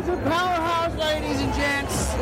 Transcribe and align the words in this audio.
Offensive 0.00 0.24
powerhouse, 0.24 0.96
ladies 0.96 1.40
and 1.42 1.52
gents. 1.52 2.14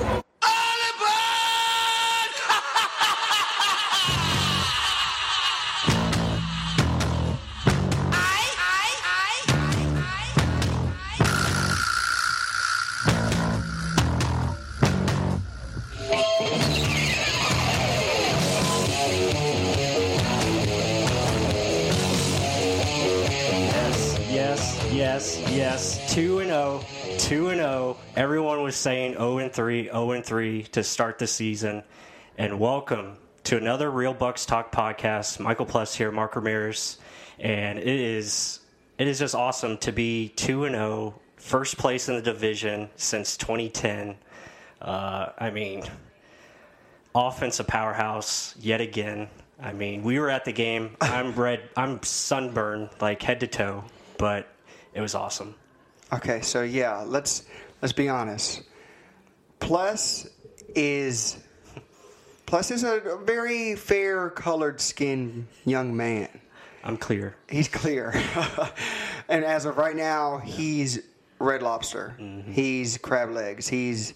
Yes, 23.70 24.18
yes, 24.28 24.92
yes, 24.92 25.38
yes. 25.48 26.14
2 26.14 26.40
and 26.40 26.50
0. 26.50 26.97
2 27.18 27.48
and 27.48 27.58
0. 27.58 27.96
Everyone 28.14 28.62
was 28.62 28.76
saying 28.76 29.14
0 29.14 29.38
and 29.38 29.52
3, 29.52 29.86
0 29.86 30.10
and 30.12 30.24
3 30.24 30.62
to 30.62 30.84
start 30.84 31.18
the 31.18 31.26
season. 31.26 31.82
And 32.38 32.60
welcome 32.60 33.16
to 33.42 33.56
another 33.56 33.90
Real 33.90 34.14
Bucs 34.14 34.46
Talk 34.46 34.70
podcast. 34.70 35.40
Michael 35.40 35.66
Plus 35.66 35.96
here, 35.96 36.12
Mark 36.12 36.36
Ramirez, 36.36 36.98
and 37.40 37.80
it 37.80 37.86
is 37.88 38.60
it 38.98 39.08
is 39.08 39.18
just 39.18 39.34
awesome 39.34 39.78
to 39.78 39.90
be 39.90 40.28
2 40.28 40.66
and 40.66 40.76
0, 40.76 41.20
first 41.36 41.76
place 41.76 42.08
in 42.08 42.14
the 42.14 42.22
division 42.22 42.88
since 42.94 43.36
2010. 43.36 44.16
Uh, 44.80 45.30
I 45.36 45.50
mean, 45.50 45.82
offensive 47.16 47.66
powerhouse 47.66 48.54
yet 48.60 48.80
again. 48.80 49.28
I 49.60 49.72
mean, 49.72 50.04
we 50.04 50.20
were 50.20 50.30
at 50.30 50.44
the 50.44 50.52
game. 50.52 50.96
I'm 51.00 51.34
red. 51.34 51.68
I'm 51.76 52.00
sunburned 52.04 52.90
like 53.00 53.20
head 53.22 53.40
to 53.40 53.48
toe, 53.48 53.84
but 54.18 54.46
it 54.94 55.00
was 55.00 55.16
awesome. 55.16 55.56
Okay, 56.12 56.40
so 56.40 56.62
yeah, 56.62 57.04
let's 57.06 57.44
let's 57.82 57.92
be 57.92 58.08
honest. 58.08 58.62
Plus 59.60 60.28
is 60.74 61.38
Plus 62.46 62.70
is 62.70 62.82
a 62.82 63.18
very 63.24 63.76
fair 63.76 64.30
colored 64.30 64.80
skinned 64.80 65.46
young 65.66 65.94
man. 65.94 66.28
I'm 66.82 66.96
clear. 66.96 67.36
He's 67.50 67.68
clear. 67.68 68.14
and 69.28 69.44
as 69.44 69.66
of 69.66 69.76
right 69.76 69.94
now, 69.94 70.38
he's 70.38 71.00
red 71.38 71.62
lobster. 71.62 72.16
He's 72.50 72.96
crab 72.96 73.32
legs. 73.32 73.68
He's 73.68 74.14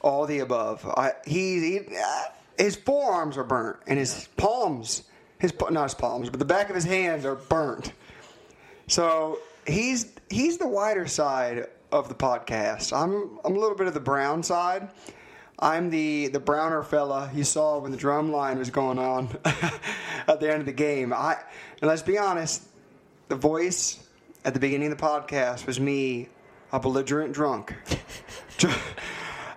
all 0.00 0.24
the 0.26 0.38
above. 0.38 0.86
I, 0.86 1.14
he, 1.26 1.58
he 1.58 1.80
uh, 2.00 2.22
his 2.56 2.76
forearms 2.76 3.36
are 3.36 3.42
burnt, 3.42 3.78
and 3.88 3.98
his 3.98 4.28
palms, 4.36 5.02
his 5.40 5.52
not 5.70 5.82
his 5.82 5.94
palms, 5.94 6.30
but 6.30 6.38
the 6.38 6.44
back 6.44 6.68
of 6.68 6.76
his 6.76 6.84
hands 6.84 7.24
are 7.24 7.34
burnt. 7.34 7.92
So 8.86 9.40
he's 9.66 10.06
he's 10.30 10.58
the 10.58 10.68
whiter 10.68 11.06
side 11.06 11.66
of 11.92 12.08
the 12.08 12.14
podcast. 12.14 12.92
I'm 12.96 13.38
I'm 13.44 13.56
a 13.56 13.58
little 13.58 13.76
bit 13.76 13.86
of 13.86 13.94
the 13.94 14.00
brown 14.00 14.42
side. 14.42 14.88
I'm 15.58 15.90
the 15.90 16.28
the 16.28 16.40
browner 16.40 16.82
fella 16.82 17.30
you 17.34 17.44
saw 17.44 17.78
when 17.78 17.90
the 17.90 17.96
drum 17.96 18.30
line 18.30 18.58
was 18.58 18.70
going 18.70 18.98
on 18.98 19.28
at 19.44 20.40
the 20.40 20.50
end 20.50 20.60
of 20.60 20.66
the 20.66 20.72
game. 20.72 21.12
I 21.12 21.36
and 21.80 21.88
let's 21.88 22.02
be 22.02 22.18
honest, 22.18 22.62
the 23.28 23.36
voice 23.36 24.06
at 24.44 24.54
the 24.54 24.60
beginning 24.60 24.92
of 24.92 24.98
the 24.98 25.04
podcast 25.04 25.66
was 25.66 25.80
me, 25.80 26.28
a 26.72 26.78
belligerent 26.78 27.32
drunk. 27.32 27.74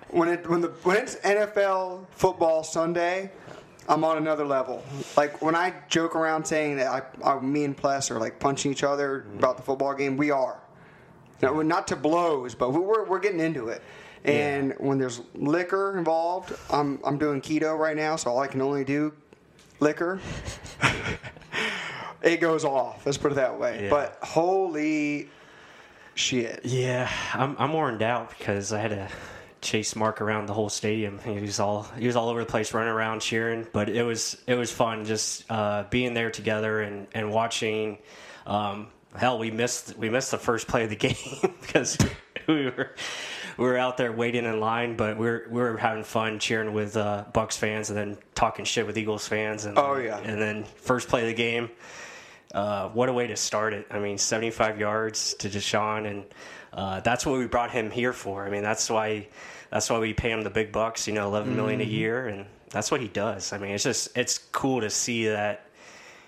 when 0.09 0.29
it 0.29 0.49
when 0.49 0.61
the 0.61 0.69
when 0.83 0.97
it's 0.97 1.15
NFL 1.17 2.07
football 2.11 2.63
Sunday, 2.63 3.31
I'm 3.89 4.03
on 4.03 4.17
another 4.17 4.45
level. 4.45 4.83
Like 5.17 5.41
when 5.41 5.55
I 5.55 5.73
joke 5.89 6.15
around 6.15 6.45
saying 6.45 6.77
that 6.77 6.87
I, 6.87 7.29
I 7.29 7.39
me 7.39 7.63
and 7.63 7.75
Pless 7.75 8.11
are 8.11 8.19
like 8.19 8.39
punching 8.39 8.71
each 8.71 8.83
other 8.83 9.25
about 9.37 9.57
the 9.57 9.63
football 9.63 9.93
game, 9.93 10.17
we 10.17 10.31
are. 10.31 10.59
Now, 11.41 11.53
we're 11.53 11.63
not 11.63 11.87
to 11.87 11.95
blows, 11.95 12.53
but 12.53 12.71
we're 12.71 13.05
we're 13.05 13.19
getting 13.19 13.39
into 13.39 13.69
it. 13.69 13.81
And 14.23 14.75
when 14.77 14.99
there's 14.99 15.21
liquor 15.33 15.97
involved, 15.97 16.53
I'm 16.69 16.99
I'm 17.03 17.17
doing 17.17 17.41
keto 17.41 17.77
right 17.77 17.97
now, 17.97 18.15
so 18.15 18.31
all 18.31 18.39
I 18.39 18.47
can 18.47 18.61
only 18.61 18.83
do 18.83 19.13
liquor. 19.79 20.19
it 22.21 22.37
goes 22.37 22.63
off. 22.63 23.05
Let's 23.05 23.17
put 23.17 23.31
it 23.31 23.35
that 23.35 23.59
way. 23.59 23.85
Yeah. 23.85 23.89
But 23.89 24.19
holy 24.21 25.29
shit! 26.13 26.61
Yeah, 26.63 27.11
I'm 27.33 27.55
I'm 27.57 27.73
worn 27.73 28.01
out 28.03 28.29
because 28.37 28.71
I 28.71 28.79
had 28.79 28.91
to 28.91 29.09
chase 29.61 29.95
Mark 29.95 30.21
around 30.21 30.47
the 30.47 30.53
whole 30.53 30.69
stadium. 30.69 31.19
He 31.23 31.39
was 31.39 31.59
all 31.59 31.83
he 31.97 32.07
was 32.07 32.15
all 32.15 32.29
over 32.29 32.39
the 32.39 32.45
place, 32.45 32.73
running 32.73 32.91
around 32.91 33.21
cheering. 33.21 33.67
But 33.71 33.89
it 33.89 34.03
was 34.03 34.37
it 34.47 34.55
was 34.55 34.71
fun 34.71 35.05
just 35.05 35.45
uh, 35.49 35.85
being 35.89 36.13
there 36.13 36.31
together 36.31 36.81
and 36.81 37.07
and 37.13 37.31
watching. 37.31 37.99
Um, 38.45 38.87
hell, 39.15 39.37
we 39.39 39.51
missed 39.51 39.97
we 39.97 40.09
missed 40.09 40.31
the 40.31 40.37
first 40.37 40.67
play 40.67 40.83
of 40.83 40.89
the 40.89 40.95
game 41.07 41.15
because 41.61 41.97
we 42.47 42.65
were 42.65 42.91
we 43.57 43.65
were 43.65 43.77
out 43.77 43.97
there 43.97 44.11
waiting 44.11 44.45
in 44.45 44.59
line, 44.59 44.95
but 44.97 45.17
we 45.17 45.25
were 45.27 45.45
we 45.49 45.61
were 45.61 45.77
having 45.77 46.03
fun 46.03 46.39
cheering 46.39 46.73
with 46.73 46.97
uh, 46.97 47.25
Bucs 47.33 47.57
fans 47.57 47.89
and 47.89 47.97
then 47.97 48.17
talking 48.33 48.65
shit 48.65 48.87
with 48.87 48.97
Eagles 48.97 49.27
fans. 49.27 49.65
And 49.65 49.77
Oh, 49.77 49.97
yeah. 49.97 50.17
and 50.19 50.41
then 50.41 50.63
first 50.63 51.07
play 51.09 51.21
of 51.21 51.27
the 51.27 51.33
game. 51.33 51.69
Uh, 52.53 52.89
what 52.89 53.07
a 53.07 53.13
way 53.13 53.27
to 53.27 53.35
start 53.37 53.73
it! 53.73 53.87
I 53.89 53.99
mean, 53.99 54.17
75 54.17 54.77
yards 54.77 55.35
to 55.35 55.47
DeSean, 55.49 56.05
and 56.05 56.25
uh, 56.73 56.99
that's 56.99 57.25
what 57.25 57.37
we 57.39 57.45
brought 57.47 57.71
him 57.71 57.89
here 57.91 58.11
for. 58.11 58.45
I 58.45 58.49
mean, 58.49 58.61
that's 58.63 58.89
why 58.89 59.27
that's 59.71 59.89
why 59.89 59.97
we 59.97 60.13
pay 60.13 60.31
him 60.31 60.43
the 60.43 60.49
big 60.49 60.71
bucks. 60.71 61.07
You 61.07 61.13
know, 61.13 61.27
11 61.27 61.55
million 61.55 61.81
a 61.81 61.83
mm-hmm. 61.83 61.91
year, 61.91 62.27
and 62.27 62.45
that's 62.69 62.91
what 62.91 63.01
he 63.01 63.07
does. 63.07 63.53
I 63.53 63.57
mean, 63.57 63.71
it's 63.71 63.83
just 63.83 64.15
it's 64.17 64.37
cool 64.37 64.81
to 64.81 64.89
see 64.89 65.27
that 65.27 65.65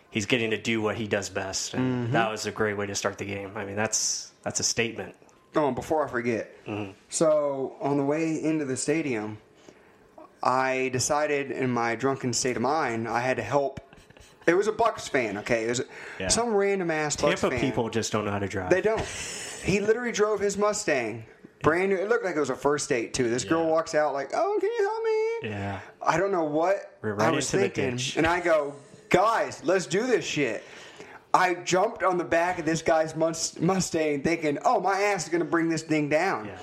he's 0.09 0.25
getting 0.25 0.51
to 0.51 0.57
do 0.57 0.81
what 0.81 0.95
he 0.95 1.07
does 1.07 1.29
best, 1.29 1.73
and 1.73 2.05
mm-hmm. 2.05 2.13
that 2.13 2.31
was 2.31 2.45
a 2.45 2.51
great 2.51 2.77
way 2.77 2.87
to 2.87 2.95
start 2.95 3.17
the 3.17 3.25
game. 3.25 3.51
I 3.55 3.65
mean, 3.65 3.75
that's 3.75 4.31
that's 4.43 4.59
a 4.59 4.63
statement. 4.63 5.15
Oh, 5.55 5.67
and 5.67 5.75
before 5.75 6.03
I 6.05 6.09
forget, 6.09 6.65
mm-hmm. 6.65 6.91
so 7.09 7.75
on 7.79 7.97
the 7.97 8.03
way 8.03 8.41
into 8.41 8.65
the 8.65 8.77
stadium, 8.77 9.37
I 10.41 10.89
decided 10.91 11.51
in 11.51 11.69
my 11.69 11.95
drunken 11.95 12.33
state 12.33 12.55
of 12.55 12.61
mind 12.61 13.07
I 13.07 13.19
had 13.19 13.37
to 13.37 13.43
help. 13.43 13.79
It 14.45 14.55
was 14.55 14.67
a 14.67 14.73
Bucs 14.73 15.07
fan, 15.09 15.37
okay? 15.37 15.65
It 15.65 15.69
was 15.69 15.81
Yeah. 16.19 16.27
some 16.27 16.53
random 16.53 16.91
ass 16.91 17.15
Bucs 17.15 17.39
Tampa 17.39 17.51
fan. 17.51 17.59
people 17.61 17.89
just 17.89 18.11
don't 18.11 18.25
know 18.25 18.31
how 18.31 18.39
to 18.39 18.47
drive. 18.47 18.69
They 18.69 18.81
don't. 18.81 19.01
He 19.63 19.79
literally 19.79 20.11
drove 20.11 20.41
his 20.41 20.57
Mustang, 20.57 21.23
brand 21.63 21.89
new. 21.89 21.95
It 21.95 22.07
looked 22.09 22.23
like 22.23 22.35
it 22.35 22.39
was 22.39 22.51
a 22.51 22.55
first 22.55 22.87
date 22.87 23.15
too. 23.15 23.27
This 23.29 23.43
girl 23.43 23.63
Yeah. 23.63 23.71
walks 23.71 23.95
out 23.95 24.13
like, 24.13 24.29
"Oh, 24.35 24.57
can 24.59 24.69
you 24.69 24.83
help 24.83 25.03
me?" 25.03 25.49
Yeah. 25.49 25.79
I 26.01 26.17
don't 26.17 26.31
know 26.31 26.43
what 26.43 26.91
right 27.01 27.27
I 27.27 27.31
was 27.31 27.49
thinking, 27.49 27.99
and 28.17 28.27
I 28.27 28.39
go, 28.39 28.75
"Guys, 29.09 29.61
let's 29.63 29.87
do 29.87 30.05
this 30.05 30.23
shit." 30.23 30.63
I 31.33 31.55
jumped 31.55 32.03
on 32.03 32.19
the 32.19 32.23
back 32.23 32.59
of 32.59 32.65
this 32.65 32.83
guy's 32.83 33.15
Mus- 33.15 33.59
Mustang, 33.59 34.21
thinking, 34.21 34.59
"Oh, 34.63 34.79
my 34.79 35.01
ass 35.01 35.23
is 35.23 35.29
gonna 35.29 35.43
bring 35.45 35.67
this 35.69 35.81
thing 35.81 36.07
down." 36.09 36.45
Yeah. 36.45 36.57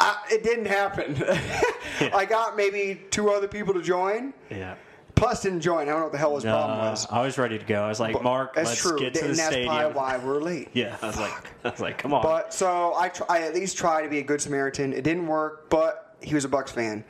I, 0.00 0.16
it 0.32 0.42
didn't 0.42 0.64
happen. 0.66 1.22
I 2.14 2.24
got 2.24 2.56
maybe 2.56 3.02
two 3.10 3.30
other 3.30 3.46
people 3.46 3.74
to 3.74 3.82
join. 3.82 4.32
Yeah. 4.50 4.74
Plus, 5.20 5.42
didn't 5.42 5.60
join. 5.60 5.82
I 5.82 5.84
don't 5.92 5.98
know 5.98 6.02
what 6.04 6.12
the 6.12 6.18
hell 6.18 6.34
his 6.34 6.44
problem 6.44 6.78
Uh, 6.80 6.90
was. 6.90 7.06
I 7.10 7.20
was 7.22 7.36
ready 7.38 7.58
to 7.58 7.64
go. 7.64 7.82
I 7.82 7.88
was 7.88 8.00
like, 8.00 8.14
But 8.14 8.22
Mark, 8.22 8.54
that's 8.54 8.70
let's 8.70 8.80
true, 8.80 8.98
get 8.98 9.14
to 9.14 9.20
the 9.20 9.26
that's 9.28 9.40
stadium. 9.46 9.68
probably 9.68 9.92
why 9.94 10.16
we're 10.18 10.40
late. 10.40 10.68
Yeah, 10.74 10.96
I 11.02 11.06
was 11.06 11.18
like, 11.20 11.32
I 11.64 11.68
was 11.70 11.80
like, 11.80 11.98
come 11.98 12.14
on. 12.14 12.22
But 12.22 12.54
so 12.54 12.94
I, 12.96 13.08
tr- 13.10 13.24
I 13.28 13.42
at 13.42 13.54
least 13.54 13.76
try 13.76 14.02
to 14.02 14.08
be 14.08 14.18
a 14.18 14.22
good 14.22 14.40
Samaritan. 14.40 14.92
It 14.92 15.02
didn't 15.04 15.26
work, 15.26 15.68
but 15.70 16.16
he 16.22 16.34
was 16.34 16.44
a 16.44 16.48
Bucs 16.48 16.70
fan. 16.70 17.04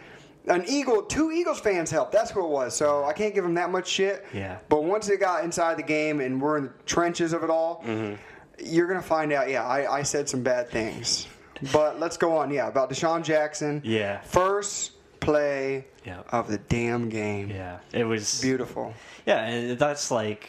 An 0.46 0.64
Eagle, 0.66 1.02
two 1.02 1.30
Eagles 1.30 1.60
fans 1.60 1.90
helped. 1.90 2.12
That's 2.12 2.30
who 2.32 2.44
it 2.44 2.48
was. 2.48 2.74
So 2.74 3.04
I 3.04 3.12
can't 3.12 3.34
give 3.34 3.44
him 3.44 3.54
that 3.54 3.70
much 3.70 3.86
shit. 3.86 4.24
Yeah. 4.34 4.58
But 4.68 4.84
once 4.84 5.08
it 5.08 5.20
got 5.20 5.44
inside 5.44 5.76
the 5.78 5.82
game 5.82 6.20
and 6.20 6.40
we're 6.40 6.56
in 6.58 6.64
the 6.64 6.72
trenches 6.86 7.32
of 7.32 7.44
it 7.44 7.50
all, 7.50 7.84
Mm-hmm. 7.86 8.14
you're 8.64 8.88
gonna 8.88 9.02
find 9.02 9.32
out. 9.32 9.48
Yeah, 9.48 9.64
I, 9.64 9.98
I 9.98 10.02
said 10.02 10.28
some 10.28 10.42
bad 10.42 10.68
things, 10.70 11.28
but 11.72 12.00
let's 12.00 12.16
go 12.16 12.36
on. 12.38 12.50
Yeah, 12.50 12.66
about 12.68 12.90
DeSean 12.90 13.22
Jackson. 13.22 13.82
Yeah. 13.84 14.20
First 14.22 14.92
play 15.20 15.86
Yeah. 16.04 16.20
of 16.30 16.48
the 16.48 16.58
damn 16.58 17.08
game. 17.08 17.50
Yeah, 17.50 17.78
it 17.92 18.04
was 18.04 18.40
Beautiful. 18.40 18.94
Yeah, 19.26 19.44
and 19.44 19.78
that's 19.78 20.10
like, 20.10 20.48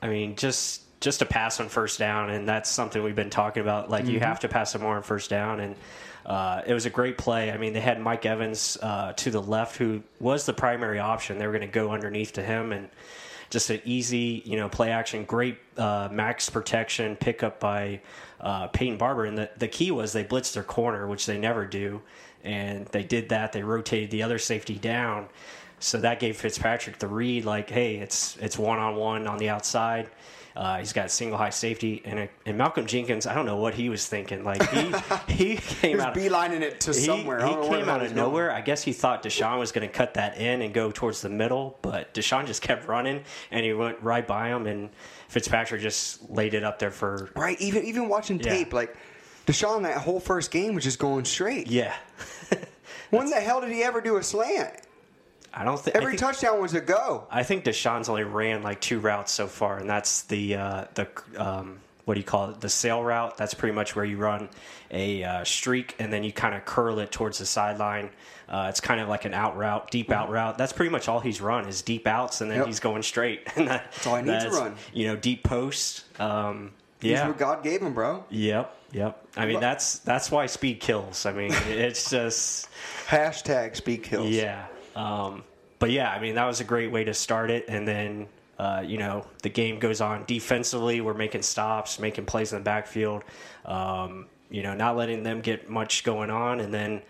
I 0.00 0.08
mean, 0.08 0.36
just 0.36 0.82
just 1.00 1.20
a 1.20 1.26
pass 1.26 1.60
on 1.60 1.68
first 1.68 1.98
down, 1.98 2.30
and 2.30 2.48
that's 2.48 2.70
something 2.70 3.02
we've 3.02 3.14
been 3.14 3.30
talking 3.30 3.60
about. 3.62 3.90
Like, 3.90 4.06
you 4.06 4.18
have 4.20 4.40
to 4.40 4.48
pass 4.48 4.74
it 4.74 4.80
more 4.80 4.96
on 4.96 5.02
first 5.02 5.28
down, 5.28 5.60
and 5.60 5.76
uh, 6.24 6.62
it 6.66 6.72
was 6.72 6.86
a 6.86 6.90
great 6.90 7.18
play. 7.18 7.52
I 7.52 7.58
mean, 7.58 7.74
they 7.74 7.80
had 7.80 8.00
Mike 8.00 8.24
Evans 8.24 8.78
uh, 8.82 9.12
to 9.12 9.30
the 9.30 9.42
left, 9.42 9.76
who 9.76 10.02
was 10.20 10.46
the 10.46 10.54
primary 10.54 10.98
option. 10.98 11.38
They 11.38 11.46
were 11.46 11.52
going 11.52 11.68
to 11.68 11.72
go 11.72 11.90
underneath 11.90 12.32
to 12.32 12.42
him, 12.42 12.72
and 12.72 12.88
just 13.50 13.68
an 13.70 13.80
easy, 13.84 14.42
you 14.46 14.56
know, 14.56 14.68
play 14.70 14.90
action, 14.90 15.24
great 15.24 15.58
uh, 15.76 16.08
max 16.10 16.48
protection 16.48 17.14
pickup 17.14 17.60
by 17.60 18.00
uh, 18.40 18.66
Peyton 18.68 18.96
Barber. 18.96 19.26
And 19.26 19.36
the, 19.38 19.50
the 19.58 19.68
key 19.68 19.90
was 19.90 20.12
they 20.12 20.24
blitzed 20.24 20.54
their 20.54 20.64
corner, 20.64 21.06
which 21.06 21.26
they 21.26 21.38
never 21.38 21.64
do. 21.66 22.00
And 22.46 22.86
they 22.86 23.02
did 23.02 23.28
that. 23.30 23.52
They 23.52 23.62
rotated 23.62 24.10
the 24.10 24.22
other 24.22 24.38
safety 24.38 24.76
down. 24.76 25.26
So 25.80 25.98
that 25.98 26.20
gave 26.20 26.36
Fitzpatrick 26.38 26.98
the 26.98 27.08
read, 27.08 27.44
like, 27.44 27.68
hey, 27.68 27.96
it's 27.96 28.36
it's 28.38 28.56
one 28.56 28.78
on 28.78 28.96
one 28.96 29.26
on 29.26 29.36
the 29.38 29.50
outside. 29.50 30.08
Uh, 30.54 30.78
he's 30.78 30.94
got 30.94 31.10
single 31.10 31.36
high 31.36 31.50
safety, 31.50 32.00
and 32.06 32.18
it, 32.18 32.30
and 32.46 32.56
Malcolm 32.56 32.86
Jenkins, 32.86 33.26
I 33.26 33.34
don't 33.34 33.44
know 33.44 33.58
what 33.58 33.74
he 33.74 33.90
was 33.90 34.06
thinking. 34.06 34.42
Like 34.42 34.66
he 34.70 34.90
he 35.28 35.56
came 35.56 35.98
He 35.98 36.02
out 36.02 36.14
beelining 36.14 36.62
it 36.62 36.80
to 36.80 36.92
he, 36.94 37.00
somewhere. 37.00 37.44
He 37.44 37.52
don't 37.52 37.60
know 37.64 37.68
where 37.68 37.78
the 37.80 37.84
came 37.84 37.88
out 37.90 38.00
of 38.00 38.06
going. 38.06 38.16
nowhere. 38.16 38.50
I 38.52 38.62
guess 38.62 38.82
he 38.82 38.94
thought 38.94 39.22
DeSean 39.22 39.58
was 39.58 39.70
going 39.70 39.86
to 39.86 39.92
cut 39.92 40.14
that 40.14 40.38
in 40.38 40.62
and 40.62 40.72
go 40.72 40.90
towards 40.90 41.20
the 41.20 41.28
middle, 41.28 41.78
but 41.82 42.14
DeSean 42.14 42.46
just 42.46 42.62
kept 42.62 42.88
running, 42.88 43.22
and 43.50 43.66
he 43.66 43.74
went 43.74 44.00
right 44.02 44.26
by 44.26 44.48
him, 44.48 44.66
and 44.66 44.88
Fitzpatrick 45.28 45.82
just 45.82 46.30
laid 46.30 46.54
it 46.54 46.64
up 46.64 46.78
there 46.78 46.90
for 46.90 47.28
Right. 47.36 47.60
Even 47.60 47.84
even 47.84 48.08
watching 48.08 48.38
Yeah. 48.38 48.48
tape, 48.48 48.72
like 48.72 48.96
DeSean, 49.46 49.82
that 49.82 49.98
whole 49.98 50.20
first 50.20 50.50
game 50.50 50.74
was 50.74 50.84
just 50.84 50.98
going 50.98 51.24
straight. 51.24 51.68
yeah. 51.68 51.94
When 53.10 53.30
the 53.30 53.36
hell 53.36 53.60
did 53.60 53.70
he 53.70 53.84
ever 53.84 54.00
do 54.00 54.16
a 54.16 54.22
slant? 54.22 54.74
I 55.54 55.64
don't 55.64 55.78
think 55.80 55.94
Every 55.96 56.12
think, 56.12 56.20
touchdown 56.20 56.60
was 56.60 56.74
a 56.74 56.80
go. 56.80 57.26
I 57.30 57.44
think 57.44 57.64
DeSean's 57.64 58.08
only 58.08 58.24
ran 58.24 58.62
like 58.64 58.80
two 58.80 58.98
routes 58.98 59.30
so 59.32 59.46
far, 59.46 59.78
and 59.78 59.88
that's 59.88 60.22
the 60.22 60.56
uh, 60.56 60.84
the 60.94 61.08
um, 61.38 61.78
what 62.04 62.14
do 62.14 62.20
you 62.20 62.26
call 62.26 62.50
it? 62.50 62.60
The 62.60 62.68
sail 62.68 63.02
route. 63.02 63.36
That's 63.36 63.54
pretty 63.54 63.74
much 63.76 63.94
where 63.94 64.04
you 64.04 64.16
run 64.18 64.48
a 64.90 65.22
uh, 65.22 65.44
streak 65.44 65.94
and 66.00 66.12
then 66.12 66.24
you 66.24 66.32
kind 66.32 66.54
of 66.56 66.64
curl 66.64 66.98
it 66.98 67.12
towards 67.12 67.38
the 67.38 67.46
sideline. 67.46 68.10
Uh, 68.48 68.66
it's 68.68 68.80
kind 68.80 69.00
of 69.00 69.08
like 69.08 69.24
an 69.24 69.34
out 69.34 69.56
route, 69.56 69.90
deep 69.90 70.10
out 70.10 70.28
route. 70.28 70.58
That's 70.58 70.72
pretty 70.72 70.90
much 70.90 71.08
all 71.08 71.20
he's 71.20 71.40
run 71.40 71.66
is 71.68 71.82
deep 71.82 72.06
outs, 72.08 72.40
and 72.40 72.50
then 72.50 72.58
Yep. 72.58 72.66
he's 72.66 72.80
going 72.80 73.02
straight. 73.04 73.46
And 73.56 73.68
that, 73.68 73.90
that's 73.92 74.06
all 74.06 74.16
he 74.16 74.22
needs 74.22 74.44
to 74.44 74.50
run. 74.50 74.74
You 74.92 75.06
know, 75.08 75.16
deep 75.16 75.44
post. 75.44 76.04
Um, 76.20 76.72
He's 77.00 77.12
yeah. 77.12 77.28
what 77.28 77.36
God 77.38 77.62
gave 77.62 77.82
him, 77.82 77.92
bro. 77.92 78.24
Yep. 78.30 78.74
Yep. 78.96 79.26
I 79.36 79.44
mean, 79.44 79.60
that's 79.60 79.98
that's 79.98 80.30
why 80.30 80.46
speed 80.46 80.80
kills. 80.80 81.26
I 81.26 81.32
mean, 81.32 81.52
it's 81.68 82.10
just. 82.10 82.68
Hashtag 83.06 83.76
speed 83.76 84.02
kills. 84.02 84.30
Yeah. 84.30 84.66
Um, 84.96 85.44
but 85.78 85.90
yeah, 85.90 86.10
I 86.10 86.18
mean, 86.18 86.36
that 86.36 86.46
was 86.46 86.60
a 86.60 86.64
great 86.64 86.90
way 86.90 87.04
to 87.04 87.12
start 87.12 87.50
it. 87.50 87.66
And 87.68 87.86
then, 87.86 88.26
uh, 88.58 88.82
you 88.84 88.96
know, 88.96 89.26
the 89.42 89.50
game 89.50 89.78
goes 89.78 90.00
on 90.00 90.24
defensively. 90.24 91.02
We're 91.02 91.14
making 91.14 91.42
stops, 91.42 91.98
making 91.98 92.24
plays 92.24 92.52
in 92.52 92.58
the 92.58 92.64
backfield, 92.64 93.22
um, 93.66 94.26
you 94.50 94.62
know, 94.62 94.74
not 94.74 94.96
letting 94.96 95.22
them 95.22 95.42
get 95.42 95.68
much 95.68 96.02
going 96.02 96.30
on. 96.30 96.60
And 96.60 96.72
then, 96.72 97.02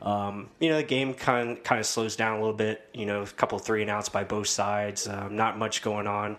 um, 0.00 0.48
you 0.60 0.70
know, 0.70 0.78
the 0.78 0.82
game 0.82 1.12
kind 1.12 1.62
kind 1.62 1.78
of 1.78 1.84
slows 1.86 2.16
down 2.16 2.38
a 2.38 2.40
little 2.40 2.56
bit. 2.56 2.88
You 2.94 3.04
know, 3.04 3.20
a 3.20 3.26
couple 3.26 3.58
three 3.58 3.82
and 3.82 3.90
outs 3.90 4.08
by 4.08 4.24
both 4.24 4.48
sides, 4.48 5.06
um, 5.06 5.36
not 5.36 5.58
much 5.58 5.82
going 5.82 6.06
on. 6.06 6.38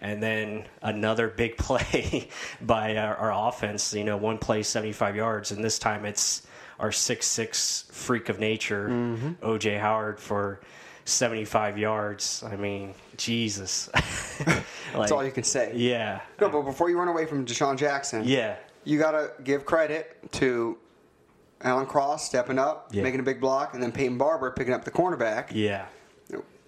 And 0.00 0.22
then 0.22 0.64
another 0.82 1.28
big 1.28 1.56
play 1.58 2.28
by 2.60 2.96
our, 2.96 3.16
our 3.16 3.48
offense. 3.48 3.92
You 3.92 4.04
know, 4.04 4.16
one 4.16 4.38
play, 4.38 4.62
75 4.62 5.16
yards, 5.16 5.50
and 5.52 5.62
this 5.62 5.78
time 5.78 6.04
it's 6.04 6.46
our 6.78 6.90
six 6.90 7.26
six 7.26 7.84
freak 7.92 8.28
of 8.30 8.38
nature, 8.40 8.88
mm-hmm. 8.88 9.32
OJ 9.44 9.78
Howard 9.78 10.18
for 10.18 10.60
75 11.04 11.76
yards. 11.76 12.42
I 12.42 12.56
mean, 12.56 12.94
Jesus. 13.16 13.90
That's 14.94 15.10
all 15.12 15.24
you 15.24 15.30
can 15.30 15.44
say. 15.44 15.72
Yeah. 15.74 16.20
No, 16.40 16.48
but 16.48 16.62
before 16.62 16.88
you 16.88 16.98
run 16.98 17.08
away 17.08 17.26
from 17.26 17.44
DeSean 17.44 17.76
Jackson, 17.76 18.22
Yeah. 18.24 18.56
you 18.84 18.98
got 18.98 19.10
to 19.12 19.32
give 19.44 19.66
credit 19.66 20.16
to 20.32 20.78
Alan 21.62 21.86
Cross 21.86 22.26
stepping 22.26 22.58
up, 22.58 22.88
Yeah. 22.92 23.02
making 23.02 23.20
a 23.20 23.24
big 23.24 23.40
block, 23.40 23.74
and 23.74 23.82
then 23.82 23.92
Peyton 23.92 24.16
Barber 24.16 24.50
picking 24.52 24.72
up 24.72 24.84
the 24.84 24.90
cornerback. 24.90 25.48
Yeah. 25.52 25.86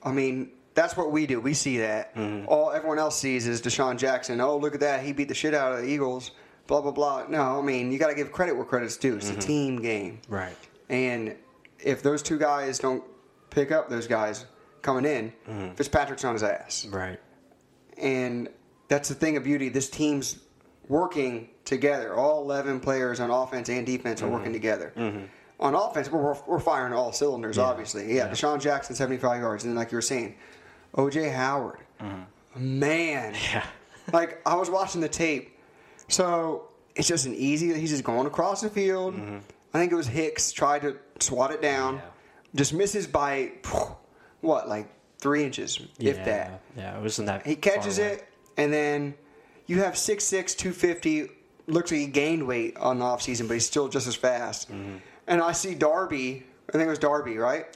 I 0.02 0.10
mean, 0.10 0.50
that's 0.74 0.96
what 0.96 1.10
we 1.12 1.26
do. 1.26 1.40
We 1.40 1.54
see 1.54 1.78
that. 1.78 2.14
Mm-hmm. 2.14 2.46
All 2.48 2.70
everyone 2.72 2.98
else 2.98 3.18
sees 3.18 3.46
is 3.46 3.60
DeSean 3.62 3.98
Jackson. 3.98 4.40
Oh, 4.40 4.56
look 4.56 4.74
at 4.74 4.80
that. 4.80 5.02
He 5.04 5.12
beat 5.12 5.28
the 5.28 5.34
shit 5.34 5.54
out 5.54 5.72
of 5.72 5.82
the 5.82 5.88
Eagles. 5.88 6.30
Blah, 6.66 6.80
blah, 6.80 6.92
blah. 6.92 7.26
No, 7.28 7.58
I 7.58 7.62
mean, 7.62 7.90
you 7.92 7.98
got 7.98 8.08
to 8.08 8.14
give 8.14 8.32
credit 8.32 8.54
where 8.56 8.64
credit's 8.64 8.96
due. 8.96 9.16
It's 9.16 9.28
a 9.30 9.36
team 9.36 9.82
game. 9.82 10.20
Mm-hmm. 10.22 10.34
Right. 10.34 10.56
And 10.88 11.36
if 11.80 12.02
those 12.02 12.22
two 12.22 12.38
guys 12.38 12.78
don't 12.78 13.02
pick 13.50 13.72
up 13.72 13.88
those 13.90 14.06
guys 14.06 14.46
coming 14.80 15.04
in, 15.04 15.32
Mm-hmm. 15.48 15.74
Fitzpatrick's 15.74 16.24
on 16.24 16.34
his 16.34 16.42
ass. 16.42 16.86
Right. 16.86 17.18
And 17.98 18.48
that's 18.88 19.08
the 19.08 19.14
thing 19.14 19.36
of 19.36 19.44
beauty. 19.44 19.68
This 19.68 19.90
team's 19.90 20.38
working 20.88 21.48
together. 21.64 22.14
All 22.14 22.42
11 22.42 22.80
players 22.80 23.20
on 23.20 23.30
offense 23.30 23.68
and 23.68 23.84
defense 23.86 24.22
are 24.22 24.26
Mm-hmm. 24.26 24.34
working 24.34 24.52
together. 24.52 24.92
On 25.60 25.74
offense, 25.76 26.10
we're, 26.10 26.34
we're 26.46 26.58
firing 26.58 26.92
all 26.92 27.12
cylinders, 27.12 27.56
obviously. 27.58 28.14
Yeah, 28.16 28.28
DeSean 28.28 28.60
Jackson, 28.60 28.96
75 28.96 29.40
yards. 29.40 29.62
And 29.64 29.70
then, 29.70 29.76
like 29.76 29.92
you 29.92 29.96
were 29.96 30.02
saying, 30.02 30.34
OJ 30.96 31.32
Howard. 31.34 31.78
Man. 32.56 33.34
Mm-hmm. 33.34 33.54
Yeah. 33.56 33.64
Like, 34.12 34.42
I 34.44 34.56
was 34.56 34.68
watching 34.68 35.00
the 35.00 35.08
tape. 35.08 35.56
So 36.08 36.68
it's 36.96 37.06
just 37.06 37.24
an 37.24 37.34
easy, 37.36 37.72
he's 37.72 37.90
just 37.90 38.02
going 38.02 38.26
across 38.26 38.60
the 38.60 38.68
field. 38.68 39.14
I 39.72 39.78
think 39.78 39.92
it 39.92 39.94
was 39.94 40.08
Hicks 40.08 40.50
tried 40.50 40.82
to 40.82 40.96
swat 41.20 41.52
it 41.52 41.62
down. 41.62 41.94
Mm-hmm. 41.98 42.04
Yeah. 42.04 42.56
Just 42.56 42.74
misses 42.74 43.06
by, 43.06 43.52
what, 44.40 44.68
like 44.68 44.88
three 45.18 45.44
inches, 45.44 45.80
if 46.00 46.16
that. 46.24 46.60
Yeah. 46.76 46.98
It 46.98 47.00
wasn't 47.00 47.26
that. 47.28 47.46
He 47.46 47.54
catches 47.54 47.98
it, 47.98 48.26
and 48.56 48.72
then 48.72 49.14
you 49.66 49.78
have 49.78 49.94
6'6", 49.94 50.56
250. 50.56 51.28
Looks 51.68 51.92
like 51.92 52.00
he 52.00 52.06
gained 52.08 52.44
weight 52.46 52.76
on 52.78 52.98
the 52.98 53.04
offseason, 53.04 53.46
but 53.46 53.54
he's 53.54 53.66
still 53.66 53.88
just 53.88 54.08
as 54.08 54.16
fast. 54.16 54.70
Mm-hmm. 54.70 54.96
And 55.28 55.40
I 55.40 55.52
see 55.52 55.76
Darby. 55.76 56.42
I 56.68 56.72
think 56.72 56.86
it 56.86 56.90
was 56.90 56.98
Darby, 56.98 57.38
right? 57.38 57.66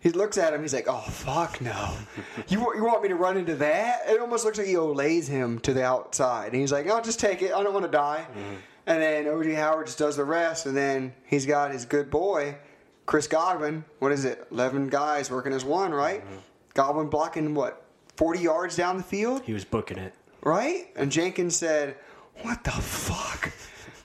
He 0.00 0.10
looks 0.10 0.38
at 0.38 0.52
him. 0.54 0.62
He's 0.62 0.74
like, 0.74 0.86
"Oh 0.88 1.00
fuck 1.00 1.60
no! 1.60 1.96
you 2.48 2.58
you 2.74 2.84
want 2.84 3.02
me 3.02 3.08
to 3.08 3.14
run 3.16 3.36
into 3.36 3.54
that?" 3.56 4.02
It 4.08 4.20
almost 4.20 4.44
looks 4.44 4.58
like 4.58 4.66
he 4.66 4.74
olays 4.74 5.28
him 5.28 5.58
to 5.60 5.72
the 5.74 5.84
outside, 5.84 6.52
and 6.52 6.60
he's 6.60 6.72
like, 6.72 6.88
"I'll 6.88 7.02
just 7.02 7.18
take 7.20 7.42
it. 7.42 7.52
I 7.52 7.62
don't 7.62 7.72
want 7.74 7.86
to 7.86 7.90
die." 7.92 8.26
Mm-hmm. 8.30 8.54
And 8.88 9.02
then 9.02 9.24
OJ 9.24 9.56
Howard 9.56 9.86
just 9.86 9.98
does 9.98 10.16
the 10.16 10.24
rest, 10.24 10.66
and 10.66 10.76
then 10.76 11.12
he's 11.24 11.44
got 11.44 11.72
his 11.72 11.84
good 11.84 12.08
boy, 12.10 12.56
Chris 13.04 13.26
Godwin. 13.26 13.84
What 13.98 14.12
is 14.12 14.24
it? 14.24 14.46
Eleven 14.52 14.88
guys 14.88 15.30
working 15.30 15.52
as 15.52 15.64
one, 15.64 15.92
right? 15.92 16.22
Mm-hmm. 16.24 16.36
Godwin 16.74 17.08
blocking 17.08 17.54
what? 17.54 17.82
Forty 18.16 18.40
yards 18.40 18.76
down 18.76 18.96
the 18.96 19.02
field 19.02 19.42
He 19.44 19.52
was 19.52 19.64
booking 19.64 19.98
it. 19.98 20.14
right? 20.42 20.86
And 20.94 21.10
Jenkins 21.10 21.56
said, 21.56 21.96
"What 22.42 22.62
the 22.64 22.70
fuck? 22.70 23.52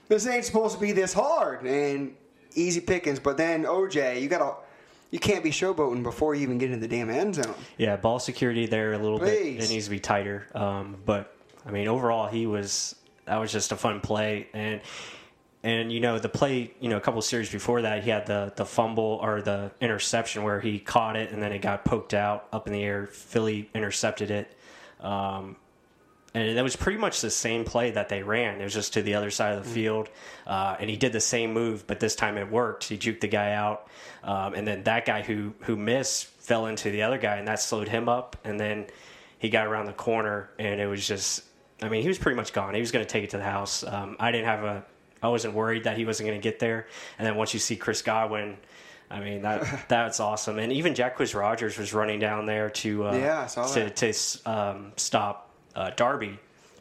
This 0.08 0.26
ain't 0.26 0.44
supposed 0.44 0.74
to 0.74 0.80
be 0.80 0.92
this 0.92 1.12
hard." 1.12 1.64
And 1.64 2.16
easy 2.54 2.80
pickings, 2.80 3.18
but 3.18 3.36
then 3.38 3.64
OJ, 3.64 4.20
you 4.20 4.28
gotta, 4.28 4.56
you 5.12 5.20
can't 5.20 5.44
be 5.44 5.50
showboating 5.50 6.02
before 6.02 6.34
you 6.34 6.42
even 6.42 6.58
get 6.58 6.72
into 6.72 6.80
the 6.80 6.88
damn 6.88 7.10
end 7.10 7.36
zone. 7.36 7.54
Yeah, 7.76 7.96
ball 7.96 8.18
security 8.18 8.66
there 8.66 8.94
a 8.94 8.98
little 8.98 9.18
bit. 9.18 9.40
It 9.62 9.68
needs 9.68 9.84
to 9.84 9.90
be 9.90 10.00
tighter. 10.00 10.48
Um, 10.54 10.96
but 11.04 11.36
I 11.64 11.70
mean, 11.70 11.86
overall, 11.86 12.28
he 12.28 12.46
was 12.46 12.96
that 13.26 13.36
was 13.36 13.52
just 13.52 13.70
a 13.72 13.76
fun 13.76 14.00
play, 14.00 14.48
and 14.54 14.80
and 15.62 15.92
you 15.92 16.00
know 16.00 16.18
the 16.18 16.30
play, 16.30 16.72
you 16.80 16.88
know, 16.88 16.96
a 16.96 17.00
couple 17.00 17.18
of 17.18 17.26
series 17.26 17.50
before 17.50 17.82
that, 17.82 18.02
he 18.02 18.10
had 18.10 18.26
the 18.26 18.54
the 18.56 18.64
fumble 18.64 19.20
or 19.22 19.42
the 19.42 19.70
interception 19.82 20.42
where 20.44 20.60
he 20.60 20.78
caught 20.78 21.14
it 21.16 21.30
and 21.30 21.42
then 21.42 21.52
it 21.52 21.60
got 21.60 21.84
poked 21.84 22.14
out 22.14 22.48
up 22.50 22.66
in 22.66 22.72
the 22.72 22.82
air. 22.82 23.06
Philly 23.06 23.68
intercepted 23.74 24.30
it. 24.30 24.56
Um, 25.00 25.56
and 26.34 26.56
that 26.56 26.62
was 26.62 26.76
pretty 26.76 26.98
much 26.98 27.20
the 27.20 27.30
same 27.30 27.64
play 27.64 27.90
that 27.90 28.08
they 28.08 28.22
ran. 28.22 28.60
It 28.60 28.64
was 28.64 28.72
just 28.72 28.94
to 28.94 29.02
the 29.02 29.14
other 29.14 29.30
side 29.30 29.56
of 29.56 29.64
the 29.64 29.70
field, 29.70 30.08
uh, 30.46 30.76
and 30.80 30.88
he 30.88 30.96
did 30.96 31.12
the 31.12 31.20
same 31.20 31.52
move, 31.52 31.86
but 31.86 32.00
this 32.00 32.16
time 32.16 32.38
it 32.38 32.50
worked. 32.50 32.84
He 32.84 32.96
juked 32.96 33.20
the 33.20 33.28
guy 33.28 33.52
out, 33.52 33.88
um, 34.24 34.54
and 34.54 34.66
then 34.66 34.82
that 34.84 35.04
guy 35.04 35.22
who 35.22 35.52
who 35.60 35.76
missed 35.76 36.26
fell 36.26 36.66
into 36.66 36.90
the 36.90 37.02
other 37.02 37.18
guy, 37.18 37.36
and 37.36 37.46
that 37.48 37.60
slowed 37.60 37.88
him 37.88 38.08
up. 38.08 38.36
And 38.44 38.58
then 38.58 38.86
he 39.38 39.50
got 39.50 39.66
around 39.66 39.86
the 39.86 39.92
corner, 39.92 40.50
and 40.58 40.80
it 40.80 40.86
was 40.86 41.06
just. 41.06 41.44
I 41.82 41.88
mean, 41.88 42.02
he 42.02 42.08
was 42.08 42.18
pretty 42.18 42.36
much 42.36 42.52
gone. 42.52 42.74
He 42.74 42.80
was 42.80 42.92
going 42.92 43.04
to 43.04 43.10
take 43.10 43.24
it 43.24 43.30
to 43.30 43.38
the 43.38 43.44
house. 43.44 43.82
Um, 43.82 44.16
I 44.20 44.30
didn't 44.30 44.46
have 44.46 44.64
a. 44.64 44.84
I 45.20 45.28
wasn't 45.28 45.54
worried 45.54 45.84
that 45.84 45.96
he 45.96 46.04
wasn't 46.04 46.28
going 46.28 46.40
to 46.40 46.42
get 46.42 46.58
there. 46.60 46.86
And 47.18 47.26
then 47.26 47.36
once 47.36 47.52
you 47.52 47.60
see 47.60 47.76
Chris 47.76 48.02
Godwin. 48.02 48.56
I 49.10 49.20
mean 49.20 49.42
that 49.42 49.84
that's 49.88 50.20
awesome, 50.20 50.58
and 50.58 50.72
even 50.72 50.94
Jacquizz 50.94 51.38
Rogers 51.38 51.76
was 51.76 51.92
running 51.92 52.18
down 52.18 52.46
there 52.46 52.70
to 52.70 53.08
uh, 53.08 53.14
Yeah, 53.14 53.46
to, 53.46 53.90
to 53.90 54.50
um, 54.50 54.92
stop 54.96 55.51
uh, 55.74 55.90
Darby, 55.96 56.38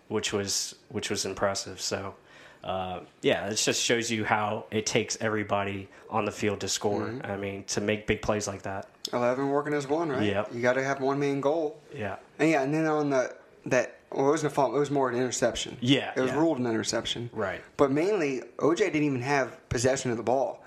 which 0.08 0.34
was 0.34 0.76
which 0.90 1.10
was 1.10 1.26
impressive. 1.26 1.80
So, 1.82 2.16
uh, 2.64 3.02
yeah, 3.22 3.48
it 3.48 3.56
just 3.56 3.82
shows 3.82 4.12
you 4.12 4.24
how 4.26 4.66
it 4.72 4.86
takes 4.86 5.18
everybody 5.22 5.88
on 6.10 6.26
the 6.26 6.32
field 6.32 6.60
to 6.62 6.68
score. 6.68 7.02
Mm-hmm. 7.02 7.32
I 7.32 7.38
mean, 7.38 7.64
to 7.66 7.82
make 7.82 8.08
big 8.08 8.22
plays 8.22 8.48
like 8.48 8.62
that. 8.64 8.90
Eleven 9.14 9.50
working 9.50 9.74
as 9.74 9.88
one, 9.88 10.10
right? 10.10 10.24
Yep. 10.24 10.54
You 10.54 10.62
got 10.62 10.74
to 10.74 10.84
have 10.84 11.02
one 11.02 11.20
main 11.20 11.42
goal. 11.42 11.80
Yeah, 11.96 12.18
And 12.40 12.50
yeah, 12.50 12.62
and 12.64 12.74
then 12.74 12.86
on 12.86 13.10
the 13.10 13.36
that 13.66 13.98
Well, 14.12 14.28
it 14.28 14.32
wasn't 14.32 14.52
a 14.52 14.56
fumble. 14.56 14.78
It 14.78 14.80
was 14.80 14.92
more 14.92 15.10
an 15.10 15.16
interception. 15.16 15.78
Yeah, 15.82 16.12
it 16.16 16.22
was 16.22 16.32
yeah. 16.32 16.40
ruled 16.40 16.60
an 16.60 16.68
interception. 16.68 17.30
Right. 17.34 17.62
But 17.78 17.92
mainly, 17.92 18.42
OJ 18.58 18.78
didn't 18.78 19.04
even 19.04 19.22
have 19.22 19.68
possession 19.70 20.12
of 20.12 20.18
the 20.18 20.24
ball. 20.24 20.64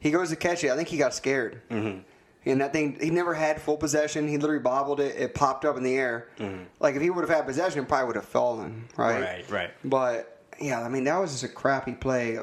He 0.00 0.10
goes 0.10 0.30
to 0.30 0.36
catch 0.36 0.64
it. 0.64 0.70
I 0.70 0.76
think 0.76 0.88
he 0.88 0.96
got 0.96 1.14
scared. 1.14 1.62
Mm-hmm. 1.70 2.00
And 2.44 2.60
that 2.60 2.72
thing, 2.72 2.98
he 3.00 3.10
never 3.10 3.34
had 3.34 3.60
full 3.60 3.76
possession. 3.76 4.26
He 4.26 4.36
literally 4.36 4.62
bobbled 4.62 4.98
it. 5.00 5.16
It 5.16 5.34
popped 5.34 5.64
up 5.64 5.76
in 5.76 5.82
the 5.82 5.96
air. 5.96 6.28
Mm-hmm. 6.38 6.64
Like 6.80 6.96
if 6.96 7.02
he 7.02 7.10
would 7.10 7.22
have 7.22 7.36
had 7.36 7.46
possession, 7.46 7.80
it 7.80 7.88
probably 7.88 8.06
would 8.08 8.16
have 8.16 8.24
fallen. 8.24 8.86
Right. 8.96 9.20
Right, 9.20 9.50
right. 9.50 9.70
But 9.84 10.40
yeah, 10.60 10.82
I 10.82 10.88
mean 10.88 11.04
that 11.04 11.18
was 11.18 11.32
just 11.32 11.44
a 11.44 11.48
crappy 11.48 11.92
play 11.92 12.38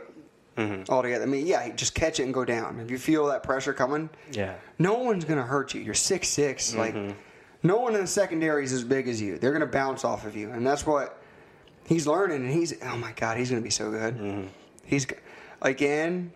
mm-hmm. 0.57 0.91
altogether. 0.91 1.23
I 1.23 1.27
mean, 1.27 1.45
yeah, 1.45 1.69
just 1.75 1.95
catch 1.95 2.19
it 2.19 2.23
and 2.23 2.33
go 2.33 2.45
down. 2.45 2.79
If 2.79 2.89
you 2.91 2.97
feel 2.97 3.27
that 3.27 3.43
pressure 3.43 3.73
coming, 3.73 4.09
Yeah. 4.31 4.55
no 4.77 4.99
one's 4.99 5.25
gonna 5.25 5.43
hurt 5.43 5.73
you. 5.73 5.81
You're 5.81 5.93
six 5.93 6.29
six. 6.29 6.71
Mm-hmm. 6.73 6.79
Like 7.07 7.15
no 7.63 7.77
one 7.77 7.93
in 7.95 8.01
the 8.01 8.07
secondary 8.07 8.63
is 8.63 8.71
as 8.71 8.83
big 8.85 9.07
as 9.09 9.21
you. 9.21 9.37
They're 9.37 9.51
gonna 9.51 9.65
bounce 9.65 10.05
off 10.05 10.25
of 10.25 10.35
you, 10.35 10.49
and 10.51 10.65
that's 10.65 10.85
what 10.85 11.21
he's 11.85 12.07
learning. 12.07 12.37
And 12.37 12.51
he's 12.51 12.73
oh 12.83 12.97
my 12.97 13.11
god, 13.13 13.37
he's 13.37 13.49
gonna 13.49 13.61
be 13.61 13.69
so 13.69 13.91
good. 13.91 14.49
He's 14.85 15.05
again, 15.61 16.31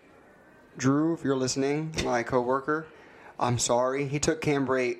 Drew. 0.76 1.14
If 1.14 1.24
you're 1.24 1.36
listening, 1.36 1.94
my 2.04 2.22
coworker, 2.22 2.86
I'm 3.38 3.58
sorry. 3.58 4.06
He 4.06 4.18
took 4.18 4.40
Cam 4.40 4.66
Brate 4.66 4.98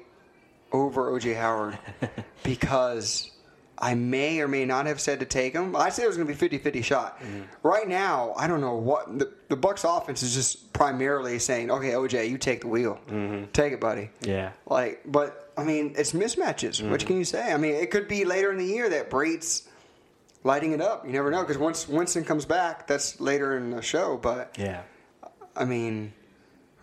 over 0.72 1.12
OJ 1.12 1.36
Howard 1.36 1.78
because. 2.42 3.30
I 3.76 3.94
may 3.94 4.40
or 4.40 4.46
may 4.46 4.64
not 4.64 4.86
have 4.86 5.00
said 5.00 5.18
to 5.18 5.26
take 5.26 5.52
him. 5.52 5.74
I 5.74 5.88
said 5.88 6.04
it 6.04 6.06
was 6.06 6.16
going 6.16 6.32
to 6.32 6.48
be 6.48 6.58
50-50 6.58 6.84
shot. 6.84 7.20
Mm-hmm. 7.20 7.42
Right 7.64 7.88
now, 7.88 8.32
I 8.36 8.46
don't 8.46 8.60
know 8.60 8.76
what 8.76 9.18
the, 9.18 9.32
the 9.48 9.56
Bucs 9.56 9.84
offense 9.84 10.22
is 10.22 10.32
just 10.32 10.72
primarily 10.72 11.40
saying, 11.40 11.72
"Okay, 11.72 11.90
OJ, 11.90 12.30
you 12.30 12.38
take 12.38 12.60
the 12.60 12.68
wheel. 12.68 13.00
Mm-hmm. 13.08 13.50
Take 13.52 13.72
it, 13.72 13.80
buddy." 13.80 14.10
Yeah. 14.22 14.52
Like, 14.66 15.02
but 15.04 15.52
I 15.58 15.64
mean, 15.64 15.94
it's 15.98 16.12
mismatches. 16.12 16.88
What 16.88 17.00
mm-hmm. 17.00 17.06
can 17.08 17.18
you 17.18 17.24
say? 17.24 17.52
I 17.52 17.56
mean, 17.56 17.74
it 17.74 17.90
could 17.90 18.06
be 18.08 18.24
later 18.24 18.52
in 18.52 18.58
the 18.58 18.64
year 18.64 18.88
that 18.90 19.10
Brate's 19.10 19.68
lighting 20.44 20.72
it 20.72 20.80
up. 20.80 21.04
You 21.04 21.12
never 21.12 21.30
know 21.30 21.42
because 21.42 21.58
once 21.58 21.88
Winston 21.88 22.24
comes 22.24 22.44
back, 22.44 22.86
that's 22.86 23.20
later 23.20 23.56
in 23.56 23.70
the 23.70 23.82
show. 23.82 24.16
But 24.16 24.56
Yeah. 24.58 24.82
I 25.56 25.64
mean, 25.64 26.12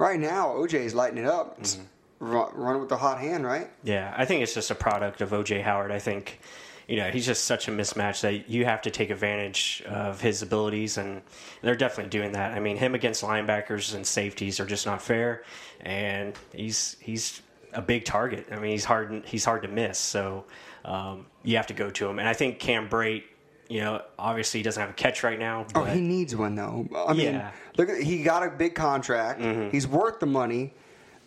right 0.01 0.20
now 0.20 0.48
OJ 0.48 0.74
is 0.74 0.96
lighting 0.96 1.20
it 1.20 1.25
up. 1.25 1.58
It's 1.60 1.77
run, 2.20 2.50
run 2.55 2.79
with 2.79 2.89
the 2.89 2.98
hot 2.98 3.20
hand, 3.20 3.46
right? 3.46 3.70
Yeah, 3.84 4.13
I 4.17 4.25
think 4.25 4.41
it's 4.41 4.53
just 4.53 4.72
a 4.72 4.75
product 4.75 5.22
of 5.22 5.29
OJ 5.29 5.62
Howard. 5.62 5.91
I 5.91 6.00
think, 6.00 6.39
you 6.88 6.98
know, 6.98 7.12
he's 7.12 7.25
just 7.25 7.46
such 7.46 7.67
a 7.67 7.72
mismatch 7.72 8.22
that 8.22 8.50
you 8.50 8.65
have 8.65 8.81
to 8.81 8.91
take 8.91 9.12
advantage 9.12 9.84
of 9.86 10.20
his 10.20 10.41
abilities, 10.41 10.98
and 10.98 11.22
they're 11.62 11.75
definitely 11.75 12.10
doing 12.10 12.31
that. 12.34 12.51
I 12.53 12.60
mean, 12.60 12.77
him 12.77 12.96
against 12.96 13.24
linebackers 13.24 13.93
and 13.93 14.05
safeties 14.05 14.60
are 14.60 14.65
just 14.65 14.86
not 14.88 15.01
fair, 15.01 15.43
and 15.79 16.36
he's 16.53 16.98
he's 17.00 17.41
a 17.74 17.81
big 17.81 18.03
target. 18.03 18.48
I 18.51 18.55
mean, 18.55 18.72
he's 18.72 18.86
hard 18.86 19.24
he's 19.25 19.46
hard 19.46 19.62
to 19.62 19.67
miss, 19.67 20.00
so 20.00 20.46
um, 20.84 21.27
you 21.43 21.58
have 21.58 21.67
to 21.67 21.75
go 21.75 21.91
to 21.91 22.08
him. 22.08 22.17
And 22.17 22.27
I 22.27 22.34
think 22.34 22.58
Cam 22.58 22.89
Brate, 22.89 23.24
you 23.71 23.79
know, 23.81 24.01
obviously 24.19 24.59
he 24.59 24.63
doesn't 24.63 24.81
have 24.81 24.89
a 24.89 24.93
catch 24.93 25.23
right 25.23 25.39
now, 25.39 25.65
Oh, 25.75 25.83
he 25.83 26.01
needs 26.01 26.35
one 26.35 26.55
though. 26.55 26.87
I 27.07 27.13
mean, 27.13 27.33
Yeah. 27.33 27.51
look, 27.77 27.89
at, 27.89 28.01
he 28.01 28.23
got 28.23 28.43
a 28.43 28.49
big 28.49 28.75
contract. 28.75 29.39
Mm-hmm. 29.39 29.69
He's 29.69 29.87
worth 29.87 30.19
the 30.19 30.25
money. 30.25 30.73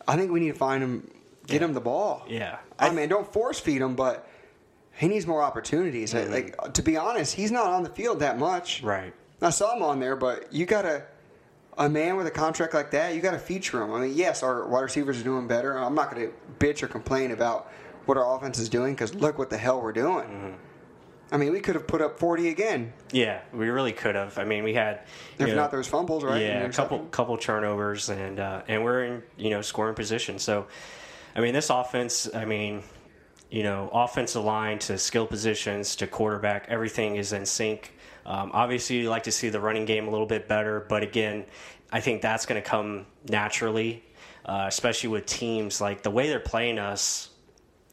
I 0.07 0.17
think 0.17 0.31
we 0.31 0.41
need 0.41 0.53
to 0.53 0.59
find 0.59 0.83
him, 0.83 1.11
get 1.47 1.63
him 1.63 1.73
the 1.73 1.81
ball. 1.81 2.25
Yeah. 2.29 2.59
I, 2.79 2.91
mean, 2.91 3.09
don't 3.09 3.31
force 3.33 3.59
feed 3.59 3.81
him, 3.81 3.95
but 3.97 4.29
he 4.93 5.09
needs 5.09 5.27
more 5.27 5.43
opportunities. 5.43 6.13
Mm-hmm. 6.13 6.33
Like 6.33 6.75
to 6.75 6.83
be 6.83 6.97
honest, 6.97 7.35
he's 7.35 7.51
not 7.51 7.67
on 7.69 7.83
the 7.83 7.91
field 7.91 8.21
that 8.21 8.39
much. 8.39 8.83
right. 8.83 9.13
I 9.43 9.51
saw 9.51 9.77
him 9.77 9.83
on 9.83 10.01
there, 10.01 10.17
but 10.17 10.53
you 10.53 10.65
gotta 10.65 11.03
a 11.77 11.89
man 11.89 12.17
with 12.17 12.27
a 12.27 12.31
contract 12.31 12.73
like 12.73 12.93
that, 12.93 13.15
you 13.15 13.21
gotta 13.21 13.39
feature 13.39 13.83
him. 13.83 13.93
I 13.93 14.01
mean, 14.01 14.15
yes, 14.15 14.43
our 14.43 14.67
wide 14.69 14.83
receivers 14.83 15.21
are 15.21 15.25
doing 15.25 15.49
better. 15.49 15.77
I'm 15.77 15.95
not 15.95 16.11
gonna 16.11 16.29
bitch 16.59 16.83
or 16.83 16.87
complain 16.89 17.33
about 17.33 17.71
what 18.07 18.17
our 18.17 18.37
offense 18.37 18.59
is 18.59 18.69
doing 18.69 18.95
because 18.95 19.15
look 19.15 19.37
what 19.39 19.51
the 19.51 19.59
hell 19.59 19.81
we're 19.83 19.93
doing. 19.93 20.25
Mm-hmm. 20.27 20.53
I 21.33 21.37
mean, 21.37 21.53
we 21.53 21.61
could 21.61 21.75
have 21.75 21.87
put 21.87 22.01
up 22.01 22.19
40 22.19 22.49
again 22.49 22.93
Yeah, 23.13 23.41
we 23.53 23.69
really 23.69 23.93
could 23.93 24.15
have. 24.15 24.39
I 24.39 24.45
mean, 24.45 24.63
we 24.63 24.75
had 24.75 25.01
if 25.39 25.49
know, 25.49 25.55
not 25.55 25.71
those 25.71 25.87
fumbles, 25.87 26.23
right? 26.23 26.41
Yeah, 26.41 26.65
a 26.65 26.73
couple 26.73 27.01
couple 27.07 27.37
turnovers, 27.39 28.09
and 28.09 28.39
uh, 28.39 28.63
and 28.69 28.85
we're 28.85 29.05
in 29.05 29.23
you 29.37 29.51
know 29.51 29.63
scoring 29.63 29.95
position. 29.95 30.39
So, 30.39 30.67
I 31.35 31.41
mean, 31.41 31.55
this 31.55 31.71
offense. 31.71 32.29
I 32.35 32.45
mean, 32.45 32.83
you 33.51 33.63
know, 33.63 33.89
offensive 33.93 34.45
line 34.45 34.79
to 34.81 34.99
skill 34.99 35.27
positions 35.27 35.97
to 35.97 36.07
quarterback, 36.07 36.67
everything 36.69 37.17
is 37.17 37.33
in 37.33 37.47
sync. 37.47 37.93
Um, 38.27 38.51
obviously, 38.53 38.97
you 38.97 39.11
like 39.11 39.25
to 39.25 39.33
see 39.33 39.49
the 39.49 39.61
running 39.61 39.85
game 39.85 40.09
a 40.09 40.11
little 40.11 40.27
bit 40.27 40.49
better, 40.49 40.87
but 40.89 41.03
again, 41.03 41.45
I 41.93 42.01
think 42.01 42.23
that's 42.23 42.47
going 42.47 42.61
to 42.61 42.69
come 42.69 43.07
naturally, 43.29 44.03
uh, 44.45 44.65
especially 44.67 45.11
with 45.11 45.27
teams 45.27 45.81
like 45.81 46.03
the 46.03 46.11
way 46.11 46.29
they're 46.29 46.41
playing 46.41 46.79
us. 46.79 47.31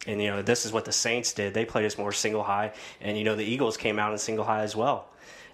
And 0.07 0.21
you 0.21 0.29
know, 0.29 0.41
this 0.41 0.65
is 0.65 0.73
what 0.73 0.85
the 0.85 0.91
Saints 0.91 1.33
did. 1.33 1.53
They 1.53 1.65
played 1.65 1.85
us 1.85 1.97
more 1.97 2.11
single 2.11 2.43
high, 2.43 2.73
and 3.01 3.17
you 3.17 3.23
know, 3.23 3.35
the 3.35 3.45
Eagles 3.45 3.77
came 3.77 3.99
out 3.99 4.11
in 4.11 4.17
single 4.17 4.45
high 4.45 4.63
as 4.63 4.75
well. 4.75 5.07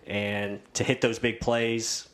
And 0.06 0.62
to 0.76 0.86
hit 0.86 1.02
those 1.02 1.20
big 1.20 1.42
plays, 1.42 2.08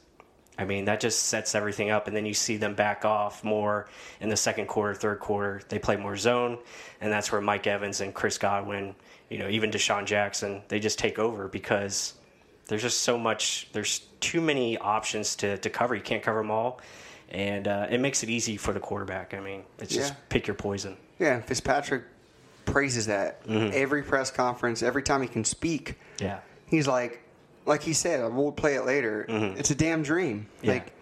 I 0.58 0.66
mean, 0.66 0.86
that 0.86 1.00
just 1.00 1.24
sets 1.24 1.56
everything 1.56 1.90
up. 1.92 2.08
And 2.08 2.16
then 2.16 2.26
you 2.26 2.34
see 2.34 2.58
them 2.58 2.74
back 2.74 3.06
off 3.06 3.44
more 3.44 3.88
in 4.20 4.30
the 4.30 4.38
second 4.38 4.68
quarter, 4.68 4.94
third 4.94 5.20
quarter. 5.20 5.62
They 5.70 5.80
play 5.80 5.96
more 5.96 6.18
zone, 6.18 6.58
and 7.02 7.12
that's 7.12 7.32
where 7.32 7.42
Mike 7.42 7.68
Evans 7.68 8.02
and 8.02 8.14
Chris 8.14 8.38
Godwin, 8.38 8.96
you 9.30 9.38
know, 9.38 9.50
even 9.50 9.72
DeSean 9.72 10.06
Jackson, 10.06 10.64
they 10.68 10.80
just 10.80 10.98
take 11.00 11.20
over 11.20 11.48
because 11.48 12.14
there's 12.68 12.82
just 12.82 13.02
so 13.02 13.18
much. 13.18 13.68
There's 13.74 14.00
too 14.20 14.42
many 14.42 14.78
options 14.78 15.36
to 15.38 15.58
to 15.60 15.70
cover. 15.70 15.96
You 15.96 16.02
can't 16.02 16.24
cover 16.24 16.40
them 16.40 16.52
all, 16.52 16.82
and 17.30 17.68
uh, 17.68 17.88
it 17.90 18.00
makes 18.00 18.24
it 18.24 18.30
easy 18.30 18.58
for 18.58 18.74
the 18.74 18.80
quarterback. 18.80 19.34
I 19.34 19.40
mean, 19.40 19.64
it's 19.80 19.94
just 19.94 20.14
pick 20.30 20.48
your 20.48 20.56
poison. 20.56 20.98
Yeah, 21.20 21.42
Fitzpatrick 21.42 22.04
praises 22.66 23.08
that 23.08 23.46
mm-hmm. 23.46 23.72
every 23.74 24.04
press 24.04 24.32
conference, 24.32 24.84
every 24.84 25.04
time 25.04 25.22
he 25.22 25.28
can 25.28 25.44
speak. 25.44 26.00
Yeah. 26.20 26.40
He's 26.66 26.88
like, 26.88 27.22
like 27.66 27.84
he 27.84 27.94
said, 27.94 28.34
we'll 28.34 28.52
play 28.52 28.76
it 28.76 28.86
later. 28.86 29.26
Mm-hmm. 29.30 29.60
It's 29.60 29.72
a 29.72 29.76
damn 29.76 30.04
dream. 30.04 30.48
Yeah. 30.62 30.74
Like, 30.74 30.94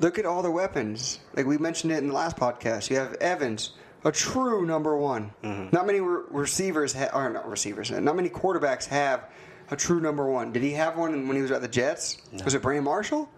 look 0.00 0.18
at 0.18 0.26
all 0.26 0.42
the 0.42 0.50
weapons. 0.50 1.20
Like 1.34 1.46
we 1.46 1.58
mentioned 1.58 1.92
it 1.92 1.98
in 1.98 2.08
the 2.08 2.14
last 2.14 2.36
podcast. 2.36 2.90
You 2.90 2.96
have 2.96 3.14
Evans, 3.14 3.72
a 4.04 4.12
true 4.12 4.64
number 4.64 4.96
one. 4.96 5.32
Mm-hmm. 5.42 5.68
Not 5.72 5.86
many 5.86 6.00
re- 6.00 6.24
receivers, 6.30 6.92
ha- 6.92 7.10
or 7.14 7.28
not 7.30 7.48
receivers, 7.48 7.90
not 7.90 8.16
many 8.16 8.28
quarterbacks 8.28 8.86
have 8.86 9.24
a 9.70 9.76
true 9.76 10.00
number 10.00 10.28
one. 10.30 10.52
Did 10.52 10.62
he 10.62 10.72
have 10.72 10.96
one 10.96 11.26
when 11.26 11.36
he 11.36 11.42
was 11.42 11.50
at 11.50 11.60
the 11.60 11.68
Jets? 11.68 12.18
Was 12.44 12.54
it 12.54 12.62
Brandon 12.62 12.84
Marshall 12.84 13.28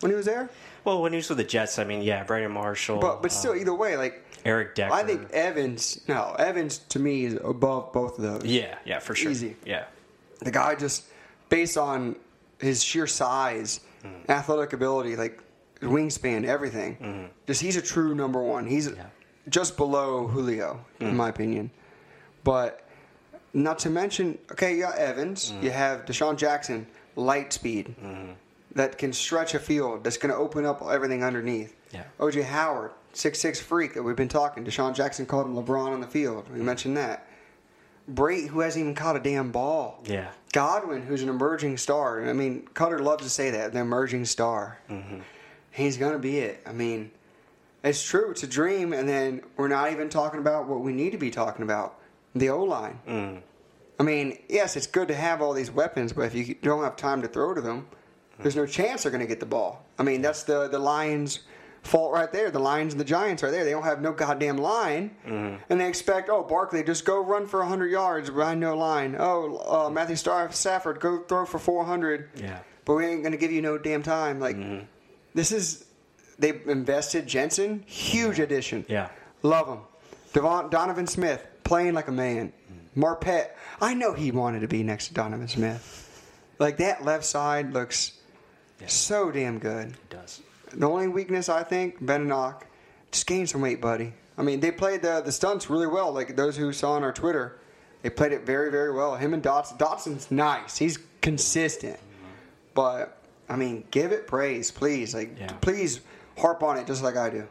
when 0.00 0.10
he 0.10 0.16
was 0.16 0.26
there? 0.26 0.50
Well, 0.84 1.02
when 1.02 1.12
he 1.12 1.16
was 1.16 1.28
with 1.28 1.38
the 1.38 1.44
Jets, 1.44 1.78
I 1.78 1.84
mean, 1.84 2.02
yeah, 2.02 2.24
Brandon 2.24 2.52
Marshall, 2.52 2.98
But 2.98 3.22
but 3.22 3.32
still, 3.32 3.52
um, 3.52 3.58
either 3.58 3.74
way, 3.74 3.96
like 3.96 4.24
Eric 4.44 4.74
Decker. 4.74 4.92
I 4.92 5.02
think 5.02 5.30
Evans. 5.30 6.00
No, 6.08 6.34
Evans 6.38 6.78
to 6.90 6.98
me 6.98 7.24
is 7.24 7.34
above 7.42 7.92
both 7.92 8.18
of 8.18 8.24
those. 8.24 8.44
Yeah, 8.44 8.76
yeah, 8.84 8.98
for 8.98 9.14
sure. 9.14 9.30
Easy. 9.30 9.56
Yeah. 9.64 9.84
the 10.40 10.50
guy 10.50 10.74
just 10.74 11.04
based 11.48 11.76
on 11.76 12.16
his 12.58 12.82
sheer 12.82 13.06
size, 13.06 13.80
mm. 14.04 14.28
athletic 14.28 14.72
ability, 14.72 15.16
like 15.16 15.40
wingspan, 15.80 16.44
everything. 16.44 16.96
Mm-hmm. 16.96 17.26
Just 17.46 17.60
he's 17.60 17.76
a 17.76 17.82
true 17.82 18.14
number 18.14 18.42
one. 18.42 18.66
He's 18.66 18.90
just 19.48 19.76
below 19.76 20.26
Julio, 20.26 20.84
in 21.00 21.12
mm. 21.12 21.14
my 21.14 21.28
opinion. 21.28 21.70
But 22.44 22.88
not 23.52 23.78
to 23.80 23.90
mention, 23.90 24.38
okay, 24.52 24.74
you 24.74 24.82
got 24.82 24.96
Evans, 24.96 25.52
mm. 25.52 25.62
you 25.62 25.70
have 25.70 26.04
DeSean 26.04 26.36
Jackson, 26.36 26.86
light 27.16 27.52
speed 27.52 27.94
mm-hmm. 28.02 28.32
that 28.74 28.98
can 28.98 29.12
stretch 29.12 29.54
a 29.54 29.58
field. 29.58 30.04
That's 30.04 30.16
going 30.16 30.32
to 30.32 30.38
open 30.38 30.64
up 30.64 30.82
everything 30.82 31.24
underneath. 31.24 31.74
Yeah. 31.92 32.04
OJ 32.20 32.44
Howard, 32.44 32.92
six 33.12 33.38
six 33.40 33.60
freak 33.60 33.94
that 33.94 34.02
we've 34.02 34.16
been 34.16 34.28
talking. 34.28 34.64
DeSean 34.64 34.94
Jackson 34.94 35.26
called 35.26 35.46
him 35.46 35.54
LeBron 35.54 35.92
on 35.92 36.00
the 36.00 36.06
field. 36.06 36.48
We 36.52 36.60
mentioned 36.60 36.96
that. 36.96 37.26
Brate, 38.12 38.48
who 38.48 38.60
hasn't 38.60 38.82
even 38.82 38.94
caught 38.94 39.16
a 39.16 39.20
damn 39.20 39.52
ball. 39.52 40.02
Yeah. 40.06 40.30
Godwin, 40.52 41.02
who's 41.02 41.22
an 41.22 41.28
emerging 41.28 41.76
star. 41.76 42.26
I 42.26 42.32
mean, 42.32 42.66
Koetter 42.72 43.00
loves 43.00 43.24
to 43.24 43.30
say 43.30 43.50
that, 43.50 43.72
the 43.72 43.80
emerging 43.80 44.24
star. 44.24 44.78
Mm-hmm. 44.88 45.20
He's 45.72 45.98
going 45.98 46.14
to 46.14 46.18
be 46.18 46.38
it. 46.38 46.62
I 46.66 46.72
mean, 46.72 47.10
it's 47.84 48.02
true. 48.02 48.30
It's 48.30 48.42
a 48.42 48.46
dream, 48.46 48.94
and 48.94 49.06
then 49.08 49.42
we're 49.56 49.68
not 49.68 49.92
even 49.92 50.08
talking 50.08 50.40
about 50.40 50.66
what 50.66 50.80
we 50.80 50.92
need 50.92 51.12
to 51.12 51.18
be 51.18 51.30
talking 51.30 51.62
about 51.62 51.98
the 52.34 52.48
O 52.48 52.64
line. 52.64 52.98
Mm. 53.06 53.42
I 54.00 54.02
mean, 54.02 54.38
yes, 54.48 54.76
it's 54.76 54.86
good 54.86 55.08
to 55.08 55.14
have 55.14 55.42
all 55.42 55.52
these 55.52 55.70
weapons, 55.70 56.12
but 56.12 56.22
if 56.22 56.34
you 56.34 56.54
don't 56.62 56.82
have 56.84 56.96
time 56.96 57.20
to 57.22 57.28
throw 57.28 57.52
to 57.52 57.60
them, 57.60 57.88
there's 58.38 58.56
no 58.56 58.66
chance 58.66 59.02
they're 59.02 59.12
going 59.12 59.20
to 59.20 59.26
get 59.26 59.40
the 59.40 59.46
ball. 59.46 59.84
I 59.98 60.02
mean, 60.02 60.22
that's 60.22 60.44
the, 60.44 60.68
the 60.68 60.78
Lions' 60.78 61.40
fault 61.82 62.12
right 62.12 62.30
there. 62.30 62.50
The 62.50 62.58
Lions 62.58 62.92
and 62.92 63.00
the 63.00 63.04
Giants 63.04 63.42
are 63.42 63.50
there. 63.50 63.64
They 63.64 63.70
don't 63.70 63.84
have 63.84 64.00
no 64.00 64.12
goddamn 64.12 64.58
line, 64.58 65.16
mm-hmm. 65.26 65.62
and 65.68 65.80
they 65.80 65.88
expect, 65.88 66.28
oh, 66.28 66.42
Barkley, 66.42 66.82
just 66.82 67.04
go 67.04 67.22
run 67.22 67.46
for 67.46 67.60
100 67.60 67.86
yards 67.90 68.30
behind 68.30 68.60
no 68.60 68.76
line. 68.76 69.16
Oh, 69.18 69.86
uh, 69.86 69.90
Matthew 69.90 70.16
Star- 70.16 70.50
Stafford, 70.52 71.00
go 71.00 71.22
throw 71.22 71.46
for 71.46 71.58
400. 71.58 72.30
Yeah. 72.36 72.58
But 72.84 72.94
we 72.94 73.06
ain't 73.06 73.22
going 73.22 73.32
to 73.32 73.38
give 73.38 73.52
you 73.52 73.62
no 73.62 73.78
damn 73.78 74.02
time. 74.02 74.40
Like, 74.40 74.56
mm-hmm. 74.56 74.84
this 75.34 75.52
is, 75.52 75.84
they've 76.38 76.66
invested 76.66 77.26
Jensen, 77.26 77.84
huge 77.86 78.38
addition. 78.38 78.84
Yeah. 78.88 79.10
Love 79.42 79.68
him. 79.68 79.78
Devon, 80.32 80.70
Donovan 80.70 81.06
Smith 81.06 81.46
playing 81.64 81.94
like 81.94 82.08
a 82.08 82.12
man. 82.12 82.52
Mm-hmm. 82.52 83.02
Marpet, 83.02 83.50
I 83.80 83.94
know 83.94 84.12
he 84.12 84.30
wanted 84.30 84.60
to 84.60 84.68
be 84.68 84.82
next 84.82 85.08
to 85.08 85.14
Donovan 85.14 85.48
Smith. 85.48 86.04
Like 86.58 86.78
that 86.78 87.04
left 87.04 87.24
side 87.24 87.72
looks 87.72 88.12
so 88.86 89.30
damn 89.30 89.58
good. 89.58 89.88
It 89.88 90.10
does. 90.10 90.42
The 90.72 90.88
only 90.88 91.08
weakness 91.08 91.48
I 91.48 91.62
think, 91.62 92.04
Benenoch, 92.04 92.66
just 93.10 93.26
gain 93.26 93.46
some 93.46 93.60
weight, 93.60 93.80
buddy. 93.80 94.12
I 94.36 94.42
mean, 94.42 94.60
they 94.60 94.70
played 94.70 95.02
the 95.02 95.20
the 95.24 95.32
stunts 95.32 95.68
really 95.68 95.86
well. 95.86 96.12
Like 96.12 96.36
those 96.36 96.56
who 96.56 96.72
saw 96.72 96.92
on 96.92 97.02
our 97.04 97.12
Twitter, 97.12 97.58
They 98.02 98.10
played 98.10 98.32
it 98.32 98.46
very, 98.46 98.70
very 98.70 98.92
well. 98.92 99.16
Him 99.16 99.34
and 99.34 99.42
Dotson. 99.42 99.76
Dotson's 99.78 100.30
nice. 100.30 100.76
He's 100.78 100.98
consistent. 101.20 101.98
But 102.74 103.18
I 103.48 103.56
mean, 103.56 103.84
give 103.90 104.12
it 104.12 104.26
praise, 104.26 104.70
please. 104.70 105.14
Like, 105.14 105.36
Yeah. 105.38 105.48
please 105.60 106.00
harp 106.38 106.62
on 106.62 106.76
it 106.78 106.86
just 106.86 107.02
like 107.02 107.16
I 107.16 107.30
do. 107.30 107.48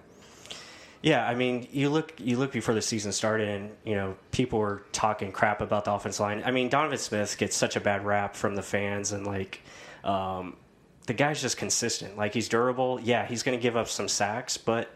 Yeah, 1.02 1.28
I 1.28 1.36
mean, 1.36 1.68
you 1.72 1.90
look 1.90 2.14
you 2.18 2.38
look 2.38 2.52
before 2.52 2.74
the 2.74 2.82
season 2.82 3.12
started, 3.12 3.50
and 3.50 3.72
you 3.84 3.96
know 3.96 4.16
people 4.32 4.60
were 4.60 4.84
talking 4.94 5.32
crap 5.32 5.62
about 5.62 5.86
the 5.86 5.92
offensive 5.94 6.22
line. 6.22 6.42
I 6.46 6.52
mean, 6.52 6.70
Donovan 6.70 6.98
Smith 6.98 7.38
gets 7.38 7.56
such 7.56 7.76
a 7.76 7.80
bad 7.80 8.06
rap 8.06 8.36
from 8.36 8.56
the 8.56 8.64
fans, 8.64 9.12
and 9.12 9.26
like 9.28 9.62
um, 10.04 10.56
the 11.08 11.14
guy's 11.14 11.42
just 11.42 11.58
consistent. 11.58 12.16
Like 12.18 12.34
he's 12.34 12.48
durable. 12.48 13.00
Yeah, 13.02 13.26
he's 13.26 13.42
going 13.44 13.58
to 13.58 13.62
give 13.62 13.76
up 13.76 13.88
some 13.90 14.08
sacks, 14.08 14.58
but 14.58 14.90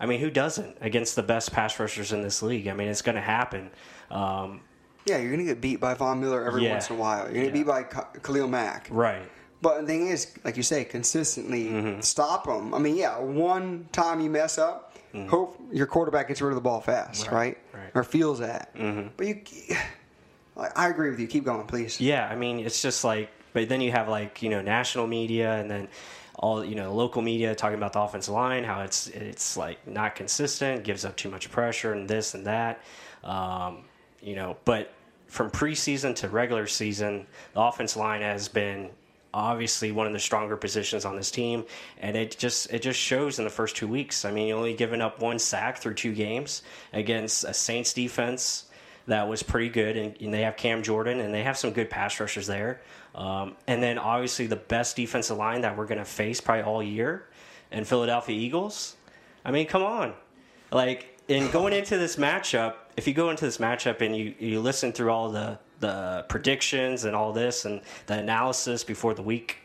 I 0.00 0.06
mean, 0.06 0.20
who 0.20 0.30
doesn't 0.30 0.78
against 0.80 1.14
the 1.16 1.22
best 1.22 1.52
pass 1.52 1.78
rushers 1.78 2.12
in 2.12 2.22
this 2.22 2.42
league? 2.42 2.66
I 2.68 2.72
mean, 2.72 2.88
it's 2.88 3.02
going 3.02 3.16
to 3.16 3.20
happen. 3.20 3.70
Um, 4.10 4.60
Yeah, 5.06 5.18
you're 5.18 5.30
gonna 5.30 5.44
get 5.44 5.60
beat 5.60 5.78
by 5.80 5.94
Von 5.94 6.20
Miller 6.20 6.44
every 6.44 6.64
Yeah. 6.64 6.72
once 6.72 6.90
in 6.90 6.96
a 6.96 6.98
while. 6.98 7.24
You're 7.26 7.34
gonna 7.34 7.46
Yeah. 7.46 7.52
be 7.52 7.62
by 7.62 7.84
Khalil 8.22 8.48
Mack. 8.48 8.88
right. 8.90 9.22
But 9.62 9.80
the 9.80 9.86
thing 9.86 10.08
is, 10.08 10.32
like 10.44 10.56
you 10.56 10.62
say, 10.64 10.84
consistently 10.84 11.64
Mm-hmm. 11.66 12.00
stop 12.02 12.44
them. 12.46 12.74
I 12.74 12.78
mean, 12.78 12.94
yeah, 12.96 13.18
one 13.18 13.88
time 13.92 14.20
you 14.20 14.28
mess 14.30 14.58
up, 14.58 14.94
hope 15.28 15.58
your 15.72 15.86
quarterback 15.86 16.28
gets 16.28 16.42
rid 16.42 16.50
of 16.50 16.56
the 16.56 16.60
ball 16.60 16.80
fast, 16.80 17.30
right? 17.30 17.56
Mm-hmm. 17.68 17.78
right. 17.78 17.90
Or 17.94 18.02
feels 18.04 18.38
that. 18.40 18.70
But 19.16 19.26
you, 19.26 19.40
like, 20.56 20.76
I 20.78 20.88
agree 20.88 21.10
with 21.10 21.18
you. 21.20 21.26
Keep 21.26 21.44
going, 21.44 21.66
please. 21.66 22.00
Yeah, 22.00 22.28
I 22.28 22.34
mean, 22.36 22.60
it's 22.60 22.82
just 22.82 23.02
like, 23.04 23.30
but 23.52 23.68
then 23.68 23.80
you 23.80 23.92
have 23.92 24.08
like 24.08 24.42
you 24.42 24.48
know 24.48 24.62
national 24.62 25.06
media 25.06 25.54
and 25.54 25.70
then 25.70 25.88
all 26.38 26.64
you 26.64 26.74
know 26.74 26.92
local 26.92 27.22
media 27.22 27.54
talking 27.54 27.76
about 27.76 27.92
the 27.92 28.00
offensive 28.00 28.34
line, 28.34 28.64
how 28.64 28.82
it's 28.82 29.08
it's 29.08 29.56
like 29.56 29.86
not 29.86 30.14
consistent, 30.14 30.84
gives 30.84 31.04
up 31.04 31.16
too 31.16 31.30
much 31.30 31.50
pressure, 31.50 31.92
and 31.92 32.08
this 32.08 32.34
and 32.34 32.46
that. 32.46 32.80
Um, 33.24 33.84
you 34.22 34.34
know, 34.34 34.56
but 34.64 34.92
from 35.28 35.50
preseason 35.50 36.14
to 36.16 36.28
regular 36.28 36.66
season, 36.66 37.26
the 37.54 37.60
offensive 37.60 37.98
line 37.98 38.22
has 38.22 38.48
been 38.48 38.90
obviously 39.34 39.92
one 39.92 40.06
of 40.06 40.12
the 40.12 40.18
stronger 40.18 40.56
positions 40.56 41.04
on 41.04 41.16
this 41.16 41.30
team, 41.30 41.64
and 41.98 42.16
it 42.16 42.36
just 42.38 42.72
it 42.72 42.82
just 42.82 42.98
shows 42.98 43.38
in 43.38 43.44
the 43.44 43.50
first 43.50 43.76
two 43.76 43.88
weeks. 43.88 44.24
I 44.24 44.30
mean, 44.30 44.48
you 44.48 44.54
only 44.54 44.74
given 44.74 45.00
up 45.00 45.20
one 45.20 45.38
sack 45.38 45.78
through 45.78 45.94
two 45.94 46.12
games 46.12 46.62
against 46.92 47.44
a 47.44 47.54
Saints 47.54 47.92
defense 47.92 48.64
that 49.06 49.28
was 49.28 49.42
pretty 49.42 49.68
good, 49.68 49.96
and, 49.96 50.16
and 50.20 50.34
they 50.34 50.42
have 50.42 50.56
Cam 50.56 50.82
Jordan, 50.82 51.20
and 51.20 51.32
they 51.32 51.42
have 51.42 51.56
some 51.56 51.70
good 51.70 51.90
pass 51.90 52.18
rushers 52.18 52.46
there. 52.46 52.80
Um, 53.16 53.56
and 53.66 53.82
then 53.82 53.98
obviously 53.98 54.46
the 54.46 54.56
best 54.56 54.94
defensive 54.94 55.38
line 55.38 55.62
that 55.62 55.76
we're 55.76 55.86
going 55.86 55.98
to 55.98 56.04
face 56.04 56.40
probably 56.40 56.62
all 56.62 56.82
year, 56.82 57.26
and 57.72 57.88
Philadelphia 57.88 58.36
Eagles. 58.38 58.96
I 59.44 59.50
mean, 59.50 59.66
come 59.66 59.82
on, 59.82 60.12
like 60.70 61.18
in 61.26 61.50
going 61.50 61.72
into 61.72 61.96
this 61.96 62.16
matchup, 62.16 62.74
if 62.96 63.08
you 63.08 63.14
go 63.14 63.30
into 63.30 63.44
this 63.46 63.58
matchup 63.58 64.02
and 64.02 64.14
you 64.14 64.34
you 64.38 64.60
listen 64.60 64.92
through 64.92 65.10
all 65.10 65.30
the 65.30 65.58
the 65.80 66.24
predictions 66.28 67.04
and 67.04 67.16
all 67.16 67.32
this 67.32 67.64
and 67.64 67.80
the 68.06 68.18
analysis 68.18 68.84
before 68.84 69.14
the 69.14 69.22
week. 69.22 69.58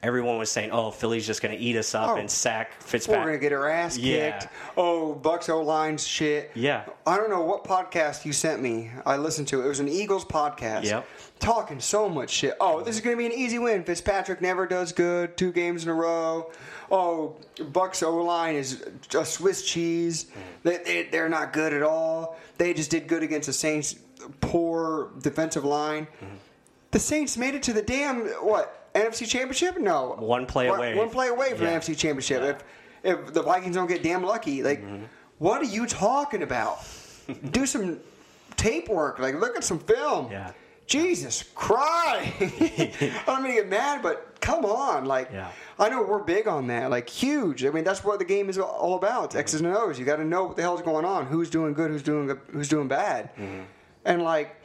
Everyone 0.00 0.38
was 0.38 0.50
saying, 0.50 0.70
"Oh, 0.70 0.92
Philly's 0.92 1.26
just 1.26 1.42
going 1.42 1.56
to 1.56 1.60
eat 1.62 1.74
us 1.76 1.92
up 1.94 2.10
Oh. 2.10 2.16
and 2.16 2.30
sack 2.30 2.80
Fitzpatrick. 2.80 3.24
We're 3.24 3.30
gonna 3.32 3.38
get 3.40 3.52
our 3.52 3.68
ass 3.68 3.98
Yeah. 3.98 4.38
kicked. 4.38 4.52
Oh, 4.76 5.18
Bucs 5.20 5.48
O 5.48 5.60
line's 5.60 6.06
shit. 6.06 6.52
Yeah. 6.54 6.84
I 7.04 7.16
don't 7.16 7.30
know 7.30 7.42
what 7.42 7.64
podcast 7.64 8.24
you 8.24 8.32
sent 8.32 8.62
me. 8.62 8.92
I 9.04 9.16
listened 9.16 9.48
to 9.48 9.60
it. 9.60 9.64
It 9.64 9.68
was 9.68 9.80
an 9.80 9.88
Eagles 9.88 10.24
podcast. 10.24 10.84
Yep. 10.84 11.04
Talking 11.40 11.80
so 11.80 12.08
much 12.08 12.30
shit. 12.30 12.56
Oh, 12.60 12.80
this 12.82 12.94
is 12.94 13.00
gonna 13.00 13.16
be 13.16 13.26
an 13.26 13.32
easy 13.32 13.58
win. 13.58 13.82
Fitzpatrick 13.82 14.40
never 14.40 14.66
does 14.66 14.92
good. 14.92 15.36
Two 15.36 15.50
games 15.50 15.82
in 15.82 15.88
a 15.88 15.94
row. 15.94 16.50
Oh, 16.92 17.34
Bucs 17.56 18.02
O 18.06 18.16
line 18.22 18.54
is 18.54 18.84
a 19.16 19.24
Swiss 19.24 19.62
cheese. 19.62 20.26
They, 20.62 20.76
they 20.78 21.02
they're 21.10 21.28
not 21.28 21.52
good 21.52 21.72
at 21.72 21.82
all. 21.82 22.38
They 22.56 22.72
just 22.72 22.90
did 22.92 23.08
good 23.08 23.24
against 23.24 23.46
the 23.48 23.52
Saints' 23.52 23.96
poor 24.40 25.10
defensive 25.20 25.64
line. 25.64 26.06
Mm-hmm. 26.22 26.34
The 26.92 26.98
Saints 26.98 27.36
made 27.36 27.54
it 27.54 27.62
to 27.64 27.72
the 27.72 27.82
damn 27.82 28.20
what 28.44 28.77
NFC 28.98 29.26
Championship? 29.28 29.78
No, 29.78 30.14
One 30.18 30.46
play 30.46 30.68
One- 30.68 30.78
away. 30.78 30.94
One 30.94 31.10
play 31.10 31.28
away 31.28 31.50
from 31.54 31.62
Yeah. 31.64 31.70
the 31.70 31.76
NFC 31.80 31.94
Championship. 31.96 32.42
Yeah. 32.42 32.48
If 32.50 32.64
if 33.26 33.32
the 33.32 33.42
Vikings 33.42 33.76
don't 33.76 33.86
get 33.86 34.02
damn 34.02 34.24
lucky, 34.24 34.62
like, 34.62 34.82
what 35.38 35.60
are 35.62 35.66
you 35.66 35.86
talking 35.86 36.42
about? 36.42 36.80
Do 37.52 37.64
some 37.66 38.00
tape 38.56 38.88
work. 38.88 39.18
Like, 39.20 39.36
look 39.36 39.56
at 39.56 39.62
some 39.64 39.78
film. 39.78 40.30
Yeah. 40.32 40.52
Jesus 40.86 41.44
Christ! 41.54 42.32
I 42.40 43.22
don't 43.26 43.42
mean 43.42 43.54
to 43.54 43.60
get 43.60 43.68
mad, 43.68 44.02
but 44.02 44.40
come 44.40 44.64
on. 44.64 45.04
Like, 45.04 45.28
Yeah. 45.32 45.50
I 45.78 45.90
know 45.90 46.02
we're 46.02 46.18
big 46.24 46.48
on 46.48 46.66
that. 46.68 46.90
Like, 46.90 47.08
huge. 47.08 47.64
I 47.64 47.70
mean, 47.70 47.84
that's 47.84 48.02
what 48.02 48.18
the 48.18 48.24
game 48.24 48.48
is 48.48 48.58
all 48.58 48.96
about. 48.96 49.26
It's 49.26 49.34
X's 49.36 49.60
and 49.60 49.76
O's. 49.76 49.98
You 49.98 50.04
got 50.06 50.16
to 50.16 50.24
know 50.24 50.44
what 50.44 50.56
the 50.56 50.62
hell's 50.62 50.82
going 50.82 51.04
on. 51.04 51.26
Who's 51.26 51.50
doing 51.50 51.74
good? 51.74 51.90
Who's 51.90 52.02
doing 52.02 52.36
who's 52.52 52.68
doing 52.68 52.88
bad? 52.88 53.30
Mm-hmm. 53.36 53.60
And 54.06 54.22
like, 54.22 54.56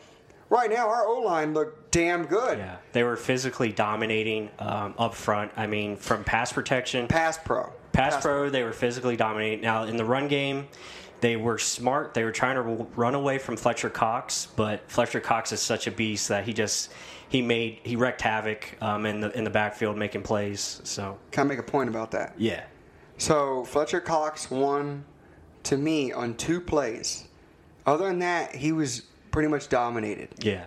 right 0.54 0.70
now, 0.70 0.88
our 0.88 1.06
O 1.08 1.20
line 1.22 1.54
looked 1.54 1.92
damn 1.92 2.26
good. 2.26 2.58
Yeah, 2.60 2.78
they 2.92 3.04
were 3.04 3.18
physically 3.18 3.72
dominating 3.72 4.50
um, 4.60 4.94
up 4.98 5.13
front. 5.16 5.52
I 5.58 5.68
mean, 5.68 5.98
from 5.98 6.24
pass 6.24 6.54
protection, 6.54 7.08
Pass 7.08 7.38
pro. 7.38 7.72
pass 7.92 8.22
pro, 8.22 8.50
they 8.50 8.63
were 8.63 8.72
physically 8.74 9.18
dominating. 9.18 9.62
Now 9.62 9.84
in 9.84 9.98
the 9.98 10.06
run 10.06 10.28
game, 10.28 10.68
they 11.22 11.36
were 11.36 11.58
smart. 11.58 12.13
They 12.13 12.24
were 12.24 12.32
trying 12.32 12.56
to 12.56 12.86
run 12.96 13.16
away 13.16 13.38
from 13.39 13.58
Fletcher 13.58 13.89
Cox, 13.89 14.48
but 14.56 14.89
Fletcher 14.89 15.20
Cox 15.20 15.52
is 15.52 15.62
such 15.62 15.88
a 15.88 15.92
beast 15.92 16.30
that 16.30 16.44
he 16.46 16.54
just 16.54 16.92
he 17.30 17.42
made 17.42 17.80
he 17.84 17.96
wrecked 17.96 18.22
havoc 18.22 18.78
um, 18.82 19.06
in 19.06 19.20
the 19.22 19.36
in 19.38 19.44
the 19.44 19.50
backfield 19.50 19.98
making 19.98 20.22
plays. 20.24 20.82
So 20.84 21.18
Can 21.32 21.48
I 21.48 21.50
make 21.50 21.60
a 21.60 21.63
point 21.63 21.89
about 21.89 22.12
that? 22.12 22.34
yeah, 22.38 22.63
So 23.18 23.63
Fletcher 23.66 24.02
Cox 24.02 24.52
won 24.52 25.06
to 25.63 25.78
me 25.78 26.12
on 26.12 26.36
two 26.36 26.60
plays. 26.60 27.28
Other 27.86 28.08
than 28.08 28.20
that, 28.20 28.56
he 28.56 28.72
was 28.72 29.04
pretty 29.34 29.50
much 29.50 29.67
dominated. 29.67 30.30
yeah, 30.39 30.65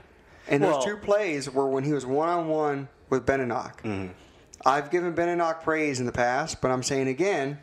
And 0.48 0.62
Well- 0.62 0.74
those 0.74 0.84
two 0.84 0.96
plays 0.98 1.48
were 1.48 1.66
when 1.68 1.84
he 1.84 1.92
was 1.94 2.04
one 2.04 2.28
on 2.28 2.48
one 2.48 2.88
with 3.08 3.24
Benenoch. 3.24 3.80
Mm-hmm. 3.82 4.12
I've 4.66 4.90
given 4.90 5.14
Benenoch 5.14 5.62
praise 5.62 6.00
in 6.00 6.06
the 6.06 6.12
past, 6.12 6.60
but 6.60 6.70
I'm 6.70 6.82
saying 6.82 7.08
again, 7.08 7.58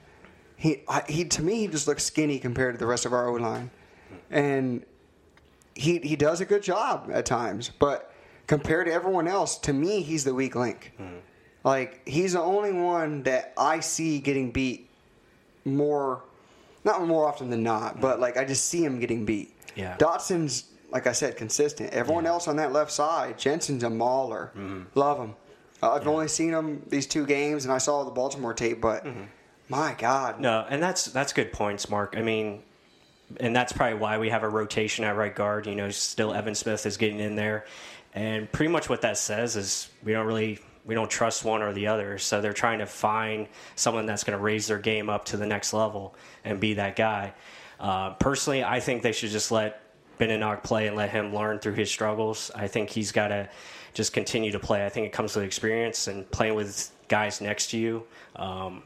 he 0.55 0.81
I, 0.87 1.03
he 1.07 1.25
to 1.25 1.43
me 1.43 1.55
he 1.59 1.67
just 1.67 1.87
looks 1.87 2.03
skinny 2.03 2.39
compared 2.39 2.73
to 2.75 2.79
the 2.79 2.85
rest 2.85 3.05
of 3.05 3.11
our 3.13 3.27
O 3.27 3.33
line, 3.33 3.69
and 4.31 4.85
he 5.75 5.99
he 5.99 6.15
does 6.15 6.39
a 6.39 6.45
good 6.45 6.63
job 6.63 7.09
at 7.11 7.25
times, 7.25 7.69
but 7.79 8.13
compared 8.47 8.85
to 8.87 8.93
everyone 8.93 9.27
else, 9.27 9.57
to 9.59 9.73
me 9.73 10.01
he's 10.01 10.23
the 10.23 10.33
weak 10.33 10.55
link. 10.55 10.93
Mm-hmm. 10.99 11.17
Like 11.65 12.07
he's 12.07 12.33
the 12.33 12.41
only 12.41 12.71
one 12.71 13.23
that 13.23 13.53
I 13.57 13.81
see 13.81 14.19
getting 14.19 14.51
beat 14.51 14.89
more, 15.65 16.23
not 16.85 17.05
more 17.05 17.27
often 17.27 17.49
than 17.49 17.63
not, 17.63 17.99
but 17.99 18.19
like 18.21 18.37
I 18.37 18.45
just 18.45 18.65
see 18.65 18.83
him 18.85 18.99
getting 18.99 19.25
beat. 19.25 19.53
Yeah. 19.75 19.97
Dotson's 19.97 20.65
like 20.93 21.07
I 21.07 21.11
said, 21.11 21.35
consistent. 21.35 21.91
Everyone 21.91 22.25
else 22.25 22.47
on 22.47 22.55
that 22.57 22.71
left 22.71 22.91
side, 22.91 23.37
Jensen's 23.37 23.83
a 23.83 23.89
mauler. 23.89 24.51
Love 24.95 25.17
him. 25.19 25.35
Uh, 25.81 25.91
I've 25.93 26.07
only 26.07 26.29
seen 26.29 26.51
him 26.51 26.83
these 26.87 27.07
two 27.07 27.25
games, 27.25 27.65
and 27.65 27.73
I 27.73 27.79
saw 27.79 28.03
the 28.03 28.11
Baltimore 28.11 28.53
tape, 28.53 28.79
but 28.79 29.05
my 29.67 29.95
God, 29.97 30.39
No, 30.39 30.65
and 30.69 30.81
that's 30.81 31.05
that's 31.05 31.33
good 31.33 31.51
points, 31.51 31.89
Mark. 31.89 32.15
I 32.17 32.21
mean, 32.21 32.61
and 33.39 33.55
that's 33.55 33.73
probably 33.73 33.97
why 33.99 34.17
we 34.17 34.29
have 34.29 34.43
a 34.43 34.49
rotation 34.49 35.03
at 35.03 35.17
right 35.17 35.33
guard. 35.35 35.65
You 35.67 35.75
know, 35.75 35.89
still 35.89 36.33
Evan 36.33 36.55
Smith 36.55 36.85
is 36.85 36.95
getting 36.95 37.19
in 37.19 37.35
there, 37.35 37.65
and 38.13 38.49
pretty 38.51 38.71
much 38.71 38.87
what 38.87 39.01
that 39.01 39.17
says 39.17 39.55
is 39.57 39.89
we 40.03 40.13
don't 40.13 40.27
really 40.27 40.59
we 40.85 40.95
don't 40.95 41.09
trust 41.09 41.43
one 41.43 41.61
or 41.61 41.73
the 41.73 41.87
other. 41.87 42.17
So 42.17 42.39
they're 42.39 42.53
trying 42.53 42.79
to 42.79 42.85
find 42.85 43.47
someone 43.75 44.05
that's 44.05 44.23
going 44.23 44.37
to 44.37 44.43
raise 44.43 44.67
their 44.67 44.79
game 44.79 45.09
up 45.09 45.25
to 45.25 45.37
the 45.37 45.47
next 45.47 45.73
level 45.73 46.13
and 46.45 46.59
be 46.59 46.75
that 46.75 46.95
guy. 46.95 47.33
Uh, 47.79 48.11
personally, 48.11 48.63
I 48.63 48.79
think 48.79 49.01
they 49.01 49.11
should 49.13 49.31
just 49.31 49.51
let 49.51 49.81
Benenoch 50.17 50.63
play 50.63 50.87
and 50.87 50.95
let 50.95 51.09
him 51.09 51.33
learn 51.33 51.59
through 51.59 51.73
his 51.73 51.89
struggles. 51.89 52.51
I 52.55 52.67
think 52.67 52.89
he's 52.89 53.11
got 53.11 53.29
to 53.29 53.49
just 53.93 54.13
continue 54.13 54.51
to 54.51 54.59
play. 54.59 54.85
I 54.85 54.89
think 54.89 55.07
it 55.07 55.13
comes 55.13 55.35
with 55.35 55.45
experience 55.45 56.07
and 56.07 56.29
playing 56.31 56.55
with 56.55 56.91
guys 57.07 57.41
next 57.41 57.71
to 57.71 57.77
you. 57.77 58.03
Um, 58.35 58.83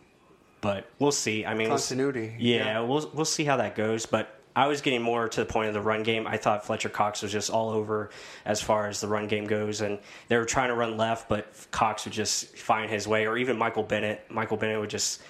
but 0.61 0.89
we'll 0.99 1.11
see. 1.11 1.45
I 1.45 1.53
mean, 1.53 1.69
we'll 1.69 1.77
Continuity, 1.77 2.35
yeah, 2.39 2.57
yeah. 2.57 2.79
we'll 2.81 3.09
we'll 3.13 3.25
see 3.25 3.43
how 3.43 3.57
that 3.57 3.75
goes. 3.75 4.05
But 4.05 4.37
I 4.55 4.65
was 4.65 4.81
getting 4.81 5.03
more 5.03 5.29
to 5.29 5.39
the 5.41 5.45
point 5.45 5.67
of 5.67 5.75
the 5.75 5.81
run 5.81 6.01
game. 6.01 6.25
I 6.25 6.37
thought 6.37 6.65
Fletcher 6.65 6.89
Cox 6.89 7.21
was 7.21 7.31
just 7.31 7.51
all 7.51 7.69
over 7.69 8.09
as 8.43 8.59
far 8.59 8.87
as 8.87 8.99
the 8.99 9.07
run 9.07 9.27
game 9.27 9.45
goes, 9.45 9.81
and 9.81 9.99
they 10.29 10.35
were 10.35 10.45
trying 10.45 10.69
to 10.69 10.75
run 10.75 10.97
left, 10.97 11.29
but 11.29 11.47
Cox 11.69 12.05
would 12.05 12.13
just 12.13 12.57
find 12.57 12.89
his 12.89 13.07
way, 13.07 13.27
or 13.27 13.37
even 13.37 13.55
Michael 13.55 13.83
Bennett. 13.83 14.25
Michael 14.29 14.57
Bennett 14.57 14.79
would 14.79 14.89
just, 14.89 15.21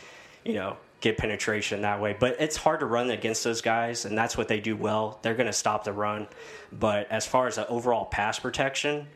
you 0.46 0.54
know, 0.54 0.78
get 1.02 1.18
penetration 1.18 1.82
that 1.82 2.02
way. 2.02 2.16
But 2.20 2.38
it's 2.40 2.58
hard 2.58 2.80
to 2.80 2.86
run 2.86 3.10
against 3.12 3.44
those 3.44 3.62
guys, 3.62 4.06
and 4.06 4.18
that's 4.18 4.36
what 4.38 4.48
they 4.48 4.60
do 4.60 4.76
well. 4.76 5.20
They're 5.22 5.36
going 5.36 5.48
to 5.48 5.54
stop 5.54 5.84
the 5.84 5.94
run. 5.94 6.28
But 6.72 7.10
as 7.12 7.26
far 7.26 7.48
as 7.48 7.56
the 7.56 7.68
overall 7.68 8.06
pass 8.06 8.40
protection, 8.40 9.08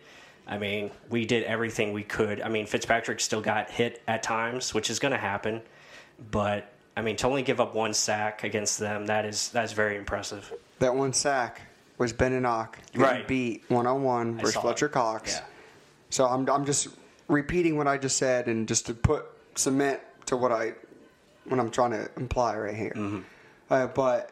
I 0.47 0.57
mean, 0.57 0.91
we 1.09 1.25
did 1.25 1.43
everything 1.43 1.93
we 1.93 2.03
could. 2.03 2.41
I 2.41 2.49
mean, 2.49 2.65
Fitzpatrick 2.65 3.19
still 3.19 3.41
got 3.41 3.69
hit 3.69 4.01
at 4.07 4.21
times, 4.23 4.73
which 4.73 4.89
is 4.89 4.99
going 4.99 5.11
to 5.13 5.17
happen. 5.17 5.61
But 6.31 6.71
I 6.95 7.01
mean, 7.01 7.15
to 7.17 7.27
only 7.27 7.41
give 7.41 7.59
up 7.59 7.73
one 7.73 7.93
sack 7.93 8.43
against 8.43 8.77
them, 8.79 9.07
that 9.07 9.25
is 9.25 9.49
that's 9.49 9.73
very 9.73 9.97
impressive. 9.97 10.51
that 10.79 10.93
one 10.95 11.13
sack 11.13 11.61
was 11.97 12.11
Benenoch 12.13 12.77
getting 12.91 13.01
Right. 13.01 13.27
beat 13.27 13.63
one 13.69 13.87
on 13.87 14.03
one 14.03 14.37
versus 14.37 14.55
Fletcher 14.55 14.87
it. 14.87 14.91
Cox. 14.91 15.35
Yeah. 15.35 15.43
So 16.09 16.25
I'm 16.27 16.47
I'm 16.49 16.65
just 16.65 16.89
repeating 17.27 17.77
what 17.77 17.87
I 17.87 17.97
just 17.97 18.17
said, 18.17 18.47
and 18.47 18.67
just 18.67 18.85
to 18.87 18.93
put 18.93 19.25
cement 19.55 19.99
to 20.25 20.35
what 20.37 20.51
I 20.51 20.73
what 21.45 21.59
I'm 21.59 21.69
trying 21.71 21.91
to 21.91 22.09
imply 22.17 22.55
right 22.57 22.75
here. 22.75 22.93
Mm-hmm. 22.95 23.19
Uh, 23.69 23.87
but 23.87 24.31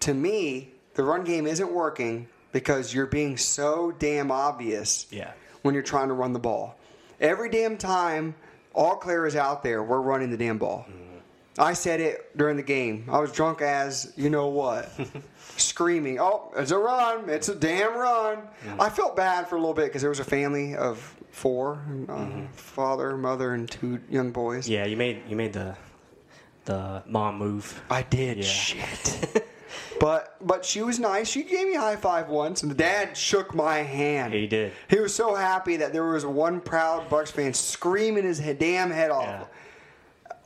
to 0.00 0.14
me, 0.14 0.70
the 0.94 1.02
run 1.04 1.24
game 1.24 1.46
isn't 1.46 1.70
working 1.72 2.28
because 2.52 2.92
you're 2.92 3.06
being 3.06 3.36
so 3.36 3.92
damn 3.98 4.30
obvious 4.30 5.06
Yeah. 5.10 5.32
when 5.62 5.74
you're 5.74 5.82
trying 5.82 6.08
to 6.08 6.14
run 6.14 6.32
the 6.32 6.38
ball. 6.38 6.76
Every 7.20 7.48
damn 7.50 7.78
time 7.78 8.34
All 8.74 8.96
Clear 8.96 9.26
is 9.26 9.36
out 9.36 9.62
there, 9.62 9.82
we're 9.82 10.00
running 10.00 10.30
the 10.30 10.36
damn 10.36 10.58
ball. 10.58 10.86
I 11.58 11.74
said 11.74 12.00
it 12.00 12.34
during 12.36 12.56
the 12.56 12.62
game. 12.62 13.06
I 13.12 13.18
was 13.20 13.30
drunk 13.30 13.60
as 13.60 14.10
you 14.16 14.30
know 14.30 14.48
what, 14.48 14.90
screaming, 15.58 16.18
"Oh, 16.18 16.50
it's 16.56 16.70
a 16.70 16.78
run! 16.78 17.28
It's 17.28 17.50
a 17.50 17.54
damn 17.54 17.94
run!" 17.94 18.38
I 18.80 18.88
felt 18.88 19.16
bad 19.16 19.48
for 19.48 19.56
a 19.56 19.58
little 19.58 19.74
bit 19.74 19.84
because 19.86 20.00
there 20.00 20.08
was 20.08 20.18
a 20.20 20.24
family 20.24 20.74
of 20.74 20.98
four, 21.30 21.78
uh, 22.08 22.26
father, 22.54 23.18
mother, 23.18 23.52
and 23.52 23.70
two 23.70 24.00
young 24.08 24.30
boys. 24.32 24.66
Yeah, 24.66 24.86
you 24.86 24.96
made 24.96 25.22
you 25.28 25.36
made 25.36 25.52
the 25.52 25.76
the 26.64 27.02
mom 27.06 27.38
move. 27.38 27.82
I 27.90 28.02
did. 28.02 28.38
Yeah. 28.38 28.44
Shit. 28.44 29.46
but 30.00 30.36
but 30.40 30.64
she 30.64 30.82
was 30.82 30.98
nice. 30.98 31.28
She 31.28 31.42
gave 31.42 31.66
me 31.68 31.74
a 31.74 31.80
high 31.80 31.96
five 31.96 32.28
once, 32.28 32.62
and 32.62 32.70
the 32.70 32.74
dad 32.76 33.16
shook 33.16 33.54
my 33.54 33.78
hand. 33.78 34.34
He 34.34 34.46
did. 34.46 34.72
He 34.88 34.98
was 35.00 35.14
so 35.14 35.34
happy 35.34 35.76
that 35.76 35.92
there 35.92 36.04
was 36.04 36.24
one 36.26 36.60
proud 36.60 37.08
Bucs 37.08 37.30
fan 37.32 37.54
screaming 37.54 38.24
his 38.24 38.38
damn 38.38 38.90
head 38.90 39.10
off 39.10 39.26
Yeah. 39.26 39.44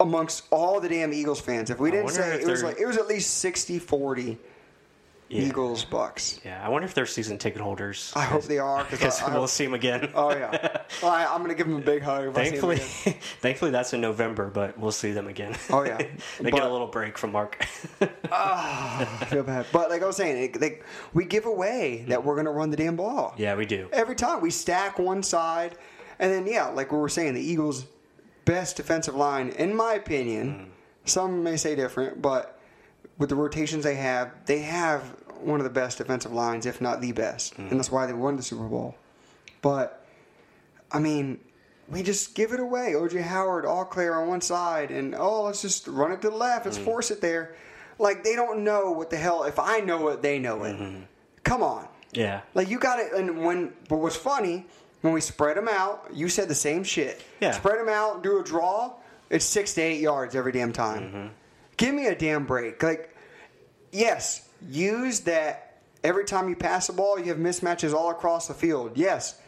amongst 0.00 0.44
all 0.50 0.81
the 0.81 0.88
damn 0.88 1.12
Eagles 1.12 1.40
fans. 1.40 1.70
If 1.70 1.79
we 1.81 1.90
didn't 1.90 2.11
say 2.11 2.40
it 2.40 2.46
was 2.46 2.62
like 2.62 2.79
it 2.81 2.87
was 2.87 2.96
at 2.96 3.07
least 3.09 3.44
60-40 3.44 4.37
Yeah. 5.29 5.43
Eagles 5.43 5.85
Bucs. 5.85 6.45
Yeah, 6.45 6.65
I 6.65 6.69
wonder 6.69 6.87
if 6.87 6.95
they're 6.95 7.05
season 7.05 7.37
ticket 7.37 7.61
holders. 7.61 8.12
I 8.15 8.25
hope 8.25 8.45
they 8.45 8.59
are 8.59 8.85
because 8.89 9.21
I, 9.23 9.27
I 9.27 9.31
we'll 9.31 9.41
hope- 9.41 9.51
see 9.51 9.65
them 9.65 9.75
again. 9.75 10.12
Oh 10.15 10.31
yeah, 10.31 10.83
Well, 11.03 11.11
I, 11.11 11.25
I'm 11.27 11.41
gonna 11.43 11.55
give 11.55 11.67
them 11.67 11.77
a 11.77 11.81
big 11.81 12.03
hug. 12.03 12.29
If 12.29 12.37
I 12.39 12.45
see 12.45 12.57
'em 12.57 12.62
Thankfully, 12.62 12.77
thankfully 13.41 13.71
that's 13.73 13.93
in 13.93 14.01
November, 14.01 14.49
but 14.49 14.79
we'll 14.79 14.93
see 14.93 15.11
them 15.11 15.27
again. 15.27 15.57
Oh, 15.71 15.83
yeah. 15.85 15.99
they 16.41 16.51
get 16.51 16.62
a 16.62 16.71
little 16.71 16.87
break 16.87 17.19
from 17.19 17.33
Mark. 17.33 17.67
Ah, 18.31 19.21
I 19.21 19.25
feel 19.25 19.43
bad. 19.43 19.67
But 19.73 19.91
like 19.91 20.03
I 20.03 20.07
was 20.07 20.17
saying, 20.17 20.43
it, 20.55 20.61
they, 20.61 20.81
we 21.12 21.25
give 21.25 21.47
away 21.47 22.05
that 22.09 22.21
mm-hmm. 22.21 22.29
we're 22.29 22.37
gonna 22.37 22.53
run 22.53 22.71
the 22.71 22.77
damn 22.77 22.97
ball. 22.97 23.35
yeah, 23.37 23.55
we 23.57 23.67
do. 23.67 23.89
every 23.93 24.15
time 24.15 24.41
we 24.41 24.51
stack 24.51 24.99
one 24.99 25.23
side 25.23 25.77
and 26.19 26.33
then 26.33 26.47
yeah 26.47 26.67
like 26.69 26.93
we 26.93 26.99
were 26.99 27.09
saying 27.09 27.35
the 27.35 27.41
eagles 27.41 27.87
best 28.45 28.77
defensive 28.77 29.15
line 29.15 29.51
in 29.51 29.75
my 29.75 29.95
opinion 29.95 30.55
mm-hmm. 30.55 30.71
some 31.05 31.43
may 31.43 31.57
say 31.57 31.75
different 31.75 32.23
but 32.23 32.56
with 33.18 33.29
the 33.29 33.35
rotations 33.35 33.85
they 33.85 33.96
have 33.96 34.33
they 34.46 34.61
have 34.61 35.02
one 35.40 35.61
of 35.61 35.64
the 35.64 35.70
best 35.70 35.98
defensive 35.98 36.33
lines 36.33 36.66
if 36.66 36.81
not 36.81 37.00
the 37.00 37.12
best. 37.12 37.57
And 37.59 37.70
mm. 37.70 37.76
that's 37.76 37.90
why 37.90 38.07
they 38.07 38.12
won 38.12 38.37
the 38.37 38.42
super 38.42 38.64
bowl. 38.64 38.94
But 39.62 40.05
i 40.92 40.98
mean 40.98 41.40
we 41.88 42.02
just 42.02 42.35
give 42.35 42.52
it 42.52 42.61
away. 42.61 42.92
Oj 42.94 43.20
howard 43.20 43.64
all 43.64 43.85
clear 43.85 44.14
on 44.14 44.29
one 44.29 44.40
side 44.40 44.90
and 44.90 45.14
oh 45.14 45.44
let's 45.44 45.62
just 45.62 45.87
run 45.87 46.12
it 46.12 46.20
to 46.22 46.31
the 46.31 46.37
left. 46.37 46.66
Let's 46.66 46.79
mm. 46.79 46.85
force 46.85 47.11
it 47.11 47.20
there. 47.20 47.55
Like 47.98 48.24
they 48.24 48.37
don't 48.37 48.64
know 48.64 48.90
what 48.90 49.11
the 49.11 49.16
hell 49.16 49.44
if 49.44 49.59
i 49.59 49.81
know 49.81 50.09
it 50.09 50.22
they 50.22 50.38
know 50.38 50.64
it. 50.64 50.76
Mm-hmm. 50.76 51.02
Come 51.44 51.62
on. 51.62 51.88
Yeah. 52.12 52.40
like 52.55 52.70
you 52.70 52.79
got 52.79 52.98
it, 52.98 53.12
and 53.12 53.44
when 53.44 53.72
but 53.88 53.98
what's 53.98 54.16
funny 54.16 54.64
when 55.02 55.12
we 55.12 55.20
spread 55.20 55.57
them 55.57 55.68
out, 55.68 56.09
you 56.12 56.29
said 56.29 56.48
the 56.48 56.55
same 56.55 56.83
shit. 56.83 57.24
Yeah. 57.40 57.52
Spread 57.52 57.79
them 57.79 57.88
out, 57.88 58.22
do 58.22 58.40
a 58.40 58.44
draw. 58.44 58.94
It's 59.31 59.44
six 59.44 59.74
to 59.74 59.83
eight 59.83 60.00
yards 60.00 60.35
every 60.35 60.52
damn 60.52 60.72
time. 60.72 61.02
Mm-hmm. 61.02 61.26
Give 61.77 61.95
me 61.95 62.07
a 62.07 62.15
damn 62.15 62.45
break. 62.47 62.83
Like, 62.83 63.15
yes, 63.93 64.49
use 64.69 65.21
that 65.21 65.79
every 66.03 66.25
time 66.25 66.49
you 66.49 66.57
pass 66.57 66.87
the 66.87 66.93
ball, 66.93 67.19
you 67.19 67.27
have 67.27 67.39
mismatches 67.39 67.93
all 67.95 68.11
across 68.11 68.49
the 68.49 68.55
field. 68.55 68.93
Yes, 68.97 69.41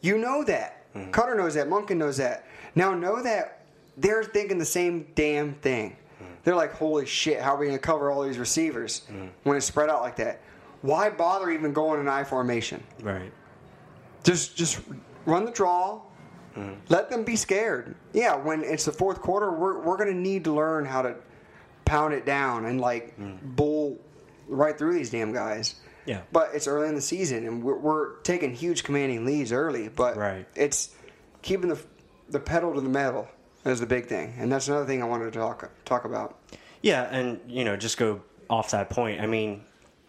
you 0.00 0.18
know 0.18 0.44
that. 0.44 0.92
Mm-hmm. 0.94 1.10
Koetter 1.10 1.36
knows 1.36 1.54
that. 1.54 1.68
Monken 1.68 1.96
knows 1.96 2.16
that. 2.16 2.46
Now 2.74 2.94
know 2.94 3.22
that 3.22 3.64
they're 3.96 4.24
thinking 4.24 4.58
the 4.58 4.64
same 4.64 5.06
damn 5.14 5.54
thing. 5.54 5.96
Mm-hmm. 6.22 6.32
They're 6.44 6.54
like, 6.54 6.72
holy 6.72 7.06
shit, 7.06 7.40
how 7.40 7.54
are 7.54 7.58
we 7.58 7.66
going 7.66 7.78
to 7.78 7.82
cover 7.82 8.10
all 8.10 8.22
these 8.22 8.38
receivers 8.38 9.02
Mm-hmm. 9.10 9.26
when 9.44 9.56
it's 9.56 9.66
spread 9.66 9.90
out 9.90 10.02
like 10.02 10.16
that? 10.16 10.40
Why 10.82 11.10
bother 11.10 11.50
even 11.50 11.72
going 11.72 12.00
in 12.00 12.08
I 12.08 12.22
formation? 12.24 12.82
Right. 13.02 13.32
Just 14.22 14.56
just 14.56 14.80
run 15.24 15.44
the 15.44 15.50
draw. 15.50 16.00
Mm-hmm. 16.56 16.74
Let 16.88 17.10
them 17.10 17.24
be 17.24 17.36
scared. 17.36 17.94
Yeah, 18.12 18.36
when 18.36 18.62
it's 18.62 18.84
the 18.84 18.92
fourth 18.92 19.20
quarter, 19.20 19.50
we're 19.52 19.80
we're 19.80 19.96
gonna 19.96 20.14
need 20.14 20.44
to 20.44 20.52
learn 20.52 20.84
how 20.84 21.02
to 21.02 21.16
pound 21.86 22.12
it 22.12 22.26
down 22.26 22.66
and 22.66 22.80
like 22.80 23.18
Mm. 23.18 23.38
bull 23.56 23.98
right 24.48 24.76
through 24.76 24.92
these 24.94 25.08
damn 25.10 25.32
guys. 25.32 25.76
Yeah. 26.04 26.20
But 26.30 26.50
it's 26.54 26.68
early 26.68 26.88
in 26.88 26.94
the 26.94 27.00
season, 27.00 27.46
and 27.46 27.62
we're, 27.64 27.78
we're 27.78 28.16
taking 28.20 28.54
huge 28.54 28.84
commanding 28.84 29.24
leads 29.24 29.50
early. 29.52 29.88
But 29.88 30.16
Right. 30.16 30.46
it's 30.54 30.90
keeping 31.42 31.70
the 31.70 31.78
the 32.28 32.40
pedal 32.40 32.74
to 32.74 32.80
the 32.80 32.88
metal 32.88 33.28
is 33.64 33.78
the 33.80 33.86
big 33.86 34.06
thing, 34.06 34.34
and 34.38 34.50
that's 34.52 34.66
another 34.68 34.84
thing 34.84 35.00
I 35.02 35.06
wanted 35.06 35.32
to 35.32 35.38
talk 35.38 35.70
talk 35.84 36.04
about. 36.04 36.36
Yeah, 36.82 37.02
and 37.04 37.40
you 37.48 37.64
know, 37.64 37.76
just 37.76 37.96
go 37.98 38.20
off 38.50 38.70
that 38.72 38.90
point. 38.90 39.20
I 39.20 39.26
mean, 39.26 39.62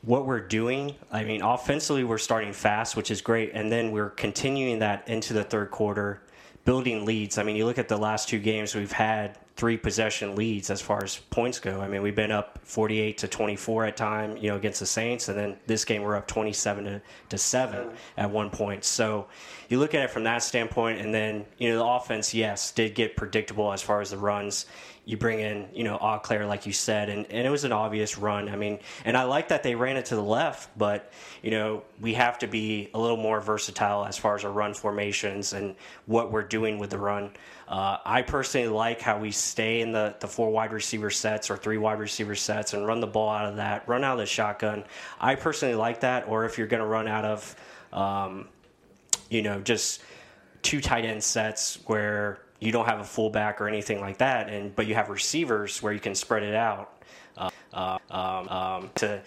what 0.04 0.26
we're 0.28 0.40
doing, 0.40 0.96
I 1.12 1.24
mean, 1.24 1.42
offensively 1.42 2.04
we're 2.04 2.18
starting 2.20 2.54
fast, 2.54 2.96
which 2.96 3.10
is 3.12 3.22
great, 3.22 3.52
and 3.54 3.72
then 3.72 3.92
we're 3.92 4.10
continuing 4.12 4.80
that 4.80 5.08
into 5.08 5.34
the 5.34 5.44
third 5.44 5.72
quarter, 5.72 6.22
building 6.66 7.06
leads. 7.06 7.38
I 7.40 7.44
mean, 7.44 7.56
you 7.56 7.66
look 7.66 7.78
at 7.80 7.88
the 7.88 7.98
last 7.98 8.30
two 8.30 8.40
games 8.40 8.76
we've 8.76 8.92
had 8.92 9.38
three 9.58 9.76
possession 9.76 10.36
leads 10.36 10.70
as 10.70 10.82
far 10.82 11.04
as 11.04 11.17
points 11.32 11.60
go. 11.60 11.82
I 11.82 11.88
mean, 11.88 12.04
we've 12.04 12.15
been 12.15 12.32
up 12.32 12.60
48 12.63 13.17
to 13.17 13.28
24 13.28 13.86
at 13.86 13.98
time, 13.98 14.38
you 14.38 14.50
know, 14.50 14.56
against 14.56 14.80
the 14.80 14.86
Saints, 14.86 15.28
and 15.30 15.38
then 15.38 15.58
this 15.65 15.84
game 15.84 16.04
we're 16.04 16.15
up 16.15 16.28
27 16.28 16.86
to, 16.86 17.02
to 17.30 17.38
7 17.38 17.89
at 18.17 18.30
one 18.30 18.52
point. 18.52 18.86
So, 18.86 19.28
you 19.70 19.80
look 19.80 19.93
at 19.93 20.04
it 20.04 20.12
from 20.12 20.24
that 20.24 20.43
standpoint, 20.43 21.02
and 21.02 21.13
then, 21.13 21.46
you 21.58 21.70
know, 21.70 21.80
the 21.80 21.86
offense, 21.86 22.34
yes, 22.34 22.72
did 22.72 22.96
get 22.96 23.17
predictable 23.17 23.74
as 23.74 23.82
far 23.82 24.00
as 24.00 24.12
the 24.12 24.17
runs 24.17 24.65
you 25.08 25.15
bring 25.15 25.39
in, 25.39 25.67
you 25.74 25.86
know, 25.86 25.98
Eau 25.98 26.20
like 26.48 26.65
you 26.65 26.74
said, 26.74 27.08
and, 27.08 27.26
and 27.32 27.48
it 27.48 27.50
was 27.50 27.63
an 27.63 27.72
obvious 27.72 28.17
run. 28.17 28.50
I 28.50 28.58
mean, 28.58 28.80
and 29.06 29.15
I 29.15 29.24
like 29.24 29.48
that 29.50 29.63
they 29.63 29.74
ran 29.74 29.96
it 29.96 30.06
to 30.08 30.15
the 30.15 30.24
left, 30.24 30.70
but, 30.78 31.13
you 31.41 31.50
know, 31.52 31.84
we 32.02 32.13
have 32.15 32.39
to 32.39 32.48
be 32.48 32.89
a 32.93 33.00
little 33.00 33.15
more 33.15 33.39
versatile 33.39 34.06
as 34.06 34.17
far 34.17 34.36
as 34.36 34.43
our 34.43 34.52
run 34.52 34.74
formations 34.74 35.54
and 35.54 35.76
what 36.08 36.32
we're 36.32 36.43
doing 36.43 36.78
with 36.78 36.89
the 36.89 36.98
run. 36.98 37.32
Uh, 37.68 37.98
I 38.06 38.22
personally 38.22 38.68
like 38.68 39.02
how 39.02 39.20
we 39.20 39.32
stay 39.32 39.82
in 39.82 39.92
the, 39.92 40.16
the 40.20 40.28
four 40.28 40.50
wide 40.50 40.72
receiver 40.72 41.10
sets 41.10 41.50
or 41.50 41.58
three 41.58 41.78
wide 41.78 42.00
receiver 42.00 42.34
sets 42.34 42.74
and 42.74 42.88
run 42.88 43.02
the 43.02 43.08
ball 43.08 43.30
out 43.30 43.46
of 43.46 43.58
that, 43.58 43.88
run 43.88 44.06
out 44.06 44.14
of 44.14 44.20
the 44.20 44.26
shotgun. 44.26 44.86
I 45.20 45.36
personally 45.36 45.76
like 45.76 46.00
that, 46.02 46.28
or 46.30 46.46
if 46.46 46.58
you're 46.58 46.68
going 46.68 46.82
to 46.82 46.88
run 46.88 47.08
out 47.08 47.26
of, 47.26 47.56
um, 47.92 48.48
you 49.30 49.42
know, 49.42 49.60
just 49.60 50.02
two 50.62 50.80
tight 50.80 51.04
end 51.04 51.22
sets 51.22 51.80
where 51.88 52.40
you 52.60 52.72
don't 52.72 52.86
have 52.86 53.00
a 53.00 53.04
fullback 53.04 53.60
or 53.60 53.68
anything 53.68 54.00
like 54.00 54.18
that, 54.18 54.50
and 54.50 54.76
but 54.76 54.88
you 54.88 54.96
have 54.96 55.10
receivers 55.10 55.82
where 55.84 55.94
you 55.94 56.00
can 56.00 56.16
spread 56.16 56.44
it 56.44 56.56
out 56.56 57.04
uh, 57.38 57.50
uh, 57.74 57.98
um, 58.10 58.50
um, 58.50 58.90
to 58.96 59.22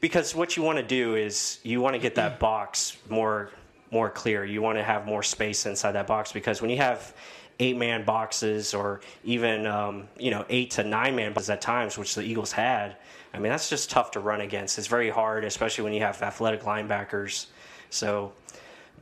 because 0.00 0.34
what 0.34 0.56
you 0.56 0.62
want 0.62 0.78
to 0.78 0.84
do 0.84 1.16
is 1.16 1.58
you 1.62 1.80
want 1.80 1.94
to 1.94 2.00
get 2.00 2.14
that 2.14 2.38
box 2.38 2.96
more 3.08 3.50
more 3.90 4.10
clear. 4.10 4.44
You 4.44 4.60
want 4.60 4.78
to 4.78 4.84
have 4.84 5.06
more 5.06 5.22
space 5.22 5.66
inside 5.66 5.92
that 5.92 6.06
box 6.06 6.32
because 6.32 6.60
when 6.60 6.70
you 6.70 6.76
have 6.78 7.14
eight 7.60 7.76
man 7.76 8.04
boxes 8.04 8.74
or 8.74 9.00
even 9.24 9.66
um, 9.66 10.08
you 10.18 10.30
know 10.30 10.44
eight 10.48 10.72
to 10.72 10.84
nine 10.84 11.16
man 11.16 11.32
boxes 11.32 11.50
at 11.50 11.60
times, 11.60 11.98
which 11.98 12.14
the 12.14 12.22
Eagles 12.22 12.52
had, 12.52 12.96
I 13.32 13.38
mean 13.38 13.50
that's 13.50 13.68
just 13.68 13.90
tough 13.90 14.12
to 14.12 14.20
run 14.20 14.40
against. 14.40 14.78
It's 14.78 14.86
very 14.86 15.10
hard, 15.10 15.44
especially 15.44 15.84
when 15.84 15.92
you 15.92 16.00
have 16.00 16.20
athletic 16.22 16.62
linebackers. 16.62 17.46
So, 17.90 18.32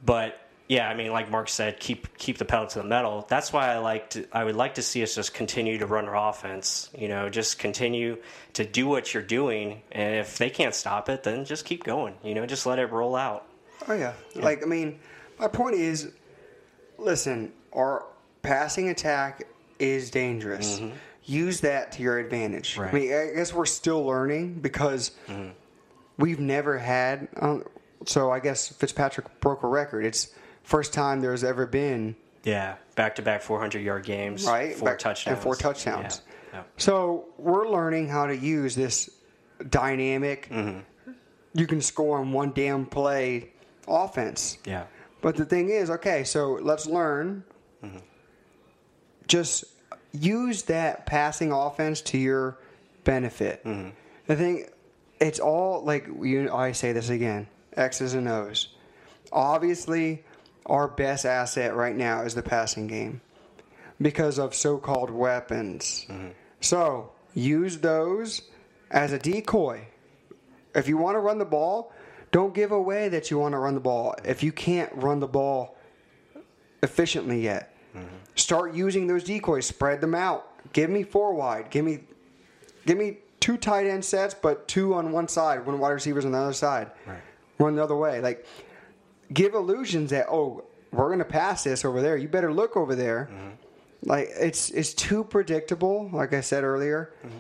but 0.05 0.41
yeah, 0.69 0.89
I 0.89 0.95
mean, 0.95 1.13
like 1.13 1.31
Mark 1.31 1.49
said, 1.49 1.79
keep 1.79 2.19
keep 2.19 2.39
the 2.39 2.45
pedal 2.45 2.67
to 2.67 2.79
the 2.79 2.85
metal. 2.85 3.25
That's 3.29 3.53
why 3.53 3.73
I 3.73 3.79
like 3.79 4.11
to. 4.11 4.27
I 4.33 4.43
would 4.43 4.57
like 4.57 4.75
to 4.75 4.83
see 4.83 5.03
us 5.03 5.15
just 5.15 5.33
continue 5.33 5.79
to 5.79 5.87
run 5.87 6.07
our 6.07 6.29
offense. 6.29 6.91
You 6.97 7.09
know, 7.09 7.29
just 7.29 7.59
continue 7.59 8.17
to 8.55 8.65
do 8.65 8.89
what 8.89 9.15
you're 9.15 9.23
doing, 9.23 9.83
and 9.93 10.17
if 10.17 10.39
they 10.39 10.51
can't 10.51 10.75
stop 10.75 11.09
it, 11.09 11.23
then 11.23 11.45
just 11.45 11.65
keep 11.65 11.85
going. 11.85 12.15
You 12.25 12.35
know, 12.35 12.47
just 12.47 12.67
let 12.67 12.81
it 12.81 12.91
roll 12.91 13.15
out. 13.15 13.47
Oh 13.87 13.95
yeah. 13.95 14.15
Like 14.35 14.65
I 14.65 14.67
mean, 14.67 14.99
my 15.39 15.47
point 15.47 15.77
is, 15.77 16.11
listen, 16.99 17.53
our 17.73 18.05
passing 18.47 18.89
attack 18.91 19.43
is 19.79 20.11
dangerous. 20.11 20.79
Mm-hmm. 20.79 20.97
Use 21.25 21.61
that 21.61 21.93
to 21.93 22.03
your 22.03 22.19
advantage. 22.19 22.79
Right. 22.79 22.95
I 22.95 22.97
mean, 22.97 23.13
I 23.13 23.35
guess 23.35 23.53
we're 23.53 23.67
still 23.67 24.05
learning 24.05 24.61
because 24.61 25.11
mm-hmm. 25.27 25.51
we've 26.17 26.39
never 26.39 26.79
had. 26.79 27.29
Um, 27.41 27.65
so 28.05 28.31
I 28.31 28.39
guess 28.39 28.69
Fitzpatrick 28.69 29.41
broke 29.41 29.65
a 29.65 29.67
record. 29.67 30.05
It's 30.05 30.33
first 30.63 30.93
time 30.93 31.21
there's 31.21 31.43
ever 31.43 31.67
been 31.67 32.15
Yeah, 32.45 32.77
back 32.95 33.17
to 33.17 33.23
back 33.23 33.43
400 33.43 33.81
yard 33.81 34.05
games, 34.05 34.47
right 34.47 34.77
Four 34.77 34.91
Back- 34.91 34.99
touchdowns, 35.01 35.35
and 35.35 35.43
four 35.43 35.57
touchdowns. 35.57 36.23
Yeah, 36.53 36.59
yeah. 36.59 36.63
So 36.77 37.27
we're 37.39 37.69
learning 37.69 38.09
how 38.09 38.27
to 38.27 38.37
use 38.37 38.77
this 38.77 39.11
dynamic. 39.69 40.49
Mm-hmm. 40.51 41.13
You 41.55 41.67
can 41.67 41.81
score 41.81 42.19
on 42.19 42.33
one 42.33 42.53
damn 42.55 42.87
play 42.87 43.51
offense. 43.89 44.59
yeah. 44.65 44.85
But 45.23 45.35
the 45.35 45.47
thing 45.47 45.71
is, 45.71 45.91
okay, 45.91 46.23
so 46.23 46.53
let's 46.63 46.87
learn. 46.87 47.43
Just 49.27 49.65
use 50.13 50.63
that 50.65 51.07
passing 51.07 51.53
offense 51.53 52.01
to 52.03 52.19
your 52.19 52.59
benefit. 53.05 53.65
Mm-hmm. 53.65 53.91
The 54.27 54.37
thing, 54.37 54.67
it's 55.21 55.39
all 55.39 55.85
like 55.85 56.07
you. 56.23 56.51
I 56.53 56.73
say 56.73 56.93
this 56.93 57.11
again: 57.11 57.47
X's 57.77 58.15
and 58.15 58.29
O's. 58.29 58.69
Obviously, 59.33 60.25
our 60.67 60.89
best 60.89 61.27
asset 61.27 61.75
right 61.75 61.97
now 61.97 62.23
is 62.23 62.35
the 62.35 62.43
passing 62.43 62.87
game 62.87 63.21
because 64.01 64.39
of 64.39 64.55
so-called 64.55 65.11
weapons. 65.11 66.07
Mm-hmm. 66.09 66.29
So 66.61 67.13
use 67.35 67.79
those 67.79 68.43
as 68.91 69.13
a 69.13 69.19
decoy. 69.19 69.87
If 70.75 70.89
you 70.89 70.97
want 70.97 71.17
to 71.17 71.21
run 71.21 71.39
the 71.39 71.45
ball, 71.45 71.93
Don't 72.33 72.55
give 72.55 72.73
away 72.73 73.09
that 73.09 73.31
you 73.31 73.39
want 73.39 73.53
to 73.53 73.59
run 73.59 73.75
the 73.75 73.81
ball 73.81 74.15
if 74.25 74.43
you 74.43 74.53
can't 74.53 74.91
run 74.95 75.21
the 75.21 75.27
ball 75.27 75.77
efficiently 76.83 77.41
yet. 77.41 77.75
Start 78.35 78.75
using 78.75 79.07
those 79.07 79.25
decoys. 79.25 79.67
Spread 79.67 80.01
them 80.01 80.15
out. 80.15 80.73
Give 80.73 80.91
me 80.91 81.03
four 81.03 81.35
wide. 81.35 81.71
Give 81.71 81.85
me, 81.85 82.01
give 82.85 82.99
me 82.99 83.19
two 83.41 83.57
tight 83.57 83.87
end 83.87 84.05
sets, 84.05 84.35
but 84.35 84.69
two 84.69 84.95
on 84.95 85.13
one 85.13 85.29
side, 85.29 85.65
one 85.65 85.79
wide 85.79 85.91
receivers 85.91 86.25
on 86.25 86.33
the 86.33 86.39
other 86.39 86.53
side. 86.53 86.91
Right. 87.07 87.21
Run 87.59 87.77
the 87.77 87.83
other 87.83 87.97
way. 87.97 88.21
Like, 88.21 88.47
give 89.33 89.55
illusions 89.55 90.11
that 90.11 90.27
oh, 90.29 90.65
we're 90.93 91.11
gonna 91.11 91.25
pass 91.25 91.65
this 91.65 91.85
over 91.85 92.03
there. 92.03 92.17
You 92.17 92.29
better 92.29 92.53
look 92.53 92.77
over 92.77 92.95
there. 92.95 93.29
Mm-hmm. 93.33 93.49
Like 94.11 94.29
it's 94.39 94.71
it's 94.71 94.95
too 94.95 95.25
predictable. 95.25 96.09
Like 96.13 96.33
I 96.33 96.41
said 96.41 96.65
earlier, 96.65 97.13
mm-hmm. 97.25 97.39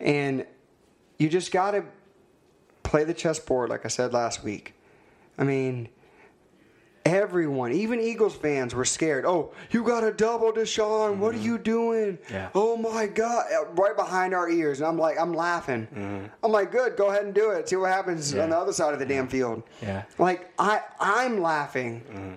and 0.00 0.46
you 1.18 1.28
just 1.28 1.52
got 1.52 1.72
to 1.72 1.84
play 2.82 3.04
the 3.04 3.14
chessboard. 3.14 3.70
Like 3.70 3.84
I 3.84 3.88
said 3.88 4.12
last 4.12 4.42
week. 4.42 4.74
I 5.38 5.44
mean, 5.44 5.88
everyone, 7.04 7.72
even 7.72 8.00
Eagles 8.00 8.34
fans, 8.34 8.74
were 8.74 8.84
scared. 8.84 9.24
Oh, 9.24 9.52
you 9.70 9.82
got 9.84 10.04
a 10.04 10.12
double, 10.12 10.52
DeSean. 10.52 11.18
What 11.18 11.34
are 11.34 11.38
mm-hmm. 11.38 11.46
you 11.46 11.58
doing? 11.58 12.18
Yeah. 12.30 12.50
Oh 12.54 12.76
my 12.76 13.06
God! 13.06 13.46
Uh, 13.52 13.64
Right 13.72 13.96
behind 13.96 14.34
our 14.34 14.48
ears, 14.48 14.80
and 14.80 14.88
I'm 14.88 14.98
like, 14.98 15.18
I'm 15.18 15.32
laughing. 15.34 15.86
Mm-hmm. 15.86 16.26
I'm 16.44 16.52
like, 16.52 16.70
good. 16.72 16.96
Go 16.96 17.08
ahead 17.10 17.24
and 17.24 17.34
do 17.34 17.50
it. 17.50 17.68
See 17.68 17.76
what 17.76 17.90
happens 17.90 18.32
Yeah. 18.32 18.44
on 18.44 18.50
the 18.50 18.56
other 18.56 18.72
side 18.72 18.92
of 18.92 18.98
the 18.98 19.06
damn 19.06 19.28
field. 19.28 19.62
Yeah. 19.80 20.02
Like 20.18 20.52
I, 20.58 20.82
I'm 21.00 21.40
laughing, 21.40 22.02
mm-hmm. 22.08 22.34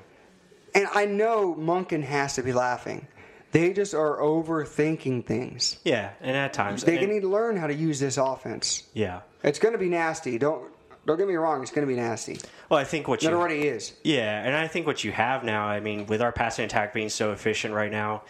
and 0.75 0.88
I 0.93 1.06
know 1.06 1.54
Monken 1.56 2.04
has 2.04 2.36
to 2.36 2.43
be 2.43 2.54
laughing. 2.54 3.08
They 3.51 3.71
just 3.71 3.93
are 3.93 4.17
overthinking 4.17 5.25
things. 5.25 5.78
Yeah, 5.86 6.12
and 6.19 6.36
at 6.36 6.51
times, 6.54 6.84
They 6.84 6.97
and- 6.97 7.08
need 7.12 7.21
to 7.21 7.30
learn 7.30 7.56
how 7.56 7.67
to 7.67 7.73
use 7.73 7.99
this 7.99 8.17
offense. 8.17 8.84
yeah. 8.93 9.21
It's 9.43 9.60
going 9.60 9.73
to 9.73 9.78
be 9.80 9.89
nasty. 9.89 10.39
Don't 10.39 10.63
don't 11.06 11.18
get 11.18 11.28
me 11.28 11.36
wrong. 11.36 11.62
It's 11.62 11.72
going 11.72 11.88
to 11.88 11.94
be 11.94 12.00
nasty. 12.00 12.39
Well, 12.70 12.80
I 12.80 12.84
think 12.84 13.08
what 13.08 13.22
It 13.24 13.30
you 13.30 13.36
already 13.36 13.68
is. 13.68 13.94
Yeah, 14.04 14.44
and 14.44 14.56
I 14.56 14.68
think 14.68 14.88
what 14.88 15.04
you 15.04 15.12
have 15.12 15.44
now, 15.44 15.68
I 15.68 15.80
mean, 15.80 16.08
with 16.08 16.22
our 16.22 16.32
passing 16.32 16.65
attack 16.65 16.94
being 16.94 17.10
so 17.10 17.32
efficient 17.32 17.74
right 17.74 17.91
now, 17.91 18.24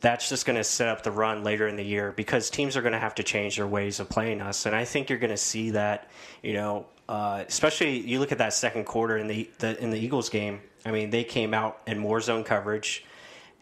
that's 0.00 0.28
just 0.28 0.44
going 0.44 0.56
to 0.56 0.64
set 0.64 0.88
up 0.88 1.02
the 1.02 1.10
run 1.10 1.42
later 1.42 1.66
in 1.66 1.76
the 1.76 1.84
year 1.84 2.12
because 2.12 2.50
teams 2.50 2.76
are 2.76 2.82
going 2.82 2.92
to 2.92 2.98
have 2.98 3.14
to 3.16 3.22
change 3.22 3.56
their 3.56 3.66
ways 3.66 3.98
of 4.00 4.08
playing 4.08 4.40
us, 4.40 4.66
and 4.66 4.74
I 4.74 4.84
think 4.84 5.08
you're 5.08 5.18
going 5.18 5.30
to 5.30 5.36
see 5.36 5.70
that, 5.70 6.10
you 6.42 6.52
know, 6.52 6.86
uh, 7.08 7.44
especially 7.46 8.00
you 8.00 8.18
look 8.18 8.32
at 8.32 8.38
that 8.38 8.52
second 8.52 8.84
quarter 8.84 9.16
in 9.16 9.26
the, 9.26 9.48
the 9.58 9.80
in 9.82 9.90
the 9.90 9.98
Eagles 9.98 10.28
game. 10.28 10.60
I 10.84 10.90
mean, 10.90 11.10
they 11.10 11.24
came 11.24 11.54
out 11.54 11.80
in 11.86 11.98
more 11.98 12.20
zone 12.20 12.44
coverage, 12.44 13.04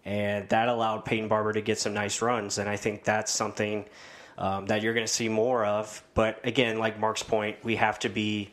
and 0.05 0.48
that 0.48 0.68
allowed 0.68 1.05
Peyton 1.05 1.29
Barber 1.29 1.53
to 1.53 1.61
get 1.61 1.79
some 1.79 1.94
nice 1.94 2.20
runs, 2.20 2.59
and 2.59 2.68
I 2.68 2.77
think 2.77 3.05
that's 3.05 3.33
something. 3.33 3.85
Um, 4.37 4.66
that 4.66 4.83
you're 4.83 4.94
going 4.94 5.07
to 5.07 5.12
see 5.12 5.29
more 5.29 5.64
of, 5.64 6.03
but 6.14 6.40
again, 6.42 6.79
like 6.79 6.99
Mark's 6.99 7.23
point, 7.23 7.57
we 7.62 7.77
have 7.77 8.01
to 8.01 8.09
be 8.09 8.51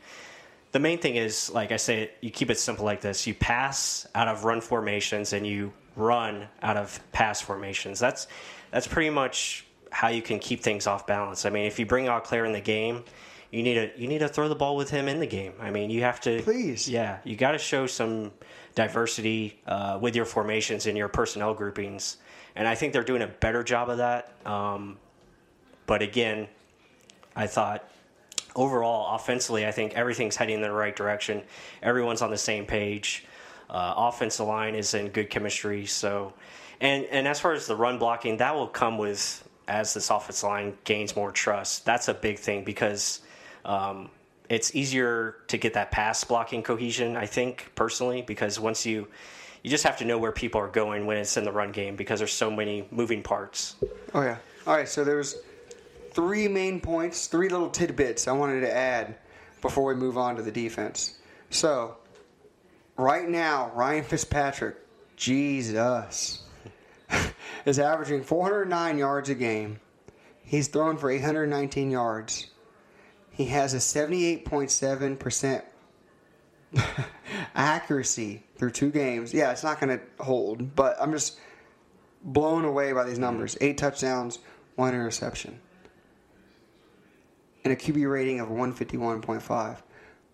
the 0.72 0.80
main 0.80 1.00
thing 1.00 1.16
is, 1.16 1.50
like 1.50 1.72
I 1.72 1.78
say, 1.78 2.12
you 2.22 2.30
keep 2.30 2.50
it 2.50 2.60
simple 2.60 2.86
like 2.86 3.02
this: 3.02 3.28
you 3.28 3.34
pass 3.34 4.08
out 4.16 4.28
of 4.28 4.46
run 4.46 4.62
formations 4.62 5.34
and 5.34 5.46
you 5.46 5.74
run 5.96 6.48
out 6.62 6.78
of 6.78 7.00
pass 7.12 7.42
formations. 7.42 8.00
That's 8.00 8.28
that's 8.72 8.88
pretty 8.88 9.10
much 9.10 9.66
how 9.92 10.08
you 10.08 10.22
can 10.22 10.40
keep 10.40 10.62
things 10.62 10.88
off 10.88 11.06
balance. 11.06 11.46
I 11.46 11.50
mean, 11.50 11.66
if 11.66 11.78
you 11.80 11.86
bring 11.86 12.08
out 12.08 12.24
Claire 12.24 12.46
in 12.46 12.54
the 12.54 12.62
game, 12.62 13.04
you 13.52 13.64
need 13.64 13.74
to 13.74 14.02
you 14.02 14.08
need 14.08 14.20
to 14.20 14.30
throw 14.30 14.48
the 14.48 14.56
ball 14.56 14.76
with 14.78 14.90
him 14.90 15.08
in 15.08 15.20
the 15.20 15.28
game. 15.28 15.54
I 15.60 15.72
mean, 15.72 15.90
you 15.90 16.02
have 16.02 16.22
to 16.22 16.42
Please. 16.42 16.90
yeah, 16.90 17.20
you 17.26 17.36
got 17.36 17.52
to 17.52 17.58
show 17.58 17.86
some 17.86 18.32
diversity 18.76 19.60
uh, 19.68 20.00
with 20.02 20.16
your 20.16 20.26
formations 20.26 20.88
and 20.88 20.98
your 20.98 21.10
personnel 21.10 21.54
groupings, 21.54 22.18
and 22.56 22.68
I 22.68 22.76
think 22.76 22.94
they're 22.94 23.04
doing 23.04 23.22
a 23.22 23.28
better 23.28 23.64
job 23.64 23.90
of 23.90 23.98
that. 23.98 24.32
Um, 24.46 24.98
but 25.88 26.02
again, 26.02 26.48
I 27.36 27.48
thought 27.48 27.90
overall, 28.56 29.16
offensively, 29.16 29.66
I 29.66 29.72
think 29.72 29.94
everything's 29.94 30.36
heading 30.36 30.56
in 30.56 30.62
the 30.62 30.72
right 30.72 30.96
direction. 30.96 31.42
Everyone's 31.82 32.22
on 32.22 32.32
the 32.32 32.38
same 32.38 32.66
page. 32.66 33.26
Uh, 33.70 33.94
offensive 33.96 34.48
line 34.48 34.76
is 34.76 34.94
in 34.94 35.10
good 35.10 35.30
chemistry. 35.30 35.86
So, 35.86 36.34
and 36.82 37.06
and 37.06 37.28
as 37.28 37.40
far 37.40 37.54
as 37.54 37.68
the 37.68 37.76
run 37.76 38.00
blocking, 38.00 38.38
that 38.38 38.54
will 38.54 38.68
come 38.68 38.98
with 38.98 39.48
as 39.68 39.94
this 39.94 40.10
offensive 40.10 40.50
line 40.50 40.78
gains 40.84 41.16
more 41.16 41.32
trust. 41.32 41.86
That's 41.86 42.08
a 42.08 42.14
big 42.14 42.40
thing 42.40 42.64
because. 42.64 43.22
Um, 43.64 44.10
it's 44.50 44.76
easier 44.76 45.38
to 45.48 45.58
get 45.58 45.76
that 45.76 45.92
pass 45.92 46.26
blocking 46.26 46.62
cohesion, 46.62 47.16
I 47.16 47.26
think 47.26 47.72
personally, 47.74 48.22
because 48.22 48.60
once 48.60 48.86
you 48.86 49.08
you 49.64 49.70
just 49.70 49.86
have 49.86 49.98
to 50.00 50.06
know 50.06 50.18
where 50.18 50.34
people 50.34 50.60
are 50.60 50.68
going 50.68 51.06
when 51.06 51.18
it's 51.18 51.38
in 51.38 51.46
the 51.46 51.52
run 51.52 51.72
game 51.72 51.96
because 51.96 52.20
there's 52.20 52.34
so 52.34 52.52
many 52.52 52.86
moving 52.92 53.24
parts. 53.24 53.76
Oh 54.14 54.22
yeah. 54.22 54.38
All 54.68 54.76
right. 54.76 54.90
So 54.90 55.04
there's 55.04 55.38
three 56.12 56.48
main 56.48 56.80
points, 56.80 57.28
three 57.28 57.50
little 57.50 57.70
tidbits 57.70 58.28
I 58.28 58.32
wanted 58.34 58.62
to 58.62 58.76
add 58.76 59.16
before 59.62 59.86
we 59.86 59.96
move 59.96 60.18
on 60.18 60.36
to 60.36 60.42
the 60.42 60.52
defense. 60.52 61.18
So 61.50 61.98
right 62.98 63.28
now, 63.28 63.72
Ryan 63.76 64.04
Fitzpatrick, 64.04 64.78
Jesus, 65.16 66.44
is 67.66 67.80
averaging 67.80 68.24
409 68.24 68.98
yards 68.98 69.30
a 69.30 69.36
game. 69.36 69.80
He's 70.44 70.68
thrown 70.68 70.98
for 70.98 71.10
819 71.10 71.92
yards. 71.92 72.48
He 73.32 73.46
has 73.46 73.74
a 73.74 73.78
78.7% 73.78 75.64
accuracy 77.56 78.44
through 78.58 78.72
two 78.72 78.92
games. 78.92 79.34
Yeah, 79.34 79.52
it's 79.52 79.64
not 79.64 79.80
going 79.80 79.98
to 79.98 80.24
hold, 80.24 80.76
but 80.76 80.98
I'm 81.00 81.12
just 81.12 81.40
blown 82.24 82.66
away 82.66 82.92
by 82.94 83.06
these 83.06 83.20
numbers. 83.20 83.58
Eight 83.62 83.78
touchdowns, 83.78 84.40
one 84.76 84.94
interception, 84.94 85.60
and 87.64 87.74
a 87.74 87.76
QB 87.76 88.12
rating 88.12 88.40
of 88.40 88.50
151.5. 88.50 89.78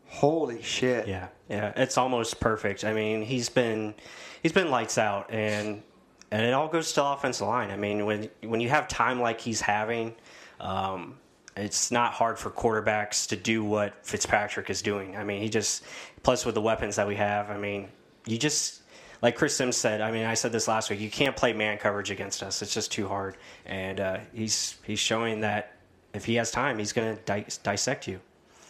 Holy 0.10 0.62
shit! 0.62 1.08
Yeah, 1.08 1.28
yeah, 1.50 1.74
it's 1.76 1.98
almost 1.98 2.40
perfect. 2.40 2.86
I 2.86 2.94
mean, 2.94 3.22
he's 3.22 3.50
been 3.50 3.94
he's 4.42 4.54
been 4.54 4.72
lights 4.72 4.98
out, 4.98 5.32
and 5.32 5.84
and 6.32 6.46
it 6.46 6.54
all 6.54 6.70
goes 6.70 6.94
to 6.94 7.04
offensive 7.04 7.48
line. 7.48 7.72
I 7.72 7.78
mean, 7.78 8.06
when 8.06 8.30
when 8.42 8.62
you 8.62 8.70
have 8.70 8.88
time 8.88 9.20
like 9.20 9.42
he's 9.42 9.60
having, 9.60 10.16
um, 10.62 11.18
it's 11.58 11.92
not 11.92 12.13
hard 12.13 12.40
for 12.40 12.50
quarterbacks 12.50 13.28
to 13.30 13.36
do 13.36 13.63
what 13.63 14.06
Fitzpatrick 14.06 14.70
is 14.70 14.82
doing. 14.82 15.18
I 15.18 15.24
mean, 15.24 15.42
he 15.42 15.50
just 15.50 15.84
plus 16.24 16.46
with 16.46 16.56
the 16.56 16.62
weapons 16.62 16.96
that 16.96 17.08
we 17.08 17.16
have. 17.16 17.50
I 17.50 17.58
mean, 17.58 17.90
you 18.26 18.38
just 18.38 18.82
like 19.22 19.36
Chris 19.36 19.56
Sims 19.56 19.76
said. 19.76 20.02
I 20.02 20.12
mean, 20.12 20.26
I 20.26 20.36
said 20.36 20.52
this 20.52 20.68
last 20.68 20.90
week. 20.90 21.00
You 21.00 21.10
can't 21.10 21.36
play 21.36 21.54
man 21.54 21.78
coverage 21.78 22.12
against 22.12 22.44
us. 22.44 22.62
It's 22.62 22.74
just 22.74 22.92
too 22.92 23.08
hard, 23.08 23.38
and 23.66 24.00
uh, 24.00 24.20
he's 24.34 24.78
he's 24.84 25.00
showing 25.00 25.42
that 25.42 25.77
if 26.17 26.25
he 26.25 26.36
has 26.36 26.51
time, 26.51 26.77
he's 26.80 26.91
going 26.91 27.15
to 27.15 27.21
di- 27.23 27.45
dissect 27.63 28.08
you. 28.08 28.19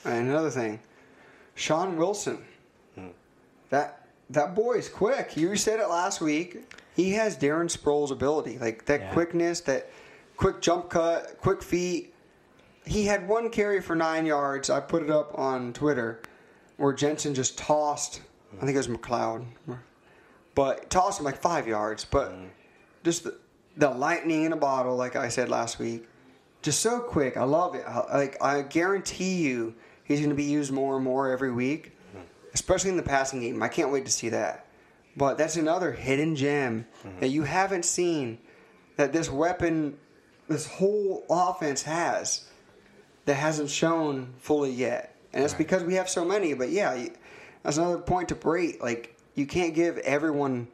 And 0.06 0.30
another 0.30 0.52
thing, 0.52 0.80
Shaun 1.56 1.98
Wilson. 1.98 2.44
That 3.70 4.08
that 4.30 4.56
boy 4.56 4.74
is 4.74 4.88
quick. 4.88 5.36
You 5.36 5.56
said 5.56 5.80
it 5.80 5.90
last 5.90 6.22
week. 6.22 6.64
He 6.96 7.12
has 7.12 7.38
Darren 7.38 7.70
Sproles' 7.70 8.12
ability, 8.12 8.58
like 8.60 8.86
that 8.86 9.00
Yeah. 9.00 9.14
quickness, 9.14 9.62
that 9.62 9.90
quick 10.38 10.62
jump 10.62 10.90
cut, 10.90 11.38
quick 11.40 11.62
feet. 11.62 12.14
He 12.86 13.06
had 13.06 13.28
one 13.28 13.50
carry 13.50 13.82
for 13.82 13.96
nine 13.96 14.26
yards. 14.26 14.70
I 14.70 14.80
put 14.80 15.04
it 15.04 15.10
up 15.10 15.38
on 15.38 15.74
Twitter, 15.74 16.22
where 16.78 16.94
Jensen 16.94 17.34
just 17.34 17.58
tossed. 17.58 18.22
I 18.56 18.66
think 18.66 18.76
it 18.76 18.78
was 18.78 18.88
McLeod, 18.88 19.46
but 20.56 20.90
tossed 20.90 21.20
him 21.20 21.26
like 21.26 21.42
five 21.42 21.68
yards. 21.68 22.06
But 22.06 22.32
mm. 22.32 22.48
just 23.04 23.26
the, 23.26 23.38
the 23.76 23.90
lightning 23.90 24.44
in 24.44 24.54
a 24.54 24.58
bottle, 24.58 24.96
like 24.96 25.18
I 25.18 25.28
said 25.28 25.50
last 25.50 25.80
week, 25.80 26.08
just 26.68 26.82
so 26.82 27.00
quick. 27.00 27.38
I 27.38 27.44
love 27.44 27.76
it. 27.76 27.86
I- 27.88 28.18
Like 28.18 28.44
I 28.44 28.62
guarantee 28.62 29.36
you, 29.36 29.74
he's 30.04 30.20
going 30.20 30.32
to 30.32 30.36
be 30.36 30.44
used 30.44 30.70
more 30.70 30.98
and 30.98 31.06
more 31.06 31.32
every 31.32 31.50
week, 31.50 31.94
mm-hmm. 32.10 32.26
especially 32.54 32.90
in 32.90 32.98
the 32.98 33.04
passing 33.04 33.40
game. 33.40 33.64
I 33.64 33.70
can't 33.70 33.90
wait 33.90 34.06
to 34.06 34.12
see 34.12 34.28
that. 34.30 34.66
But 35.16 35.38
that's 35.38 35.56
another 35.56 35.94
hidden 35.94 36.36
gem 36.36 36.86
mm-hmm. 37.06 37.22
that 37.22 37.30
you 37.30 37.44
haven't 37.44 37.86
seen 37.86 38.40
that 38.98 39.14
this 39.14 39.32
weapon, 39.32 39.98
this 40.50 40.68
whole 40.68 41.26
offense 41.30 41.84
has 41.84 42.46
that 43.24 43.36
hasn't 43.36 43.70
shown 43.70 44.34
fully 44.40 44.72
yet. 44.72 45.16
And 45.32 45.46
it's 45.46 45.54
because 45.54 45.86
we 45.86 45.94
have 45.94 46.10
so 46.10 46.26
many. 46.26 46.54
But 46.54 46.70
yeah, 46.70 47.08
that's 47.64 47.78
another 47.78 48.00
point 48.00 48.28
to 48.30 48.36
break. 48.36 48.84
Like 48.84 49.16
you 49.36 49.46
can't 49.46 49.74
give 49.74 50.00
everyone 50.00 50.68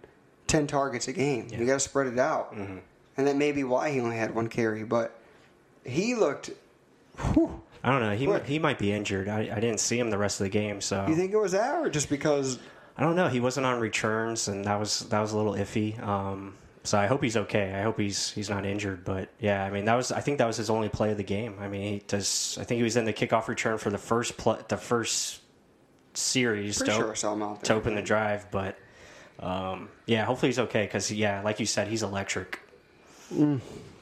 ten 0.48 0.66
targets 0.66 1.08
a 1.08 1.14
game. 1.14 1.50
You 1.52 1.68
got 1.68 1.74
to 1.74 1.80
spread 1.80 2.08
it 2.08 2.18
out, 2.18 2.56
mm-hmm. 2.56 2.80
and 3.16 3.28
that 3.28 3.36
may 3.36 3.52
be 3.52 3.64
why 3.64 3.92
he 3.92 4.00
only 4.00 4.18
had 4.18 4.34
one 4.34 4.48
carry. 4.48 4.84
But 4.84 5.20
he 5.86 6.16
looked. 6.16 6.52
Whew, 7.34 7.62
I 7.84 7.92
don't 7.92 8.02
know. 8.02 8.16
He 8.16 8.28
What? 8.28 8.46
he 8.46 8.60
might 8.60 8.80
be 8.80 8.92
injured. 8.92 9.28
I, 9.28 9.42
I 9.42 9.60
didn't 9.60 9.80
see 9.80 10.00
him 10.00 10.10
the 10.10 10.18
rest 10.18 10.40
of 10.40 10.46
the 10.46 10.50
game, 10.50 10.82
so 10.82 11.06
you 11.08 11.16
think 11.16 11.32
it 11.32 11.38
was 11.38 11.52
that, 11.54 11.76
or 11.76 11.90
just 11.90 12.10
because? 12.10 12.60
I 12.98 13.02
don't 13.02 13.16
know. 13.16 13.28
He 13.28 13.40
wasn't 13.40 13.66
on 13.66 13.80
returns, 13.80 14.48
and 14.48 14.66
that 14.66 14.80
was 14.80 15.02
that 15.10 15.20
was 15.20 15.32
a 15.34 15.38
little 15.38 15.54
iffy. 15.54 16.02
Um, 16.02 16.56
so 16.84 16.98
I 17.00 17.08
hope 17.08 17.24
he's 17.24 17.38
okay. 17.38 17.74
I 17.74 17.82
hope 17.82 18.00
he's 18.00 18.32
he's 18.32 18.50
not 18.50 18.66
injured. 18.66 19.04
But 19.04 19.30
yeah, 19.40 19.64
I 19.64 19.70
mean 19.72 19.86
that 19.86 19.96
was 19.96 20.12
I 20.12 20.20
think 20.22 20.38
that 20.40 20.48
was 20.48 20.58
his 20.58 20.70
only 20.70 20.90
play 20.90 21.12
of 21.12 21.18
the 21.18 21.24
game. 21.24 21.56
I 21.60 21.68
mean 21.68 21.94
he 21.94 22.00
does. 22.08 22.58
I 22.60 22.64
think 22.64 22.78
he 22.78 22.84
was 22.84 22.96
in 22.98 23.06
the 23.06 23.14
kickoff 23.14 23.48
return 23.48 23.78
for 23.78 23.90
the 23.90 23.98
first 23.98 24.38
pl- 24.38 24.60
the 24.68 24.78
first 24.78 25.42
series 26.14 26.78
Pretty 26.78 26.92
to, 26.94 26.98
sure 26.98 27.16
saw 27.16 27.34
him 27.34 27.42
out 27.42 27.64
to 27.64 27.70
there. 27.70 27.78
open 27.78 27.96
the 27.96 28.02
drive. 28.02 28.50
But 28.52 28.78
um, 29.40 29.90
yeah, 30.06 30.26
hopefully 30.26 30.50
he's 30.50 30.60
okay 30.60 30.84
because 30.84 31.12
yeah, 31.12 31.42
like 31.42 31.60
you 31.60 31.66
said, 31.66 31.88
he's 31.88 32.04
electric. 32.04 32.60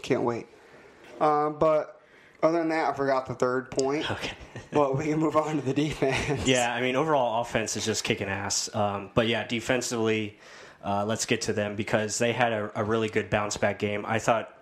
Can't 0.01 0.23
wait. 0.23 0.47
Uh, 1.21 1.49
but 1.51 2.01
Other 2.43 2.57
than 2.57 2.69
that, 2.69 2.89
I 2.89 2.93
forgot 2.93 3.27
the 3.27 3.35
third 3.35 3.69
point. 3.69 4.09
Okay. 4.09 4.31
but 4.71 4.97
we 4.97 5.05
can 5.05 5.19
move 5.19 5.35
on 5.35 5.57
to 5.57 5.61
the 5.61 5.73
defense. 5.73 6.47
Yeah, 6.47 6.73
I 6.73 6.81
mean, 6.81 6.95
overall 6.95 7.41
offense 7.41 7.77
is 7.77 7.85
just 7.85 8.03
kicking 8.03 8.27
ass. 8.27 8.73
Um, 8.73 9.11
but 9.13 9.27
yeah, 9.27 9.45
defensively, 9.45 10.39
uh, 10.83 11.05
let's 11.05 11.25
get 11.27 11.41
to 11.41 11.53
them 11.53 11.75
because 11.75 12.17
they 12.17 12.33
had 12.33 12.51
a, 12.51 12.71
a 12.75 12.83
really 12.83 13.09
good 13.09 13.29
bounce 13.29 13.57
back 13.57 13.77
game. 13.77 14.03
I 14.07 14.17
thought 14.17 14.57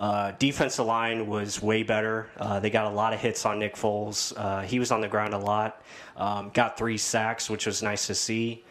uh, 0.00 0.32
defensive 0.40 0.84
line 0.86 1.28
was 1.28 1.62
way 1.62 1.84
better. 1.84 2.28
Uh, 2.36 2.58
they 2.58 2.70
got 2.70 2.86
a 2.86 2.94
lot 2.94 3.12
of 3.14 3.20
hits 3.20 3.46
on 3.46 3.60
Nick 3.60 3.76
Foles. 3.76 4.32
Uh, 4.36 4.62
he 4.62 4.80
was 4.80 4.90
on 4.90 5.00
the 5.00 5.08
ground 5.08 5.32
a 5.34 5.38
lot. 5.38 5.80
Um, 6.16 6.50
got 6.52 6.76
three 6.76 6.98
sacks, 6.98 7.48
which 7.48 7.66
was 7.66 7.84
nice 7.84 8.08
to 8.08 8.16
see. 8.16 8.64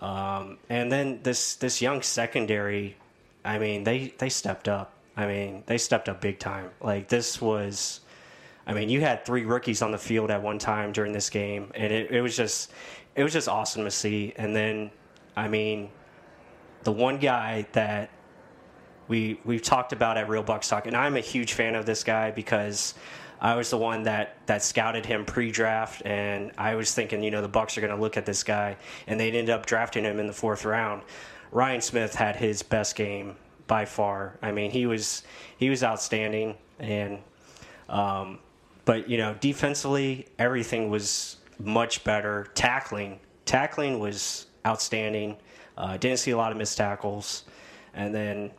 Um, 0.00 0.58
and 0.68 0.92
then 0.92 1.20
this 1.22 1.54
this 1.54 1.80
young 1.80 2.02
secondary, 2.02 2.96
I 3.42 3.58
mean, 3.58 3.84
they 3.84 4.12
they 4.18 4.28
stepped 4.28 4.68
up. 4.68 4.92
I 5.16 5.26
mean, 5.26 5.62
they 5.66 5.78
stepped 5.78 6.08
up 6.08 6.20
big 6.20 6.38
time. 6.38 6.70
Like 6.80 7.08
this 7.08 7.40
was. 7.40 8.00
I 8.66 8.72
mean, 8.72 8.88
you 8.88 9.02
had 9.02 9.26
three 9.26 9.44
rookies 9.44 9.82
on 9.82 9.90
the 9.92 9.98
field 9.98 10.30
at 10.30 10.42
one 10.42 10.58
time 10.58 10.92
during 10.92 11.12
this 11.12 11.28
game, 11.28 11.70
and 11.74 11.92
it, 11.92 12.10
it 12.10 12.22
was 12.22 12.34
just, 12.34 12.72
it 13.14 13.22
was 13.22 13.34
just 13.34 13.46
awesome 13.46 13.84
to 13.84 13.90
see. 13.90 14.32
And 14.36 14.56
then, 14.56 14.90
I 15.36 15.48
mean, 15.48 15.90
the 16.82 16.92
one 16.92 17.18
guy 17.18 17.66
that 17.72 18.08
we 19.08 19.38
we've 19.44 19.62
talked 19.62 19.92
about 19.92 20.16
at 20.16 20.28
Real 20.30 20.42
Bucs 20.42 20.68
Talk, 20.68 20.86
and 20.86 20.96
I'm 20.96 21.16
a 21.16 21.20
huge 21.20 21.52
fan 21.52 21.74
of 21.74 21.84
this 21.84 22.04
guy 22.04 22.30
because 22.30 22.94
I 23.40 23.54
was 23.54 23.68
the 23.68 23.76
one 23.76 24.04
that 24.04 24.38
that 24.46 24.62
scouted 24.62 25.04
him 25.04 25.26
pre-draft, 25.26 26.02
and 26.06 26.50
I 26.56 26.74
was 26.74 26.94
thinking, 26.94 27.22
you 27.22 27.30
know, 27.30 27.42
the 27.42 27.48
Bucs 27.48 27.76
are 27.76 27.82
going 27.82 27.94
to 27.94 28.00
look 28.00 28.16
at 28.16 28.24
this 28.24 28.42
guy, 28.42 28.78
and 29.06 29.20
they 29.20 29.28
ended 29.28 29.50
up 29.50 29.66
drafting 29.66 30.04
him 30.04 30.18
in 30.18 30.26
the 30.26 30.32
fourth 30.32 30.64
round. 30.64 31.02
Ryan 31.52 31.82
Smith 31.82 32.14
had 32.14 32.36
his 32.36 32.62
best 32.62 32.96
game 32.96 33.36
by 33.66 33.84
far. 33.84 34.38
I 34.42 34.52
mean, 34.52 34.70
he 34.70 34.86
was 34.86 35.22
he 35.56 35.70
was 35.70 35.82
outstanding, 35.82 36.56
and 36.78 37.18
um, 37.88 38.38
but 38.84 39.08
you 39.08 39.18
know, 39.18 39.34
defensively, 39.40 40.26
everything 40.38 40.90
was 40.90 41.36
much 41.58 42.04
better. 42.04 42.48
Tackling, 42.54 43.20
tackling 43.44 43.98
was 43.98 44.46
outstanding. 44.66 45.36
Uh, 45.76 45.96
didn't 45.96 46.18
see 46.18 46.30
a 46.30 46.36
lot 46.36 46.52
of 46.52 46.58
missed 46.58 46.76
tackles, 46.76 47.44
and 47.94 48.14
then 48.14 48.50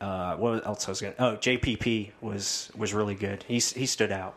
uh, 0.00 0.36
what 0.36 0.66
else 0.66 0.88
I 0.88 0.90
was 0.90 1.00
going? 1.00 1.14
Oh, 1.18 1.36
JPP 1.36 2.10
was 2.20 2.70
was 2.76 2.94
really 2.94 3.14
good. 3.14 3.44
He 3.46 3.54
he 3.54 3.86
stood 3.86 4.12
out. 4.12 4.36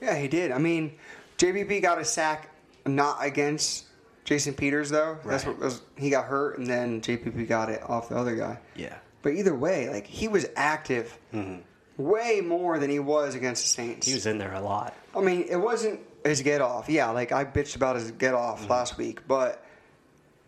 Yeah, 0.00 0.16
he 0.18 0.28
did. 0.28 0.50
I 0.50 0.58
mean, 0.58 0.96
JPP 1.38 1.80
got 1.82 2.00
a 2.00 2.04
sack 2.04 2.50
not 2.86 3.18
against 3.20 3.86
Jason 4.24 4.54
Peters 4.54 4.90
though. 4.90 5.18
That's 5.24 5.44
what 5.46 5.58
was 5.58 5.82
he 5.96 6.10
got 6.10 6.24
hurt, 6.26 6.58
and 6.58 6.66
then 6.66 7.00
JPP 7.00 7.46
got 7.48 7.68
it 7.68 7.82
off 7.88 8.08
the 8.08 8.16
other 8.16 8.34
guy. 8.34 8.58
Yeah. 8.74 8.96
But 9.22 9.34
either 9.34 9.54
way, 9.54 9.88
like 9.90 10.06
he 10.06 10.28
was 10.28 10.46
active 10.56 11.16
way 11.96 12.40
more 12.40 12.78
than 12.78 12.90
he 12.90 12.98
was 12.98 13.34
against 13.34 13.62
the 13.62 13.68
Saints. 13.68 14.06
Mm-hmm. 14.06 14.10
He 14.10 14.14
was 14.16 14.26
in 14.26 14.38
there 14.38 14.54
a 14.54 14.60
lot. 14.60 14.94
I 15.14 15.20
mean, 15.20 15.46
it 15.48 15.56
wasn't 15.56 16.00
his 16.24 16.42
get 16.42 16.60
off. 16.60 16.88
Yeah, 16.88 17.10
like 17.10 17.32
I 17.32 17.44
bitched 17.44 17.76
about 17.76 17.96
his 17.96 18.10
get 18.12 18.34
off 18.34 18.62
Mm-hmm. 18.62 18.70
last 18.72 18.96
week, 18.98 19.26
but 19.28 19.64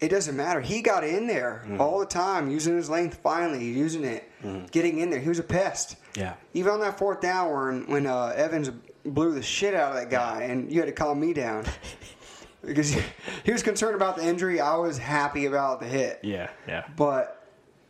it 0.01 0.09
doesn't 0.09 0.37
matter. 0.37 0.61
He 0.61 0.83
got 0.83 1.05
in 1.05 1.27
there 1.27 1.63
Mm-hmm. 1.65 1.81
all 1.81 2.01
the 2.01 2.07
time, 2.07 2.51
using 2.51 2.77
his 2.77 2.91
length. 2.91 3.19
Finally, 3.23 3.65
using 3.65 4.05
it, 4.05 4.25
getting 4.71 4.99
in 4.99 5.11
there. 5.11 5.21
He 5.21 5.29
was 5.29 5.39
a 5.39 5.43
pest. 5.45 5.97
Yeah. 6.15 6.35
Even 6.55 6.73
on 6.73 6.81
that 6.81 6.99
fourth 6.99 7.21
down, 7.21 7.51
when 7.53 7.87
when 7.91 8.07
uh, 8.07 8.33
Evans 8.37 8.71
blew 9.05 9.33
the 9.35 9.43
shit 9.43 9.73
out 9.75 9.91
of 9.93 9.97
that 9.97 10.11
guy, 10.11 10.43
and 10.43 10.73
you 10.73 10.81
had 10.81 10.87
to 10.87 10.93
calm 10.93 11.21
me 11.21 11.33
down 11.33 11.65
because 12.67 12.97
he 13.45 13.53
was 13.53 13.63
concerned 13.63 13.95
about 13.95 14.17
the 14.17 14.25
injury. 14.25 14.61
I 14.61 14.77
was 14.77 14.99
happy 14.99 15.47
about 15.47 15.81
the 15.81 15.87
hit. 15.87 16.21
Yeah, 16.23 16.51
yeah. 16.67 16.85
But 16.97 17.47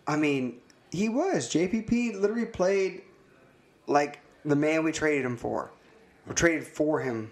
I 0.07 0.17
mean, 0.17 0.59
he 0.91 1.09
was 1.09 1.51
JPP. 1.51 2.21
Literally 2.21 2.47
played 2.47 3.03
like 3.87 4.21
the 4.45 4.57
man 4.57 4.85
we 4.85 4.93
traded 4.93 5.25
him 5.25 5.37
for. 5.37 5.71
We 6.27 6.35
traded 6.35 6.65
for 6.65 7.01
him. 7.01 7.31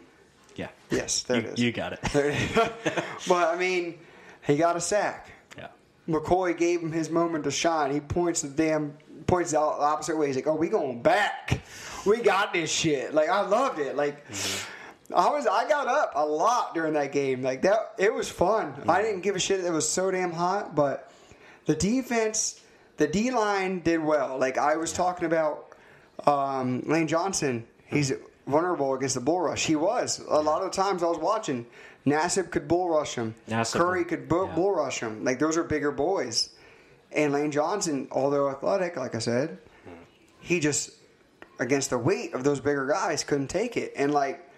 Yeah. 0.56 0.68
Yes, 0.90 1.22
there 1.22 1.40
you, 1.40 1.48
it 1.48 1.52
is. 1.54 1.58
You 1.60 1.72
got 1.72 1.92
it. 1.92 2.00
But 3.28 3.54
I 3.54 3.56
mean, 3.56 3.98
he 4.46 4.56
got 4.56 4.76
a 4.76 4.80
sack. 4.80 5.32
yeah. 5.56 5.68
McCoy 6.08 6.56
gave 6.56 6.80
him 6.80 6.92
his 6.92 7.10
moment 7.10 7.44
to 7.44 7.50
shine. 7.50 7.92
He 7.92 8.00
points 8.00 8.42
the 8.42 8.48
damn 8.48 8.96
points 9.26 9.52
the 9.52 9.58
opposite 9.58 10.16
way. 10.16 10.26
He's 10.26 10.36
like, 10.36 10.46
"Oh, 10.46 10.54
we 10.54 10.68
going 10.68 11.02
back. 11.02 11.60
We 12.04 12.20
got 12.20 12.52
this 12.52 12.70
shit." 12.70 13.14
Like 13.14 13.28
I 13.28 13.40
loved 13.40 13.78
it. 13.78 13.96
Like 13.96 14.28
mm-hmm. 14.28 14.70
I 15.14 15.28
was, 15.30 15.46
I 15.46 15.68
got 15.68 15.86
up 15.86 16.12
a 16.16 16.26
lot 16.26 16.74
during 16.74 16.94
that 16.94 17.12
game. 17.12 17.42
Like 17.42 17.62
that, 17.62 17.94
it 17.98 18.12
was 18.12 18.28
fun. 18.28 18.74
I 18.88 19.00
didn't 19.00 19.20
give 19.20 19.36
a 19.36 19.38
shit. 19.38 19.64
It 19.64 19.70
was 19.70 19.88
so 19.88 20.10
damn 20.10 20.32
hot, 20.32 20.74
but 20.74 21.10
the 21.66 21.74
defense, 21.74 22.60
the 22.96 23.06
D 23.06 23.30
line 23.30 23.80
did 23.80 24.02
well. 24.02 24.38
Like 24.38 24.58
I 24.58 24.76
was 24.76 24.92
talking 24.92 25.26
about 25.26 25.76
um, 26.26 26.82
Lane 26.86 27.06
Johnson. 27.06 27.64
He's 27.86 28.12
vulnerable 28.46 28.94
against 28.94 29.14
the 29.14 29.20
bull 29.20 29.40
rush. 29.40 29.64
He 29.64 29.76
was 29.76 30.20
a 30.28 30.40
lot 30.40 30.62
of 30.62 30.72
times 30.72 31.02
I 31.02 31.06
was 31.06 31.18
watching. 31.18 31.66
Nassib 32.04 32.50
could 32.50 32.68
bull 32.68 32.90
rush 32.90 33.14
him. 33.14 33.34
Nassib 33.48 33.78
Curry 33.78 34.04
could 34.04 34.28
bull, 34.28 34.46
yeah. 34.46 34.54
bull 34.54 34.74
rush 34.74 35.00
him. 35.00 35.24
Like 35.24 35.38
those 35.38 35.56
are 35.56 35.64
bigger 35.64 35.90
boys. 35.90 36.50
And 37.12 37.32
Lane 37.32 37.52
Johnson, 37.52 38.08
although 38.10 38.50
athletic, 38.50 38.96
like 38.96 39.14
I 39.14 39.20
said, 39.20 39.58
he 40.40 40.60
just 40.60 40.90
against 41.60 41.90
the 41.90 41.98
weight 41.98 42.34
of 42.34 42.42
those 42.42 42.60
bigger 42.60 42.86
guys 42.86 43.22
couldn't 43.22 43.48
take 43.48 43.76
it. 43.76 43.92
And 43.96 44.12
like 44.12 44.50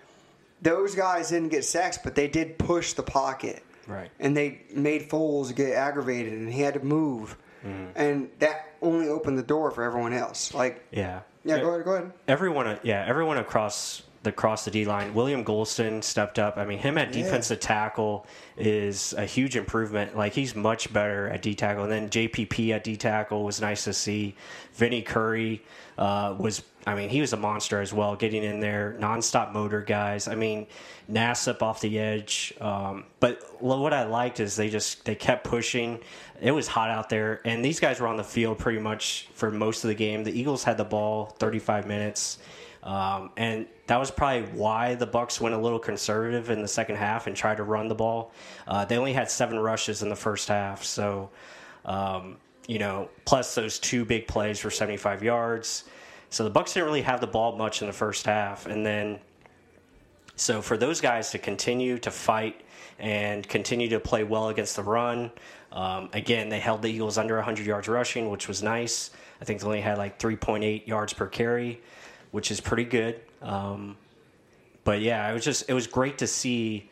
those 0.62 0.94
guys 0.94 1.30
didn't 1.30 1.50
get 1.50 1.64
sacks, 1.64 1.98
but 2.02 2.14
they 2.14 2.28
did 2.28 2.58
push 2.58 2.92
the 2.94 3.02
pocket. 3.02 3.62
Right. 3.86 4.10
And 4.18 4.36
they 4.36 4.62
made 4.74 5.08
Foles 5.08 5.54
get 5.54 5.72
aggravated, 5.74 6.32
and 6.32 6.52
he 6.52 6.60
had 6.60 6.74
to 6.74 6.80
move. 6.84 7.36
Mm-hmm. 7.64 7.84
And 7.94 8.30
that 8.40 8.74
only 8.82 9.08
opened 9.08 9.38
the 9.38 9.42
door 9.42 9.70
for 9.70 9.84
everyone 9.84 10.12
else. 10.12 10.52
Like, 10.54 10.84
Yeah. 10.90 11.20
yeah, 11.44 11.60
go 11.60 11.70
ahead, 11.70 11.84
go 11.84 11.92
ahead. 11.94 12.12
Everyone, 12.28 12.78
yeah, 12.82 13.04
everyone 13.06 13.38
across 13.38 14.02
the 14.22 14.30
across 14.30 14.64
the 14.64 14.72
D 14.72 14.84
line. 14.84 15.14
William 15.14 15.44
Gholston 15.44 16.02
stepped 16.02 16.40
up. 16.40 16.56
I 16.56 16.64
mean, 16.64 16.78
him 16.78 16.98
at 16.98 17.14
Yeah. 17.14 17.22
defensive 17.22 17.60
tackle 17.60 18.26
is 18.56 19.12
a 19.12 19.24
huge 19.24 19.54
improvement. 19.54 20.16
Like 20.16 20.32
he's 20.32 20.56
much 20.56 20.92
better 20.92 21.28
at 21.28 21.42
D 21.42 21.54
tackle. 21.54 21.84
And 21.84 21.92
then 21.92 22.10
JPP 22.10 22.72
at 22.72 22.82
D 22.82 22.96
tackle 22.96 23.44
was 23.44 23.60
nice 23.60 23.84
to 23.84 23.92
see. 23.92 24.34
Vinny 24.74 25.02
Curry 25.02 25.62
uh, 25.96 26.34
was, 26.38 26.62
I 26.86 26.94
mean, 26.94 27.08
he 27.08 27.20
was 27.20 27.32
a 27.32 27.36
monster 27.36 27.80
as 27.80 27.92
well, 27.92 28.14
getting 28.14 28.44
in 28.44 28.60
there, 28.60 28.96
nonstop 29.00 29.52
motor 29.52 29.82
guys. 29.82 30.28
I 30.28 30.36
mean, 30.36 30.68
Nassib 31.10 31.60
off 31.60 31.80
the 31.80 31.98
edge. 31.98 32.54
Um, 32.60 33.04
but 33.18 33.42
what 33.60 33.92
I 33.92 34.04
liked 34.04 34.38
is 34.38 34.54
they 34.54 34.70
just 34.70 35.04
they 35.04 35.16
kept 35.16 35.42
pushing. 35.44 36.00
It 36.40 36.52
was 36.52 36.68
hot 36.68 36.90
out 36.90 37.08
there, 37.08 37.40
and 37.44 37.64
these 37.64 37.80
guys 37.80 37.98
were 37.98 38.06
on 38.06 38.16
the 38.16 38.24
field 38.24 38.58
pretty 38.58 38.78
much 38.78 39.28
for 39.34 39.50
most 39.50 39.82
of 39.82 39.88
the 39.88 39.94
game. 39.94 40.22
The 40.22 40.38
Eagles 40.38 40.62
had 40.62 40.76
the 40.76 40.84
ball 40.84 41.26
35 41.38 41.88
minutes. 41.88 42.38
Um, 42.84 43.30
and 43.36 43.66
that 43.88 43.96
was 43.96 44.12
probably 44.12 44.42
why 44.52 44.94
the 44.94 45.08
Bucs 45.08 45.40
went 45.40 45.56
a 45.56 45.58
little 45.58 45.80
conservative 45.80 46.50
in 46.50 46.62
the 46.62 46.68
second 46.68 46.96
half 46.96 47.26
and 47.26 47.34
tried 47.34 47.56
to 47.56 47.64
run 47.64 47.88
the 47.88 47.96
ball. 47.96 48.30
Uh, 48.68 48.84
they 48.84 48.96
only 48.96 49.12
had 49.12 49.28
seven 49.28 49.58
rushes 49.58 50.04
in 50.04 50.08
the 50.08 50.14
first 50.14 50.46
half, 50.46 50.84
so 50.84 51.30
um, 51.84 52.36
you 52.68 52.78
know, 52.78 53.08
plus 53.24 53.56
those 53.56 53.80
two 53.80 54.04
big 54.04 54.28
plays 54.28 54.60
for 54.60 54.70
75 54.70 55.24
yards. 55.24 55.84
So 56.30 56.48
the 56.48 56.50
Bucs 56.50 56.74
didn't 56.74 56.86
really 56.86 57.02
have 57.02 57.20
the 57.20 57.26
ball 57.26 57.56
much 57.56 57.80
in 57.80 57.86
the 57.86 57.92
first 57.92 58.26
half, 58.26 58.66
and 58.66 58.84
then 58.84 59.18
so 60.36 60.60
for 60.60 60.76
those 60.76 61.00
guys 61.00 61.30
to 61.30 61.38
continue 61.38 61.98
to 61.98 62.10
fight 62.10 62.60
and 62.98 63.46
continue 63.48 63.88
to 63.88 64.00
play 64.00 64.22
well 64.24 64.48
against 64.48 64.76
the 64.76 64.82
run, 64.82 65.30
um, 65.72 66.10
again 66.12 66.48
they 66.48 66.60
held 66.60 66.82
the 66.82 66.88
Eagles 66.88 67.16
under 67.18 67.36
100 67.36 67.66
yards 67.66 67.88
rushing, 67.88 68.30
which 68.30 68.48
was 68.48 68.62
nice. 68.62 69.10
I 69.40 69.44
think 69.44 69.60
they 69.60 69.66
only 69.66 69.80
had 69.80 69.98
like 69.98 70.18
3.8 70.18 70.86
yards 70.86 71.12
per 71.12 71.26
carry, 71.26 71.80
which 72.32 72.50
is 72.50 72.60
pretty 72.60 72.84
good. 72.84 73.20
Um, 73.42 73.96
but 74.84 75.00
yeah, 75.00 75.28
it 75.30 75.34
was 75.34 75.44
just 75.44 75.68
it 75.68 75.74
was 75.74 75.86
great 75.86 76.18
to 76.18 76.26
see 76.26 76.88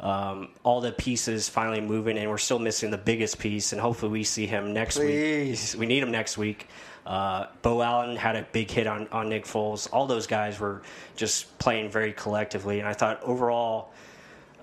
um, 0.00 0.48
all 0.62 0.80
the 0.80 0.92
pieces 0.92 1.48
finally 1.48 1.80
moving, 1.80 2.18
and 2.18 2.28
we're 2.30 2.38
still 2.38 2.58
missing 2.58 2.90
the 2.90 2.98
biggest 2.98 3.38
piece, 3.38 3.72
and 3.72 3.80
hopefully 3.80 4.12
we 4.12 4.24
see 4.24 4.46
him 4.46 4.72
next 4.72 4.96
Please. 4.96 5.74
week. 5.74 5.80
We 5.80 5.86
need 5.86 6.02
him 6.02 6.10
next 6.10 6.36
week. 6.36 6.68
Uh, 7.06 7.46
Beau 7.62 7.80
Allen 7.82 8.16
had 8.16 8.34
a 8.34 8.42
big 8.50 8.68
hit 8.70 8.86
on, 8.88 9.06
on 9.12 9.28
Nick 9.28 9.44
Foles. 9.44 9.88
All 9.92 10.06
those 10.06 10.26
guys 10.26 10.58
were 10.58 10.82
just 11.14 11.56
playing 11.58 11.90
very 11.90 12.12
collectively, 12.12 12.80
and 12.80 12.88
I 12.88 12.94
thought 12.94 13.22
overall, 13.22 13.92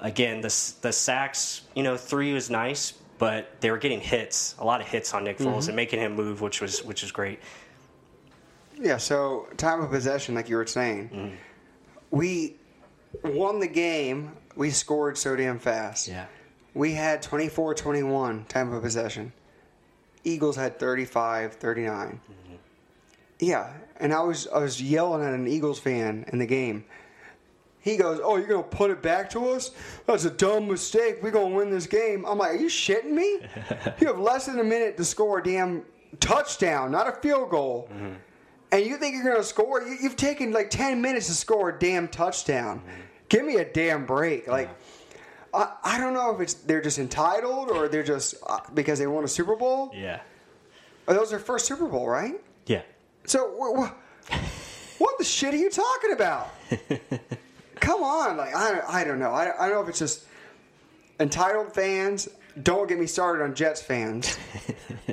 again, 0.02 0.42
the 0.42 0.74
the 0.82 0.92
sacks, 0.92 1.62
you 1.74 1.84
know, 1.84 1.96
three 1.96 2.34
was 2.34 2.50
nice, 2.50 2.92
but 3.18 3.62
they 3.62 3.72
were 3.72 3.78
getting 3.78 4.02
hits, 4.02 4.56
a 4.60 4.66
lot 4.66 4.82
of 4.82 4.88
hits 4.88 5.14
on 5.14 5.24
Nick 5.24 5.38
Foles, 5.38 5.68
and 5.68 5.76
making 5.78 6.00
him 6.02 6.16
move, 6.16 6.42
which 6.42 6.60
was 6.60 6.84
which 6.84 7.02
was 7.02 7.12
great. 7.14 7.40
Yeah, 8.78 8.98
so 8.98 9.48
time 9.56 9.82
of 9.82 9.90
possession, 9.90 10.36
like 10.36 10.50
you 10.50 10.58
were 10.58 10.68
saying, 10.68 11.10
Mm-hmm. 11.14 11.36
we 12.12 12.56
won 13.24 13.60
the 13.60 13.68
game. 13.68 14.32
We 14.56 14.70
scored 14.70 15.18
so 15.18 15.36
damn 15.36 15.60
fast. 15.60 16.08
Yeah. 16.10 16.26
We 16.74 16.92
had 16.94 17.22
24 17.22 17.74
21 17.76 18.46
time 18.46 18.74
of 18.74 18.82
possession. 18.84 19.32
Eagles 20.24 20.56
had 20.56 20.80
35 20.80 21.54
39. 21.54 22.08
Mm-hmm. 22.08 22.56
Yeah, 23.40 23.72
and 23.98 24.14
I 24.14 24.22
was 24.22 24.48
I 24.48 24.60
was 24.60 24.82
yelling 24.82 25.24
at 25.26 25.34
an 25.34 25.48
Eagles 25.48 25.80
fan 25.80 26.26
in 26.32 26.40
the 26.40 26.46
game. 26.46 26.86
He 27.80 27.98
goes, 27.98 28.22
"Oh, 28.24 28.38
you're 28.38 28.48
gonna 28.48 28.64
put 28.64 28.92
it 28.92 29.02
back 29.02 29.30
to 29.32 29.50
us? 29.50 29.72
That's 30.06 30.24
a 30.26 30.30
dumb 30.30 30.68
mistake. 30.70 31.18
We're 31.22 31.32
gonna 31.32 31.54
win 31.54 31.70
this 31.70 31.88
game." 31.88 32.26
I'm 32.26 32.38
like, 32.38 32.52
"Are 32.52 32.56
you 32.56 32.68
shitting 32.70 33.12
me? 33.12 33.40
you 34.00 34.08
have 34.08 34.20
less 34.20 34.46
than 34.46 34.60
a 34.60 34.64
minute 34.64 34.96
to 34.98 35.04
score 35.04 35.40
a 35.40 35.44
damn 35.44 35.84
touchdown, 36.20 36.92
not 36.92 37.08
a 37.08 37.12
field 37.14 37.50
goal." 37.50 37.90
Mm-hmm. 37.94 38.14
and 38.72 38.86
you 38.86 38.98
think 38.98 39.14
you're 39.16 39.24
going 39.24 39.38
to 39.38 39.44
score. 39.44 39.82
You, 39.82 39.98
you've 40.02 40.16
taken 40.16 40.52
like 40.54 40.70
10 40.70 41.02
minutes 41.02 41.28
to 41.28 41.34
score 41.34 41.70
a 41.70 41.78
damn 41.80 42.08
touchdown. 42.08 42.80
Mm-hmm. 42.80 43.02
Give 43.30 43.46
me 43.46 43.58
a 43.58 43.66
damn 43.66 44.06
break. 44.06 44.48
Like, 44.48 44.70
I, 45.54 45.74
I 45.84 45.98
don't 46.00 46.14
know 46.14 46.34
if 46.34 46.42
it's 46.42 46.54
they're 46.56 46.82
just 46.82 47.00
entitled 47.00 47.70
or 47.70 47.88
they're 47.88 48.04
just 48.04 48.36
uh, 48.48 48.60
because 48.74 49.00
they 49.00 49.08
won 49.08 49.24
a 49.24 49.28
Super 49.28 49.56
Bowl. 49.56 49.92
Yeah. 49.94 50.20
Or 51.08 51.14
that 51.14 51.20
was 51.20 51.30
their 51.30 51.40
first 51.40 51.66
Super 51.66 51.88
Bowl, 51.88 52.08
right? 52.08 52.36
Yeah. 52.66 52.82
So, 53.26 53.54
wh- 53.60 53.88
wh- 53.90 55.02
what 55.02 55.18
the 55.18 55.24
shit 55.24 55.54
are 55.54 55.58
you 55.58 55.70
talking 55.70 56.12
about? 56.14 56.50
Come 57.80 58.04
on, 58.04 58.38
like 58.38 58.56
I, 58.56 58.72
don't- 58.72 58.90
I 58.90 59.04
don't 59.04 59.20
know. 59.20 59.32
I, 59.32 59.52
I 59.58 59.68
don't 59.68 59.76
know 59.76 59.82
if 59.84 59.90
it's 59.90 60.00
just 60.00 60.26
entitled 61.20 61.74
fans. 61.74 62.30
Don't 62.62 62.88
get 62.88 62.98
me 63.00 63.06
started 63.08 63.44
on 63.44 63.54
Jets 63.56 63.82
fans. 63.82 64.38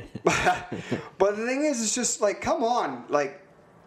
but 0.24 1.36
the 1.36 1.44
thing 1.46 1.64
is, 1.64 1.82
it's 1.82 1.94
just 1.94 2.20
like, 2.20 2.40
come 2.40 2.62
on, 2.62 3.04
like. 3.08 3.40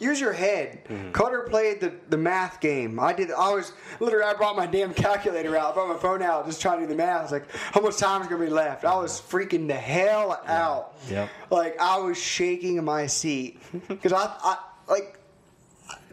Use 0.04 0.20
your 0.20 0.34
head. 0.34 0.84
Mm-hmm. 0.86 1.12
Koetter 1.12 1.50
played 1.50 1.80
the, 1.80 1.94
the 2.10 2.18
math 2.18 2.60
game. 2.60 3.00
I 3.00 3.14
did. 3.14 3.32
I 3.32 3.54
was 3.54 3.72
literally. 4.00 4.26
I 4.26 4.34
brought 4.34 4.56
my 4.56 4.66
damn 4.66 4.94
calculator 4.94 5.58
out. 5.58 5.72
I 5.72 5.74
brought 5.74 5.88
my 5.88 5.98
phone 5.98 6.22
out, 6.22 6.46
just 6.46 6.62
trying 6.62 6.80
to 6.80 6.86
do 6.86 6.90
the 6.90 6.96
math. 6.96 7.20
I 7.20 7.24
was 7.24 7.32
like, 7.32 7.50
how 7.52 7.82
much 7.82 7.98
time 7.98 8.22
is 8.22 8.28
gonna 8.28 8.44
be 8.44 8.52
left? 8.52 8.86
I 8.86 8.96
was 8.96 9.22
freaking 9.22 9.68
the 9.68 9.74
hell 9.74 10.42
out. 10.46 10.96
Yep. 11.10 11.30
Like 11.50 11.80
I 11.80 11.98
was 11.98 12.22
shaking 12.22 12.78
in 12.78 12.86
my 12.86 13.08
seat 13.08 13.62
because 13.88 14.14
I, 14.14 14.26
I 14.26 14.58
like 14.88 15.20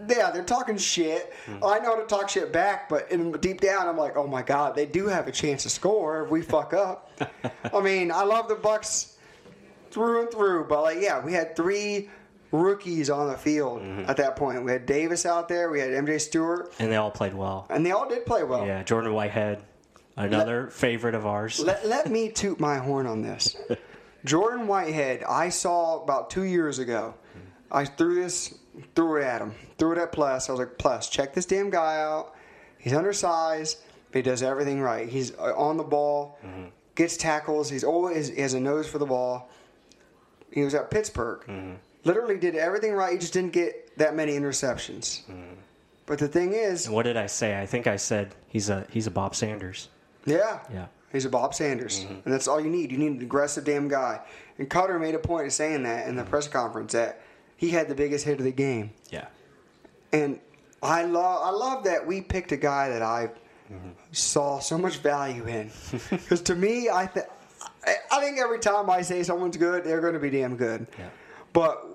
yeah, 0.08 0.30
they're 0.30 0.44
talking 0.44 0.78
shit. 0.78 1.32
Mm-hmm. 1.46 1.64
I 1.64 1.78
know 1.78 1.96
how 1.96 2.00
to 2.00 2.06
talk 2.06 2.28
shit 2.28 2.52
back, 2.52 2.88
but 2.88 3.10
in 3.10 3.32
deep 3.32 3.60
down, 3.60 3.86
I'm 3.88 3.96
like, 3.96 4.16
oh 4.16 4.26
my 4.26 4.42
god, 4.42 4.74
they 4.74 4.86
do 4.86 5.06
have 5.06 5.28
a 5.28 5.32
chance 5.32 5.64
to 5.64 5.70
score 5.70 6.24
if 6.24 6.30
we 6.30 6.42
fuck 6.42 6.72
up. 6.72 7.10
I 7.74 7.80
mean, 7.80 8.10
I 8.10 8.22
love 8.22 8.48
the 8.48 8.56
Bucs 8.56 9.14
through 9.90 10.22
and 10.22 10.30
through, 10.30 10.64
but 10.64 10.82
like, 10.82 10.98
yeah, 11.00 11.24
we 11.24 11.32
had 11.32 11.56
three 11.56 12.08
rookies 12.52 13.10
on 13.10 13.28
the 13.28 13.36
field 13.36 13.82
mm-hmm. 13.82 14.08
at 14.08 14.16
that 14.16 14.36
point. 14.36 14.64
We 14.64 14.72
had 14.72 14.86
Davis 14.86 15.26
out 15.26 15.48
there, 15.48 15.70
we 15.70 15.80
had 15.80 15.90
MJ 15.90 16.20
Stewart, 16.20 16.72
And 16.78 16.90
they 16.90 16.96
all 16.96 17.10
played 17.10 17.34
well. 17.34 17.66
and 17.70 17.84
they 17.84 17.92
all 17.92 18.08
did 18.08 18.26
play 18.26 18.42
well. 18.42 18.66
Yeah, 18.66 18.82
Jordan 18.82 19.12
Whitehead, 19.12 19.62
another 20.16 20.68
favorite 20.68 21.14
of 21.14 21.26
ours. 21.26 21.60
Let, 21.60 21.86
let 21.86 22.10
me 22.10 22.28
toot 22.32 22.58
my 22.60 22.78
horn 22.78 23.06
on 23.06 23.22
this. 23.22 23.56
Jordan 24.24 24.66
Whitehead, 24.66 25.22
I 25.24 25.48
saw 25.48 26.02
about 26.02 26.30
two 26.30 26.42
years 26.42 26.78
ago. 26.78 27.14
I 27.72 27.84
threw 27.84 28.16
this, 28.16 28.58
threw 28.94 29.20
it 29.20 29.24
at 29.24 29.40
him, 29.40 29.54
threw 29.78 29.92
it 29.92 29.98
at 29.98 30.12
Plus. 30.12 30.48
I 30.48 30.52
was 30.52 30.58
like, 30.58 30.76
Plus, 30.76 31.08
check 31.08 31.32
this 31.34 31.46
damn 31.46 31.70
guy 31.70 32.00
out. 32.00 32.34
He's 32.78 32.92
undersized, 32.92 33.78
but 34.10 34.18
he 34.18 34.22
does 34.22 34.42
everything 34.42 34.80
right. 34.80 35.08
He's 35.08 35.32
uh, 35.38 35.54
on 35.56 35.76
the 35.76 35.84
ball, 35.84 36.38
mm-hmm. 36.44 36.66
gets 36.94 37.16
tackles. 37.16 37.70
He's 37.70 37.84
always 37.84 38.28
he 38.28 38.40
has 38.40 38.54
a 38.54 38.60
nose 38.60 38.88
for 38.88 38.98
the 38.98 39.06
ball. 39.06 39.50
He 40.50 40.64
was 40.64 40.74
at 40.74 40.90
Pittsburgh. 40.90 41.42
Mm-hmm. 41.42 41.74
Literally 42.04 42.38
did 42.38 42.56
everything 42.56 42.92
right. 42.92 43.12
He 43.12 43.18
just 43.18 43.32
didn't 43.32 43.52
get 43.52 43.96
that 43.98 44.14
many 44.14 44.32
interceptions. 44.32 45.26
Mm. 45.26 45.56
But 46.06 46.18
the 46.18 46.28
thing 46.28 46.54
is, 46.54 46.88
what 46.88 47.04
did 47.04 47.16
I 47.16 47.26
say? 47.26 47.60
I 47.60 47.66
think 47.66 47.86
I 47.86 47.96
said 47.96 48.34
he's 48.48 48.68
a 48.68 48.86
he's 48.90 49.06
a 49.06 49.10
Bob 49.10 49.34
Sanders. 49.36 49.88
Yeah. 50.26 50.58
Yeah. 50.72 50.86
He's 51.12 51.24
a 51.24 51.28
Bob 51.28 51.54
Sanders. 51.54 52.00
Mm-hmm. 52.00 52.14
And 52.24 52.34
that's 52.34 52.48
all 52.48 52.60
you 52.60 52.70
need. 52.70 52.90
You 52.92 52.98
need 52.98 53.12
an 53.12 53.22
aggressive 53.22 53.64
damn 53.64 53.88
guy. 53.88 54.20
And 54.58 54.68
Koetter 54.68 55.00
made 55.00 55.14
a 55.14 55.18
point 55.18 55.46
of 55.46 55.52
saying 55.52 55.82
that 55.84 56.08
in 56.08 56.16
the 56.16 56.22
mm-hmm. 56.22 56.30
press 56.30 56.48
conference 56.48 56.92
that 56.92 57.22
he 57.56 57.70
had 57.70 57.88
the 57.88 57.94
biggest 57.94 58.24
hit 58.24 58.38
of 58.38 58.44
the 58.44 58.52
game. 58.52 58.90
Yeah. 59.10 59.26
And 60.12 60.40
I 60.82 61.04
love 61.04 61.42
I 61.44 61.50
love 61.50 61.84
that 61.84 62.06
we 62.06 62.20
picked 62.20 62.52
a 62.52 62.56
guy 62.56 62.88
that 62.88 63.02
I 63.02 63.30
mm-hmm. 63.70 63.90
saw 64.12 64.58
so 64.58 64.78
much 64.78 64.96
value 64.98 65.46
in. 65.46 65.70
Because 66.10 66.42
to 66.42 66.54
me, 66.54 66.88
I, 66.88 67.06
th- 67.06 67.26
I 67.84 67.96
I 68.10 68.20
think 68.20 68.38
every 68.38 68.58
time 68.58 68.90
I 68.90 69.02
say 69.02 69.22
someone's 69.22 69.56
good, 69.56 69.84
they're 69.84 70.00
going 70.00 70.14
to 70.14 70.20
be 70.20 70.30
damn 70.30 70.56
good. 70.56 70.86
Yeah. 70.98 71.08
But 71.52 71.89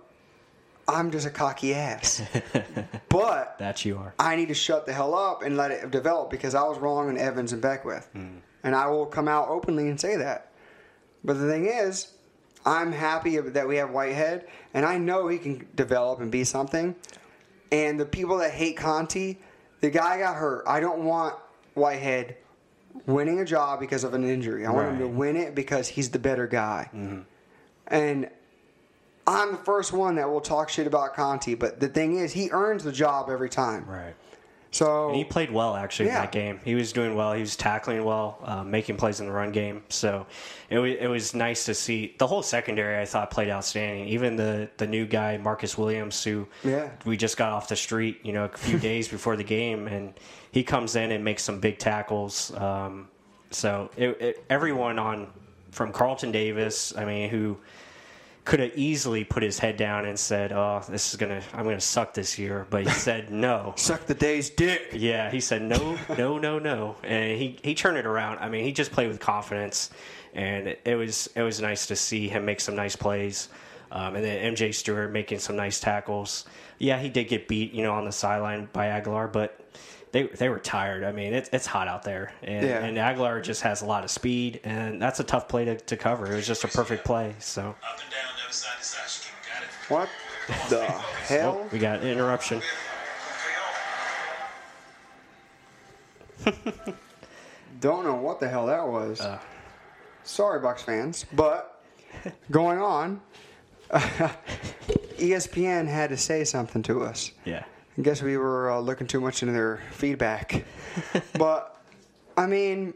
I'm 0.88 1.11
just 1.11 1.25
a 1.25 1.29
cocky 1.29 1.73
ass. 1.73 2.21
but 3.09 3.57
That 3.59 3.86
you 3.86 3.97
are. 3.97 4.13
I 4.19 4.36
need 4.36 4.49
to 4.49 4.53
shut 4.53 4.86
the 4.86 4.93
hell 4.93 5.15
up 5.15 5.41
and 5.41 5.57
let 5.57 5.71
it 5.71 5.91
develop 5.91 6.29
because 6.29 6.53
I 6.55 6.63
was 6.63 6.77
wrong 6.77 7.09
in 7.09 7.17
Evans 7.17 7.53
and 7.53 7.61
Beckwith. 7.61 8.07
Hmm. 8.13 8.38
And 8.63 8.75
I 8.75 8.88
will 8.88 9.05
come 9.05 9.27
out 9.27 9.49
openly 9.49 9.89
and 9.89 9.99
say 9.99 10.17
that. 10.17 10.51
But 11.23 11.39
the 11.39 11.47
thing 11.49 11.65
is, 11.65 12.11
I'm 12.65 12.91
happy 12.91 13.38
that 13.39 13.67
we 13.67 13.77
have 13.77 13.91
Whitehead, 13.91 14.47
and 14.73 14.86
I 14.86 14.97
know 14.97 15.27
he 15.27 15.38
can 15.38 15.67
develop 15.75 16.19
and 16.19 16.31
be 16.31 16.43
something. 16.43 16.95
And 17.71 17.99
the 17.99 18.05
people 18.05 18.38
that 18.39 18.51
hate 18.51 18.77
Conte, 18.77 19.38
the 19.81 19.89
guy 19.89 20.17
got 20.17 20.36
hurt. 20.36 20.63
I 20.67 20.79
don't 20.79 21.03
want 21.03 21.36
Whitehead 21.75 22.38
winning 23.05 23.39
a 23.39 23.45
job 23.45 23.79
because 23.79 24.03
of 24.03 24.13
an 24.13 24.23
injury. 24.23 24.65
I 24.65 24.71
want 24.71 24.89
him 24.89 24.99
to 24.99 25.07
win 25.07 25.36
it 25.36 25.53
because 25.53 25.88
he's 25.88 26.09
the 26.09 26.19
better 26.19 26.47
guy. 26.47 26.89
Mm-hmm. 26.93 27.21
And 27.88 28.29
I'm 29.28 29.51
the 29.53 29.57
first 29.57 29.91
one 29.93 30.15
that 30.15 30.30
will 30.30 30.41
talk 30.41 30.69
shit 30.69 30.86
about 30.88 31.15
Conte, 31.15 31.55
but 31.55 31.80
the 31.80 31.88
thing 31.88 32.17
is, 32.17 32.32
he 32.34 32.49
earns 32.51 32.84
the 32.84 32.91
job 32.91 33.30
every 33.30 33.49
time. 33.49 33.86
Right. 33.86 34.13
So 34.71 35.07
And 35.07 35.15
he 35.15 35.23
played 35.23 35.51
well 35.51 35.73
actually 35.76 36.07
Yeah. 36.07 36.17
in 36.17 36.21
that 36.23 36.32
game. 36.34 36.59
He 36.65 36.76
was 36.76 36.91
doing 36.91 37.15
well. 37.15 37.32
He 37.32 37.39
was 37.39 37.55
tackling 37.55 38.03
well, 38.03 38.38
uh, 38.43 38.61
making 38.63 38.97
plays 38.97 39.21
in 39.21 39.26
the 39.28 39.32
run 39.32 39.51
game. 39.53 39.84
So 39.88 40.28
it 40.69 40.78
was 40.78 40.93
it 40.99 41.07
was 41.07 41.34
nice 41.34 41.63
to 41.65 41.73
see 41.73 42.13
the 42.19 42.28
whole 42.28 42.43
secondary. 42.43 43.01
I 43.01 43.05
thought 43.05 43.32
played 43.32 43.49
outstanding. 43.49 44.09
Even 44.09 44.36
the 44.36 44.69
the 44.76 44.86
new 44.86 45.05
guy 45.05 45.38
Marcus 45.38 45.78
Williams, 45.78 46.21
who 46.23 46.45
Yeah. 46.63 46.89
we 47.05 47.15
just 47.15 47.38
got 47.38 47.53
off 47.53 47.69
the 47.69 47.78
street, 47.78 48.19
you 48.23 48.34
know, 48.34 48.45
a 48.45 48.57
few 48.57 48.78
days 48.78 49.07
before 49.07 49.38
the 49.38 49.45
game, 49.45 49.88
and 49.88 50.13
he 50.51 50.61
comes 50.61 50.97
in 50.97 51.11
and 51.13 51.23
makes 51.23 51.43
some 51.43 51.59
big 51.61 51.80
tackles. 51.80 52.53
Um, 52.57 53.07
so 53.51 53.89
it, 53.95 54.09
it, 54.21 54.45
everyone 54.49 54.99
on 54.99 55.28
from 55.71 55.93
Carlton 55.93 56.34
Davis, 56.34 56.93
I 56.97 57.05
mean, 57.05 57.30
who 57.30 57.55
could 58.45 58.59
have 58.59 58.71
easily 58.77 59.23
put 59.23 59.41
his 59.43 59.57
head 59.59 59.75
down 59.75 60.05
and 60.05 60.17
said, 60.17 60.51
"Oh, 60.53 60.81
this 60.87 61.09
is 61.09 61.15
gonna, 61.17 61.41
I'm 61.53 61.65
gonna 61.65 61.81
suck 61.81 62.13
this 62.13 62.37
year," 62.39 62.65
but 62.69 62.83
he 62.83 62.89
said 62.91 63.31
no. 63.31 63.73
suck 63.75 64.05
the 64.05 64.13
day's 64.13 64.49
dick. 64.51 64.89
Yeah, 64.93 65.29
he 65.31 65.39
said 65.41 65.61
no, 65.63 65.97
no, 66.17 66.37
no, 66.37 66.59
no, 66.59 66.95
and 67.03 67.37
he 67.39 67.57
he 67.63 67.73
turned 67.75 67.97
it 67.97 68.05
around. 68.05 68.37
I 68.39 68.49
mean, 68.49 68.63
he 68.63 68.71
just 68.71 68.91
played 68.91 69.07
with 69.07 69.19
confidence, 69.19 69.89
and 70.33 70.67
it, 70.67 70.81
it 70.85 70.95
was 70.95 71.27
it 71.35 71.41
was 71.41 71.59
nice 71.59 71.87
to 71.87 71.95
see 71.95 72.27
him 72.29 72.45
make 72.45 72.61
some 72.61 72.75
nice 72.75 72.95
plays, 72.95 73.49
um, 73.91 74.15
and 74.15 74.23
then 74.23 74.53
MJ 74.55 74.73
Stewart 74.73 75.11
making 75.11 75.39
some 75.39 75.55
nice 75.55 75.79
tackles. 75.79 76.45
Yeah, 76.77 76.99
he 76.99 77.09
did 77.09 77.27
get 77.29 77.47
beat, 77.47 77.73
you 77.73 77.81
know, 77.83 77.93
on 77.93 78.05
the 78.05 78.11
sideline 78.11 78.67
by 78.73 78.87
Agholor, 78.87 79.31
but 79.31 79.59
they 80.11 80.23
they 80.23 80.49
were 80.49 80.59
tired. 80.59 81.03
I 81.03 81.11
mean, 81.13 81.33
it's 81.33 81.49
it's 81.53 81.65
hot 81.65 81.87
out 81.87 82.03
there, 82.03 82.31
and, 82.43 82.65
Yeah. 82.65 82.83
and 82.85 82.97
Agholor 82.97 83.41
just 83.41 83.61
has 83.63 83.81
a 83.81 83.85
lot 83.85 84.03
of 84.03 84.11
speed, 84.11 84.59
and 84.65 85.01
that's 85.01 85.19
a 85.19 85.23
tough 85.23 85.47
play 85.47 85.65
to, 85.65 85.75
to 85.77 85.97
cover. 85.97 86.25
It 86.31 86.35
was 86.35 86.45
just 86.47 86.63
a 86.63 86.67
perfect 86.67 87.05
play. 87.05 87.33
So 87.39 87.61
Up 87.61 87.75
and 88.01 88.11
down, 88.11 88.34
never 88.63 88.77
side 88.79 88.79
to 88.79 88.83
side. 88.83 89.09
She 89.09 89.29
got 89.51 89.63
it. 89.63 89.69
What 89.89 90.09
the 90.69 90.85
hell? 91.27 91.61
oh, 91.61 91.69
we 91.71 91.79
got 91.79 92.01
an 92.01 92.07
interruption. 92.07 92.61
Don't 97.79 98.03
know 98.05 98.15
what 98.15 98.39
the 98.39 98.47
hell 98.47 98.67
that 98.67 98.87
was. 98.87 99.21
Sorry, 100.23 100.59
Bucs 100.59 100.81
fans, 100.81 101.25
but 101.33 101.83
going 102.49 102.79
on, 102.79 103.21
ESPN 103.91 105.87
had 105.87 106.09
to 106.09 106.17
say 106.17 106.43
something 106.43 106.81
to 106.83 107.03
us. 107.03 107.31
Yeah, 107.45 107.63
I 107.97 108.01
guess 108.01 108.21
we 108.21 108.37
were 108.37 108.71
uh, 108.71 108.79
looking 108.79 109.07
too 109.07 109.21
much 109.21 109.41
into 109.43 109.53
their 109.53 109.81
feedback. 109.91 110.65
but, 111.37 111.81
I 112.37 112.45
mean, 112.47 112.93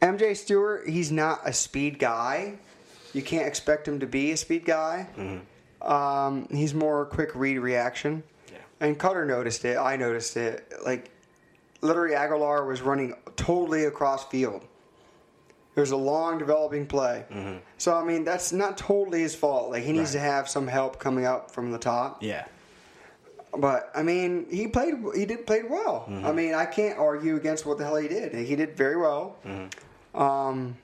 MJ 0.00 0.36
Stewart, 0.36 0.88
he's 0.88 1.12
not 1.12 1.40
a 1.44 1.52
speed 1.52 1.98
guy. 1.98 2.58
You 3.12 3.22
can't 3.22 3.46
expect 3.46 3.86
him 3.86 4.00
to 4.00 4.06
be 4.06 4.32
a 4.32 4.36
speed 4.36 4.64
guy. 4.64 5.06
Um, 5.82 6.46
he's 6.50 6.74
more 6.74 7.06
quick 7.06 7.30
read 7.34 7.58
reaction. 7.58 8.22
Yeah. 8.50 8.58
And 8.80 8.98
Koetter 8.98 9.26
noticed 9.26 9.64
it. 9.64 9.76
I 9.76 9.96
noticed 9.96 10.36
it. 10.36 10.72
Like, 10.84 11.10
literally, 11.80 12.14
Agholor 12.14 12.66
was 12.66 12.80
running 12.82 13.14
totally 13.36 13.84
across 13.84 14.26
field. 14.28 14.64
There's 15.74 15.90
a 15.90 15.96
long 15.96 16.38
developing 16.38 16.86
play. 16.86 17.24
So, 17.78 17.94
I 17.96 18.04
mean, 18.04 18.24
that's 18.24 18.52
not 18.52 18.76
totally 18.76 19.20
his 19.22 19.34
fault. 19.34 19.70
Like, 19.70 19.82
he 19.84 19.92
needs 19.92 20.14
Right. 20.14 20.20
to 20.22 20.26
have 20.30 20.48
some 20.48 20.66
help 20.66 20.98
coming 20.98 21.24
up 21.24 21.50
from 21.50 21.70
the 21.72 21.78
top. 21.78 22.22
yeah, 22.22 22.44
But 23.56 23.90
I 23.94 24.02
mean, 24.02 24.46
he 24.50 24.66
played. 24.68 24.94
He 25.16 25.24
did 25.26 25.46
played 25.46 25.68
well. 25.68 26.06
Mm-hmm. 26.08 26.26
I 26.26 26.32
mean, 26.32 26.54
I 26.54 26.66
can't 26.66 26.98
argue 26.98 27.36
against 27.36 27.64
what 27.66 27.78
the 27.78 27.84
hell 27.84 27.96
he 27.96 28.06
did. 28.08 28.34
He 28.34 28.54
did 28.54 28.76
very 28.76 28.96
well. 28.98 29.36
Mm-hmm. 29.46 30.20
Um, 30.22 30.76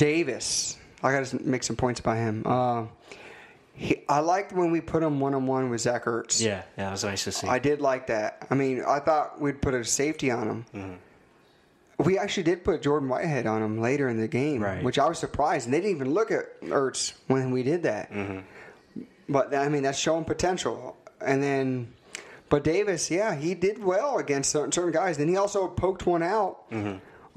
Davis, 0.00 0.78
I 1.02 1.12
got 1.12 1.26
to 1.26 1.42
make 1.42 1.62
some 1.62 1.76
points 1.76 2.00
about 2.00 2.16
him. 2.16 2.42
Uh, 2.46 2.86
he, 3.74 4.02
I 4.08 4.20
liked 4.20 4.52
when 4.52 4.70
we 4.72 4.80
put 4.80 5.02
him 5.02 5.20
one 5.20 5.34
on 5.34 5.46
one 5.46 5.68
with 5.68 5.82
Zach 5.82 6.04
Ertz. 6.06 6.40
yeah, 6.40 6.62
yeah. 6.78 6.88
It 6.88 6.92
was 6.92 7.04
nice 7.04 7.24
to 7.24 7.32
see. 7.32 7.46
I 7.46 7.58
did 7.58 7.82
like 7.82 8.06
that. 8.06 8.46
I 8.50 8.54
mean, 8.54 8.82
I 8.86 8.98
thought 9.00 9.38
we'd 9.40 9.60
put 9.60 9.74
a 9.74 9.84
safety 9.84 10.30
on 10.30 10.48
him. 10.48 10.64
Mm-hmm. 10.74 12.02
We 12.04 12.16
actually 12.18 12.44
did 12.44 12.64
put 12.64 12.80
Jordan 12.80 13.10
Whitehead 13.10 13.46
on 13.46 13.62
him 13.62 13.78
later 13.78 14.08
in 14.08 14.18
the 14.18 14.26
game, 14.28 14.62
Right. 14.62 14.82
which 14.82 14.98
I 14.98 15.06
was 15.06 15.18
surprised. 15.18 15.66
And 15.66 15.74
they 15.74 15.80
didn't 15.80 15.96
even 15.96 16.14
look 16.14 16.30
at 16.30 16.58
Ertz 16.62 17.12
when 17.26 17.50
we 17.50 17.62
did 17.62 17.82
that. 17.82 18.10
Mm-hmm. 18.10 19.02
But 19.28 19.54
I 19.54 19.68
mean, 19.68 19.82
that's 19.82 19.98
showing 19.98 20.24
potential. 20.24 20.96
And 21.20 21.42
then, 21.42 21.92
but 22.48 22.64
Davis, 22.64 23.10
yeah, 23.10 23.34
he 23.34 23.54
did 23.54 23.82
well 23.84 24.16
against 24.16 24.50
certain, 24.50 24.72
certain 24.72 24.92
guys. 24.92 25.18
Then 25.18 25.28
he 25.28 25.36
also 25.36 25.68
poked 25.68 26.06
one 26.06 26.22
out 26.22 26.70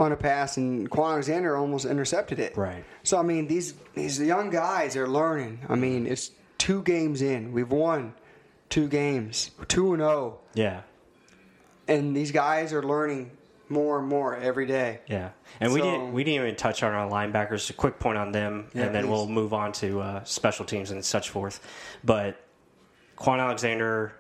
on 0.04 0.12
a 0.12 0.16
pass, 0.18 0.58
and 0.58 0.90
Kwon 0.90 1.12
Alexander 1.14 1.58
almost 1.58 1.86
intercepted 1.86 2.40
it. 2.40 2.56
Right. 2.58 2.84
So 3.04 3.18
I 3.18 3.24
mean, 3.24 3.48
these 3.48 3.74
these 3.96 4.20
young 4.20 4.50
guys 4.50 4.96
are 4.96 5.08
learning. 5.08 5.60
I 5.68 5.76
mean, 5.76 6.06
it's 6.06 6.32
two 6.58 6.82
games 6.84 7.22
in. 7.22 7.52
We've 7.52 7.72
won 7.72 8.14
two 8.70 8.88
games, 8.88 9.52
two 9.68 9.94
and 9.94 10.02
zero, 10.02 10.40
Yeah. 10.54 10.82
and 11.88 12.16
these 12.16 12.32
guys 12.32 12.74
are 12.74 12.84
learning 12.84 13.32
more 13.70 13.98
and 14.00 14.08
more 14.08 14.36
every 14.38 14.66
day. 14.66 15.00
Yeah, 15.08 15.30
and 15.60 15.74
we 15.74 15.82
didn't 15.82 16.14
we 16.14 16.24
didn't 16.24 16.44
even 16.44 16.56
touch 16.56 16.84
on 16.84 16.94
our 16.94 17.10
linebackers. 17.10 17.70
A 17.70 17.74
quick 17.74 18.00
point 18.00 18.18
on 18.18 18.32
them, 18.32 18.68
Yeah, 18.74 18.84
and 18.84 18.96
then 18.96 19.04
please. 19.06 19.10
we'll 19.12 19.28
move 19.28 19.54
on 19.54 19.72
to 19.74 20.02
uh, 20.02 20.24
special 20.26 20.66
teams 20.66 20.92
and 20.92 21.04
such 21.04 21.30
forth. 21.30 21.60
But 22.04 22.40
Kwon 23.18 23.40
Alexander 23.40 24.14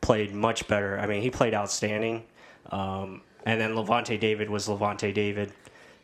played 0.00 0.32
much 0.34 0.66
better. 0.68 0.98
I 0.98 1.06
mean, 1.06 1.22
he 1.22 1.30
played 1.30 1.54
outstanding. 1.54 2.24
Um, 2.70 3.22
and 3.44 3.60
then 3.60 3.72
Lavonte 3.74 4.18
David 4.18 4.50
was 4.50 4.68
Lavonte 4.68 5.12
David. 5.12 5.52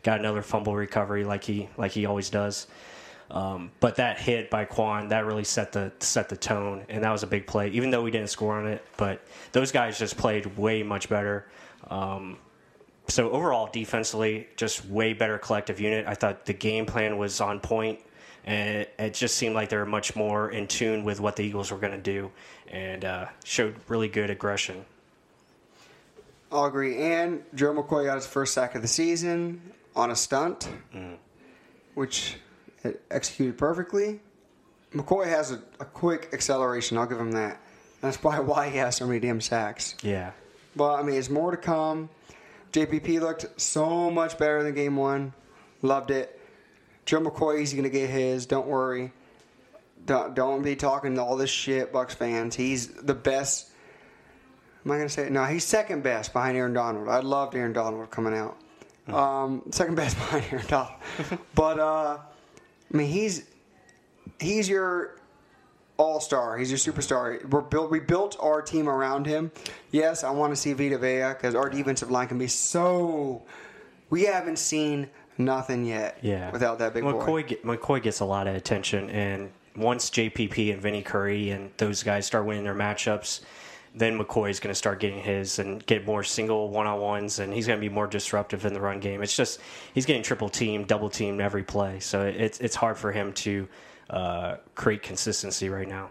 Got 0.03 0.19
another 0.19 0.41
fumble 0.41 0.75
recovery 0.75 1.23
like 1.23 1.43
he 1.43 1.69
like 1.77 1.91
he 1.91 2.05
always 2.05 2.29
does. 2.29 2.67
Um, 3.29 3.71
but 3.81 3.97
that 3.97 4.19
hit 4.19 4.49
by 4.49 4.65
Kwon 4.65 5.09
that 5.09 5.25
really 5.25 5.43
set 5.43 5.71
the 5.71 5.91
set 5.99 6.29
the 6.29 6.37
tone, 6.37 6.85
and 6.89 7.03
that 7.03 7.11
was 7.11 7.23
a 7.23 7.27
big 7.27 7.45
play. 7.45 7.69
Even 7.69 7.89
though 7.89 8.01
we 8.01 8.11
didn't 8.11 8.29
score 8.29 8.57
on 8.57 8.67
it, 8.67 8.85
but 8.95 9.21
those 9.51 9.71
guys 9.71 9.99
just 9.99 10.17
played 10.17 10.45
way 10.57 10.81
much 10.83 11.09
better. 11.09 11.47
Um, 11.89 12.37
so 13.09 13.29
overall, 13.31 13.69
defensively, 13.71 14.47
just 14.55 14.85
way 14.85 15.13
better 15.13 15.37
collective 15.37 15.79
unit. 15.79 16.05
I 16.07 16.13
thought 16.13 16.45
the 16.45 16.53
game 16.53 16.85
plan 16.85 17.17
was 17.17 17.41
on 17.41 17.59
point, 17.59 17.99
and 18.45 18.69
it, 18.77 18.93
it 18.97 19.13
just 19.13 19.35
seemed 19.35 19.55
like 19.55 19.69
they 19.69 19.77
were 19.77 19.85
much 19.85 20.15
more 20.15 20.51
in 20.51 20.67
tune 20.67 21.03
with 21.03 21.19
what 21.19 21.35
the 21.35 21.43
Eagles 21.43 21.71
were 21.71 21.77
going 21.77 21.93
to 21.93 21.97
do, 21.97 22.31
and 22.69 23.03
uh, 23.03 23.25
showed 23.43 23.75
really 23.87 24.07
good 24.07 24.29
aggression. 24.29 24.85
I'll 26.51 26.65
agree. 26.65 26.97
And 26.97 27.43
Joe 27.55 27.73
McCoy 27.73 28.05
got 28.05 28.15
his 28.15 28.25
first 28.25 28.53
sack 28.53 28.75
of 28.75 28.81
the 28.81 28.87
season 28.87 29.61
on 29.95 30.11
a 30.11 30.15
stunt, 30.15 30.69
mm. 30.93 31.17
which 31.93 32.37
it 32.83 33.03
executed 33.11 33.57
perfectly. 33.57 34.19
McCoy 34.93 35.27
has 35.27 35.51
a, 35.51 35.61
a 35.79 35.85
quick 35.85 36.29
acceleration. 36.33 36.97
I'll 36.97 37.05
give 37.05 37.19
him 37.19 37.31
that. 37.33 37.59
That's 38.01 38.17
probably 38.17 38.45
why 38.51 38.69
he 38.69 38.77
has 38.77 38.95
so 38.95 39.07
many 39.07 39.19
damn 39.19 39.41
sacks. 39.41 39.95
Yeah, 40.01 40.31
But 40.75 40.95
I 40.95 41.01
mean, 41.01 41.11
there's 41.11 41.29
more 41.29 41.51
to 41.51 41.57
come. 41.57 42.09
JPP 42.71 43.19
looked 43.19 43.59
so 43.59 44.11
much 44.11 44.37
better 44.37 44.63
than 44.63 44.75
game 44.75 44.95
one. 44.95 45.33
Loved 45.81 46.11
it. 46.11 46.39
Joe 47.05 47.21
McCoy, 47.21 47.59
he's 47.59 47.73
gonna 47.73 47.89
get 47.89 48.09
his. 48.09 48.45
Don't 48.45 48.67
worry. 48.67 49.11
Don't, 50.05 50.35
don't 50.35 50.61
be 50.61 50.75
talking 50.75 51.17
all 51.19 51.35
this 51.35 51.49
shit, 51.49 51.91
Bucs 51.91 52.11
fans. 52.11 52.55
He's 52.55 52.87
the 52.87 53.13
best. 53.13 53.71
Am 54.87 54.91
I 54.93 54.97
gonna 54.99 55.09
say 55.09 55.23
it? 55.23 55.33
No, 55.33 55.43
he's 55.43 55.65
second 55.65 56.01
best 56.01 56.31
behind 56.31 56.55
Aaron 56.55 56.71
Donald. 56.71 57.09
I 57.09 57.19
loved 57.19 57.55
Aaron 57.55 57.73
Donald 57.73 58.09
coming 58.09 58.33
out. 58.33 58.57
Um, 59.13 59.61
second 59.69 59.95
best 59.95 60.15
behind 60.17 60.45
Aaron 60.49 60.65
Donald. 60.65 60.93
but 61.55 61.77
uh, 61.77 62.17
I 62.93 62.97
mean, 62.97 63.09
he's 63.09 63.43
he's 64.39 64.69
your 64.69 65.19
all 65.97 66.21
star. 66.21 66.57
He's 66.57 66.71
your 66.71 66.77
superstar. 66.77 67.43
We're 67.49 67.59
built. 67.59 67.91
We 67.91 67.99
built 67.99 68.37
our 68.39 68.61
team 68.61 68.87
around 68.87 69.25
him. 69.25 69.51
Yes, 69.91 70.23
I 70.23 70.29
want 70.29 70.53
to 70.53 70.55
see 70.55 70.71
Vita 70.71 70.97
Vea 70.97 71.33
because 71.33 71.53
our 71.53 71.69
defensive 71.69 72.09
line 72.09 72.29
can 72.29 72.37
be 72.37 72.47
so. 72.47 73.43
We 74.09 74.23
haven't 74.23 74.57
seen 74.57 75.09
nothing 75.37 75.85
yet. 75.85 76.17
yeah. 76.21 76.49
Without 76.51 76.79
that 76.79 76.93
big 76.93 77.03
McCoy, 77.03 77.61
boy. 77.61 77.75
McCoy 77.75 78.01
gets 78.01 78.21
a 78.21 78.25
lot 78.25 78.47
of 78.47 78.55
attention, 78.55 79.09
and 79.09 79.51
once 79.75 80.09
JPP 80.09 80.71
and 80.71 80.81
Vinny 80.81 81.01
Curry 81.01 81.49
and 81.49 81.71
those 81.75 82.03
guys 82.03 82.25
start 82.25 82.45
winning 82.45 82.63
their 82.63 82.73
matchups, 82.73 83.41
then 83.95 84.19
McCoy 84.19 84.49
is 84.49 84.59
going 84.59 84.71
to 84.71 84.75
start 84.75 84.99
getting 84.99 85.19
his 85.19 85.59
and 85.59 85.85
get 85.85 86.05
more 86.05 86.23
single 86.23 86.69
one 86.69 86.87
on 86.87 86.99
ones, 86.99 87.39
and 87.39 87.53
he's 87.53 87.67
going 87.67 87.79
to 87.79 87.81
be 87.81 87.93
more 87.93 88.07
disruptive 88.07 88.65
in 88.65 88.73
the 88.73 88.81
run 88.81 88.99
game. 88.99 89.21
It's 89.21 89.35
just 89.35 89.59
he's 89.93 90.05
getting 90.05 90.23
triple 90.23 90.49
team, 90.49 90.85
double 90.85 91.09
team 91.09 91.41
every 91.41 91.63
play, 91.63 91.99
so 91.99 92.25
it's 92.25 92.59
it's 92.59 92.75
hard 92.75 92.97
for 92.97 93.11
him 93.11 93.33
to 93.33 93.67
uh, 94.09 94.55
create 94.75 95.01
consistency 95.01 95.69
right 95.69 95.87
now. 95.87 96.09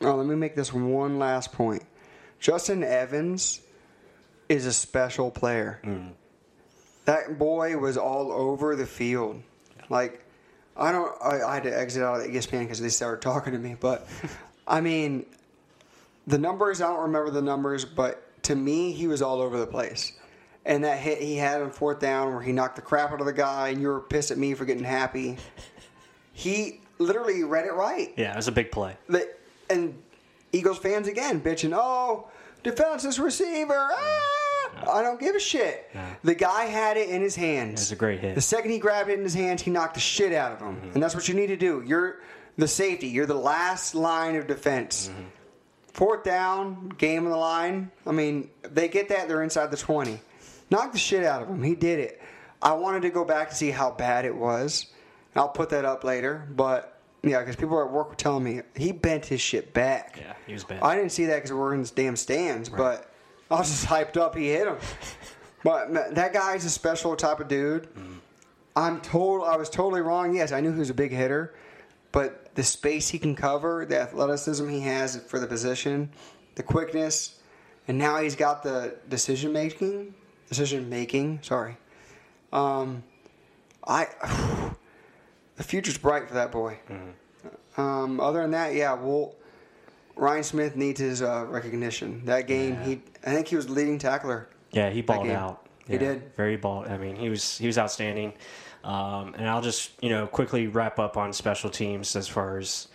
Oh, 0.00 0.14
let 0.14 0.26
me 0.26 0.34
make 0.34 0.54
this 0.54 0.72
one 0.72 1.18
last 1.18 1.52
point. 1.52 1.82
Justin 2.38 2.84
Evans 2.84 3.60
is 4.48 4.66
a 4.66 4.72
special 4.72 5.30
player. 5.30 5.80
That 7.06 7.38
boy 7.38 7.78
was 7.78 7.96
all 7.96 8.30
over 8.30 8.76
the 8.76 8.86
field. 8.86 9.42
Like, 9.88 10.24
I 10.76 10.92
don't. 10.92 11.12
I, 11.22 11.42
I 11.42 11.54
had 11.54 11.62
to 11.64 11.76
exit 11.76 12.02
out 12.02 12.20
of 12.20 12.26
E 12.26 12.30
ESPN 12.30 12.60
because 12.60 12.80
they 12.80 12.88
started 12.88 13.22
talking 13.22 13.52
to 13.52 13.58
me. 13.58 13.76
But 13.78 14.06
I 14.66 14.80
mean, 14.80 15.24
the 16.26 16.38
numbers. 16.38 16.80
I 16.80 16.88
don't 16.88 17.02
remember 17.02 17.30
the 17.30 17.42
numbers, 17.42 17.84
but 17.84 18.42
to 18.44 18.54
me, 18.54 18.92
he 18.92 19.06
was 19.06 19.22
all 19.22 19.40
over 19.40 19.58
the 19.58 19.66
place. 19.66 20.12
And 20.64 20.82
that 20.84 20.98
hit 20.98 21.20
he 21.20 21.36
had 21.36 21.62
on 21.62 21.70
fourth 21.70 22.00
down 22.00 22.32
where 22.32 22.42
he 22.42 22.52
knocked 22.52 22.76
the 22.76 22.82
crap 22.82 23.12
out 23.12 23.20
of 23.20 23.26
the 23.26 23.32
guy, 23.32 23.68
and 23.68 23.80
you 23.80 23.88
were 23.88 24.00
pissed 24.00 24.30
at 24.30 24.38
me 24.38 24.54
for 24.54 24.64
getting 24.64 24.84
happy. 24.84 25.36
He 26.32 26.80
literally 26.98 27.44
read 27.44 27.66
it 27.66 27.72
right. 27.72 28.12
Yeah, 28.16 28.32
it 28.32 28.36
was 28.36 28.48
a 28.48 28.52
big 28.52 28.72
play. 28.72 28.96
The, 29.08 29.28
and 29.70 30.00
Eagles 30.52 30.78
fans 30.78 31.08
again 31.08 31.40
bitching, 31.40 31.72
oh, 31.74 32.28
defenseless 32.62 33.18
receiver. 33.18 33.74
Ah! 33.78 34.92
I 34.92 35.02
don't 35.02 35.18
give 35.18 35.34
a 35.34 35.40
shit. 35.40 35.90
The 36.22 36.34
guy 36.34 36.64
had 36.64 36.96
it 36.96 37.08
in 37.08 37.22
his 37.22 37.34
hands. 37.36 37.80
It 37.80 37.84
was 37.84 37.92
a 37.92 37.96
great 37.96 38.20
hit. 38.20 38.34
The 38.34 38.40
second 38.40 38.72
he 38.72 38.78
grabbed 38.78 39.08
it 39.08 39.18
in 39.18 39.24
his 39.24 39.34
hands, 39.34 39.62
he 39.62 39.70
knocked 39.70 39.94
the 39.94 40.00
shit 40.00 40.32
out 40.32 40.52
of 40.52 40.60
him. 40.60 40.90
And 40.94 41.02
that's 41.02 41.14
what 41.14 41.28
you 41.28 41.34
need 41.34 41.46
to 41.46 41.56
do. 41.56 41.82
You're 41.86 42.20
the 42.58 42.68
safety. 42.68 43.06
You're 43.06 43.26
the 43.26 43.34
last 43.34 43.94
line 43.94 44.36
of 44.36 44.46
defense. 44.46 45.10
Fourth 45.96 46.24
down, 46.24 46.90
game 46.98 47.24
on 47.24 47.30
the 47.30 47.38
line. 47.38 47.90
I 48.06 48.12
mean, 48.12 48.50
they 48.60 48.86
get 48.86 49.08
that, 49.08 49.28
they're 49.28 49.42
inside 49.42 49.70
the 49.70 49.78
20. 49.78 50.20
Knock 50.70 50.92
the 50.92 50.98
shit 50.98 51.24
out 51.24 51.40
of 51.40 51.48
him. 51.48 51.62
He 51.62 51.74
did 51.74 51.98
it. 51.98 52.20
I 52.60 52.74
wanted 52.74 53.00
to 53.00 53.08
go 53.08 53.24
back 53.24 53.48
to 53.48 53.54
see 53.56 53.70
how 53.70 53.92
bad 53.92 54.26
it 54.26 54.36
was. 54.36 54.88
I'll 55.34 55.48
put 55.48 55.70
that 55.70 55.86
up 55.86 56.04
later. 56.04 56.46
But, 56.54 57.00
yeah, 57.22 57.38
because 57.38 57.56
people 57.56 57.80
at 57.80 57.90
work 57.90 58.10
were 58.10 58.14
telling 58.14 58.44
me 58.44 58.60
he 58.74 58.92
bent 58.92 59.24
his 59.24 59.40
shit 59.40 59.72
back. 59.72 60.18
Yeah, 60.20 60.34
he 60.46 60.52
was 60.52 60.64
bad. 60.64 60.82
I 60.82 60.96
didn't 60.96 61.12
see 61.12 61.24
that 61.24 61.36
because 61.36 61.54
we're 61.54 61.72
in 61.72 61.82
the 61.82 61.90
damn 61.94 62.14
stands, 62.14 62.68
but 62.68 63.10
I 63.50 63.54
was 63.54 63.70
just 63.70 63.86
hyped 63.86 64.18
up. 64.18 64.36
He 64.36 64.50
hit 64.50 64.68
him. 64.68 64.76
But 65.64 66.14
that 66.14 66.34
guy's 66.34 66.66
a 66.66 66.70
special 66.70 67.16
type 67.16 67.40
of 67.40 67.48
dude. 67.48 67.88
Mm. 67.94 68.18
I'm 68.76 69.00
told 69.00 69.48
I 69.48 69.56
was 69.56 69.70
totally 69.70 70.02
wrong. 70.02 70.34
Yes, 70.34 70.52
I 70.52 70.60
knew 70.60 70.74
he 70.74 70.78
was 70.78 70.90
a 70.90 70.94
big 70.94 71.10
hitter, 71.10 71.54
but 72.12 72.45
the 72.56 72.62
space 72.62 73.08
he 73.08 73.18
can 73.18 73.36
cover, 73.36 73.86
the 73.86 74.00
athleticism 74.00 74.68
he 74.68 74.80
has 74.80 75.16
for 75.28 75.38
the 75.38 75.46
position, 75.46 76.10
the 76.56 76.62
quickness, 76.62 77.38
and 77.86 77.96
now 77.96 78.20
he's 78.20 78.34
got 78.34 78.62
the 78.62 78.96
decision 79.08 79.52
making. 79.52 80.14
Decision 80.48 80.88
making. 80.88 81.40
Sorry. 81.42 81.76
Um, 82.52 83.04
I. 83.86 84.06
the 85.56 85.62
future's 85.62 85.98
bright 85.98 86.28
for 86.28 86.34
that 86.34 86.50
boy. 86.50 86.78
Um, 87.76 88.20
other 88.20 88.42
than 88.42 88.52
that, 88.52 88.74
yeah, 88.74 88.94
well, 88.94 89.34
Ryan 90.16 90.42
Smith 90.42 90.76
needs 90.76 90.98
his 90.98 91.20
uh, 91.22 91.44
recognition. 91.48 92.24
That 92.24 92.46
game, 92.46 92.80
he 92.82 93.02
I 93.24 93.34
think 93.34 93.48
he 93.48 93.56
was 93.56 93.68
leading 93.68 93.98
tackler. 93.98 94.48
Yeah, 94.72 94.90
he 94.90 95.02
balled 95.02 95.28
out. 95.28 95.66
He 95.86 95.98
did. 95.98 96.34
very 96.36 96.56
ball. 96.56 96.84
I 96.88 96.96
mean, 96.96 97.16
he 97.16 97.28
was 97.28 97.58
he 97.58 97.66
was 97.66 97.76
outstanding. 97.78 98.32
Um, 98.86 99.34
and 99.36 99.48
I'll 99.48 99.62
just 99.62 99.90
you 100.00 100.08
know 100.08 100.26
quickly 100.28 100.68
wrap 100.68 100.98
up 100.98 101.16
on 101.16 101.32
special 101.32 101.68
teams 101.70 102.14
as 102.14 102.28
far 102.28 102.58
as 102.58 102.86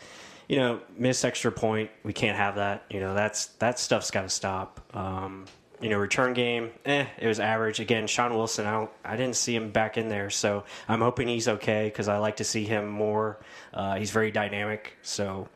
you 0.47 0.57
know 0.57 0.79
miss 0.97 1.25
extra 1.25 1.51
point. 1.51 1.91
We 2.03 2.13
can't 2.13 2.37
have 2.37 2.55
that. 2.55 2.85
You 2.89 3.01
know 3.01 3.13
that's 3.13 3.47
that 3.59 3.77
stuff's 3.77 4.09
got 4.09 4.21
to 4.21 4.29
stop. 4.29 4.79
Um, 4.95 5.45
you 5.81 5.89
know, 5.89 5.97
return 5.97 6.33
game, 6.33 6.69
eh, 6.85 7.07
it 7.17 7.27
was 7.27 7.39
average. 7.39 7.79
Again, 7.79 8.05
Shaun 8.05 8.35
Wilson, 8.35 8.67
I, 8.67 8.87
I 9.03 9.17
didn't 9.17 9.35
see 9.35 9.55
him 9.55 9.71
back 9.71 9.97
in 9.97 10.09
there, 10.09 10.29
so 10.29 10.63
I'm 10.87 11.01
hoping 11.01 11.27
he's 11.27 11.47
okay 11.47 11.85
because 11.85 12.07
I 12.07 12.19
like 12.19 12.35
to 12.35 12.43
see 12.43 12.65
him 12.65 12.87
more. 12.87 13.39
Uh, 13.73 13.95
he's 13.95 14.11
very 14.11 14.29
dynamic, 14.29 14.93
so 15.01 15.49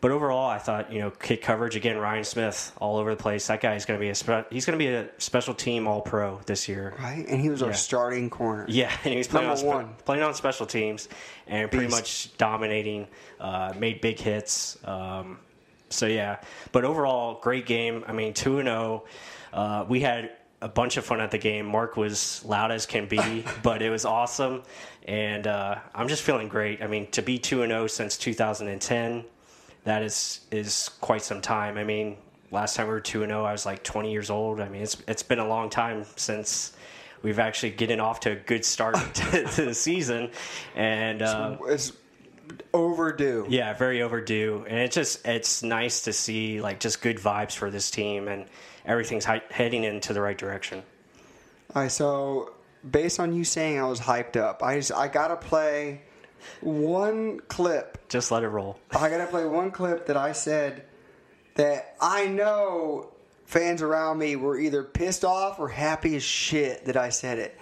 but 0.00 0.10
overall, 0.10 0.48
I 0.48 0.58
thought 0.58 0.92
you 0.92 0.98
know 1.00 1.10
kick 1.10 1.42
coverage 1.42 1.76
again. 1.76 1.98
Ryan 1.98 2.24
Smith 2.24 2.72
all 2.80 2.96
over 2.96 3.10
the 3.14 3.22
place. 3.22 3.46
That 3.48 3.60
guy's 3.60 3.84
going 3.84 3.98
to 3.98 4.02
be 4.04 4.10
a 4.10 4.14
spe- 4.14 4.50
he's 4.50 4.64
going 4.66 4.78
to 4.78 4.84
be 4.84 4.88
a 4.92 5.08
special 5.18 5.54
team 5.54 5.86
All 5.86 6.00
Pro 6.00 6.40
this 6.46 6.68
year. 6.68 6.94
Right, 6.98 7.26
and 7.28 7.40
he 7.40 7.48
was 7.50 7.62
our 7.62 7.72
starting 7.72 8.30
corner. 8.30 8.64
Yeah, 8.68 8.90
and 9.04 9.12
he 9.12 9.18
was 9.18 9.28
playing 9.28 9.48
on, 9.48 9.56
Number 9.56 9.70
spe- 9.70 9.74
one. 9.74 9.94
playing 10.04 10.22
on 10.22 10.34
special 10.34 10.66
teams 10.66 11.08
and 11.46 11.70
pretty 11.70 11.86
Beast. 11.86 11.96
much 11.96 12.36
dominating. 12.38 13.06
Uh, 13.38 13.72
made 13.78 14.00
big 14.00 14.18
hits. 14.18 14.78
Um, 14.84 15.38
so 15.90 16.06
yeah, 16.06 16.40
but 16.72 16.84
overall, 16.84 17.40
great 17.40 17.66
game. 17.66 18.04
I 18.06 18.12
mean, 18.12 18.32
two 18.34 18.58
and 18.58 18.66
zero. 18.68 19.04
Uh, 19.52 19.84
We 19.88 20.00
had 20.00 20.30
a 20.62 20.68
bunch 20.68 20.96
of 20.98 21.04
fun 21.06 21.20
at 21.20 21.30
the 21.30 21.38
game. 21.38 21.64
Mark 21.66 21.96
was 21.96 22.44
loud 22.44 22.70
as 22.70 22.84
can 22.86 23.06
be, 23.06 23.44
but 23.62 23.80
it 23.82 23.90
was 23.90 24.04
awesome, 24.04 24.62
and 25.08 25.46
uh, 25.46 25.76
I'm 25.94 26.06
just 26.08 26.22
feeling 26.22 26.48
great. 26.48 26.82
I 26.82 26.86
mean, 26.86 27.10
to 27.12 27.22
be 27.22 27.38
two 27.38 27.62
and 27.62 27.70
zero 27.70 27.86
since 27.86 28.16
2010, 28.18 29.24
that 29.84 30.02
is 30.02 30.40
is 30.50 30.90
quite 31.00 31.22
some 31.22 31.40
time. 31.40 31.78
I 31.78 31.84
mean, 31.84 32.16
last 32.50 32.76
time 32.76 32.86
we 32.86 32.92
were 32.92 33.00
two 33.00 33.22
and 33.22 33.30
zero, 33.30 33.44
I 33.44 33.52
was 33.52 33.64
like 33.66 33.82
20 33.82 34.10
years 34.12 34.30
old. 34.30 34.60
I 34.60 34.68
mean, 34.68 34.82
it's 34.82 34.96
it's 35.08 35.22
been 35.22 35.38
a 35.38 35.46
long 35.48 35.70
time 35.70 36.04
since 36.16 36.72
we've 37.22 37.38
actually 37.38 37.70
getting 37.72 38.00
off 38.00 38.20
to 38.20 38.32
a 38.32 38.36
good 38.36 38.64
start 38.64 38.94
to, 39.14 39.44
to 39.44 39.64
the 39.66 39.74
season, 39.74 40.30
and 40.74 41.22
uh, 41.22 41.56
It's 41.66 41.92
overdue. 42.72 43.46
yeah, 43.48 43.74
very 43.74 44.02
overdue. 44.02 44.64
And 44.68 44.78
it's 44.78 44.94
just 44.94 45.26
it's 45.26 45.62
nice 45.62 46.02
to 46.02 46.12
see 46.12 46.60
like 46.60 46.80
just 46.80 47.00
good 47.02 47.18
vibes 47.18 47.52
for 47.54 47.70
this 47.70 47.90
team, 47.90 48.28
and 48.28 48.46
everything's 48.84 49.24
hi- 49.24 49.42
heading 49.50 49.84
into 49.84 50.12
the 50.12 50.20
right 50.20 50.36
direction. 50.38 50.82
All 51.74 51.82
right, 51.82 51.90
so 51.92 52.52
based 52.88 53.20
on 53.20 53.32
you 53.32 53.44
saying 53.44 53.78
I 53.78 53.84
was 53.86 54.00
hyped 54.00 54.36
up, 54.36 54.62
I 54.62 54.76
just, 54.78 54.92
I 54.92 55.06
gotta 55.08 55.36
play 55.36 56.02
one 56.60 57.40
clip. 57.48 58.08
Just 58.08 58.30
let 58.30 58.42
it 58.42 58.48
roll. 58.48 58.78
I 58.92 59.08
gotta 59.08 59.26
play 59.26 59.44
one 59.44 59.70
clip 59.70 60.06
that 60.06 60.16
I 60.16 60.32
said 60.32 60.84
that 61.54 61.96
I 62.00 62.26
know 62.26 63.12
fans 63.46 63.82
around 63.82 64.18
me 64.18 64.36
were 64.36 64.58
either 64.58 64.82
pissed 64.82 65.24
off 65.24 65.58
or 65.58 65.68
happy 65.68 66.16
as 66.16 66.22
shit 66.22 66.84
that 66.86 66.96
I 66.96 67.08
said 67.08 67.38
it. 67.38 67.58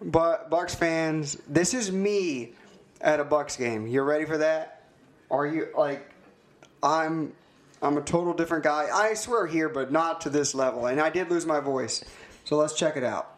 But 0.00 0.50
Bucs 0.50 0.74
fans, 0.74 1.36
this 1.48 1.74
is 1.74 1.90
me 1.90 2.52
at 3.00 3.20
a 3.20 3.24
Bucs 3.24 3.56
game. 3.56 3.86
You 3.86 4.02
ready 4.02 4.24
for 4.24 4.38
that? 4.38 4.82
Are 5.30 5.46
you 5.46 5.68
like 5.76 6.08
I'm 6.82 7.32
I'm 7.80 7.96
a 7.96 8.02
total 8.02 8.34
different 8.34 8.64
guy. 8.64 8.88
I 8.92 9.14
swear 9.14 9.46
here, 9.46 9.68
but 9.68 9.92
not 9.92 10.20
to 10.22 10.30
this 10.30 10.54
level. 10.54 10.86
And 10.86 11.00
I 11.00 11.10
did 11.10 11.30
lose 11.30 11.46
my 11.46 11.60
voice. 11.60 12.04
So 12.44 12.56
let's 12.56 12.74
check 12.74 12.96
it 12.96 13.04
out. 13.04 13.34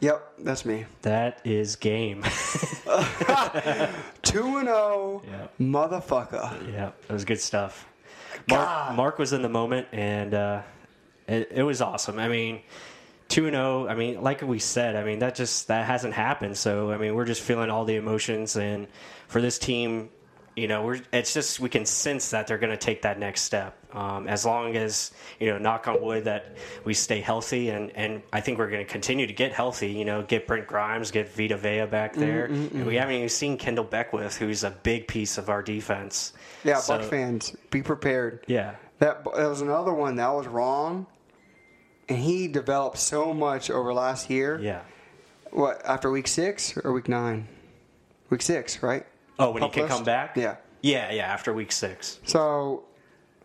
Yep, 0.00 0.32
that's 0.40 0.64
me. 0.66 0.84
That 1.02 1.40
is 1.44 1.76
game. 1.76 2.22
2 4.22 4.58
and 4.58 4.68
0, 4.68 5.22
Yeah. 5.26 5.46
motherfucker. 5.60 6.72
yeah, 6.72 6.90
it 7.08 7.12
was 7.12 7.24
good 7.24 7.40
stuff. 7.40 7.86
Mark, 8.48 8.62
God. 8.66 8.96
Mark 8.96 9.18
was 9.18 9.32
in 9.32 9.42
the 9.42 9.48
moment, 9.48 9.88
and 9.92 10.34
uh, 10.34 10.62
it, 11.26 11.48
it 11.50 11.62
was 11.62 11.80
awesome. 11.80 12.18
I 12.18 12.28
mean, 12.28 12.60
two 13.28 13.46
and 13.46 13.54
zero. 13.54 13.88
I 13.88 13.94
mean, 13.94 14.22
like 14.22 14.42
we 14.42 14.58
said, 14.58 14.94
I 14.94 15.02
mean 15.04 15.18
that 15.20 15.34
just 15.34 15.68
that 15.68 15.86
hasn't 15.86 16.12
happened. 16.14 16.56
So 16.56 16.92
I 16.92 16.98
mean, 16.98 17.14
we're 17.14 17.24
just 17.24 17.40
feeling 17.40 17.70
all 17.70 17.84
the 17.84 17.96
emotions, 17.96 18.56
and 18.56 18.86
for 19.28 19.40
this 19.40 19.58
team, 19.58 20.10
you 20.56 20.66
know, 20.68 20.84
we're 20.84 21.00
it's 21.12 21.34
just 21.34 21.60
we 21.60 21.68
can 21.68 21.84
sense 21.84 22.30
that 22.30 22.46
they're 22.46 22.56
going 22.58 22.70
to 22.72 22.76
take 22.78 23.02
that 23.02 23.18
next 23.18 23.42
step. 23.42 23.76
Um, 23.94 24.26
as 24.26 24.44
long 24.44 24.74
as 24.76 25.12
you 25.38 25.48
know, 25.50 25.58
knock 25.58 25.86
on 25.86 26.02
wood, 26.02 26.24
that 26.24 26.56
we 26.84 26.94
stay 26.94 27.20
healthy, 27.20 27.68
and 27.70 27.90
and 27.94 28.22
I 28.32 28.40
think 28.40 28.58
we're 28.58 28.70
going 28.70 28.84
to 28.84 28.90
continue 28.90 29.26
to 29.26 29.32
get 29.32 29.52
healthy. 29.52 29.90
You 29.92 30.04
know, 30.06 30.22
get 30.22 30.46
Brent 30.46 30.66
Grimes, 30.66 31.10
get 31.10 31.28
Vita 31.34 31.56
Vea 31.56 31.84
back 31.86 32.14
there, 32.14 32.46
and 32.46 32.86
we 32.86 32.96
haven't 32.96 33.14
even 33.16 33.28
seen 33.28 33.58
Kendell 33.58 33.88
Beckwith, 33.88 34.36
who's 34.36 34.64
a 34.64 34.70
big 34.70 35.06
piece 35.08 35.36
of 35.38 35.48
our 35.50 35.62
defense. 35.62 36.32
Yeah, 36.64 36.78
So- 36.78 36.98
Bucs 36.98 37.04
fans, 37.10 37.56
be 37.70 37.82
prepared. 37.82 38.44
Yeah, 38.48 38.74
That, 38.98 39.24
that 39.24 39.48
was 39.48 39.60
another 39.60 39.92
one 39.94 40.16
that 40.16 40.28
was 40.34 40.46
wrong. 40.46 41.06
And 42.08 42.18
he 42.18 42.48
developed 42.48 42.98
so 42.98 43.34
much 43.34 43.68
over 43.70 43.92
last 43.92 44.30
year. 44.30 44.58
yeah. 44.62 44.82
What, 45.50 45.80
after 45.84 46.10
week 46.10 46.28
six 46.28 46.76
or 46.76 46.92
week 46.92 47.08
nine? 47.08 47.48
Week 48.30 48.42
six, 48.42 48.82
right? 48.82 49.06
Oh, 49.38 49.50
when 49.50 49.62
he 49.62 49.68
can 49.68 49.88
come 49.88 50.04
back? 50.04 50.36
Yeah. 50.36 50.56
Yeah, 50.82 51.12
yeah, 51.12 51.26
after 51.26 51.52
week 51.52 51.72
six. 51.72 52.20
So 52.24 52.84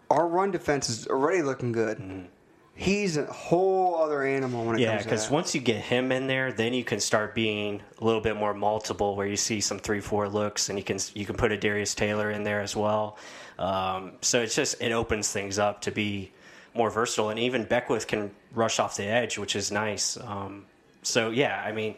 our 0.10 0.28
run 0.28 0.52
defense 0.52 0.90
is 0.90 1.08
already 1.08 1.42
looking 1.42 1.72
good. 1.72 2.28
He's 2.74 3.18
a 3.18 3.26
whole 3.26 3.96
other 3.96 4.24
animal 4.24 4.66
when 4.66 4.76
it. 4.76 4.82
Yeah, 4.82 4.92
comes 4.92 5.04
to 5.04 5.10
because 5.10 5.30
once 5.30 5.54
you 5.54 5.62
get 5.62 5.82
him 5.82 6.12
in 6.12 6.28
there, 6.28 6.52
then 6.52 6.74
you 6.74 6.84
can 6.84 7.00
start 7.00 7.36
being 7.36 7.82
a 8.00 8.04
little 8.04 8.22
bit 8.22 8.36
more 8.36 8.54
multiple, 8.54 9.16
where 9.16 9.28
you 9.28 9.36
see 9.36 9.60
some 9.62 9.78
three, 9.78 10.00
four 10.00 10.28
looks, 10.30 10.70
and 10.70 10.80
you 10.80 10.84
can 10.84 10.98
you 11.14 11.26
can 11.26 11.36
put 11.36 11.52
a 11.52 11.58
Darius 11.58 11.94
Taylor 11.94 12.32
in 12.32 12.44
there 12.44 12.62
as 12.62 12.76
well. 12.76 13.18
Um, 13.60 14.14
so 14.22 14.42
it's 14.42 14.56
just 14.56 14.82
it 14.82 14.92
opens 14.92 15.32
things 15.32 15.60
up 15.60 15.82
to 15.82 15.92
be 15.92 16.32
more 16.74 16.90
versatile, 16.90 17.30
and 17.30 17.40
even 17.40 17.66
Beckwith 17.66 18.08
can 18.08 18.32
rush 18.54 18.80
off 18.80 18.96
the 18.96 19.06
edge, 19.06 19.38
which 19.38 19.56
is 19.56 19.72
nice. 19.72 20.18
Um, 20.18 20.66
so 21.04 21.30
yeah, 21.30 21.62
I 21.66 21.72
mean, 21.72 21.96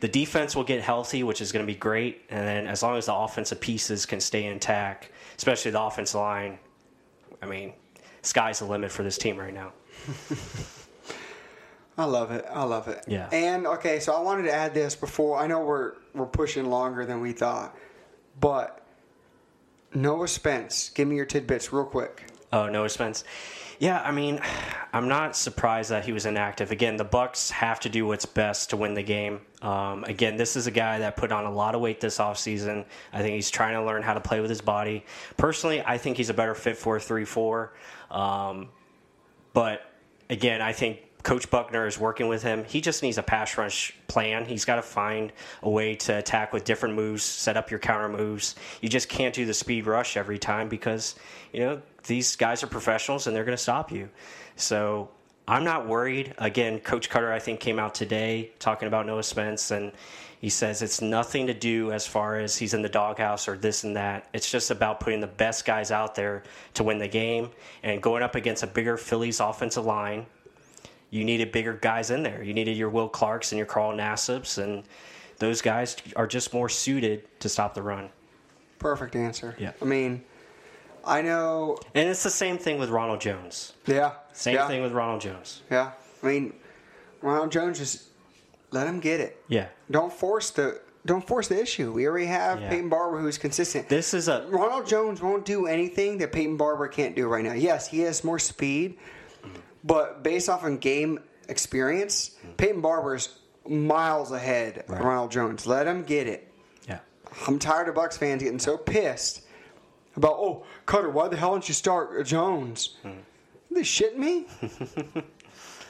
the 0.00 0.08
defense 0.08 0.56
will 0.56 0.64
get 0.64 0.80
healthy, 0.80 1.22
which 1.22 1.40
is 1.40 1.52
going 1.52 1.66
to 1.66 1.72
be 1.72 1.78
great, 1.78 2.22
and 2.30 2.46
then 2.46 2.66
as 2.66 2.82
long 2.82 2.96
as 2.96 3.06
the 3.06 3.14
offensive 3.14 3.60
pieces 3.60 4.06
can 4.06 4.20
stay 4.20 4.44
intact, 4.46 5.10
especially 5.36 5.70
the 5.70 5.82
offensive 5.82 6.20
line, 6.20 6.58
I 7.42 7.46
mean, 7.46 7.74
sky's 8.22 8.60
the 8.60 8.64
limit 8.64 8.90
for 8.90 9.02
this 9.02 9.18
team 9.18 9.36
right 9.36 9.54
now. 9.54 9.72
I 11.98 12.04
love 12.04 12.30
it. 12.30 12.44
I 12.50 12.64
love 12.64 12.88
it. 12.88 13.04
Yeah. 13.06 13.28
And 13.32 13.66
okay, 13.66 14.00
so 14.00 14.12
I 14.12 14.20
wanted 14.20 14.42
to 14.44 14.52
add 14.52 14.74
this 14.74 14.94
before. 14.94 15.38
I 15.38 15.46
know 15.46 15.60
we're 15.60 15.94
we're 16.14 16.26
pushing 16.26 16.66
longer 16.66 17.06
than 17.06 17.20
we 17.20 17.32
thought, 17.32 17.74
but 18.38 18.86
Noah 19.94 20.28
Spence, 20.28 20.90
give 20.90 21.08
me 21.08 21.16
your 21.16 21.24
tidbits 21.24 21.72
real 21.72 21.84
quick. 21.84 22.26
Oh, 22.52 22.68
Noah 22.68 22.90
Spence. 22.90 23.24
Yeah, 23.78 24.00
I 24.00 24.10
mean, 24.10 24.40
I'm 24.92 25.08
not 25.08 25.36
surprised 25.36 25.90
that 25.90 26.04
he 26.04 26.12
was 26.12 26.24
inactive. 26.24 26.70
Again, 26.70 26.96
the 26.96 27.04
Bucs 27.04 27.50
have 27.50 27.80
to 27.80 27.88
do 27.88 28.06
what's 28.06 28.24
best 28.24 28.70
to 28.70 28.76
win 28.76 28.94
the 28.94 29.02
game. 29.02 29.40
Um, 29.60 30.04
again, 30.04 30.36
this 30.36 30.56
is 30.56 30.66
a 30.66 30.70
guy 30.70 31.00
that 31.00 31.16
put 31.16 31.32
on 31.32 31.44
a 31.44 31.50
lot 31.50 31.74
of 31.74 31.80
weight 31.80 32.00
this 32.00 32.18
offseason. 32.18 32.86
I 33.12 33.20
think 33.20 33.34
he's 33.34 33.50
trying 33.50 33.74
to 33.74 33.84
learn 33.84 34.02
how 34.02 34.14
to 34.14 34.20
play 34.20 34.40
with 34.40 34.48
his 34.50 34.62
body. 34.62 35.04
Personally, 35.36 35.82
I 35.84 35.98
think 35.98 36.16
he's 36.16 36.30
a 36.30 36.34
better 36.34 36.54
fit 36.54 36.76
for 36.78 36.96
a 36.96 37.00
3-4. 37.00 37.70
Um, 38.10 38.68
but 39.52 39.90
again, 40.30 40.62
I 40.62 40.72
think 40.72 41.00
Coach 41.22 41.50
Buckner 41.50 41.86
is 41.86 41.98
working 41.98 42.28
with 42.28 42.42
him. 42.42 42.62
He 42.64 42.80
just 42.80 43.02
needs 43.02 43.18
a 43.18 43.22
pass 43.22 43.58
rush 43.58 43.92
plan. 44.06 44.44
He's 44.44 44.64
got 44.64 44.76
to 44.76 44.82
find 44.82 45.32
a 45.62 45.68
way 45.68 45.96
to 45.96 46.18
attack 46.18 46.52
with 46.52 46.62
different 46.64 46.94
moves, 46.94 47.24
set 47.24 47.56
up 47.56 47.68
your 47.70 47.80
counter 47.80 48.08
moves. 48.08 48.54
You 48.80 48.88
just 48.88 49.08
can't 49.08 49.34
do 49.34 49.44
the 49.44 49.52
speed 49.52 49.86
rush 49.86 50.16
every 50.16 50.38
time 50.38 50.68
because, 50.68 51.16
you 51.52 51.60
know, 51.60 51.82
these 52.06 52.36
guys 52.36 52.62
are 52.62 52.66
professionals 52.66 53.26
and 53.26 53.34
they're 53.34 53.44
going 53.44 53.56
to 53.56 53.62
stop 53.62 53.90
you. 53.90 54.08
So 54.56 55.10
I'm 55.46 55.64
not 55.64 55.86
worried. 55.86 56.34
Again, 56.38 56.80
Coach 56.80 57.10
Koetter, 57.10 57.32
I 57.32 57.38
think, 57.38 57.60
came 57.60 57.78
out 57.78 57.94
today 57.94 58.50
talking 58.58 58.88
about 58.88 59.06
Noah 59.06 59.22
Spence, 59.22 59.70
and 59.70 59.92
he 60.40 60.48
says 60.48 60.82
it's 60.82 61.00
nothing 61.00 61.46
to 61.46 61.54
do 61.54 61.92
as 61.92 62.06
far 62.06 62.38
as 62.38 62.56
he's 62.56 62.74
in 62.74 62.82
the 62.82 62.88
doghouse 62.88 63.48
or 63.48 63.56
this 63.56 63.84
and 63.84 63.96
that. 63.96 64.28
It's 64.32 64.50
just 64.50 64.70
about 64.70 65.00
putting 65.00 65.20
the 65.20 65.26
best 65.26 65.64
guys 65.64 65.90
out 65.90 66.14
there 66.14 66.42
to 66.74 66.84
win 66.84 66.98
the 66.98 67.08
game 67.08 67.50
and 67.82 68.02
going 68.02 68.22
up 68.22 68.34
against 68.34 68.62
a 68.62 68.66
bigger 68.66 68.96
Phillies 68.96 69.40
offensive 69.40 69.84
line 69.84 70.26
you 71.10 71.24
needed 71.24 71.52
bigger 71.52 71.74
guys 71.74 72.10
in 72.10 72.22
there. 72.22 72.42
You 72.42 72.54
needed 72.54 72.76
your 72.76 72.90
Will 72.90 73.08
Clarks 73.08 73.52
and 73.52 73.56
your 73.56 73.66
Carl 73.66 73.92
Nassibs, 73.92 74.62
and 74.62 74.84
those 75.38 75.62
guys 75.62 75.96
are 76.16 76.26
just 76.26 76.52
more 76.52 76.68
suited 76.68 77.26
to 77.40 77.48
stop 77.48 77.74
the 77.74 77.82
run. 77.82 78.10
Perfect 78.78 79.16
answer. 79.16 79.54
Yeah. 79.58 79.72
I 79.80 79.84
mean, 79.84 80.24
I 81.06 81.22
know. 81.22 81.78
And 81.94 82.08
it's 82.08 82.22
the 82.22 82.30
same 82.30 82.58
thing 82.58 82.78
with 82.78 82.90
Ronald 82.90 83.20
Jones. 83.20 83.72
Yeah. 83.86 84.12
Same 84.32 84.54
yeah, 84.56 84.66
thing 84.68 84.82
with 84.82 84.92
Ronald 84.92 85.20
Jones. 85.20 85.62
Yeah. 85.70 85.92
I 86.22 86.26
mean, 86.26 86.52
Ronald 87.22 87.52
Jones 87.52 87.78
just 87.78 88.02
let 88.72 88.86
him 88.86 89.00
get 89.00 89.20
it. 89.20 89.42
Yeah. 89.48 89.68
Don't 89.90 90.12
force 90.12 90.50
the 90.50 90.80
don't 91.06 91.24
force 91.24 91.46
the 91.46 91.60
issue. 91.60 91.92
We 91.92 92.08
already 92.08 92.26
have 92.26 92.60
Yeah. 92.60 92.68
Peyton 92.68 92.88
Barber 92.88 93.18
who's 93.20 93.38
consistent. 93.38 93.88
This 93.88 94.12
is 94.12 94.26
a 94.26 94.44
Ronald 94.48 94.86
Jones 94.88 95.22
won't 95.22 95.44
do 95.44 95.66
anything 95.66 96.18
that 96.18 96.32
Peyton 96.32 96.56
Barber 96.56 96.88
can't 96.88 97.14
do 97.14 97.28
right 97.28 97.44
now. 97.44 97.52
Yes, 97.52 97.86
he 97.86 98.00
has 98.00 98.24
more 98.24 98.40
speed, 98.40 98.98
but 99.84 100.24
based 100.24 100.48
off 100.48 100.64
on 100.64 100.78
game 100.78 101.20
experience, 101.48 102.36
mm. 102.44 102.56
Peyton 102.56 102.80
Barber's 102.80 103.38
miles 103.68 104.32
ahead 104.32 104.78
of 104.78 104.90
Right. 104.90 105.02
Ronald 105.04 105.30
Jones. 105.30 105.64
Let 105.66 105.86
him 105.86 106.02
get 106.02 106.26
it. 106.26 106.52
yeah. 106.88 106.98
I'm 107.46 107.58
tired 107.60 107.88
of 107.88 107.94
Bucs 107.94 108.18
fans 108.18 108.42
getting 108.42 108.58
so 108.58 108.76
pissed 108.76 109.42
about, 110.16 110.36
oh, 110.38 110.64
Koetter, 110.86 111.12
why 111.12 111.28
the 111.28 111.36
hell 111.36 111.52
didn't 111.52 111.68
you 111.68 111.74
start 111.74 112.24
Jones? 112.26 112.96
Hmm. 113.02 113.18
They 113.70 113.82
shitting 113.82 114.16
me? 114.16 114.46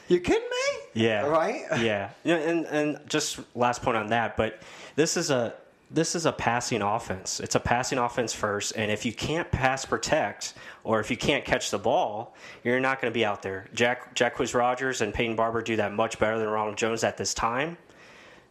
you 0.09 0.21
kidding 0.21 0.49
me? 0.49 0.81
Yeah. 0.95 1.27
Right? 1.27 1.63
Yeah. 1.79 2.11
Yeah, 2.25 2.37
and 2.37 2.67
and 2.67 3.01
just 3.09 3.39
last 3.55 3.83
point 3.83 3.97
on 3.97 4.09
that, 4.09 4.37
but 4.37 4.61
this 4.97 5.17
is 5.17 5.31
a 5.31 5.55
this 5.91 6.17
is 6.17 6.27
a 6.27 6.33
passing 6.33 6.83
offense. 6.83 7.39
It's 7.39 7.55
a 7.55 7.61
passing 7.61 7.99
offense 7.99 8.33
first, 8.33 8.73
and 8.77 8.91
if 8.91 9.07
you 9.07 9.13
can't 9.13 9.49
pass 9.53 9.85
protect 9.85 10.55
or 10.83 10.99
if 10.99 11.11
you 11.11 11.17
can't 11.17 11.45
catch 11.45 11.71
the 11.71 11.79
ball, 11.79 12.35
you're 12.65 12.81
not 12.81 13.01
going 13.01 13.13
to 13.13 13.15
be 13.15 13.25
out 13.25 13.43
there. 13.43 13.67
Jack 13.73 14.15
Jacquizz 14.15 14.55
Rodgers 14.55 15.01
and 15.01 15.15
Peyton 15.15 15.37
Barber 15.37 15.63
do 15.63 15.77
that 15.77 15.93
much 15.93 16.19
better 16.19 16.39
than 16.39 16.49
Ronald 16.49 16.77
Jones 16.77 17.05
at 17.05 17.17
this 17.17 17.35
time, 17.35 17.77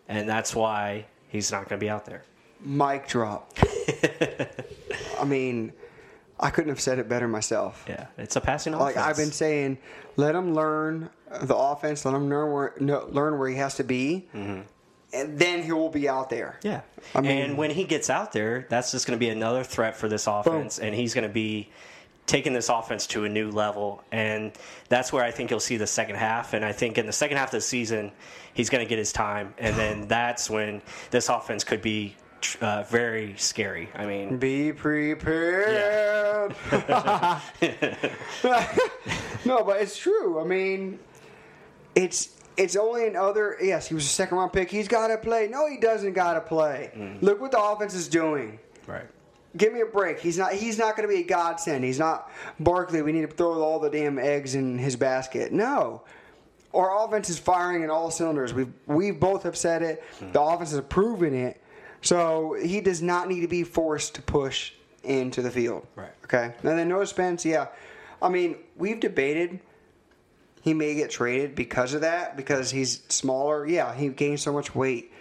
and 0.07 0.29
that's 0.29 0.55
why 0.55 1.05
he's 1.27 1.51
not 1.51 1.67
going 1.67 1.79
to 1.79 1.83
be 1.83 1.89
out 1.89 2.05
there. 2.05 2.23
Mic 2.61 3.07
drop. 3.07 3.57
I 5.19 5.23
mean, 5.25 5.73
I 6.39 6.49
couldn't 6.49 6.69
have 6.69 6.81
said 6.81 6.99
it 6.99 7.07
better 7.07 7.27
myself. 7.27 7.85
Yeah, 7.87 8.07
it's 8.17 8.35
a 8.35 8.41
passing 8.41 8.73
offense. 8.73 8.95
Like. 8.95 9.05
I've 9.05 9.17
been 9.17 9.31
saying, 9.31 9.77
let 10.15 10.35
him 10.35 10.53
learn 10.53 11.09
the 11.41 11.55
offense. 11.55 12.05
Let 12.05 12.13
him 12.13 12.29
learn 12.29 12.51
where 12.51 12.73
no, 12.79 13.07
learn 13.09 13.39
where 13.39 13.49
he 13.49 13.55
has 13.55 13.75
to 13.75 13.83
be, 13.83 14.27
mm-hmm. 14.33 14.61
and 15.13 15.39
then 15.39 15.63
he 15.63 15.71
will 15.71 15.89
be 15.89 16.09
out 16.09 16.29
there. 16.29 16.59
Yeah. 16.63 16.81
I 17.13 17.21
mean- 17.21 17.37
and 17.37 17.57
when 17.57 17.71
he 17.71 17.83
gets 17.83 18.09
out 18.09 18.31
there, 18.31 18.65
that's 18.69 18.91
just 18.91 19.07
going 19.07 19.17
to 19.17 19.23
be 19.23 19.29
another 19.29 19.63
threat 19.63 19.95
for 19.95 20.09
this 20.09 20.27
offense, 20.27 20.79
and 20.79 20.93
he's 20.93 21.13
going 21.13 21.27
to 21.27 21.33
be 21.33 21.69
taking 22.25 22.53
this 22.53 22.69
offense 22.69 23.05
to 23.07 23.23
a 23.25 23.29
new 23.29 23.51
level. 23.51 24.03
And 24.11 24.51
that's 24.89 25.13
where 25.13 25.23
I 25.23 25.31
think 25.31 25.51
you'll 25.51 25.59
see 25.59 25.77
the 25.77 25.87
second 25.87 26.15
half. 26.15 26.53
And 26.53 26.65
I 26.65 26.71
think 26.71 26.97
in 26.97 27.05
the 27.05 27.13
second 27.13 27.37
half 27.37 27.49
of 27.49 27.51
the 27.51 27.61
season, 27.61 28.11
he's 28.53 28.69
going 28.69 28.83
to 28.83 28.89
get 28.89 28.97
his 28.97 29.13
time, 29.13 29.53
and 29.57 29.75
then 29.75 30.07
that's 30.07 30.49
when 30.49 30.81
this 31.11 31.29
offense 31.29 31.63
could 31.63 31.81
be 31.81 32.15
uh, 32.61 32.83
very 32.89 33.35
scary. 33.37 33.89
I 33.95 34.05
mean, 34.05 34.37
Be 34.37 34.71
prepared. 34.73 36.55
no, 39.45 39.63
but 39.63 39.81
it's 39.81 39.97
true. 39.97 40.39
I 40.39 40.43
mean, 40.43 40.99
it's 41.95 42.29
it's 42.57 42.75
only 42.75 43.07
another. 43.07 43.57
Yes, 43.61 43.87
he 43.87 43.93
was 43.95 44.05
a 44.05 44.09
second 44.09 44.37
round 44.37 44.53
pick. 44.53 44.69
He's 44.71 44.87
got 44.87 45.07
to 45.07 45.17
play. 45.17 45.47
No, 45.47 45.67
he 45.67 45.77
doesn't 45.77 46.13
got 46.13 46.33
to 46.33 46.41
play. 46.41 46.91
Look 47.21 47.41
what 47.41 47.51
the 47.51 47.61
offense 47.61 47.93
is 47.93 48.07
doing. 48.07 48.59
right. 48.87 49.05
give 49.57 49.73
me 49.73 49.81
a 49.81 49.85
break. 49.85 50.19
He's 50.19 50.37
not. 50.37 50.53
He's 50.53 50.77
not 50.77 50.95
going 50.95 51.07
to 51.07 51.13
be 51.13 51.21
a 51.21 51.25
godsend. 51.27 51.83
He's 51.83 51.99
not 51.99 52.31
Barkley. 52.59 53.01
We 53.01 53.11
need 53.11 53.29
to 53.29 53.35
throw 53.35 53.61
all 53.61 53.79
the 53.79 53.89
damn 53.89 54.17
eggs 54.19 54.55
in 54.55 54.77
his 54.77 54.95
basket. 54.95 55.51
No, 55.51 56.03
our 56.73 57.05
offense 57.05 57.29
is 57.29 57.39
firing 57.39 57.83
in 57.83 57.89
all 57.89 58.11
cylinders. 58.11 58.53
We've 58.53 58.71
we 58.85 59.11
both 59.11 59.43
have 59.43 59.57
said 59.57 59.81
it. 59.81 60.03
The 60.33 60.41
offense 60.41 60.71
has 60.71 60.81
proven 60.81 61.33
it. 61.33 61.61
So 62.05 62.55
he 62.61 62.81
does 62.81 63.01
not 63.01 63.27
need 63.27 63.41
to 63.41 63.47
be 63.47 63.63
forced 63.63 64.15
to 64.15 64.21
push 64.21 64.71
into 65.03 65.41
the 65.41 65.51
field. 65.51 65.85
Right. 65.95 66.11
Okay. 66.23 66.53
And 66.63 66.79
then 66.79 66.87
Noah 66.87 67.07
Spence. 67.07 67.43
Yeah. 67.43 67.67
I 68.21 68.29
mean, 68.29 68.57
we've 68.77 68.99
debated. 68.99 69.59
He 70.61 70.73
may 70.73 70.95
get 70.95 71.09
traded 71.09 71.55
because 71.55 71.93
of 71.93 72.01
that, 72.01 72.37
because 72.37 72.71
he's 72.71 73.01
smaller. 73.09 73.67
Yeah, 73.67 73.93
he 73.93 74.09
gained 74.09 74.39
so 74.39 74.53
much 74.53 74.73
weight. 74.73 75.11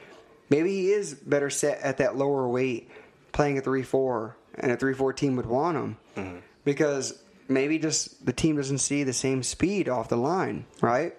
Maybe 0.50 0.70
he 0.70 0.90
is 0.90 1.14
better 1.14 1.50
set 1.50 1.80
at 1.80 1.98
that 1.98 2.16
lower 2.16 2.46
weight, 2.48 2.90
playing 3.32 3.58
a 3.58 3.60
3 3.60 3.82
4, 3.82 4.36
and 4.56 4.72
a 4.72 4.76
3 4.76 4.94
4 4.94 5.12
team 5.12 5.36
would 5.36 5.46
want 5.46 5.76
him. 5.76 5.96
Mm-hmm. 6.16 6.38
Because 6.64 7.18
maybe 7.48 7.78
just 7.78 8.24
the 8.24 8.32
team 8.32 8.56
doesn't 8.56 8.78
see 8.78 9.04
the 9.04 9.12
same 9.12 9.42
speed 9.42 9.88
off 9.88 10.08
the 10.08 10.16
line, 10.16 10.64
right? 10.80 11.14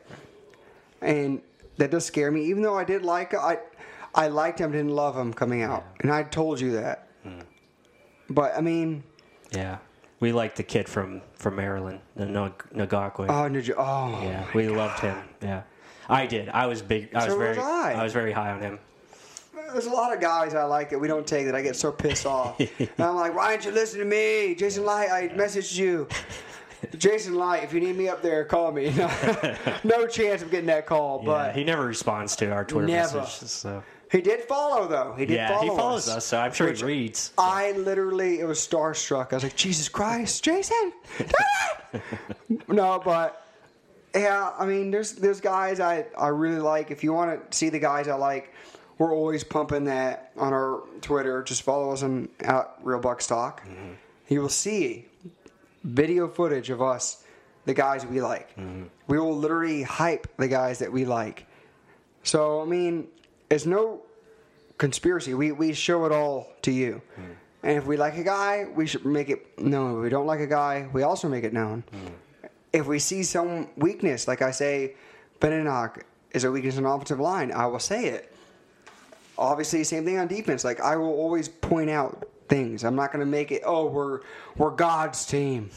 And 1.02 1.42
that 1.78 1.92
does 1.92 2.06
scare 2.06 2.32
me, 2.32 2.46
even 2.46 2.64
though 2.64 2.78
I 2.78 2.84
did 2.84 3.04
like 3.04 3.34
I 3.34 3.60
I 4.16 4.28
liked 4.30 4.60
him, 4.60 4.72
didn't 4.72 4.96
love 4.96 5.16
him 5.16 5.34
coming 5.34 5.62
out. 5.62 5.84
And 6.00 6.12
I 6.12 6.24
told 6.24 6.60
you 6.60 6.72
that. 6.74 7.10
Hmm. 7.24 7.42
But, 8.30 8.54
I 8.58 8.62
mean, 8.62 9.04
Yeah. 9.52 9.78
We 10.22 10.32
liked 10.32 10.56
the 10.56 10.64
kid 10.64 10.88
from, 10.88 11.22
from 11.34 11.58
Maryland, 11.58 12.00
the 12.16 12.26
Nag- 12.26 12.64
Nagakwe. 12.74 13.28
oh, 13.30 13.50
Naj- 13.50 13.74
oh 13.78 14.24
yeah, 14.24 14.46
we 14.56 14.70
loved 14.70 15.02
him. 15.02 15.18
Yeah, 15.42 15.64
I 16.08 16.26
did. 16.26 16.48
I 16.50 16.68
was 16.68 16.82
big. 16.82 17.14
I 17.14 17.26
was 17.26 17.36
very. 17.36 17.50
was 17.58 17.58
I. 17.58 18.02
was 18.02 18.14
very 18.14 18.32
high 18.32 18.52
on 18.52 18.62
him. 18.62 18.80
There's 19.74 19.88
a 19.88 19.92
lot 19.92 20.14
of 20.14 20.22
guys 20.22 20.56
I 20.56 20.64
like 20.64 20.90
that 20.92 21.00
we 21.00 21.10
don't 21.10 21.28
take 21.28 21.46
that 21.48 21.54
I 21.54 21.62
get 21.62 21.76
so 21.76 21.92
pissed 21.92 22.26
off. 22.26 22.58
and 22.80 22.90
I'm 22.98 23.16
like, 23.18 23.36
why 23.36 23.52
didn't 23.52 23.66
you 23.66 23.72
listen 23.72 24.00
to 24.00 24.06
me? 24.06 24.56
Jason 24.56 24.86
Licht, 24.86 25.12
I 25.12 25.28
messaged 25.36 25.78
you. 25.78 26.08
Jason 26.98 27.36
Licht, 27.36 27.66
if 27.66 27.74
you 27.74 27.82
need 27.82 27.98
me 27.98 28.08
up 28.08 28.22
there, 28.22 28.46
call 28.46 28.72
me. 28.72 28.92
no 29.84 30.08
chance 30.08 30.42
of 30.42 30.50
getting 30.50 30.68
that 30.68 30.86
call, 30.86 31.20
Yeah, 31.20 31.26
but 31.26 31.56
he 31.56 31.66
never 31.66 31.86
responds 31.86 32.38
to 32.38 32.52
our 32.52 32.64
Twitter 32.64 32.88
Never. 32.88 33.18
messages. 33.20 33.52
So 33.52 33.84
he 34.16 34.22
did 34.22 34.42
follow 34.42 34.88
though. 34.88 35.14
He 35.18 35.26
did 35.26 35.36
yeah, 35.36 35.50
follow 35.50 35.62
he 35.62 35.78
follows 35.78 36.08
us. 36.08 36.26
So 36.26 36.40
I'm 36.40 36.54
sure 36.54 36.72
he 36.72 36.84
reads. 36.84 37.34
I 37.38 37.74
literally, 37.74 38.40
it 38.40 38.46
was 38.46 38.60
starstruck. 38.60 39.34
I 39.34 39.36
was 39.36 39.44
like, 39.44 39.58
Jesus 39.58 39.90
Christ, 39.90 40.42
Jason! 40.42 40.94
no, 42.70 43.02
but 43.04 43.46
yeah, 44.16 44.54
I 44.58 44.66
mean, 44.66 44.90
there's 44.90 45.14
there's 45.14 45.42
guys 45.42 45.82
I 45.82 46.06
I 46.18 46.30
really 46.30 46.62
like. 46.62 46.92
If 46.92 47.04
you 47.04 47.12
want 47.12 47.52
to 47.52 47.58
see 47.58 47.68
the 47.68 47.80
guys 47.80 48.08
I 48.08 48.16
like, 48.16 48.54
we're 48.98 49.14
always 49.14 49.44
pumping 49.44 49.84
that 49.86 50.32
on 50.38 50.54
our 50.54 50.84
Twitter. 51.02 51.44
Just 51.44 51.64
follow 51.64 51.92
us 51.92 52.02
on 52.02 52.30
at 52.40 52.74
Real 52.82 53.02
Bucs 53.02 53.28
Talk. 53.28 53.66
Mm-hmm. 53.68 53.94
You 54.30 54.42
will 54.42 54.50
see 54.50 55.08
video 55.84 56.30
footage 56.30 56.70
of 56.70 56.82
us, 56.82 57.26
the 57.66 57.74
guys 57.74 58.06
we 58.06 58.22
like. 58.22 58.52
Mm-hmm. 58.52 58.84
We 59.08 59.20
will 59.20 59.36
literally 59.36 59.84
hype 59.84 60.28
the 60.38 60.48
guys 60.48 60.80
that 60.80 60.92
we 60.94 61.04
like. 61.04 61.46
So 62.24 62.62
I 62.62 62.66
mean, 62.66 63.10
it's 63.50 63.66
no 63.66 64.05
conspiracy. 64.78 65.34
We 65.34 65.52
we 65.52 65.74
show 65.74 66.06
it 66.06 66.12
all 66.12 66.48
to 66.64 66.72
you. 66.72 67.02
Hmm. 67.16 67.22
And 67.64 67.78
if 67.78 67.86
we 67.88 67.98
like 67.98 68.18
a 68.18 68.24
guy, 68.24 68.68
we 68.76 68.86
should 68.86 69.06
make 69.06 69.30
it 69.30 69.58
known. 69.60 69.98
If 69.98 70.04
we 70.04 70.10
don't 70.10 70.28
like 70.28 70.40
a 70.40 70.48
guy, 70.48 70.88
we 70.94 71.02
also 71.04 71.28
make 71.28 71.44
it 71.44 71.54
known. 71.54 71.84
Hmm. 71.92 72.48
If 72.74 72.86
we 72.88 73.00
see 73.00 73.24
some 73.24 73.70
weakness, 73.78 74.28
like 74.28 74.42
I 74.42 74.52
say, 74.52 74.96
Benenoch 75.40 76.04
is 76.32 76.44
a 76.44 76.52
weakness 76.52 76.78
on 76.78 76.86
offensive 76.86 77.20
line, 77.20 77.52
I 77.52 77.66
will 77.68 77.80
say 77.80 78.08
it. 78.08 78.32
Obviously, 79.38 79.84
same 79.84 80.06
thing 80.06 80.18
on 80.18 80.28
defense. 80.28 80.64
Like 80.64 80.80
I 80.80 80.96
will 80.96 81.14
always 81.14 81.48
point 81.50 81.90
out 81.90 82.28
things. 82.50 82.84
I'm 82.84 82.96
not 82.96 83.12
going 83.12 83.20
to 83.26 83.30
make 83.30 83.52
it. 83.52 83.64
Oh, 83.66 83.88
we're 83.88 84.22
we're 84.58 84.72
God's 84.72 85.26
team. 85.26 85.70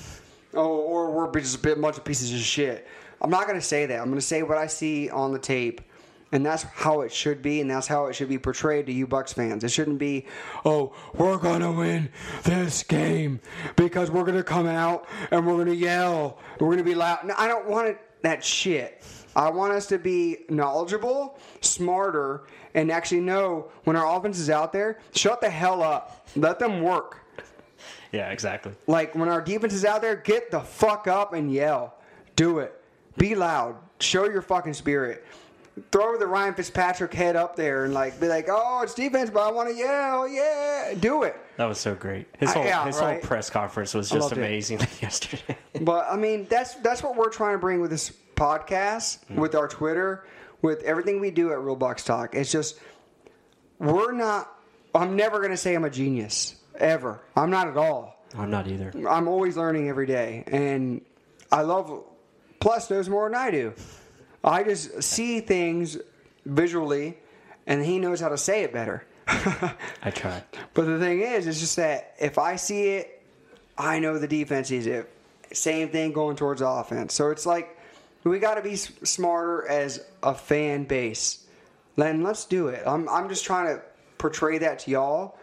Oh, 0.54 0.78
or 0.78 1.10
we're 1.10 1.40
just 1.40 1.56
a 1.56 1.58
bit- 1.58 1.80
bunch 1.80 1.98
of 1.98 2.04
pieces 2.04 2.32
of 2.32 2.40
shit. 2.40 2.86
I'm 3.20 3.30
not 3.30 3.46
going 3.46 3.58
to 3.58 3.64
say 3.64 3.86
that. 3.86 3.98
I'm 3.98 4.06
going 4.06 4.16
to 4.20 4.22
say 4.26 4.42
what 4.42 4.58
I 4.58 4.66
see 4.66 5.10
on 5.10 5.32
the 5.32 5.38
tape, 5.38 5.80
and 6.32 6.44
that's 6.44 6.62
how 6.62 7.00
it 7.00 7.12
should 7.12 7.42
be, 7.42 7.60
and 7.60 7.70
that's 7.70 7.86
how 7.86 8.06
it 8.06 8.14
should 8.14 8.28
be 8.28 8.38
portrayed 8.38 8.86
to 8.86 8.92
you 8.92 9.06
Bucs 9.06 9.34
fans. 9.34 9.64
It 9.64 9.70
shouldn't 9.70 9.98
be, 9.98 10.26
oh, 10.64 10.94
we're 11.14 11.38
to 11.38 11.72
win 11.72 12.10
this 12.44 12.82
game 12.82 13.40
because 13.76 14.10
we're 14.10 14.24
to 14.24 14.42
come 14.42 14.66
out 14.66 15.06
and 15.30 15.46
we're 15.46 15.64
to 15.64 15.74
yell, 15.74 16.38
we're 16.60 16.76
to 16.76 16.84
be 16.84 16.94
loud. 16.94 17.24
No, 17.24 17.34
I 17.38 17.48
don't 17.48 17.68
want 17.68 17.88
it, 17.88 18.00
that 18.22 18.44
shit. 18.44 19.04
I 19.36 19.50
want 19.50 19.72
us 19.72 19.86
to 19.86 19.98
be 19.98 20.38
knowledgeable, 20.48 21.38
smarter, 21.60 22.44
and 22.74 22.90
actually 22.90 23.20
know 23.20 23.70
when 23.84 23.96
our 23.96 24.16
offense 24.16 24.38
is 24.38 24.50
out 24.50 24.72
there, 24.72 24.98
shut 25.14 25.40
the 25.40 25.48
hell 25.48 25.82
up. 25.82 26.26
Let 26.36 26.58
them 26.58 26.82
work. 26.82 27.24
Yeah, 28.12 28.30
exactly. 28.30 28.72
Like 28.86 29.14
when 29.14 29.28
our 29.28 29.40
defense 29.40 29.74
is 29.74 29.84
out 29.84 30.02
there, 30.02 30.16
get 30.16 30.50
the 30.50 30.60
fuck 30.60 31.06
up 31.06 31.34
and 31.34 31.52
yell. 31.52 31.94
Do 32.36 32.58
it. 32.58 32.80
Be 33.16 33.34
loud. 33.34 33.76
Show 34.00 34.28
your 34.28 34.42
fucking 34.42 34.74
spirit. 34.74 35.24
Throw 35.92 36.18
the 36.18 36.26
Ryan 36.26 36.54
Fitzpatrick 36.54 37.12
head 37.14 37.36
up 37.36 37.56
there 37.56 37.84
and 37.84 37.92
like 37.94 38.20
be 38.20 38.28
like, 38.28 38.46
oh, 38.50 38.80
it's 38.82 38.94
defense, 38.94 39.30
but 39.30 39.46
I 39.46 39.50
want 39.52 39.68
to 39.70 39.74
yell, 39.74 40.26
yeah. 40.28 40.94
Do 40.98 41.22
it. 41.24 41.36
That 41.56 41.66
was 41.66 41.78
so 41.78 41.94
great. 41.94 42.26
His 42.38 42.50
Uh, 42.50 42.54
whole 42.54 42.64
yeah, 42.64 42.84
his 42.86 42.98
right? 42.98 43.12
whole 43.20 43.20
press 43.28 43.50
conference 43.50 43.94
was 43.94 44.08
just 44.10 44.20
loved 44.20 44.32
it. 44.32 44.38
amazing 44.38 44.78
yesterday. 45.02 45.56
But 45.80 46.06
I 46.10 46.16
mean, 46.16 46.46
that's 46.48 46.74
that's 46.76 47.02
what 47.02 47.16
we're 47.16 47.30
trying 47.30 47.54
to 47.54 47.58
bring 47.58 47.80
with 47.80 47.90
this 47.90 48.12
podcast, 48.36 49.18
with 49.34 49.54
our 49.54 49.68
Twitter, 49.68 50.24
with 50.62 50.82
everything 50.84 51.20
we 51.20 51.30
do 51.30 51.50
at 51.52 51.60
Real 51.60 51.76
Bucs 51.76 52.04
Talk. 52.04 52.34
It's 52.34 52.50
just 52.52 52.78
we're 53.78 54.12
not. 54.12 54.52
I'm 54.94 55.16
never 55.16 55.40
gonna 55.40 55.56
say 55.56 55.74
I'm 55.74 55.84
a 55.84 55.90
genius 55.90 56.56
ever. 56.78 57.20
I'm 57.36 57.50
not 57.50 57.68
at 57.68 57.76
all. 57.76 58.24
I'm 58.36 58.50
not 58.50 58.66
either. 58.68 58.92
I'm 59.08 59.26
always 59.28 59.56
learning 59.56 59.88
every 59.88 60.06
day, 60.06 60.44
and 60.46 61.00
I 61.50 61.62
love. 61.62 62.04
Plus, 62.60 62.90
knows 62.90 63.08
more 63.08 63.28
than 63.28 63.38
I 63.38 63.50
do. 63.52 63.72
I 64.44 64.62
just 64.62 65.02
see 65.02 65.40
things 65.40 65.98
visually, 66.44 67.18
and 67.66 67.84
he 67.84 67.98
knows 67.98 68.20
how 68.20 68.28
to 68.28 68.38
say 68.38 68.62
it 68.62 68.72
better. 68.72 69.04
I 69.26 70.10
try. 70.10 70.42
But 70.74 70.86
the 70.86 70.98
thing 70.98 71.20
is, 71.20 71.46
it's 71.46 71.60
just 71.60 71.76
that 71.76 72.14
if 72.18 72.38
I 72.38 72.56
see 72.56 72.88
it, 72.88 73.22
I 73.76 73.98
know 73.98 74.18
the 74.18 74.28
defense 74.28 74.68
sees 74.68 74.86
it. 74.86 75.10
Same 75.52 75.88
thing 75.88 76.12
going 76.12 76.36
towards 76.36 76.60
offense. 76.60 77.14
So 77.14 77.30
it's 77.30 77.46
like 77.46 77.78
we 78.24 78.38
got 78.38 78.54
to 78.54 78.62
be 78.62 78.76
smarter 78.76 79.66
as 79.68 80.04
a 80.22 80.34
fan 80.34 80.84
base. 80.84 81.46
Then 81.96 82.22
let's 82.22 82.44
do 82.44 82.68
it. 82.68 82.82
I'm 82.86 83.08
I'm 83.08 83.28
just 83.28 83.44
trying 83.44 83.76
to 83.76 83.82
portray 84.18 84.58
that 84.58 84.80
to 84.80 84.90
y'all, 84.90 85.38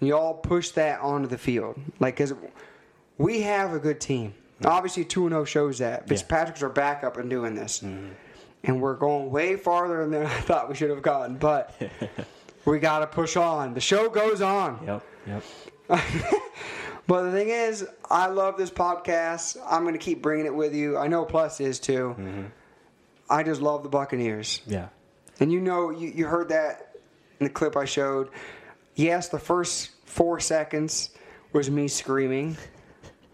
and 0.00 0.08
y'all 0.08 0.34
push 0.34 0.70
that 0.70 1.00
onto 1.00 1.28
the 1.28 1.38
field. 1.38 1.78
Like, 2.00 2.16
cause 2.16 2.34
we 3.18 3.42
have 3.42 3.72
a 3.72 3.78
good 3.78 4.00
team. 4.00 4.34
Mm-hmm. 4.60 4.66
Obviously, 4.66 5.04
two 5.04 5.26
and 5.26 5.32
zero 5.32 5.44
shows 5.44 5.78
that. 5.78 6.08
Fitzpatrick's 6.08 6.62
our 6.62 6.68
backup 6.68 7.18
in 7.18 7.28
doing 7.28 7.54
this, 7.54 7.80
mm-hmm. 7.80 8.10
And 8.64 8.80
we're 8.80 8.96
going 8.96 9.30
way 9.30 9.56
farther 9.56 10.08
than 10.08 10.26
I 10.26 10.40
thought 10.40 10.68
we 10.68 10.74
should 10.74 10.90
have 10.90 11.02
gotten. 11.02 11.36
But 11.36 11.80
we 12.64 12.78
got 12.78 13.00
to 13.00 13.06
push 13.06 13.36
on. 13.36 13.74
The 13.74 13.80
show 13.80 14.08
goes 14.08 14.40
on. 14.40 15.02
Yep. 15.26 15.42
Yep. 15.88 16.02
But 17.06 17.24
the 17.24 17.32
thing 17.32 17.48
is, 17.48 17.86
I 18.10 18.28
love 18.28 18.56
this 18.56 18.70
podcast. 18.70 19.56
I'm 19.68 19.82
going 19.82 19.94
to 19.94 19.98
keep 19.98 20.22
bringing 20.22 20.46
it 20.46 20.54
with 20.54 20.74
you. 20.74 20.96
I 20.96 21.08
know 21.08 21.24
Plus 21.24 21.60
is 21.60 21.80
too. 21.80 22.14
Mm-hmm. 22.18 22.42
I 23.28 23.42
just 23.42 23.60
love 23.60 23.82
the 23.82 23.88
Buccaneers. 23.88 24.62
Yeah. 24.66 24.88
And 25.40 25.52
you 25.52 25.60
know, 25.60 25.90
you, 25.90 26.12
you 26.14 26.26
heard 26.26 26.50
that 26.50 26.96
in 27.40 27.44
the 27.44 27.50
clip 27.50 27.76
I 27.76 27.86
showed. 27.86 28.30
Yes, 28.94 29.28
the 29.28 29.38
first 29.38 29.90
four 30.04 30.38
seconds 30.38 31.10
was 31.52 31.70
me 31.70 31.88
screaming. 31.88 32.56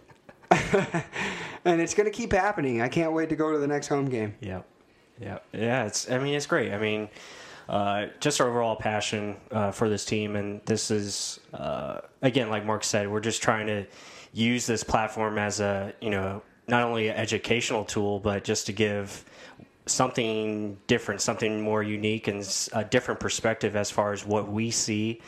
and 0.51 1.81
it's 1.81 1.95
going 1.95 2.11
to 2.11 2.17
keep 2.17 2.33
happening. 2.33 2.81
I 2.81 2.89
can't 2.89 3.13
wait 3.13 3.29
to 3.29 3.37
go 3.37 3.53
to 3.53 3.59
the 3.59 3.67
next 3.67 3.89
home 3.89 4.07
game. 4.07 4.35
Yep. 4.41 4.67
Yep. 5.21 5.45
Yeah. 5.53 5.87
It's. 5.87 6.11
I 6.11 6.19
mean, 6.19 6.35
it's 6.35 6.47
great. 6.47 6.73
I 6.73 6.79
mean, 6.79 7.09
uh, 7.69 8.07
just 8.21 8.41
our 8.41 8.49
overall 8.49 8.77
passion 8.77 9.37
uh, 9.51 9.71
for 9.71 9.89
this 9.89 10.05
team, 10.05 10.37
and 10.37 10.61
this 10.65 10.91
is 10.91 11.41
uh, 11.53 12.01
again, 12.23 12.51
like 12.51 12.65
Mark 12.65 12.85
said, 12.85 13.09
we're 13.11 13.21
just 13.21 13.43
trying 13.43 13.67
to 13.67 13.87
use 14.33 14.67
this 14.67 14.85
platform 14.85 15.39
as 15.39 15.61
a 15.61 15.93
you 16.01 16.11
know 16.11 16.43
not 16.67 16.83
only 16.83 17.09
an 17.09 17.17
educational 17.17 17.85
tool, 17.85 18.21
but 18.21 18.45
just 18.45 18.67
to 18.67 18.73
give 18.73 19.25
something 19.87 20.79
different, 20.87 21.21
something 21.21 21.61
more 21.61 21.83
unique, 21.83 22.29
and 22.29 22.69
a 22.73 22.85
different 22.85 23.21
perspective 23.21 23.75
as 23.75 23.91
far 23.91 24.13
as 24.13 24.25
what 24.25 24.49
we 24.49 24.71
see. 24.71 25.21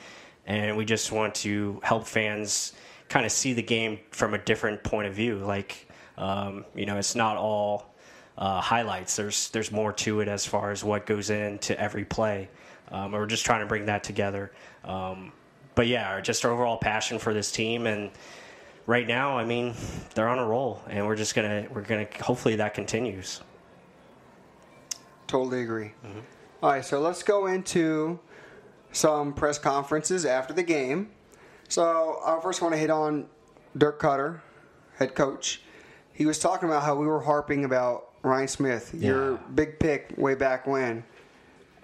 And 0.46 0.76
we 0.76 0.84
just 0.84 1.12
want 1.12 1.34
to 1.36 1.80
help 1.82 2.06
fans 2.06 2.72
kind 3.08 3.26
of 3.26 3.32
see 3.32 3.52
the 3.52 3.62
game 3.62 4.00
from 4.10 4.34
a 4.34 4.38
different 4.38 4.82
point 4.82 5.08
of 5.08 5.14
view. 5.14 5.36
Like, 5.36 5.88
um, 6.16 6.64
you 6.74 6.86
know, 6.86 6.96
it's 6.96 7.14
not 7.14 7.36
all 7.36 7.89
uh, 8.40 8.60
highlights. 8.60 9.14
There's 9.14 9.50
there's 9.50 9.70
more 9.70 9.92
to 9.92 10.20
it 10.20 10.28
as 10.28 10.44
far 10.44 10.72
as 10.72 10.82
what 10.82 11.06
goes 11.06 11.30
into 11.30 11.78
every 11.78 12.04
play. 12.04 12.48
Um, 12.90 13.12
we're 13.12 13.26
just 13.26 13.44
trying 13.44 13.60
to 13.60 13.66
bring 13.66 13.86
that 13.86 14.02
together. 14.02 14.50
Um, 14.84 15.32
but 15.76 15.86
yeah, 15.86 16.20
just 16.20 16.44
our 16.44 16.50
overall 16.50 16.78
passion 16.78 17.20
for 17.20 17.32
this 17.32 17.52
team 17.52 17.86
and 17.86 18.10
right 18.90 19.06
now, 19.06 19.38
I 19.38 19.44
mean, 19.44 19.74
they're 20.14 20.28
on 20.28 20.38
a 20.38 20.46
roll, 20.46 20.82
and 20.88 21.06
we're 21.06 21.16
just 21.16 21.34
gonna 21.34 21.66
we're 21.72 21.82
gonna 21.82 22.08
hopefully 22.20 22.56
that 22.56 22.74
continues. 22.74 23.40
Totally 25.28 25.62
agree. 25.62 25.92
All 26.62 26.70
right, 26.70 26.84
so 26.84 27.00
let's 27.00 27.22
go 27.22 27.46
into 27.46 28.18
some 28.90 29.32
press 29.32 29.58
conferences 29.58 30.26
after 30.26 30.52
the 30.52 30.64
game. 30.64 31.10
So 31.68 32.20
I 32.26 32.38
first 32.42 32.60
want 32.60 32.74
to 32.74 32.78
hit 32.78 32.90
on 32.90 33.28
Dirk 33.78 34.00
Koetter, 34.00 34.40
head 34.96 35.14
coach. 35.14 35.62
He 36.12 36.26
was 36.26 36.40
talking 36.40 36.68
about 36.68 36.82
how 36.82 36.96
we 36.96 37.06
were 37.06 37.20
harping 37.20 37.64
about 37.64 38.09
Ryan 38.22 38.48
Smith, 38.48 38.94
your 38.94 39.36
big 39.54 39.78
pick 39.78 40.12
way 40.16 40.34
back 40.34 40.66
when, 40.66 41.04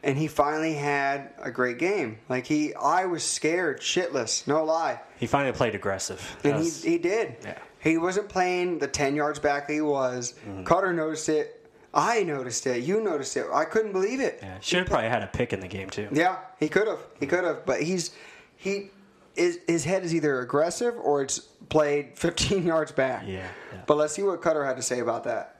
and 0.02 0.18
he 0.18 0.26
finally 0.28 0.74
had 0.74 1.30
a 1.40 1.50
great 1.50 1.78
game. 1.78 2.18
Like 2.28 2.46
he, 2.46 2.74
I 2.74 3.06
was 3.06 3.24
scared 3.24 3.80
shitless, 3.80 4.46
no 4.46 4.62
lie, 4.64 5.00
He 5.18 5.26
finally 5.26 5.52
played 5.52 5.74
aggressive. 5.74 6.36
and 6.44 6.52
That 6.52 6.58
he 6.58 6.64
was- 6.64 6.82
he 6.82 6.98
did. 6.98 7.36
Yeah. 7.42 7.58
He 7.80 7.98
wasn't 7.98 8.28
playing 8.28 8.78
the 8.80 8.88
ten 8.88 9.14
yards 9.14 9.38
back 9.38 9.68
that 9.68 9.72
he 9.72 9.80
was. 9.80 10.34
Mm-hmm. 10.46 10.64
Koetter 10.64 10.94
noticed 10.94 11.28
it. 11.28 11.52
I 11.94 12.24
noticed 12.24 12.66
it. 12.66 12.82
You 12.82 13.00
noticed 13.00 13.36
it. 13.36 13.46
I 13.52 13.64
couldn't 13.64 13.92
believe 13.92 14.20
it. 14.20 14.40
yeah, 14.42 14.58
should 14.60 14.80
have 14.80 14.88
probably 14.88 15.08
had 15.08 15.22
a 15.22 15.28
pick 15.28 15.52
in 15.52 15.60
the 15.60 15.68
game 15.68 15.88
too. 15.88 16.08
Yeah, 16.12 16.36
he 16.58 16.68
could 16.68 16.88
have. 16.88 16.98
He 17.20 17.26
could 17.26 17.44
have. 17.44 17.64
But 17.64 17.80
he's 17.82 18.10
he 18.56 18.90
is 19.36 19.60
his 19.68 19.84
head 19.84 20.02
is 20.04 20.14
either 20.14 20.40
aggressive 20.40 20.94
or 20.96 21.22
it's 21.22 21.38
played 21.68 22.18
15 22.18 22.66
yards 22.66 22.90
back. 22.92 23.22
Yeah, 23.26 23.46
yeah. 23.72 23.80
But 23.86 23.96
let's 23.98 24.12
see 24.14 24.22
what 24.22 24.42
Koetter 24.42 24.66
had 24.66 24.76
to 24.76 24.82
say 24.82 24.98
about 24.98 25.24
that. 25.24 25.55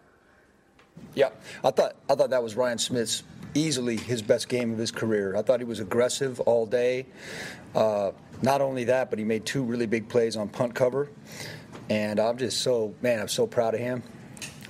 Yeah, 1.15 1.31
I 1.65 1.71
thought 1.71 1.97
I 2.11 2.15
thought 2.15 2.31
that 2.31 2.43
was 2.43 2.57
Ryan 2.57 2.79
Smith's 2.79 3.23
easily 3.55 3.97
his 3.97 4.23
best 4.23 4.49
game 4.49 4.73
of 4.73 4.79
his 4.79 4.91
career. 4.91 5.35
I 5.37 5.43
thought 5.43 5.61
he 5.61 5.65
was 5.65 5.81
aggressive 5.81 6.41
all 6.41 6.67
day. 6.67 7.07
Uh, 7.75 8.13
not 8.43 8.61
only 8.61 8.85
that, 8.85 9.09
but 9.09 9.19
he 9.19 9.25
made 9.25 9.47
two 9.47 9.63
really 9.63 9.87
big 9.87 10.09
plays 10.09 10.37
on 10.37 10.49
punt 10.49 10.75
cover, 10.75 11.09
and 11.89 12.21
I'm 12.21 12.37
just 12.37 12.61
so 12.61 12.95
man, 13.01 13.21
I'm 13.21 13.29
so 13.29 13.47
proud 13.47 13.75
of 13.75 13.81
him. 13.81 14.03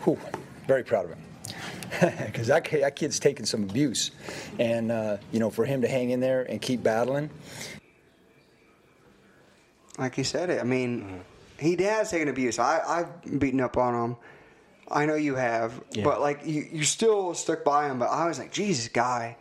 Whew, 0.05 0.19
very 0.67 0.85
proud 0.85 1.07
of 1.07 1.11
him. 1.11 1.19
Because 2.27 2.49
that, 2.49 2.69
that 2.71 2.97
kid's 2.97 3.19
taking 3.19 3.47
some 3.47 3.63
abuse, 3.63 4.11
and 4.59 4.93
uh, 4.93 5.17
you 5.33 5.39
know, 5.39 5.51
for 5.51 5.65
him 5.65 5.83
to 5.83 5.89
hang 5.89 6.11
in 6.11 6.21
there 6.21 6.43
and 6.43 6.61
keep 6.61 6.83
battling, 6.83 7.31
Like 9.99 10.19
you 10.19 10.25
said 10.25 10.51
it. 10.51 10.61
I 10.61 10.65
mean, 10.65 11.21
he 11.59 11.77
has 11.85 12.11
taken 12.11 12.29
abuse. 12.29 12.59
I 12.59 12.83
I've 12.87 13.41
beaten 13.41 13.61
up 13.61 13.77
on 13.77 13.95
him. 13.95 14.17
I 14.91 15.07
know 15.07 15.15
you 15.17 15.35
have, 15.35 15.73
Yeah. 15.93 16.05
but 16.05 16.21
like 16.21 16.47
you 16.47 16.67
you 16.71 16.85
still 16.85 17.35
stuck 17.35 17.65
by 17.65 17.89
him. 17.89 17.99
But 17.99 18.07
I 18.11 18.27
was 18.27 18.39
like, 18.39 18.53
Jesus, 18.53 18.89
guy. 18.89 19.37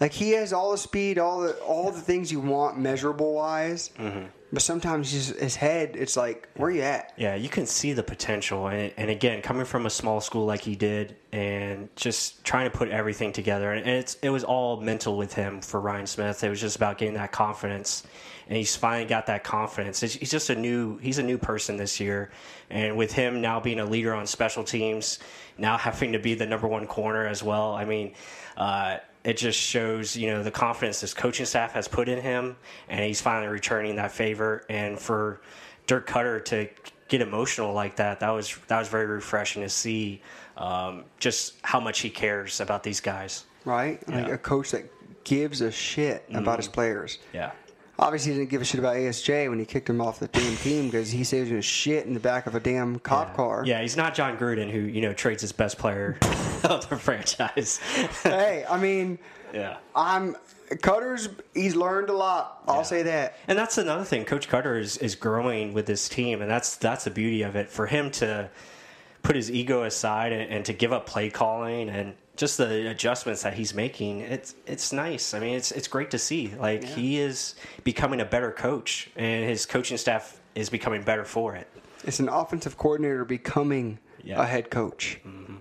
Like 0.00 0.12
he 0.12 0.32
has 0.32 0.52
all 0.52 0.72
the 0.72 0.78
speed, 0.78 1.18
all 1.18 1.40
the 1.40 1.52
all 1.60 1.90
the 1.90 2.00
things 2.02 2.30
you 2.30 2.40
want 2.40 2.78
measurable 2.78 3.32
wise. 3.32 3.90
Mm-hmm. 3.98 4.26
But 4.52 4.62
sometimes 4.62 5.10
his, 5.10 5.28
his 5.28 5.56
head, 5.56 5.96
it's 5.96 6.16
like, 6.16 6.48
where 6.54 6.70
you 6.70 6.82
at? 6.82 7.12
Yeah, 7.16 7.34
you 7.34 7.48
can 7.48 7.66
see 7.66 7.92
the 7.92 8.02
potential, 8.02 8.68
and, 8.68 8.92
and 8.96 9.10
again, 9.10 9.42
coming 9.42 9.64
from 9.64 9.86
a 9.86 9.90
small 9.90 10.20
school 10.20 10.46
like 10.46 10.60
he 10.60 10.76
did, 10.76 11.16
and 11.32 11.88
just 11.96 12.44
trying 12.44 12.70
to 12.70 12.76
put 12.76 12.88
everything 12.90 13.32
together, 13.32 13.72
and 13.72 13.88
it's 13.88 14.14
it 14.22 14.30
was 14.30 14.44
all 14.44 14.80
mental 14.80 15.16
with 15.16 15.34
him 15.34 15.60
for 15.60 15.80
Ryan 15.80 16.06
Smith. 16.06 16.44
It 16.44 16.48
was 16.48 16.60
just 16.60 16.76
about 16.76 16.96
getting 16.96 17.14
that 17.14 17.32
confidence, 17.32 18.04
and 18.46 18.56
he's 18.56 18.76
finally 18.76 19.08
got 19.08 19.26
that 19.26 19.42
confidence. 19.42 20.00
He's 20.00 20.14
he's 20.14 20.30
just 20.30 20.48
a 20.48 20.54
new 20.54 20.98
he's 20.98 21.18
a 21.18 21.24
new 21.24 21.38
person 21.38 21.76
this 21.76 21.98
year, 21.98 22.30
and 22.70 22.96
with 22.96 23.12
him 23.12 23.40
now 23.40 23.58
being 23.58 23.80
a 23.80 23.84
leader 23.84 24.14
on 24.14 24.28
special 24.28 24.62
teams, 24.62 25.18
now 25.58 25.76
having 25.76 26.12
to 26.12 26.20
be 26.20 26.34
the 26.34 26.46
number 26.46 26.68
one 26.68 26.86
corner 26.86 27.26
as 27.26 27.42
well. 27.42 27.74
I 27.74 27.84
mean. 27.84 28.14
Uh, 28.56 28.98
it 29.26 29.36
just 29.36 29.58
shows, 29.58 30.16
you 30.16 30.28
know, 30.28 30.42
the 30.44 30.52
confidence 30.52 31.00
this 31.00 31.12
coaching 31.12 31.46
staff 31.46 31.72
has 31.72 31.88
put 31.88 32.08
in 32.08 32.20
him, 32.20 32.56
and 32.88 33.04
he's 33.04 33.20
finally 33.20 33.48
returning 33.48 33.96
that 33.96 34.12
favor. 34.12 34.64
And 34.70 34.96
for 34.98 35.40
Dirk 35.88 36.08
Koetter 36.08 36.44
to 36.46 36.68
get 37.08 37.20
emotional 37.20 37.72
like 37.72 37.96
that, 37.96 38.20
that 38.20 38.30
was 38.30 38.56
that 38.68 38.78
was 38.78 38.88
very 38.88 39.06
refreshing 39.06 39.62
to 39.62 39.68
see. 39.68 40.22
Um, 40.56 41.04
just 41.18 41.54
how 41.62 41.80
much 41.80 42.00
he 42.00 42.08
cares 42.08 42.60
about 42.60 42.82
these 42.84 43.00
guys. 43.00 43.44
right? 43.64 43.98
Like 44.08 44.16
Yeah. 44.16 44.22
Mm-hmm. 44.24 44.32
a 44.34 44.38
coach 44.38 44.70
that 44.70 44.84
gives 45.24 45.60
a 45.60 45.72
shit 45.72 46.24
about 46.32 46.58
his 46.58 46.68
players. 46.68 47.18
Yeah, 47.34 47.50
Obviously, 47.98 48.32
he 48.32 48.38
didn't 48.38 48.50
give 48.50 48.60
a 48.60 48.64
shit 48.64 48.78
about 48.78 48.96
ASJ 48.96 49.48
when 49.48 49.58
he 49.58 49.64
kicked 49.64 49.88
him 49.88 50.00
off 50.02 50.18
the 50.20 50.28
damn 50.28 50.56
team 50.56 50.86
because 50.86 51.10
he 51.10 51.22
he 51.22 51.52
was 51.54 51.64
shit 51.64 52.04
in 52.06 52.12
the 52.14 52.20
back 52.20 52.46
of 52.46 52.54
a 52.54 52.60
damn 52.60 52.98
cop 52.98 53.34
car. 53.34 53.62
Yeah, 53.64 53.80
he's 53.80 53.96
not 53.96 54.14
Jon 54.14 54.36
Gruden 54.36 54.70
who 54.70 54.80
you 54.80 55.00
know 55.00 55.12
trades 55.14 55.40
his 55.40 55.52
best 55.52 55.78
player 55.78 56.18
of 56.64 56.88
the 56.88 56.96
franchise. 56.96 57.80
Hey, 58.22 58.64
I 58.68 58.76
mean, 58.78 59.18
yeah. 59.54 59.78
I'm 59.94 60.36
Koetter's. 60.70 61.28
He's 61.54 61.74
learned 61.76 62.10
a 62.10 62.12
lot. 62.12 62.62
I'll 62.68 62.76
Yeah. 62.78 62.82
say 62.82 63.02
that. 63.04 63.38
And 63.48 63.56
that's 63.58 63.78
another 63.78 64.04
thing. 64.04 64.24
Coach 64.24 64.48
Koetter 64.48 64.78
is, 64.78 64.96
is 64.98 65.14
growing 65.14 65.72
with 65.72 65.86
this 65.86 66.08
team, 66.08 66.42
and 66.42 66.50
that's 66.50 66.76
that's 66.76 67.04
the 67.04 67.10
beauty 67.10 67.42
of 67.42 67.56
it. 67.56 67.70
For 67.70 67.86
him 67.86 68.10
to 68.12 68.50
put 69.22 69.36
his 69.36 69.50
ego 69.50 69.84
aside 69.84 70.32
and, 70.32 70.50
and 70.50 70.64
to 70.66 70.72
give 70.72 70.92
up 70.92 71.06
play 71.06 71.30
calling 71.30 71.88
and 71.88 72.14
just 72.36 72.58
the 72.58 72.88
adjustments 72.90 73.42
that 73.42 73.54
he's 73.54 73.74
making, 73.74 74.20
it's 74.20 74.54
it's 74.66 74.92
nice. 74.92 75.34
I 75.34 75.38
mean, 75.40 75.54
it's 75.56 75.72
it's 75.72 75.88
great 75.88 76.10
to 76.12 76.18
see. 76.18 76.54
Like 76.58 76.84
he 76.84 77.18
is 77.18 77.54
becoming 77.84 78.20
a 78.20 78.24
better 78.24 78.52
coach, 78.52 79.10
and 79.16 79.48
his 79.48 79.66
coaching 79.66 79.96
staff 79.96 80.40
is 80.54 80.70
becoming 80.70 81.02
better 81.02 81.24
for 81.24 81.54
it. 81.56 81.68
It's 82.04 82.20
an 82.20 82.28
offensive 82.28 82.76
coordinator 82.78 83.24
becoming 83.24 83.98
Yeah. 84.22 84.42
a 84.42 84.46
head 84.46 84.70
coach. 84.70 85.18
Mm-hmm. 85.26 85.56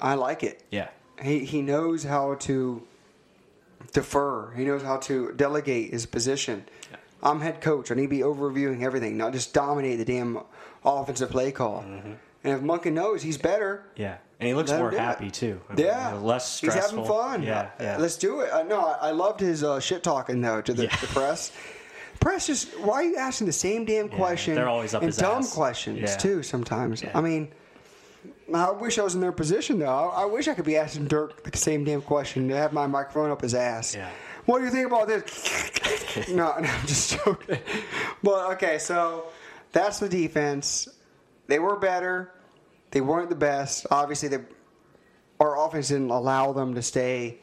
I 0.00 0.14
like 0.14 0.42
it. 0.42 0.62
Yeah, 0.70 0.88
He 1.22 1.44
he 1.44 1.62
knows 1.62 2.04
how 2.04 2.34
to 2.34 2.82
defer. 3.92 4.52
He 4.52 4.64
knows 4.64 4.82
how 4.82 4.98
to 4.98 5.32
delegate 5.32 5.90
his 5.92 6.06
position. 6.06 6.64
I'm 7.22 7.40
head 7.40 7.60
coach. 7.60 7.90
I 7.90 7.94
need 7.94 8.02
to 8.02 8.08
be 8.08 8.20
overviewing 8.20 8.82
everything, 8.82 9.16
not 9.16 9.32
just 9.32 9.52
dominate 9.52 9.98
the 9.98 10.04
damn 10.04 10.38
offensive 10.84 11.30
play 11.30 11.50
call. 11.50 11.82
Mm-hmm. 11.82 12.12
And 12.44 12.52
if 12.56 12.60
Monken 12.60 12.92
knows 12.92 13.22
he's 13.22 13.38
better, 13.38 13.82
yeah, 13.96 14.18
and 14.40 14.48
he 14.48 14.54
looks 14.54 14.70
Let 14.70 14.80
more 14.80 14.90
do 14.90 14.96
it. 14.96 15.00
happy 15.00 15.30
too. 15.30 15.60
I 15.68 15.74
mean, 15.74 15.86
yeah, 15.86 16.10
you 16.14 16.14
know, 16.20 16.24
less 16.26 16.60
he's 16.60 16.74
having 16.74 17.04
fun. 17.04 17.42
Yeah, 17.42 17.70
yeah. 17.80 17.96
Let's 17.98 18.16
do 18.16 18.40
it. 18.40 18.50
Uh, 18.52 18.62
no, 18.62 18.80
I, 18.80 19.08
I 19.08 19.10
loved 19.10 19.40
his 19.40 19.64
uh, 19.64 19.80
shit 19.80 20.02
talking 20.02 20.40
though 20.40 20.60
to 20.60 20.72
the, 20.72 20.84
Yeah. 20.84 20.96
the 20.96 21.06
press. 21.08 21.52
Press 22.20 22.46
just 22.46 22.68
why 22.80 22.94
are 22.96 23.04
you 23.04 23.16
asking 23.16 23.46
the 23.46 23.52
same 23.52 23.84
damn 23.84 24.08
question? 24.08 24.54
they're 24.54 24.68
always 24.68 24.94
up 24.94 25.02
and 25.02 25.16
dumb 25.16 25.38
ass. 25.38 25.54
questions 25.54 26.16
too. 26.16 26.42
Sometimes. 26.42 27.04
I 27.14 27.20
mean. 27.20 27.48
I 28.52 28.70
wish 28.70 28.98
I 28.98 29.02
was 29.02 29.14
in 29.14 29.20
their 29.20 29.30
position 29.32 29.78
though. 29.78 29.86
I, 29.86 30.22
I 30.22 30.24
wish 30.24 30.48
I 30.48 30.54
could 30.54 30.64
be 30.64 30.76
asking 30.78 31.06
Dirk 31.08 31.44
the 31.44 31.56
same 31.58 31.84
damn 31.84 32.00
question 32.00 32.48
to 32.48 32.56
have 32.56 32.72
my 32.72 32.86
microphone 32.86 33.30
up 33.30 33.42
his 33.42 33.54
ass. 33.54 33.94
Yeah. 33.94 34.08
What 34.46 34.58
do 34.60 34.64
you 34.64 34.70
think 34.70 34.86
about 34.86 35.06
this? 35.06 36.28
no, 36.30 36.34
no, 36.58 36.68
I'm 36.68 36.86
just 36.86 37.22
joking. 37.22 37.58
But 38.22 38.52
okay, 38.52 38.78
so 38.78 39.26
that's 39.72 39.98
the 39.98 40.08
defense. 40.08 40.88
They 41.46 41.58
were 41.58 41.76
better. 41.76 42.32
They 42.90 43.00
weren't 43.00 43.28
the 43.28 43.36
best. 43.36 43.86
Obviously, 43.90 44.28
they, 44.28 44.38
our 45.40 45.66
offense 45.66 45.88
didn't 45.88 46.10
allow 46.10 46.52
them 46.52 46.74
to 46.74 46.82
stay 46.82 47.38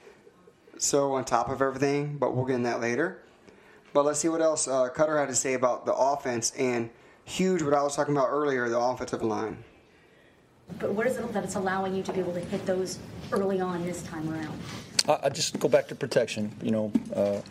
so 0.77 1.13
on 1.13 1.25
top 1.25 1.49
of 1.49 1.61
everything. 1.61 2.17
But 2.17 2.35
we'll 2.35 2.45
get 2.45 2.55
in 2.55 2.63
that 2.63 2.81
later. 2.81 3.21
But 3.93 4.05
let's 4.05 4.19
see 4.19 4.27
what 4.29 4.41
else 4.41 4.67
uh, 4.67 4.89
Koetter 4.89 5.19
had 5.19 5.29
to 5.29 5.35
say 5.35 5.53
about 5.53 5.85
the 5.85 5.93
offense 5.93 6.51
and 6.57 6.89
huge. 7.23 7.61
What 7.61 7.73
I 7.73 7.81
was 7.81 7.95
talking 7.95 8.15
about 8.15 8.27
earlier, 8.29 8.67
the 8.67 8.79
offensive 8.79 9.23
line. 9.23 9.63
But 10.79 10.93
what 10.93 11.07
is 11.07 11.17
it 11.17 11.31
that 11.31 11.43
it's 11.43 11.55
allowing 11.55 11.95
you 11.95 12.03
to 12.03 12.11
be 12.11 12.19
able 12.19 12.33
to 12.33 12.39
hit 12.39 12.65
those 12.65 12.99
early 13.31 13.61
on 13.61 13.85
this 13.85 14.03
time 14.03 14.29
around? 14.29 14.59
I, 15.07 15.27
I 15.27 15.29
just 15.29 15.59
go 15.59 15.69
back 15.69 15.87
to 15.89 15.95
protection. 15.95 16.51
You 16.61 16.71
know, 16.71 16.91
uh, 17.15 17.41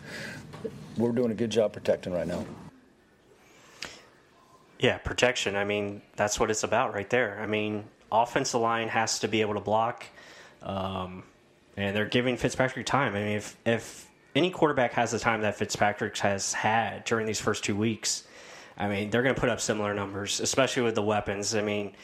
we're 0.97 1.11
doing 1.11 1.31
a 1.31 1.35
good 1.35 1.49
job 1.49 1.73
protecting 1.73 2.13
right 2.13 2.27
now. 2.27 2.45
Yeah, 4.85 4.99
protection. 4.99 5.55
I 5.55 5.63
mean, 5.63 6.03
that's 6.15 6.39
what 6.39 6.51
it's 6.51 6.61
about 6.61 6.93
right 6.93 7.09
there. 7.09 7.39
I 7.41 7.47
mean, 7.47 7.85
offensive 8.11 8.61
line 8.61 8.87
has 8.89 9.17
to 9.21 9.27
be 9.27 9.41
able 9.41 9.55
to 9.55 9.59
block, 9.59 10.05
um, 10.61 11.23
and 11.75 11.95
they're 11.95 12.05
giving 12.05 12.37
Fitzpatrick 12.37 12.85
time. 12.85 13.15
I 13.15 13.19
mean, 13.19 13.37
if 13.37 13.57
if 13.65 14.07
any 14.35 14.51
quarterback 14.51 14.93
has 14.93 15.09
the 15.09 15.17
time 15.17 15.41
that 15.41 15.55
Fitzpatrick 15.55 16.15
has 16.19 16.53
had 16.53 17.03
during 17.03 17.25
these 17.25 17.39
first 17.39 17.63
two 17.63 17.75
weeks, 17.75 18.27
I 18.77 18.87
mean, 18.87 19.09
they're 19.09 19.23
going 19.23 19.33
to 19.33 19.41
put 19.41 19.49
up 19.49 19.59
similar 19.59 19.95
numbers, 19.95 20.39
especially 20.39 20.83
with 20.83 20.93
the 20.93 21.01
weapons. 21.01 21.55
I 21.55 21.63
mean, 21.63 21.95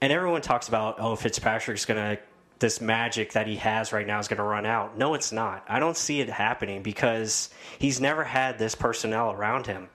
and 0.00 0.10
everyone 0.10 0.40
talks 0.40 0.68
about 0.68 0.96
oh, 0.98 1.16
Fitzpatrick's 1.16 1.84
going 1.84 2.16
to 2.16 2.22
this 2.60 2.80
magic 2.80 3.32
that 3.32 3.46
he 3.46 3.56
has 3.56 3.92
right 3.92 4.06
now 4.06 4.18
is 4.20 4.26
going 4.26 4.38
to 4.38 4.42
run 4.42 4.64
out. 4.64 4.96
No, 4.96 5.12
it's 5.12 5.32
not. 5.32 5.66
I 5.68 5.80
don't 5.80 5.98
see 5.98 6.22
it 6.22 6.30
happening 6.30 6.82
because 6.82 7.50
he's 7.78 8.00
never 8.00 8.24
had 8.24 8.58
this 8.58 8.74
personnel 8.74 9.32
around 9.32 9.66
him. 9.66 9.90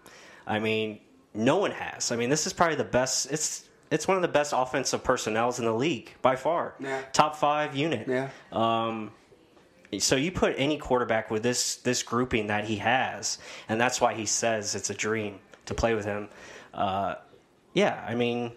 I 0.45 0.59
mean, 0.59 0.99
no 1.34 1.57
one 1.57 1.71
has. 1.71 2.11
I 2.11 2.15
mean, 2.15 2.29
this 2.29 2.45
is 2.47 2.53
probably 2.53 2.75
the 2.75 2.84
best. 2.84 3.32
It's 3.32 3.67
it's 3.89 4.07
one 4.07 4.15
of 4.15 4.21
the 4.21 4.29
best 4.29 4.53
offensive 4.55 5.03
personnels 5.03 5.59
in 5.59 5.65
the 5.65 5.73
league 5.73 6.11
by 6.21 6.36
far. 6.36 6.75
Yeah. 6.79 7.01
Top 7.11 7.36
five 7.36 7.75
unit. 7.75 8.07
Yeah. 8.07 8.29
Um, 8.51 9.11
so 9.99 10.15
you 10.15 10.32
put 10.32 10.55
any 10.57 10.77
quarterback 10.77 11.29
with 11.29 11.43
this 11.43 11.75
this 11.77 12.03
grouping 12.03 12.47
that 12.47 12.65
he 12.65 12.77
has, 12.77 13.38
and 13.67 13.79
that's 13.79 13.99
why 13.99 14.13
he 14.13 14.25
says 14.25 14.75
it's 14.75 14.89
a 14.89 14.93
dream 14.93 15.39
to 15.65 15.73
play 15.73 15.93
with 15.93 16.05
him. 16.05 16.29
Uh, 16.73 17.15
yeah, 17.73 18.03
I 18.07 18.15
mean, 18.15 18.53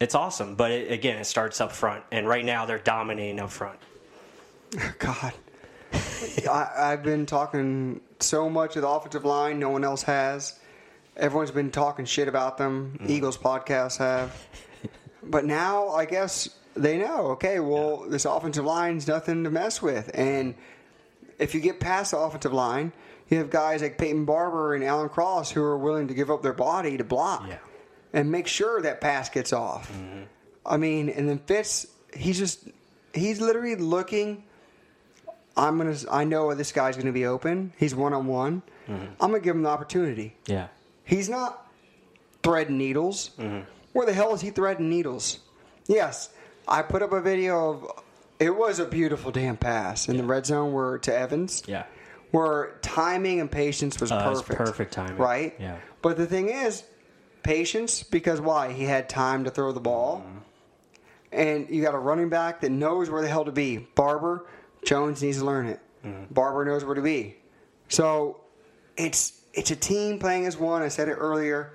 it's 0.00 0.14
awesome. 0.14 0.54
But 0.54 0.70
it, 0.70 0.90
again, 0.90 1.18
it 1.18 1.24
starts 1.24 1.60
up 1.60 1.72
front, 1.72 2.04
and 2.10 2.26
right 2.26 2.44
now 2.44 2.64
they're 2.66 2.78
dominating 2.78 3.40
up 3.40 3.50
front. 3.50 3.78
God. 4.98 5.34
I, 6.50 6.68
I've 6.76 7.02
been 7.02 7.26
talking 7.26 8.00
so 8.20 8.50
much 8.50 8.76
of 8.76 8.82
the 8.82 8.88
offensive 8.88 9.24
line, 9.24 9.58
no 9.58 9.70
one 9.70 9.84
else 9.84 10.02
has. 10.02 10.58
Everyone's 11.18 11.50
been 11.50 11.70
talking 11.70 12.04
shit 12.04 12.28
about 12.28 12.58
them. 12.58 12.94
Mm-hmm. 13.00 13.10
Eagles 13.10 13.36
podcasts 13.38 13.98
have. 13.98 14.34
But 15.20 15.44
now, 15.44 15.88
I 15.90 16.06
guess 16.06 16.48
they 16.74 16.96
know, 16.96 17.32
okay, 17.32 17.60
well, 17.60 18.06
this 18.08 18.24
offensive 18.24 18.64
line's 18.64 19.06
nothing 19.06 19.44
to 19.44 19.50
mess 19.50 19.82
with. 19.82 20.10
And 20.14 20.54
if 21.38 21.54
you 21.54 21.60
get 21.60 21.80
past 21.80 22.12
the 22.12 22.18
offensive 22.18 22.52
line, 22.54 22.92
you 23.28 23.36
have 23.38 23.50
guys 23.50 23.82
like 23.82 23.98
Peyton 23.98 24.24
Barber 24.24 24.74
and 24.74 24.82
Alan 24.82 25.10
Cross 25.10 25.50
who 25.50 25.60
are 25.62 25.76
willing 25.76 26.08
to 26.08 26.14
give 26.14 26.30
up 26.30 26.42
their 26.42 26.54
body 26.54 26.96
to 26.96 27.04
block 27.04 27.44
Yeah. 27.46 27.58
and 28.14 28.30
make 28.32 28.46
sure 28.46 28.80
that 28.80 29.02
pass 29.02 29.28
gets 29.28 29.52
off. 29.52 29.92
Mm-hmm. 29.92 30.22
I 30.64 30.76
mean, 30.78 31.10
and 31.10 31.28
then 31.28 31.40
Fitz, 31.40 31.86
he's 32.16 32.38
just 32.38 32.66
he's 33.12 33.38
literally 33.38 33.76
looking. 33.76 34.44
I'm 35.58 35.76
gonna. 35.76 35.96
I 36.10 36.24
know 36.24 36.54
this 36.54 36.72
guy's 36.72 36.96
gonna 36.96 37.12
be 37.12 37.26
open. 37.26 37.74
He's 37.76 37.94
one 37.94 38.14
on 38.14 38.26
one. 38.28 38.62
Mm-hmm. 38.88 39.04
I'm 39.20 39.30
gonna 39.30 39.40
give 39.40 39.56
him 39.56 39.62
the 39.64 39.68
opportunity. 39.68 40.36
Yeah. 40.46 40.68
He's 41.08 41.28
not 41.30 41.66
threading 42.42 42.76
needles. 42.76 43.30
Mm-hmm. 43.38 43.60
Where 43.94 44.04
the 44.06 44.12
hell 44.12 44.34
is 44.34 44.42
he 44.42 44.50
threading 44.50 44.90
needles? 44.90 45.38
Yes, 45.86 46.28
I 46.68 46.82
put 46.82 47.02
up 47.02 47.12
a 47.12 47.20
video 47.22 47.70
of. 47.70 48.04
It 48.38 48.54
was 48.54 48.78
a 48.78 48.84
beautiful 48.84 49.32
damn 49.32 49.56
pass 49.56 50.08
in 50.08 50.16
the 50.18 50.22
red 50.22 50.44
zone 50.46 50.72
where 50.72 50.98
to 50.98 51.12
Evans. 51.16 51.62
Yeah. 51.66 51.84
Where 52.30 52.78
timing 52.82 53.40
and 53.40 53.50
patience 53.50 53.98
was 54.00 54.12
Uh, 54.12 54.22
it 54.24 54.28
was 54.28 54.42
perfect. 54.42 54.58
perfect 54.58 54.92
timing. 54.92 55.16
Right. 55.16 55.56
Yeah. 55.58 55.78
But 56.02 56.18
the 56.18 56.26
thing 56.26 56.50
is, 56.50 56.84
patience 57.42 58.02
because 58.02 58.38
why? 58.40 58.72
He 58.72 58.84
had 58.84 59.08
time 59.08 59.44
to 59.44 59.50
throw 59.50 59.72
the 59.72 59.80
ball. 59.80 60.18
Mm-hmm. 60.26 60.38
And 61.32 61.68
you 61.70 61.82
got 61.82 61.94
a 61.94 61.98
running 61.98 62.28
back 62.28 62.60
that 62.60 62.70
knows 62.70 63.08
where 63.10 63.22
the 63.22 63.28
hell 63.28 63.44
to 63.46 63.52
be. 63.52 63.78
Barber, 63.94 64.46
Jones 64.84 65.22
needs 65.22 65.38
to 65.38 65.44
learn 65.46 65.66
it. 65.66 65.80
Mm-hmm. 66.04 66.32
Barber 66.34 66.64
knows 66.66 66.84
where 66.84 66.94
to 66.94 67.02
be. 67.02 67.36
So 67.88 68.40
it's 68.96 69.37
it's 69.58 69.70
a 69.70 69.76
team 69.76 70.18
playing 70.18 70.46
as 70.46 70.56
one. 70.56 70.82
I 70.82 70.88
said 70.88 71.08
it 71.08 71.14
earlier. 71.14 71.72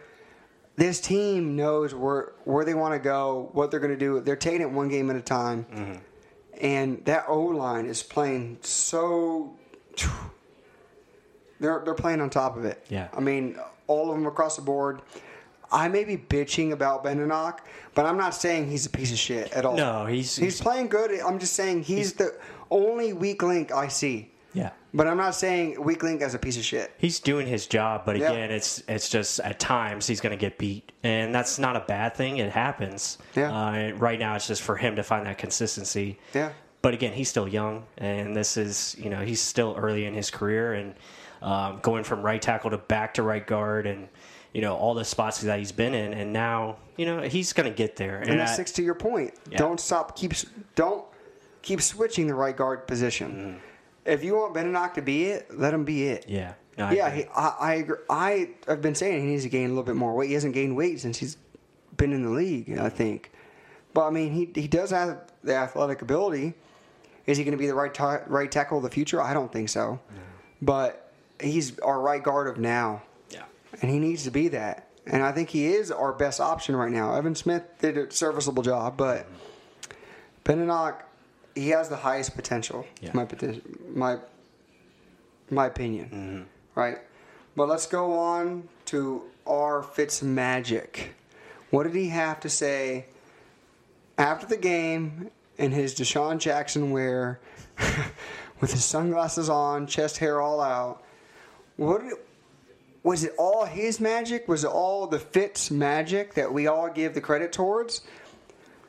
This 0.75 0.99
team 1.01 1.55
knows 1.55 1.93
where 1.93 2.33
where 2.45 2.65
they 2.65 2.73
want 2.73 2.93
to 2.95 2.99
go, 2.99 3.49
what 3.53 3.69
they're 3.69 3.79
going 3.79 3.93
to 3.93 3.97
do. 3.99 4.19
They're 4.21 4.35
taking 4.35 4.61
it 4.61 4.69
one 4.71 4.89
game 4.89 5.09
at 5.09 5.15
a 5.15 5.21
time. 5.21 5.65
Mm-hmm. 5.71 5.93
And 6.61 7.05
that 7.05 7.25
O 7.27 7.41
line 7.41 7.85
is 7.85 8.01
playing 8.01 8.57
so 8.61 9.55
they're 11.59 11.81
they're 11.85 11.93
playing 11.93 12.21
on 12.21 12.29
top 12.29 12.57
of 12.57 12.65
it. 12.65 12.83
Yeah. 12.89 13.07
I 13.15 13.19
mean, 13.19 13.57
all 13.87 14.09
of 14.09 14.15
them 14.17 14.25
across 14.25 14.55
the 14.55 14.61
board. 14.61 15.01
I 15.71 15.87
may 15.87 16.03
be 16.03 16.17
bitching 16.17 16.71
about 16.71 17.03
Benenoch, 17.03 17.65
but 17.95 18.05
I'm 18.05 18.17
not 18.17 18.35
saying 18.35 18.69
he's 18.69 18.85
a 18.85 18.91
piece 18.91 19.11
of 19.11 19.17
shit 19.17 19.51
at 19.53 19.65
all. 19.65 19.75
No, 19.75 20.05
he's- 20.05 20.35
he's 20.35 20.61
playing 20.61 20.87
good. 20.87 21.09
I'm 21.19 21.39
just 21.39 21.53
saying 21.53 21.81
he's, 21.81 22.13
the 22.13 22.35
only 22.69 23.11
weak 23.13 23.41
link 23.41 23.71
I 23.71 23.87
see. 23.87 24.29
Yeah. 24.53 24.71
But 24.93 25.07
I'm 25.07 25.17
not 25.17 25.33
saying 25.35 25.81
weak 25.83 26.03
link 26.03 26.21
as 26.21 26.35
a 26.35 26.39
piece 26.39 26.57
of 26.57 26.63
shit. 26.63 26.91
He's 26.99 27.19
doing 27.19 27.47
his 27.47 27.65
job, 27.65 28.03
but 28.05 28.17
Yeah. 28.17 28.31
again, 28.31 28.51
it's 28.51 28.83
it's 28.87 29.09
just 29.09 29.39
at 29.39 29.59
times 29.59 30.05
he's 30.07 30.21
going 30.21 30.31
to 30.37 30.39
get 30.39 30.57
beat, 30.57 30.91
and 31.03 31.33
that's 31.33 31.57
not 31.57 31.75
a 31.75 31.79
bad 31.81 32.15
thing. 32.15 32.37
It 32.37 32.51
happens. 32.51 33.17
Yeah. 33.35 33.51
Uh, 33.51 33.91
right 33.95 34.19
now, 34.19 34.35
it's 34.35 34.47
just 34.47 34.61
for 34.61 34.75
him 34.75 34.95
to 34.97 35.03
find 35.03 35.25
that 35.25 35.37
consistency. 35.39 36.19
Yeah. 36.33 36.51
But 36.83 36.93
again, 36.93 37.13
he's 37.13 37.29
still 37.29 37.47
young, 37.47 37.85
and 37.97 38.35
this 38.35 38.57
is 38.57 38.95
you 38.99 39.09
know 39.09 39.21
he's 39.23 39.41
still 39.41 39.73
early 39.77 40.05
in 40.05 40.13
his 40.13 40.29
career, 40.29 40.73
and 40.73 40.93
um, 41.41 41.79
going 41.81 42.03
from 42.03 42.21
right 42.21 42.41
tackle 42.41 42.69
to 42.69 42.77
back 42.77 43.15
to 43.15 43.23
right 43.23 43.45
guard, 43.47 43.87
and 43.87 44.07
you 44.53 44.61
know 44.61 44.75
all 44.75 44.93
the 44.93 45.05
spots 45.05 45.41
that 45.41 45.57
he's 45.57 45.71
been 45.71 45.95
in, 45.95 46.13
and 46.13 46.31
now 46.31 46.75
you 46.97 47.05
know 47.07 47.21
he's 47.21 47.53
going 47.53 47.67
to 47.67 47.75
get 47.75 47.95
there. 47.95 48.19
And 48.19 48.33
I- 48.33 48.35
that's 48.35 48.55
six 48.55 48.71
to 48.73 48.83
your 48.83 48.95
point. 48.95 49.33
Yeah. 49.49 49.57
Don't 49.57 49.79
stop. 49.79 50.15
Keep 50.15 50.33
don't 50.75 51.03
keep 51.63 51.81
switching 51.81 52.27
the 52.27 52.35
right 52.35 52.55
guard 52.55 52.85
position. 52.85 53.59
If 54.05 54.23
you 54.23 54.35
want 54.35 54.53
Benenoch 54.53 54.93
to 54.95 55.01
be 55.01 55.25
it, 55.25 55.57
let 55.57 55.73
him 55.73 55.85
be 55.85 56.07
it. 56.07 56.25
Yeah. 56.27 56.53
No, 56.77 56.85
I 56.87 56.91
yeah, 56.93 57.07
agree. 57.07 57.21
he, 57.21 57.27
I, 57.35 57.55
I 57.59 57.73
agree. 57.75 57.97
I 58.09 58.49
have 58.67 58.81
been 58.81 58.95
saying 58.95 59.21
he 59.21 59.27
needs 59.27 59.43
to 59.43 59.49
gain 59.49 59.65
a 59.65 59.69
little 59.69 59.83
bit 59.83 59.95
more 59.95 60.13
weight. 60.15 60.27
He 60.27 60.33
hasn't 60.33 60.53
gained 60.53 60.75
weight 60.75 60.99
since 60.99 61.17
he's 61.17 61.37
been 61.95 62.13
in 62.13 62.23
the 62.23 62.29
league, 62.31 62.77
I 62.77 62.89
think. 62.89 63.31
But 63.93 64.07
I 64.07 64.09
mean, 64.09 64.33
he 64.33 64.49
he 64.59 64.67
does 64.67 64.89
have 64.89 65.21
the 65.43 65.55
athletic 65.55 66.01
ability. 66.01 66.55
Is 67.25 67.37
he 67.37 67.43
going 67.43 67.53
to 67.53 67.57
be 67.57 67.67
the 67.67 67.75
right 67.75 67.93
ta- 67.93 68.23
right 68.27 68.51
tackle 68.51 68.77
of 68.77 68.83
the 68.83 68.89
future? 68.89 69.21
I 69.21 69.33
don't 69.33 69.51
think 69.51 69.69
so. 69.69 69.99
But 70.61 71.11
he's 71.39 71.79
our 71.79 71.99
right 72.01 72.21
guard 72.23 72.47
of 72.47 72.57
now, 72.57 73.03
yeah. 73.29 73.43
and 73.81 73.91
he 73.91 73.99
needs 73.99 74.23
to 74.23 74.31
be 74.31 74.47
that. 74.49 74.87
And 75.05 75.21
I 75.21 75.31
think 75.31 75.49
he 75.49 75.67
is 75.67 75.91
our 75.91 76.13
best 76.13 76.39
option 76.39 76.75
right 76.75 76.91
now. 76.91 77.13
Evan 77.13 77.35
Smith 77.35 77.63
did 77.79 77.97
a 77.97 78.11
serviceable 78.11 78.63
job, 78.63 78.95
but 78.97 79.27
Benenoch, 80.43 81.03
he 81.55 81.69
has 81.69 81.89
the 81.89 81.95
highest 81.95 82.35
potential. 82.35 82.85
Yeah. 83.01 83.11
My 83.13 83.27
my 83.93 84.17
my 85.49 85.67
opinion, 85.67 86.05
mm-hmm. 86.05 86.79
right? 86.79 86.97
But 87.55 87.67
let's 87.67 87.85
go 87.85 88.17
on 88.17 88.67
to 88.85 89.23
R. 89.45 89.83
Fitz 89.83 90.23
magic. 90.23 91.13
What 91.69 91.83
did 91.83 91.95
he 91.95 92.09
have 92.09 92.39
to 92.41 92.49
say 92.49 93.05
after 94.17 94.45
the 94.45 94.57
game 94.57 95.29
in 95.57 95.71
his 95.71 95.93
DeSean 95.95 96.39
Jackson 96.39 96.91
wear, 96.91 97.39
with 98.59 98.71
his 98.71 98.85
sunglasses 98.85 99.49
on, 99.49 99.87
chest 99.87 100.17
hair 100.17 100.41
all 100.41 100.61
out? 100.61 101.03
What 101.77 102.01
did, 102.01 102.13
was 103.03 103.23
it 103.23 103.33
all 103.37 103.65
his 103.65 103.99
magic? 103.99 104.47
Was 104.47 104.63
it 104.63 104.69
all 104.69 105.07
the 105.07 105.19
Fitz 105.19 105.69
magic 105.69 106.35
that 106.35 106.51
we 106.51 106.67
all 106.67 106.89
give 106.89 107.13
the 107.13 107.21
credit 107.21 107.51
towards, 107.51 108.01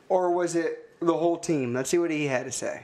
or 0.09 0.31
was 0.31 0.55
it 0.55 0.84
the 1.01 1.13
whole 1.13 1.37
team? 1.37 1.73
Let's 1.73 1.89
see 1.89 1.97
what 1.97 2.11
he 2.11 2.25
had 2.25 2.45
to 2.45 2.51
say. 2.51 2.83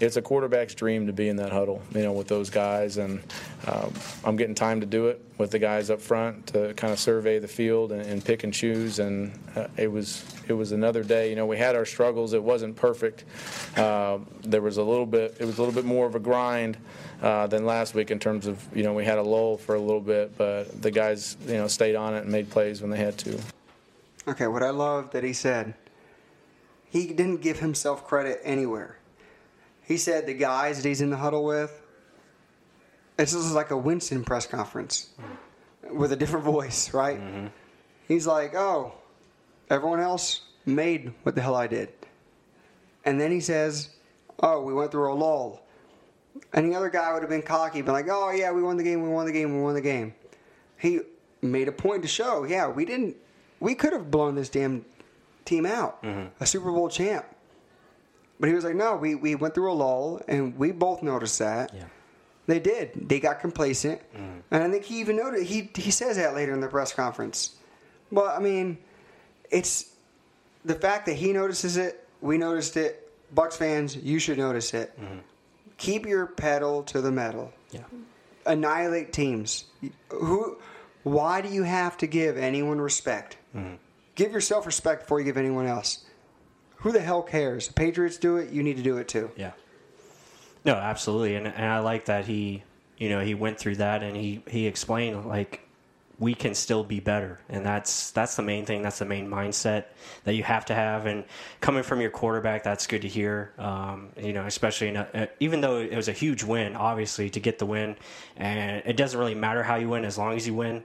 it's 0.00 0.16
a 0.16 0.22
quarterback's 0.22 0.74
dream 0.74 1.08
to 1.08 1.12
be 1.12 1.28
in 1.28 1.36
that 1.36 1.50
huddle, 1.50 1.82
you 1.92 2.02
know, 2.02 2.12
with 2.12 2.28
those 2.28 2.50
guys. 2.50 2.98
And 2.98 3.20
um, 3.66 3.92
I'm 4.24 4.36
getting 4.36 4.54
time 4.54 4.80
to 4.80 4.86
do 4.86 5.08
it 5.08 5.20
with 5.38 5.50
the 5.50 5.58
guys 5.58 5.90
up 5.90 6.00
front 6.00 6.46
to 6.48 6.72
kind 6.74 6.92
of 6.92 7.00
survey 7.00 7.38
the 7.40 7.48
field 7.48 7.90
and, 7.90 8.02
and 8.02 8.24
pick 8.24 8.44
and 8.44 8.54
choose. 8.54 9.00
And 9.00 9.36
uh, 9.56 9.66
it 9.76 9.90
was 9.90 10.24
it 10.46 10.52
was 10.52 10.70
another 10.72 11.02
day. 11.02 11.30
You 11.30 11.36
know, 11.36 11.46
we 11.46 11.56
had 11.58 11.74
our 11.74 11.84
struggles. 11.84 12.32
It 12.32 12.42
wasn't 12.42 12.76
perfect. 12.76 13.24
Uh, 13.76 14.18
there 14.42 14.62
was 14.62 14.76
a 14.76 14.82
little 14.84 15.06
bit. 15.06 15.36
It 15.40 15.44
was 15.44 15.58
a 15.58 15.62
little 15.62 15.74
bit 15.74 15.84
more 15.84 16.06
of 16.06 16.14
a 16.14 16.20
grind. 16.20 16.76
Uh, 17.20 17.48
than 17.48 17.66
last 17.66 17.94
week 17.94 18.12
in 18.12 18.20
terms 18.20 18.46
of 18.46 18.64
you 18.76 18.84
know 18.84 18.92
we 18.92 19.04
had 19.04 19.18
a 19.18 19.22
lull 19.22 19.56
for 19.56 19.74
a 19.74 19.80
little 19.80 20.00
bit, 20.00 20.38
but 20.38 20.80
the 20.80 20.88
guys 20.92 21.36
you 21.48 21.54
know 21.54 21.66
stayed 21.66 21.96
on 21.96 22.14
it 22.14 22.18
and 22.22 22.30
made 22.30 22.48
plays 22.48 22.80
when 22.80 22.92
they 22.92 22.96
had 22.96 23.18
to. 23.18 23.36
Okay, 24.28 24.46
what 24.46 24.62
I 24.62 24.70
love 24.70 25.10
that 25.10 25.24
he 25.24 25.32
said, 25.32 25.74
he 26.90 27.06
didn't 27.08 27.38
give 27.38 27.60
himself 27.60 28.06
credit 28.06 28.40
anywhere. 28.42 28.98
He 29.82 29.96
said 29.96 30.26
the 30.26 30.34
guys 30.34 30.82
that 30.82 30.88
he's 30.88 31.00
in 31.00 31.10
the 31.10 31.16
huddle 31.16 31.44
with, 31.44 31.82
this 33.16 33.34
is 33.34 33.52
like 33.52 33.70
a 33.70 33.76
Winston 33.76 34.24
press 34.24 34.46
conference 34.46 35.10
with 35.90 36.12
a 36.12 36.16
different 36.16 36.44
voice, 36.44 36.92
right? 36.94 37.18
Mm-hmm. 37.20 37.46
He's 38.06 38.26
like, 38.26 38.54
oh, 38.54 38.94
everyone 39.70 40.00
else 40.00 40.42
made 40.66 41.12
what 41.22 41.34
the 41.34 41.40
hell 41.40 41.56
I 41.56 41.66
did. 41.66 41.90
And 43.04 43.20
then 43.20 43.30
he 43.30 43.40
says, 43.40 43.90
oh, 44.40 44.62
we 44.62 44.72
went 44.72 44.90
through 44.90 45.12
a 45.12 45.14
lull. 45.14 45.62
Any 46.54 46.74
other 46.74 46.90
guy 46.90 47.12
would 47.12 47.22
have 47.22 47.30
been 47.30 47.42
cocky, 47.42 47.82
been 47.82 47.94
like, 47.94 48.08
oh, 48.10 48.30
yeah, 48.30 48.52
we 48.52 48.62
won 48.62 48.76
the 48.76 48.84
game, 48.84 49.02
we 49.02 49.08
won 49.08 49.26
the 49.26 49.32
game, 49.32 49.56
we 49.56 49.62
won 49.62 49.74
the 49.74 49.80
game. 49.80 50.14
He 50.76 51.00
made 51.42 51.68
a 51.68 51.72
point 51.72 52.02
to 52.02 52.08
show, 52.08 52.44
yeah, 52.44 52.68
we 52.68 52.84
didn't, 52.84 53.16
we 53.60 53.74
could 53.74 53.92
have 53.92 54.10
blown 54.10 54.34
this 54.36 54.48
damn 54.48 54.84
team 55.48 55.66
out, 55.66 56.02
mm-hmm. 56.02 56.26
a 56.40 56.46
Super 56.46 56.70
Bowl 56.70 56.88
champ. 56.88 57.26
But 58.38 58.48
he 58.48 58.54
was 58.54 58.64
like, 58.64 58.76
no, 58.76 58.94
we, 58.96 59.14
we 59.16 59.34
went 59.34 59.54
through 59.54 59.72
a 59.72 59.74
lull, 59.74 60.22
and 60.28 60.56
we 60.56 60.70
both 60.70 61.02
noticed 61.02 61.38
that. 61.40 61.72
Yeah. 61.74 61.84
They 62.46 62.60
did. 62.60 63.08
They 63.08 63.18
got 63.20 63.40
complacent. 63.40 64.00
Mm-hmm. 64.14 64.40
And 64.50 64.62
I 64.62 64.70
think 64.70 64.84
he 64.84 65.00
even 65.00 65.16
noted, 65.16 65.44
he, 65.44 65.70
he 65.74 65.90
says 65.90 66.16
that 66.16 66.34
later 66.34 66.54
in 66.54 66.60
the 66.60 66.68
press 66.68 66.92
conference. 66.92 67.56
But, 68.12 68.36
I 68.36 68.38
mean, 68.38 68.78
it's 69.50 69.90
the 70.64 70.74
fact 70.74 71.06
that 71.06 71.14
he 71.14 71.32
notices 71.32 71.76
it, 71.76 72.06
we 72.20 72.38
noticed 72.38 72.76
it. 72.76 73.10
Bucs 73.34 73.54
fans, 73.54 73.94
you 73.96 74.18
should 74.18 74.38
notice 74.38 74.72
it. 74.72 74.98
Mm-hmm. 74.98 75.18
Keep 75.76 76.06
your 76.06 76.26
pedal 76.26 76.82
to 76.84 77.00
the 77.00 77.10
metal. 77.10 77.52
Yeah. 77.70 77.84
Annihilate 78.46 79.12
teams. 79.12 79.66
Who? 80.08 80.56
Why 81.02 81.42
do 81.42 81.48
you 81.48 81.62
have 81.62 81.98
to 81.98 82.06
give 82.06 82.38
anyone 82.38 82.80
respect? 82.80 83.36
Give 84.18 84.32
yourself 84.32 84.66
respect 84.66 85.02
before 85.02 85.20
you 85.20 85.24
give 85.24 85.36
anyone 85.36 85.66
else. 85.66 86.04
Who 86.78 86.90
the 86.90 86.98
hell 86.98 87.22
cares? 87.22 87.68
The 87.68 87.74
Patriots 87.74 88.16
do 88.16 88.38
it. 88.38 88.50
You 88.50 88.64
need 88.64 88.76
to 88.76 88.82
do 88.82 88.96
it 88.96 89.06
too. 89.06 89.30
Yeah. 89.36 89.52
No, 90.64 90.74
absolutely, 90.74 91.36
and 91.36 91.46
and 91.46 91.64
I 91.64 91.78
like 91.78 92.06
that 92.06 92.24
he, 92.24 92.64
you 92.96 93.10
know, 93.10 93.20
he 93.20 93.34
went 93.34 93.60
through 93.60 93.76
that 93.76 94.02
and 94.02 94.16
he 94.16 94.42
he 94.48 94.66
explained 94.66 95.26
like 95.26 95.60
we 96.18 96.34
can 96.34 96.52
still 96.56 96.82
be 96.82 96.98
better, 96.98 97.38
and 97.48 97.64
that's 97.64 98.10
that's 98.10 98.34
the 98.34 98.42
main 98.42 98.66
thing. 98.66 98.82
That's 98.82 98.98
the 98.98 99.04
main 99.04 99.28
mindset 99.30 99.84
that 100.24 100.34
you 100.34 100.42
have 100.42 100.64
to 100.64 100.74
have. 100.74 101.06
And 101.06 101.24
coming 101.60 101.84
from 101.84 102.00
your 102.00 102.10
quarterback, 102.10 102.64
that's 102.64 102.88
good 102.88 103.02
to 103.02 103.08
hear. 103.08 103.52
Um, 103.56 104.08
you 104.20 104.32
know, 104.32 104.46
especially 104.46 104.88
a, 104.96 105.28
even 105.38 105.60
though 105.60 105.76
it 105.76 105.94
was 105.94 106.08
a 106.08 106.12
huge 106.12 106.42
win, 106.42 106.74
obviously 106.74 107.30
to 107.30 107.38
get 107.38 107.60
the 107.60 107.66
win, 107.66 107.94
and 108.36 108.82
it 108.84 108.96
doesn't 108.96 109.18
really 109.18 109.36
matter 109.36 109.62
how 109.62 109.76
you 109.76 109.88
win 109.88 110.04
as 110.04 110.18
long 110.18 110.34
as 110.34 110.44
you 110.44 110.54
win, 110.54 110.82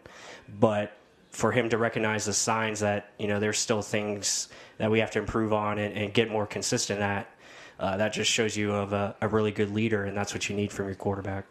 but 0.60 0.96
for 1.34 1.52
him 1.52 1.68
to 1.70 1.78
recognize 1.78 2.26
the 2.26 2.34
signs 2.34 2.80
that 2.80 3.12
you 3.18 3.28
know 3.28 3.40
there's 3.40 3.60
still 3.60 3.82
things 3.82 4.48
that 4.78 4.90
we 4.90 5.00
have 5.00 5.12
to 5.12 5.20
improve 5.20 5.52
on 5.52 5.78
and, 5.80 5.98
and 5.98 6.14
get 6.14 6.30
more 6.32 6.48
consistent 6.48 7.02
at. 7.02 7.28
Uh, 7.80 7.98
that 7.98 8.14
just 8.14 8.32
shows 8.32 8.56
you 8.56 8.72
of 8.72 8.94
a, 8.94 9.16
a 9.20 9.28
really 9.28 9.52
good 9.52 9.72
leader, 9.72 10.06
and 10.06 10.16
that's 10.16 10.34
what 10.34 10.48
you 10.48 10.56
need 10.56 10.72
from 10.72 10.86
your 10.86 10.96
quarterback. 10.96 11.46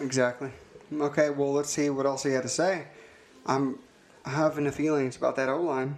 Exactly. 0.00 0.50
Okay, 0.92 1.30
well, 1.30 1.52
let's 1.52 1.70
see 1.70 1.90
what 1.90 2.06
else 2.06 2.22
he 2.22 2.30
had 2.30 2.42
to 2.42 2.48
say. 2.48 2.84
I'm 3.46 3.78
having 4.24 4.64
the 4.64 4.72
feelings 4.72 5.16
about 5.16 5.36
that 5.36 5.48
O 5.48 5.60
line. 5.62 5.96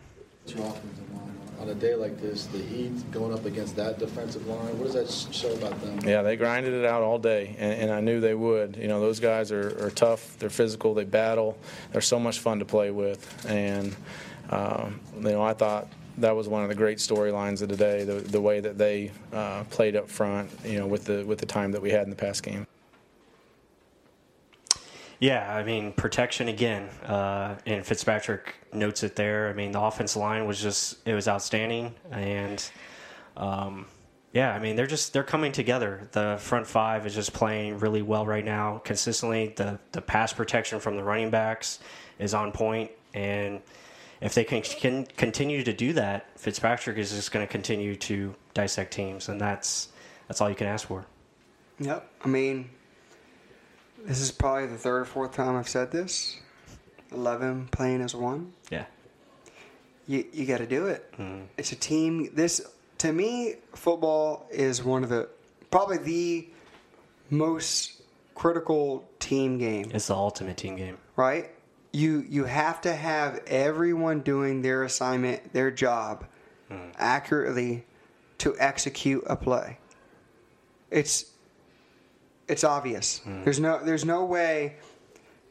On 1.60 1.68
a 1.68 1.74
day 1.74 1.94
like 1.94 2.20
this, 2.20 2.46
the 2.46 2.58
Heat 2.58 3.10
going 3.10 3.32
up 3.32 3.44
against 3.44 3.76
that 3.76 3.98
defensive 3.98 4.46
line. 4.46 4.78
What 4.78 4.92
does 4.92 4.94
that 4.94 5.34
show 5.34 5.52
about 5.54 5.80
them? 5.80 5.98
Yeah, 6.06 6.22
they 6.22 6.36
grinded 6.36 6.74
it 6.74 6.84
out 6.84 7.02
all 7.02 7.18
day, 7.18 7.56
and, 7.58 7.82
and 7.82 7.90
I 7.90 8.00
knew 8.00 8.20
they 8.20 8.34
would. 8.34 8.76
You 8.76 8.88
know, 8.88 9.00
those 9.00 9.20
guys 9.20 9.50
are, 9.52 9.86
are, 9.86 9.90
tough. 9.90 10.38
They're 10.38 10.50
physical. 10.50 10.92
They 10.92 11.04
battle. 11.04 11.58
They're 11.92 12.00
so 12.02 12.20
much 12.20 12.40
fun 12.40 12.58
to 12.58 12.64
play 12.64 12.90
with, 12.90 13.46
and 13.48 13.96
um, 14.50 15.00
you 15.16 15.30
know, 15.30 15.42
I 15.42 15.54
thought 15.54 15.88
that 16.18 16.34
was 16.34 16.48
one 16.48 16.62
of 16.62 16.68
the 16.68 16.74
great 16.74 16.98
storylines 16.98 17.62
of 17.62 17.68
today. 17.68 18.04
The, 18.04 18.14
the 18.14 18.40
way 18.40 18.60
that 18.60 18.78
they 18.78 19.12
uh, 19.32 19.64
played 19.64 19.96
up 19.96 20.08
front, 20.08 20.50
you 20.64 20.78
know, 20.78 20.86
with 20.86 21.04
the 21.04 21.24
with 21.24 21.38
the 21.38 21.46
time 21.46 21.72
that 21.72 21.82
we 21.82 21.90
had 21.90 22.04
in 22.04 22.10
the 22.10 22.16
past 22.16 22.42
game. 22.42 22.66
Yeah, 25.18 25.54
I 25.54 25.62
mean 25.62 25.92
protection 25.92 26.48
again, 26.48 26.88
uh, 27.06 27.56
and 27.64 27.84
Fitzpatrick 27.84 28.54
notes 28.72 29.02
it 29.02 29.16
there. 29.16 29.48
I 29.48 29.54
mean 29.54 29.72
the 29.72 29.80
offensive 29.80 30.20
line 30.20 30.46
was 30.46 30.60
just 30.60 30.98
it 31.06 31.14
was 31.14 31.26
outstanding, 31.26 31.94
and 32.10 32.68
um, 33.36 33.86
yeah, 34.32 34.52
I 34.52 34.58
mean 34.58 34.76
they're 34.76 34.86
just 34.86 35.14
they're 35.14 35.24
coming 35.24 35.52
together. 35.52 36.08
The 36.12 36.36
front 36.38 36.66
five 36.66 37.06
is 37.06 37.14
just 37.14 37.32
playing 37.32 37.78
really 37.78 38.02
well 38.02 38.26
right 38.26 38.44
now, 38.44 38.78
consistently. 38.84 39.54
The 39.56 39.78
the 39.92 40.02
pass 40.02 40.32
protection 40.34 40.80
from 40.80 40.96
the 40.96 41.02
running 41.02 41.30
backs 41.30 41.78
is 42.18 42.34
on 42.34 42.52
point, 42.52 42.90
and 43.14 43.62
if 44.20 44.34
they 44.34 44.44
can, 44.44 44.62
can 44.62 45.06
continue 45.16 45.62
to 45.62 45.72
do 45.72 45.92
that, 45.94 46.38
Fitzpatrick 46.38 46.96
is 46.98 47.10
just 47.10 47.32
going 47.32 47.46
to 47.46 47.50
continue 47.50 47.96
to 47.96 48.34
dissect 48.54 48.92
teams, 48.92 49.28
and 49.28 49.40
that's 49.40 49.88
that's 50.28 50.40
all 50.40 50.50
you 50.50 50.56
can 50.56 50.66
ask 50.66 50.88
for. 50.88 51.06
Yep, 51.78 52.10
I 52.24 52.28
mean 52.28 52.70
this 54.04 54.20
is 54.20 54.30
probably 54.30 54.66
the 54.66 54.78
third 54.78 55.02
or 55.02 55.04
fourth 55.04 55.32
time 55.32 55.56
I've 55.56 55.68
said 55.68 55.90
this. 55.90 56.38
Eleven 57.12 57.68
playing 57.68 58.00
as 58.00 58.14
one. 58.14 58.52
Yeah. 58.70 58.84
You 60.06 60.24
you 60.32 60.46
got 60.46 60.58
to 60.58 60.66
do 60.66 60.86
it. 60.86 61.12
Mm-hmm. 61.12 61.42
It's 61.56 61.72
a 61.72 61.76
team. 61.76 62.30
This 62.34 62.60
to 62.98 63.12
me, 63.12 63.56
football 63.74 64.46
is 64.50 64.82
one 64.82 65.02
of 65.02 65.10
the 65.10 65.28
probably 65.70 65.98
the 65.98 66.48
most 67.30 68.02
critical 68.34 69.08
team 69.18 69.58
game. 69.58 69.90
It's 69.92 70.08
the 70.08 70.14
ultimate 70.14 70.56
team 70.56 70.76
game, 70.76 70.98
right? 71.16 71.50
You 71.92 72.24
you 72.28 72.44
have 72.44 72.80
to 72.82 72.94
have 72.94 73.42
everyone 73.46 74.20
doing 74.20 74.62
their 74.62 74.84
assignment, 74.84 75.52
their 75.52 75.70
job, 75.70 76.26
mm. 76.70 76.92
accurately 76.98 77.84
to 78.38 78.54
execute 78.58 79.24
a 79.26 79.36
play. 79.36 79.78
It's 80.90 81.32
it's 82.48 82.64
obvious. 82.64 83.20
Mm. 83.26 83.44
There's 83.44 83.60
no 83.60 83.84
there's 83.84 84.04
no 84.04 84.24
way 84.24 84.76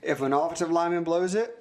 if 0.02 0.22
an 0.22 0.34
offensive 0.34 0.72
lineman 0.72 1.04
blows 1.04 1.36
it, 1.36 1.58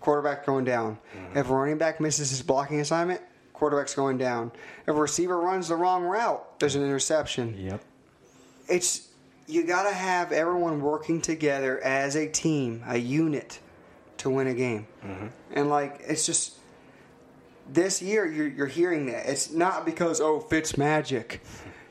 quarterback 0.00 0.46
going 0.46 0.64
down. 0.64 0.98
Mm. 1.16 1.36
If 1.36 1.50
a 1.50 1.54
running 1.54 1.78
back 1.78 2.00
misses 2.00 2.30
his 2.30 2.42
blocking 2.42 2.80
assignment, 2.80 3.20
quarterback's 3.52 3.94
going 3.94 4.18
down. 4.18 4.52
If 4.82 4.88
a 4.88 4.92
receiver 4.94 5.38
runs 5.38 5.68
the 5.68 5.76
wrong 5.76 6.04
route, 6.04 6.58
there's 6.60 6.74
an 6.74 6.82
interception. 6.82 7.56
Yep. 7.58 7.84
It's 8.68 9.08
you 9.46 9.64
got 9.66 9.88
to 9.88 9.94
have 9.94 10.32
everyone 10.32 10.80
working 10.80 11.20
together 11.20 11.80
as 11.80 12.16
a 12.16 12.28
team, 12.28 12.84
a 12.86 12.96
unit, 12.96 13.58
to 14.18 14.30
win 14.30 14.46
a 14.46 14.54
game. 14.54 14.86
Mm-hmm. 15.04 15.26
And 15.52 15.68
like 15.68 16.00
it's 16.06 16.24
just 16.24 16.54
this 17.68 18.00
year 18.00 18.26
you're, 18.26 18.48
you're 18.48 18.66
hearing 18.66 19.06
that. 19.06 19.28
It's 19.28 19.50
not 19.50 19.84
because 19.84 20.20
oh 20.20 20.40
Fitz 20.40 20.78
magic 20.78 21.42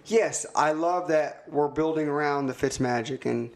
yes, 0.10 0.46
I 0.56 0.72
love 0.72 1.08
that 1.10 1.44
we're 1.48 1.68
building 1.68 2.08
around 2.08 2.48
the 2.48 2.54
Fitz 2.54 2.80
magic 2.80 3.26
and 3.26 3.52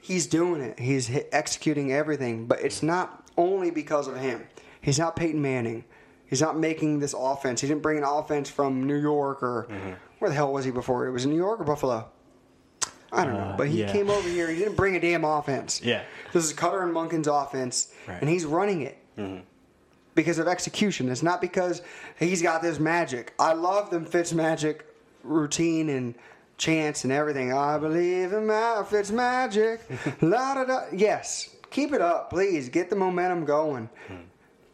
he's 0.00 0.26
doing 0.26 0.60
it. 0.60 0.78
He's 0.78 1.10
executing 1.32 1.92
everything, 1.92 2.46
but 2.46 2.60
it's 2.60 2.82
not 2.82 3.24
only 3.36 3.70
because 3.70 4.08
of 4.08 4.16
him. 4.16 4.46
He's 4.80 4.98
not 4.98 5.16
Peyton 5.16 5.40
Manning. 5.40 5.84
He's 6.26 6.40
not 6.40 6.58
making 6.58 6.98
this 6.98 7.14
offense. 7.16 7.60
He 7.60 7.68
didn't 7.68 7.82
bring 7.82 7.98
an 7.98 8.04
offense 8.04 8.48
from 8.48 8.86
New 8.86 8.96
York 8.96 9.42
or 9.42 9.66
mm-hmm. 9.70 9.92
where 10.18 10.30
the 10.30 10.34
hell 10.34 10.52
was 10.52 10.64
he 10.64 10.70
before? 10.70 11.06
It 11.06 11.12
was 11.12 11.26
New 11.26 11.36
York 11.36 11.60
or 11.60 11.64
Buffalo. 11.64 12.08
I 13.14 13.24
don't 13.26 13.34
know, 13.34 13.40
uh, 13.40 13.56
but 13.58 13.68
he 13.68 13.80
yeah. 13.80 13.92
came 13.92 14.08
over 14.08 14.26
here. 14.26 14.48
He 14.48 14.56
didn't 14.56 14.76
bring 14.76 14.96
a 14.96 15.00
damn 15.00 15.22
offense. 15.22 15.82
Yeah, 15.84 16.02
this 16.32 16.46
is 16.46 16.54
Koetter 16.54 16.82
and 16.82 16.94
Monken's 16.94 17.26
offense, 17.26 17.92
right. 18.08 18.18
and 18.18 18.30
he's 18.30 18.46
running 18.46 18.80
it. 18.80 18.98
Mm-hmm 19.18 19.40
because 20.14 20.38
of 20.38 20.46
execution. 20.46 21.08
It's 21.08 21.22
not 21.22 21.40
because 21.40 21.82
he's 22.18 22.42
got 22.42 22.62
this 22.62 22.78
magic. 22.78 23.32
I 23.38 23.54
love 23.54 23.90
them 23.90 24.04
Fitz 24.04 24.32
magic 24.32 24.91
routine 25.22 25.88
and 25.88 26.14
chants 26.56 27.04
and 27.04 27.12
everything. 27.12 27.52
I 27.52 27.78
believe 27.78 28.32
in 28.32 28.46
my 28.46 28.84
Fitz 28.88 29.10
magic. 29.10 29.80
La 30.20 30.54
da 30.54 30.64
da. 30.64 30.80
Yes, 30.92 31.54
keep 31.70 31.92
it 31.92 32.00
up, 32.00 32.30
please. 32.30 32.68
Get 32.68 32.90
the 32.90 32.96
momentum 32.96 33.44
going. 33.44 33.88
Hmm. 34.08 34.14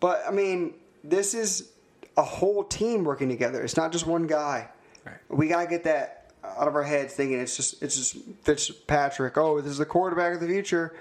But 0.01 0.23
I 0.27 0.31
mean, 0.31 0.75
this 1.03 1.35
is 1.35 1.71
a 2.17 2.23
whole 2.23 2.65
team 2.65 3.05
working 3.05 3.29
together. 3.29 3.63
It's 3.63 3.77
not 3.77 3.93
just 3.93 4.07
one 4.07 4.27
guy. 4.27 4.69
Right. 5.05 5.17
We 5.29 5.49
gotta 5.49 5.69
get 5.69 5.85
that 5.85 6.33
out 6.45 6.69
of 6.69 6.75
our 6.75 6.83
heads, 6.83 7.15
thinking 7.15 7.41
it's 7.41 7.57
just 7.57 7.83
it's 7.83 7.97
just 7.97 8.17
Fitzpatrick. 8.43 9.37
Oh, 9.37 9.61
this 9.61 9.71
is 9.71 9.79
the 9.79 9.87
quarterback 9.87 10.35
of 10.35 10.41
the 10.41 10.47
future. 10.47 10.95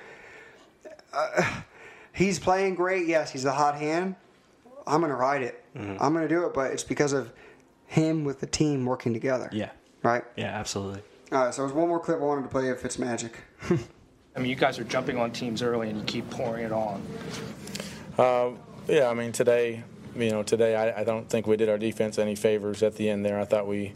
Uh, 1.13 1.61
he's 2.13 2.39
playing 2.39 2.75
great. 2.75 3.07
Yes, 3.07 3.31
he's 3.31 3.45
a 3.45 3.51
hot 3.51 3.75
hand. 3.75 4.15
I'm 4.85 5.01
gonna 5.01 5.15
ride 5.15 5.41
it. 5.41 5.63
Mm-hmm. 5.75 6.01
I'm 6.01 6.13
gonna 6.13 6.27
do 6.27 6.45
it, 6.45 6.53
but 6.53 6.71
it's 6.71 6.83
because 6.83 7.13
of 7.13 7.31
him 7.87 8.23
with 8.23 8.39
the 8.39 8.47
team 8.47 8.85
working 8.85 9.13
together. 9.13 9.49
Yeah. 9.51 9.71
Right? 10.03 10.23
Yeah, 10.35 10.57
absolutely. 10.57 11.01
All 11.31 11.45
right, 11.45 11.53
so 11.53 11.63
there's 11.63 11.73
one 11.73 11.87
more 11.87 11.99
clip 11.99 12.19
I 12.19 12.23
wanted 12.23 12.43
to 12.43 12.49
play 12.49 12.69
of 12.69 12.79
Fitzmagic. 12.79 13.31
I 14.35 14.39
mean, 14.39 14.49
you 14.49 14.55
guys 14.55 14.77
are 14.77 14.83
jumping 14.83 15.17
on 15.17 15.31
teams 15.31 15.61
early 15.61 15.89
and 15.89 15.97
you 15.97 16.05
keep 16.05 16.29
pouring 16.29 16.65
it 16.65 16.71
on. 16.71 17.01
Uh, 18.17 18.51
yeah, 18.87 19.09
I 19.09 19.13
mean, 19.13 19.31
today, 19.31 19.83
you 20.15 20.29
know, 20.29 20.43
today 20.43 20.75
I, 20.75 21.01
I, 21.01 21.03
don't 21.03 21.27
think 21.27 21.47
we 21.47 21.57
did 21.57 21.69
our 21.69 21.77
defense 21.77 22.19
any 22.19 22.35
favors 22.35 22.83
at 22.83 22.95
the 22.95 23.09
end 23.09 23.25
there. 23.25 23.39
I 23.39 23.45
thought 23.45 23.67
we, 23.67 23.93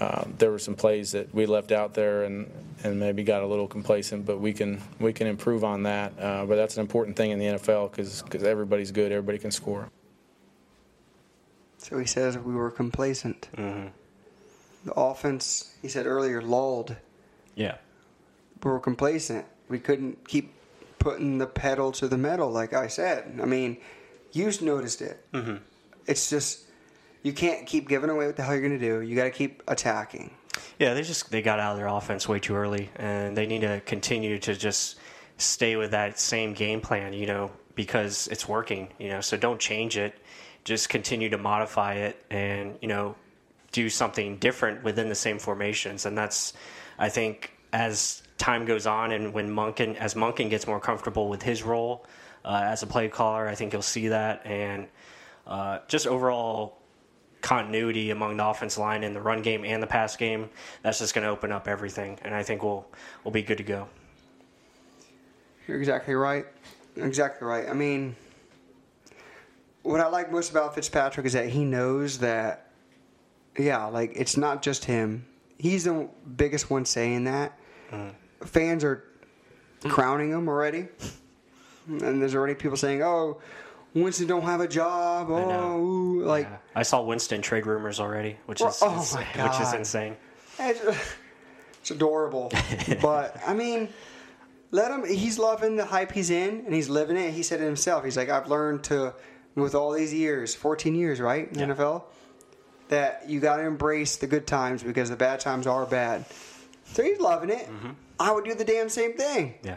uh, 0.00 0.24
there 0.36 0.50
were 0.50 0.58
some 0.58 0.74
plays 0.74 1.12
that 1.12 1.34
we 1.34 1.46
left 1.46 1.72
out 1.72 1.94
there 1.94 2.24
and, 2.24 2.50
and 2.84 3.00
maybe 3.00 3.24
got 3.24 3.42
a 3.42 3.46
little 3.46 3.66
complacent, 3.66 4.24
but 4.24 4.38
we 4.38 4.52
can 4.52 4.80
we 5.00 5.12
can 5.12 5.26
improve 5.26 5.64
on 5.64 5.82
that. 5.82 6.12
Uh, 6.18 6.46
but 6.46 6.56
that's 6.56 6.76
an 6.76 6.80
important 6.80 7.16
thing 7.16 7.32
in 7.32 7.38
the 7.38 7.46
NFL 7.46 7.90
because 7.90 8.44
everybody's 8.44 8.92
good, 8.92 9.10
everybody 9.10 9.38
can 9.38 9.50
score. 9.50 9.88
So 11.78 11.98
he 11.98 12.06
says 12.06 12.36
we 12.36 12.54
were 12.54 12.70
complacent. 12.70 13.48
Mm-hmm. 13.56 13.88
The 14.84 14.92
offense, 14.92 15.74
he 15.80 15.88
said 15.88 16.06
earlier, 16.06 16.42
lulled. 16.42 16.96
Yeah. 17.54 17.76
We 18.62 18.70
were 18.70 18.80
complacent. 18.80 19.46
We 19.68 19.78
couldn't 19.78 20.26
keep 20.26 20.52
putting 20.98 21.38
the 21.38 21.46
pedal 21.46 21.92
to 21.92 22.08
the 22.08 22.18
metal, 22.18 22.50
like 22.50 22.72
I 22.72 22.88
said. 22.88 23.38
I 23.40 23.46
mean, 23.46 23.78
you 24.32 24.50
noticed 24.60 25.00
it. 25.00 25.24
Mm-hmm. 25.32 25.56
It's 26.06 26.30
just 26.30 26.64
you 27.22 27.32
can't 27.32 27.66
keep 27.66 27.88
giving 27.88 28.10
away 28.10 28.26
what 28.26 28.36
the 28.36 28.42
hell 28.42 28.54
you're 28.54 28.66
going 28.66 28.78
to 28.78 28.84
do. 28.84 29.00
You 29.00 29.16
got 29.16 29.24
to 29.24 29.30
keep 29.30 29.62
attacking. 29.68 30.34
Yeah, 30.78 30.94
they 30.94 31.02
just 31.02 31.30
they 31.30 31.42
got 31.42 31.60
out 31.60 31.72
of 31.72 31.78
their 31.78 31.86
offense 31.86 32.28
way 32.28 32.40
too 32.40 32.54
early, 32.54 32.90
and 32.96 33.36
they 33.36 33.46
need 33.46 33.60
to 33.60 33.80
continue 33.84 34.38
to 34.38 34.54
just 34.54 34.98
stay 35.36 35.76
with 35.76 35.92
that 35.92 36.18
same 36.18 36.54
game 36.54 36.80
plan. 36.80 37.12
You 37.12 37.26
know, 37.26 37.50
because 37.74 38.28
it's 38.28 38.48
working. 38.48 38.88
You 38.98 39.10
know, 39.10 39.20
so 39.20 39.36
don't 39.36 39.60
change 39.60 39.96
it 39.96 40.14
just 40.68 40.90
continue 40.90 41.30
to 41.30 41.38
modify 41.38 41.94
it 41.94 42.22
and 42.30 42.76
you 42.82 42.88
know 42.88 43.16
do 43.72 43.88
something 43.88 44.36
different 44.36 44.84
within 44.84 45.08
the 45.08 45.14
same 45.14 45.38
formations. 45.38 46.06
And 46.06 46.16
that's 46.16 46.52
i 46.98 47.08
think 47.08 47.52
as 47.72 48.22
time 48.36 48.64
goes 48.66 48.86
on 48.86 49.12
and 49.12 49.32
when 49.32 49.50
Monken 49.50 49.96
as 49.96 50.14
Monken 50.14 50.50
gets 50.50 50.66
more 50.66 50.78
comfortable 50.78 51.28
with 51.28 51.42
his 51.42 51.62
role 51.62 52.06
uh, 52.44 52.60
as 52.64 52.82
a 52.82 52.86
play 52.86 53.08
caller 53.08 53.48
i 53.48 53.54
think 53.54 53.72
you'll 53.72 53.82
see 53.82 54.08
that. 54.08 54.44
And 54.46 54.86
uh, 55.46 55.78
just 55.88 56.06
overall 56.06 56.76
continuity 57.40 58.10
among 58.10 58.36
the 58.36 58.46
offense 58.46 58.76
line 58.76 59.02
in 59.02 59.14
the 59.14 59.20
run 59.20 59.40
game 59.40 59.64
and 59.64 59.82
the 59.82 59.86
pass 59.86 60.16
game 60.16 60.50
that's 60.82 60.98
just 60.98 61.14
going 61.14 61.24
to 61.24 61.30
open 61.30 61.50
up 61.50 61.66
everything. 61.66 62.18
And 62.22 62.34
i 62.34 62.42
think 62.42 62.62
we'll 62.62 62.86
we'll 63.24 63.32
be 63.32 63.42
good 63.42 63.58
to 63.58 63.64
go. 63.64 63.88
You're 65.66 65.78
exactly 65.78 66.14
right. 66.14 66.46
Exactly 66.96 67.46
right. 67.46 67.68
I 67.68 67.72
mean 67.72 68.16
what 69.82 70.00
I 70.00 70.08
like 70.08 70.30
most 70.30 70.50
about 70.50 70.74
Fitzpatrick 70.74 71.26
is 71.26 71.32
that 71.32 71.48
he 71.48 71.64
knows 71.64 72.18
that, 72.18 72.70
yeah, 73.58 73.86
like 73.86 74.12
it's 74.14 74.36
not 74.36 74.62
just 74.62 74.84
him. 74.84 75.24
He's 75.58 75.84
the 75.84 76.08
biggest 76.36 76.70
one 76.70 76.84
saying 76.84 77.24
that. 77.24 77.58
Mm. 77.90 78.12
Fans 78.44 78.84
are 78.84 79.04
crowning 79.84 80.30
him 80.30 80.48
already, 80.48 80.88
and 81.88 82.22
there's 82.22 82.34
already 82.34 82.54
people 82.54 82.76
saying, 82.76 83.02
"Oh, 83.02 83.40
Winston 83.94 84.26
don't 84.26 84.42
have 84.42 84.60
a 84.60 84.68
job." 84.68 85.28
Oh, 85.30 86.20
like 86.24 86.46
yeah. 86.46 86.58
I 86.76 86.82
saw 86.82 87.02
Winston 87.02 87.42
trade 87.42 87.66
rumors 87.66 87.98
already, 87.98 88.36
which 88.46 88.60
is 88.60 88.78
oh 88.82 88.98
which 89.36 89.60
is 89.60 89.72
insane. 89.72 90.16
It's, 90.60 90.80
it's 91.80 91.90
adorable, 91.90 92.52
but 93.00 93.36
I 93.46 93.54
mean 93.54 93.88
let 94.70 94.90
him 94.90 95.06
he's 95.06 95.38
loving 95.38 95.76
the 95.76 95.84
hype 95.84 96.12
he's 96.12 96.30
in 96.30 96.60
and 96.66 96.74
he's 96.74 96.88
living 96.88 97.16
it 97.16 97.32
he 97.32 97.42
said 97.42 97.60
it 97.60 97.64
himself 97.64 98.04
he's 98.04 98.16
like 98.16 98.28
i've 98.28 98.48
learned 98.48 98.84
to 98.84 99.14
with 99.60 99.74
all 99.74 99.92
these 99.92 100.12
years, 100.12 100.54
14 100.54 100.94
years, 100.94 101.20
right, 101.20 101.50
in 101.50 101.58
yeah. 101.58 101.66
NFL, 101.66 102.04
that 102.88 103.28
you 103.28 103.40
got 103.40 103.56
to 103.56 103.62
embrace 103.64 104.16
the 104.16 104.26
good 104.26 104.46
times 104.46 104.82
because 104.82 105.10
the 105.10 105.16
bad 105.16 105.40
times 105.40 105.66
are 105.66 105.86
bad. 105.86 106.24
So 106.84 107.02
he's 107.02 107.20
loving 107.20 107.50
it. 107.50 107.66
Mm-hmm. 107.66 107.90
I 108.18 108.32
would 108.32 108.44
do 108.44 108.54
the 108.54 108.64
damn 108.64 108.88
same 108.88 109.12
thing. 109.14 109.54
Yeah. 109.62 109.76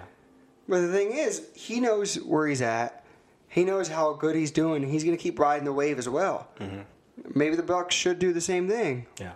But 0.68 0.82
the 0.82 0.92
thing 0.92 1.12
is, 1.12 1.48
he 1.54 1.80
knows 1.80 2.16
where 2.16 2.48
he's 2.48 2.62
at. 2.62 3.06
He 3.50 3.66
knows 3.66 3.90
how 3.90 4.14
good 4.14 4.36
he's 4.36 4.52
doing. 4.52 4.88
He's 4.90 5.04
going 5.04 5.16
to 5.16 5.22
keep 5.22 5.38
riding 5.38 5.66
the 5.66 5.74
wave 5.74 6.00
as 6.00 6.08
well. 6.08 6.48
Mm-hmm. 6.60 6.82
maybe 7.36 7.56
the 7.56 7.64
Bucs 7.64 7.92
should 7.92 8.20
do 8.20 8.32
the 8.32 8.42
same 8.42 8.70
thing. 8.70 9.08
Yeah. 9.20 9.34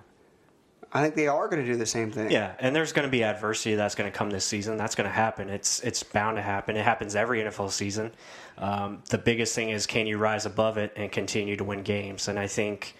I 0.95 1.01
think 1.01 1.15
they 1.15 1.27
are 1.27 1.49
going 1.49 1.61
to 1.61 1.69
do 1.69 1.77
the 1.77 1.85
same 1.85 2.09
thing. 2.09 2.31
Yeah, 2.31 2.53
and 2.57 2.73
there's 2.73 2.93
going 2.93 3.05
to 3.05 3.11
be 3.11 3.21
adversity 3.21 3.75
that's 3.75 3.95
going 3.95 4.09
to 4.09 4.17
come 4.17 4.29
this 4.29 4.45
season. 4.45 4.77
That's 4.77 4.95
going 4.95 5.09
to 5.09 5.13
happen. 5.13 5.49
It's 5.49 5.81
it's 5.81 6.03
bound 6.03 6.37
to 6.37 6.41
happen. 6.41 6.77
It 6.77 6.85
happens 6.85 7.17
every 7.17 7.41
NFL 7.41 7.69
season. 7.71 8.13
Um, 8.57 9.03
the 9.09 9.17
biggest 9.17 9.53
thing 9.53 9.71
is 9.71 9.85
can 9.87 10.07
you 10.07 10.17
rise 10.17 10.45
above 10.45 10.77
it 10.77 10.93
and 10.95 11.11
continue 11.11 11.57
to 11.57 11.65
win 11.65 11.83
games? 11.83 12.29
And 12.29 12.39
I 12.39 12.47
think 12.47 12.95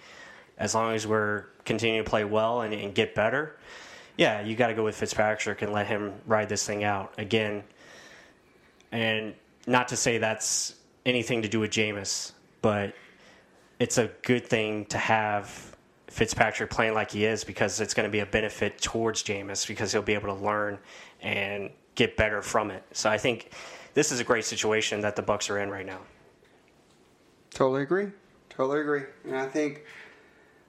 as 0.58 0.76
long 0.76 0.94
as 0.94 1.08
we're 1.08 1.46
continuing 1.64 2.04
to 2.04 2.10
play 2.10 2.26
well 2.26 2.62
and, 2.62 2.74
and 2.74 2.94
get 2.94 3.16
better, 3.16 3.56
yeah, 4.18 4.42
you 4.42 4.58
got 4.58 4.68
to 4.68 4.74
go 4.74 4.84
with 4.84 4.98
Fitzpatrick 4.98 5.62
and 5.62 5.72
let 5.72 5.88
him 5.88 6.16
ride 6.26 6.50
this 6.50 6.68
thing 6.68 6.84
out 6.84 7.14
again. 7.18 7.64
And 8.92 9.36
not 9.68 9.88
to 9.88 9.96
say 9.96 10.18
that's 10.18 10.76
anything 11.06 11.44
to 11.44 11.48
do 11.48 11.62
with 11.62 11.72
Jameis, 11.72 12.34
but 12.62 12.94
it's 13.80 13.98
a 13.98 14.12
good 14.24 14.46
thing 14.46 14.86
to 14.88 14.98
have 14.98 15.75
Fitzpatrick 16.08 16.70
playing 16.70 16.94
like 16.94 17.12
he 17.12 17.26
is 17.26 17.44
because 17.44 17.80
it's 17.82 17.94
going 17.94 18.08
to 18.08 18.12
be 18.12 18.20
a 18.20 18.26
benefit 18.26 18.80
towards 18.82 19.24
Jameis 19.24 19.68
because 19.68 19.92
he'll 19.92 20.02
be 20.02 20.14
able 20.14 20.36
to 20.36 20.44
learn 20.44 20.78
and 21.22 21.72
get 21.96 22.16
better 22.16 22.42
from 22.42 22.72
it. 22.72 22.84
So 22.92 23.10
I 23.10 23.18
think 23.18 23.52
this 23.94 24.12
is 24.12 24.20
a 24.20 24.24
great 24.24 24.46
situation 24.46 25.02
that 25.02 25.16
the 25.16 25.24
Bucs 25.24 25.50
are 25.50 25.60
in 25.60 25.70
right 25.70 25.86
now. 25.86 26.00
Totally 27.52 27.84
agree. 27.84 28.08
Totally 28.50 28.82
agree. 28.82 29.04
And 29.26 29.36
I 29.36 29.48
think 29.48 29.84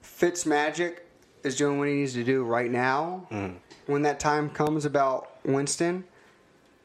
Fitz 0.02 0.46
Magic 0.46 1.06
is 1.42 1.56
doing 1.56 1.78
what 1.78 1.88
he 1.88 1.94
needs 1.94 2.14
to 2.14 2.24
do 2.24 2.44
right 2.44 2.70
now. 2.70 3.26
Mm. 3.30 3.56
When 3.86 4.02
that 4.02 4.18
time 4.18 4.50
comes 4.50 4.84
about 4.84 5.30
Winston, 5.44 6.04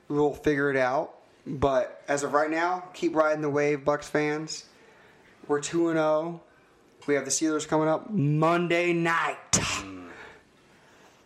we'll 0.07 0.33
figure 0.33 0.69
it 0.69 0.77
out. 0.77 1.15
But 1.47 2.03
as 2.07 2.23
of 2.23 2.33
right 2.33 2.49
now, 2.51 2.83
keep 2.93 3.15
riding 3.15 3.41
the 3.41 3.49
wave, 3.49 3.79
Bucs 3.79 4.05
fans. 4.05 4.65
We're 5.47 5.61
two 5.61 5.89
and 5.89 5.97
zero. 5.97 6.41
We 7.07 7.15
have 7.15 7.25
the 7.25 7.31
Steelers 7.31 7.67
coming 7.67 7.87
up 7.87 8.09
Monday 8.11 8.93
night. 8.93 9.37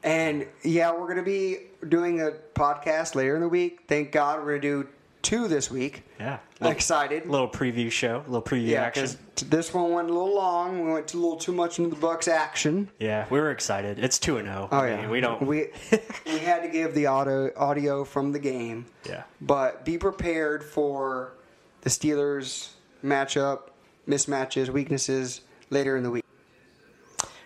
And 0.04 0.46
yeah, 0.64 0.92
we're 0.92 1.06
going 1.06 1.18
to 1.18 1.24
be 1.24 1.58
doing 1.90 2.22
a 2.22 2.32
podcast 2.54 3.16
later 3.16 3.36
in 3.36 3.42
the 3.42 3.50
week. 3.50 3.82
Thank 3.88 4.12
God 4.12 4.40
we're 4.40 4.60
going 4.60 4.62
to 4.62 4.84
do 4.84 4.90
two 5.24 5.48
this 5.48 5.72
week. 5.72 6.04
Yeah. 6.20 6.38
I'm 6.62 6.72
excited. 6.72 7.26
Little 7.28 7.50
preview 7.50 7.92
show, 7.92 8.24
little 8.28 8.42
preview 8.44 8.68
Yeah, 8.68 8.84
action. 8.84 9.10
this 9.50 9.74
one 9.74 9.92
went 9.92 10.10
a 10.10 10.14
little 10.14 10.36
long. 10.36 10.86
We 10.86 10.92
went 10.94 11.12
a 11.14 11.18
little 11.18 11.38
too 11.38 11.52
much 11.52 11.80
into 11.80 11.90
the 11.90 12.00
Bucs 12.02 12.28
action. 12.28 12.90
Yeah, 13.00 13.26
we 13.32 13.40
were 13.40 13.50
excited. 13.50 13.98
It's 13.98 14.20
2 14.20 14.38
and 14.38 14.48
0. 14.48 14.70
Oh 14.72 14.78
I 14.78 14.90
yeah, 14.90 15.02
mean, 15.02 15.10
we 15.10 15.20
don't 15.22 15.42
We 15.42 15.70
we 16.26 16.38
had 16.38 16.62
to 16.62 16.70
give 16.70 16.94
the 16.94 17.08
audio 17.08 17.52
audio 17.58 18.04
from 18.04 18.32
the 18.32 18.40
game. 18.40 18.86
Yeah. 19.10 19.24
But 19.42 19.84
be 19.86 19.98
prepared 19.98 20.64
for 20.64 21.34
the 21.82 21.90
Steelers 21.90 22.70
matchup, 23.04 23.70
mismatches, 24.08 24.70
weaknesses 24.70 25.42
later 25.70 25.98
in 25.98 26.04
the 26.04 26.12
week. 26.12 26.24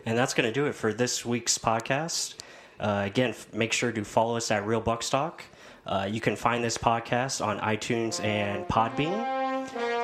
And 0.06 0.18
that's 0.18 0.34
going 0.34 0.48
to 0.48 0.54
do 0.54 0.66
it 0.66 0.74
for 0.74 0.94
this 0.94 1.26
week's 1.26 1.58
podcast. 1.58 2.36
Uh, 2.80 3.04
again, 3.06 3.32
f- 3.32 3.54
make 3.54 3.74
sure 3.74 3.92
to 3.92 4.04
follow 4.04 4.38
us 4.38 4.50
at 4.52 4.66
Real 4.66 4.82
Buckstock. 4.82 5.42
Uh, 5.86 6.08
you 6.10 6.22
can 6.22 6.36
find 6.36 6.64
this 6.64 6.78
podcast 6.78 7.46
on 7.46 7.60
iTunes 7.60 8.24
and 8.24 8.66
Podbean. 8.68 9.14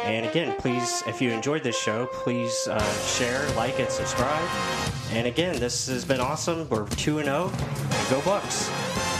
And 0.04 0.26
again, 0.26 0.56
please, 0.60 1.02
if 1.08 1.22
you 1.22 1.32
enjoyed 1.32 1.64
this 1.64 1.78
show, 1.80 2.08
please 2.08 2.68
uh, 2.68 2.80
share, 3.04 3.48
like, 3.56 3.80
and 3.80 3.90
subscribe. 3.90 4.48
And 5.12 5.28
again, 5.28 5.60
this 5.60 5.88
has 5.88 6.06
been 6.06 6.20
awesome. 6.20 6.68
We're 6.70 6.88
2 6.88 7.20
and 7.20 7.26
0. 7.26 7.50
Go 8.10 8.20
Bucs. 8.22 9.15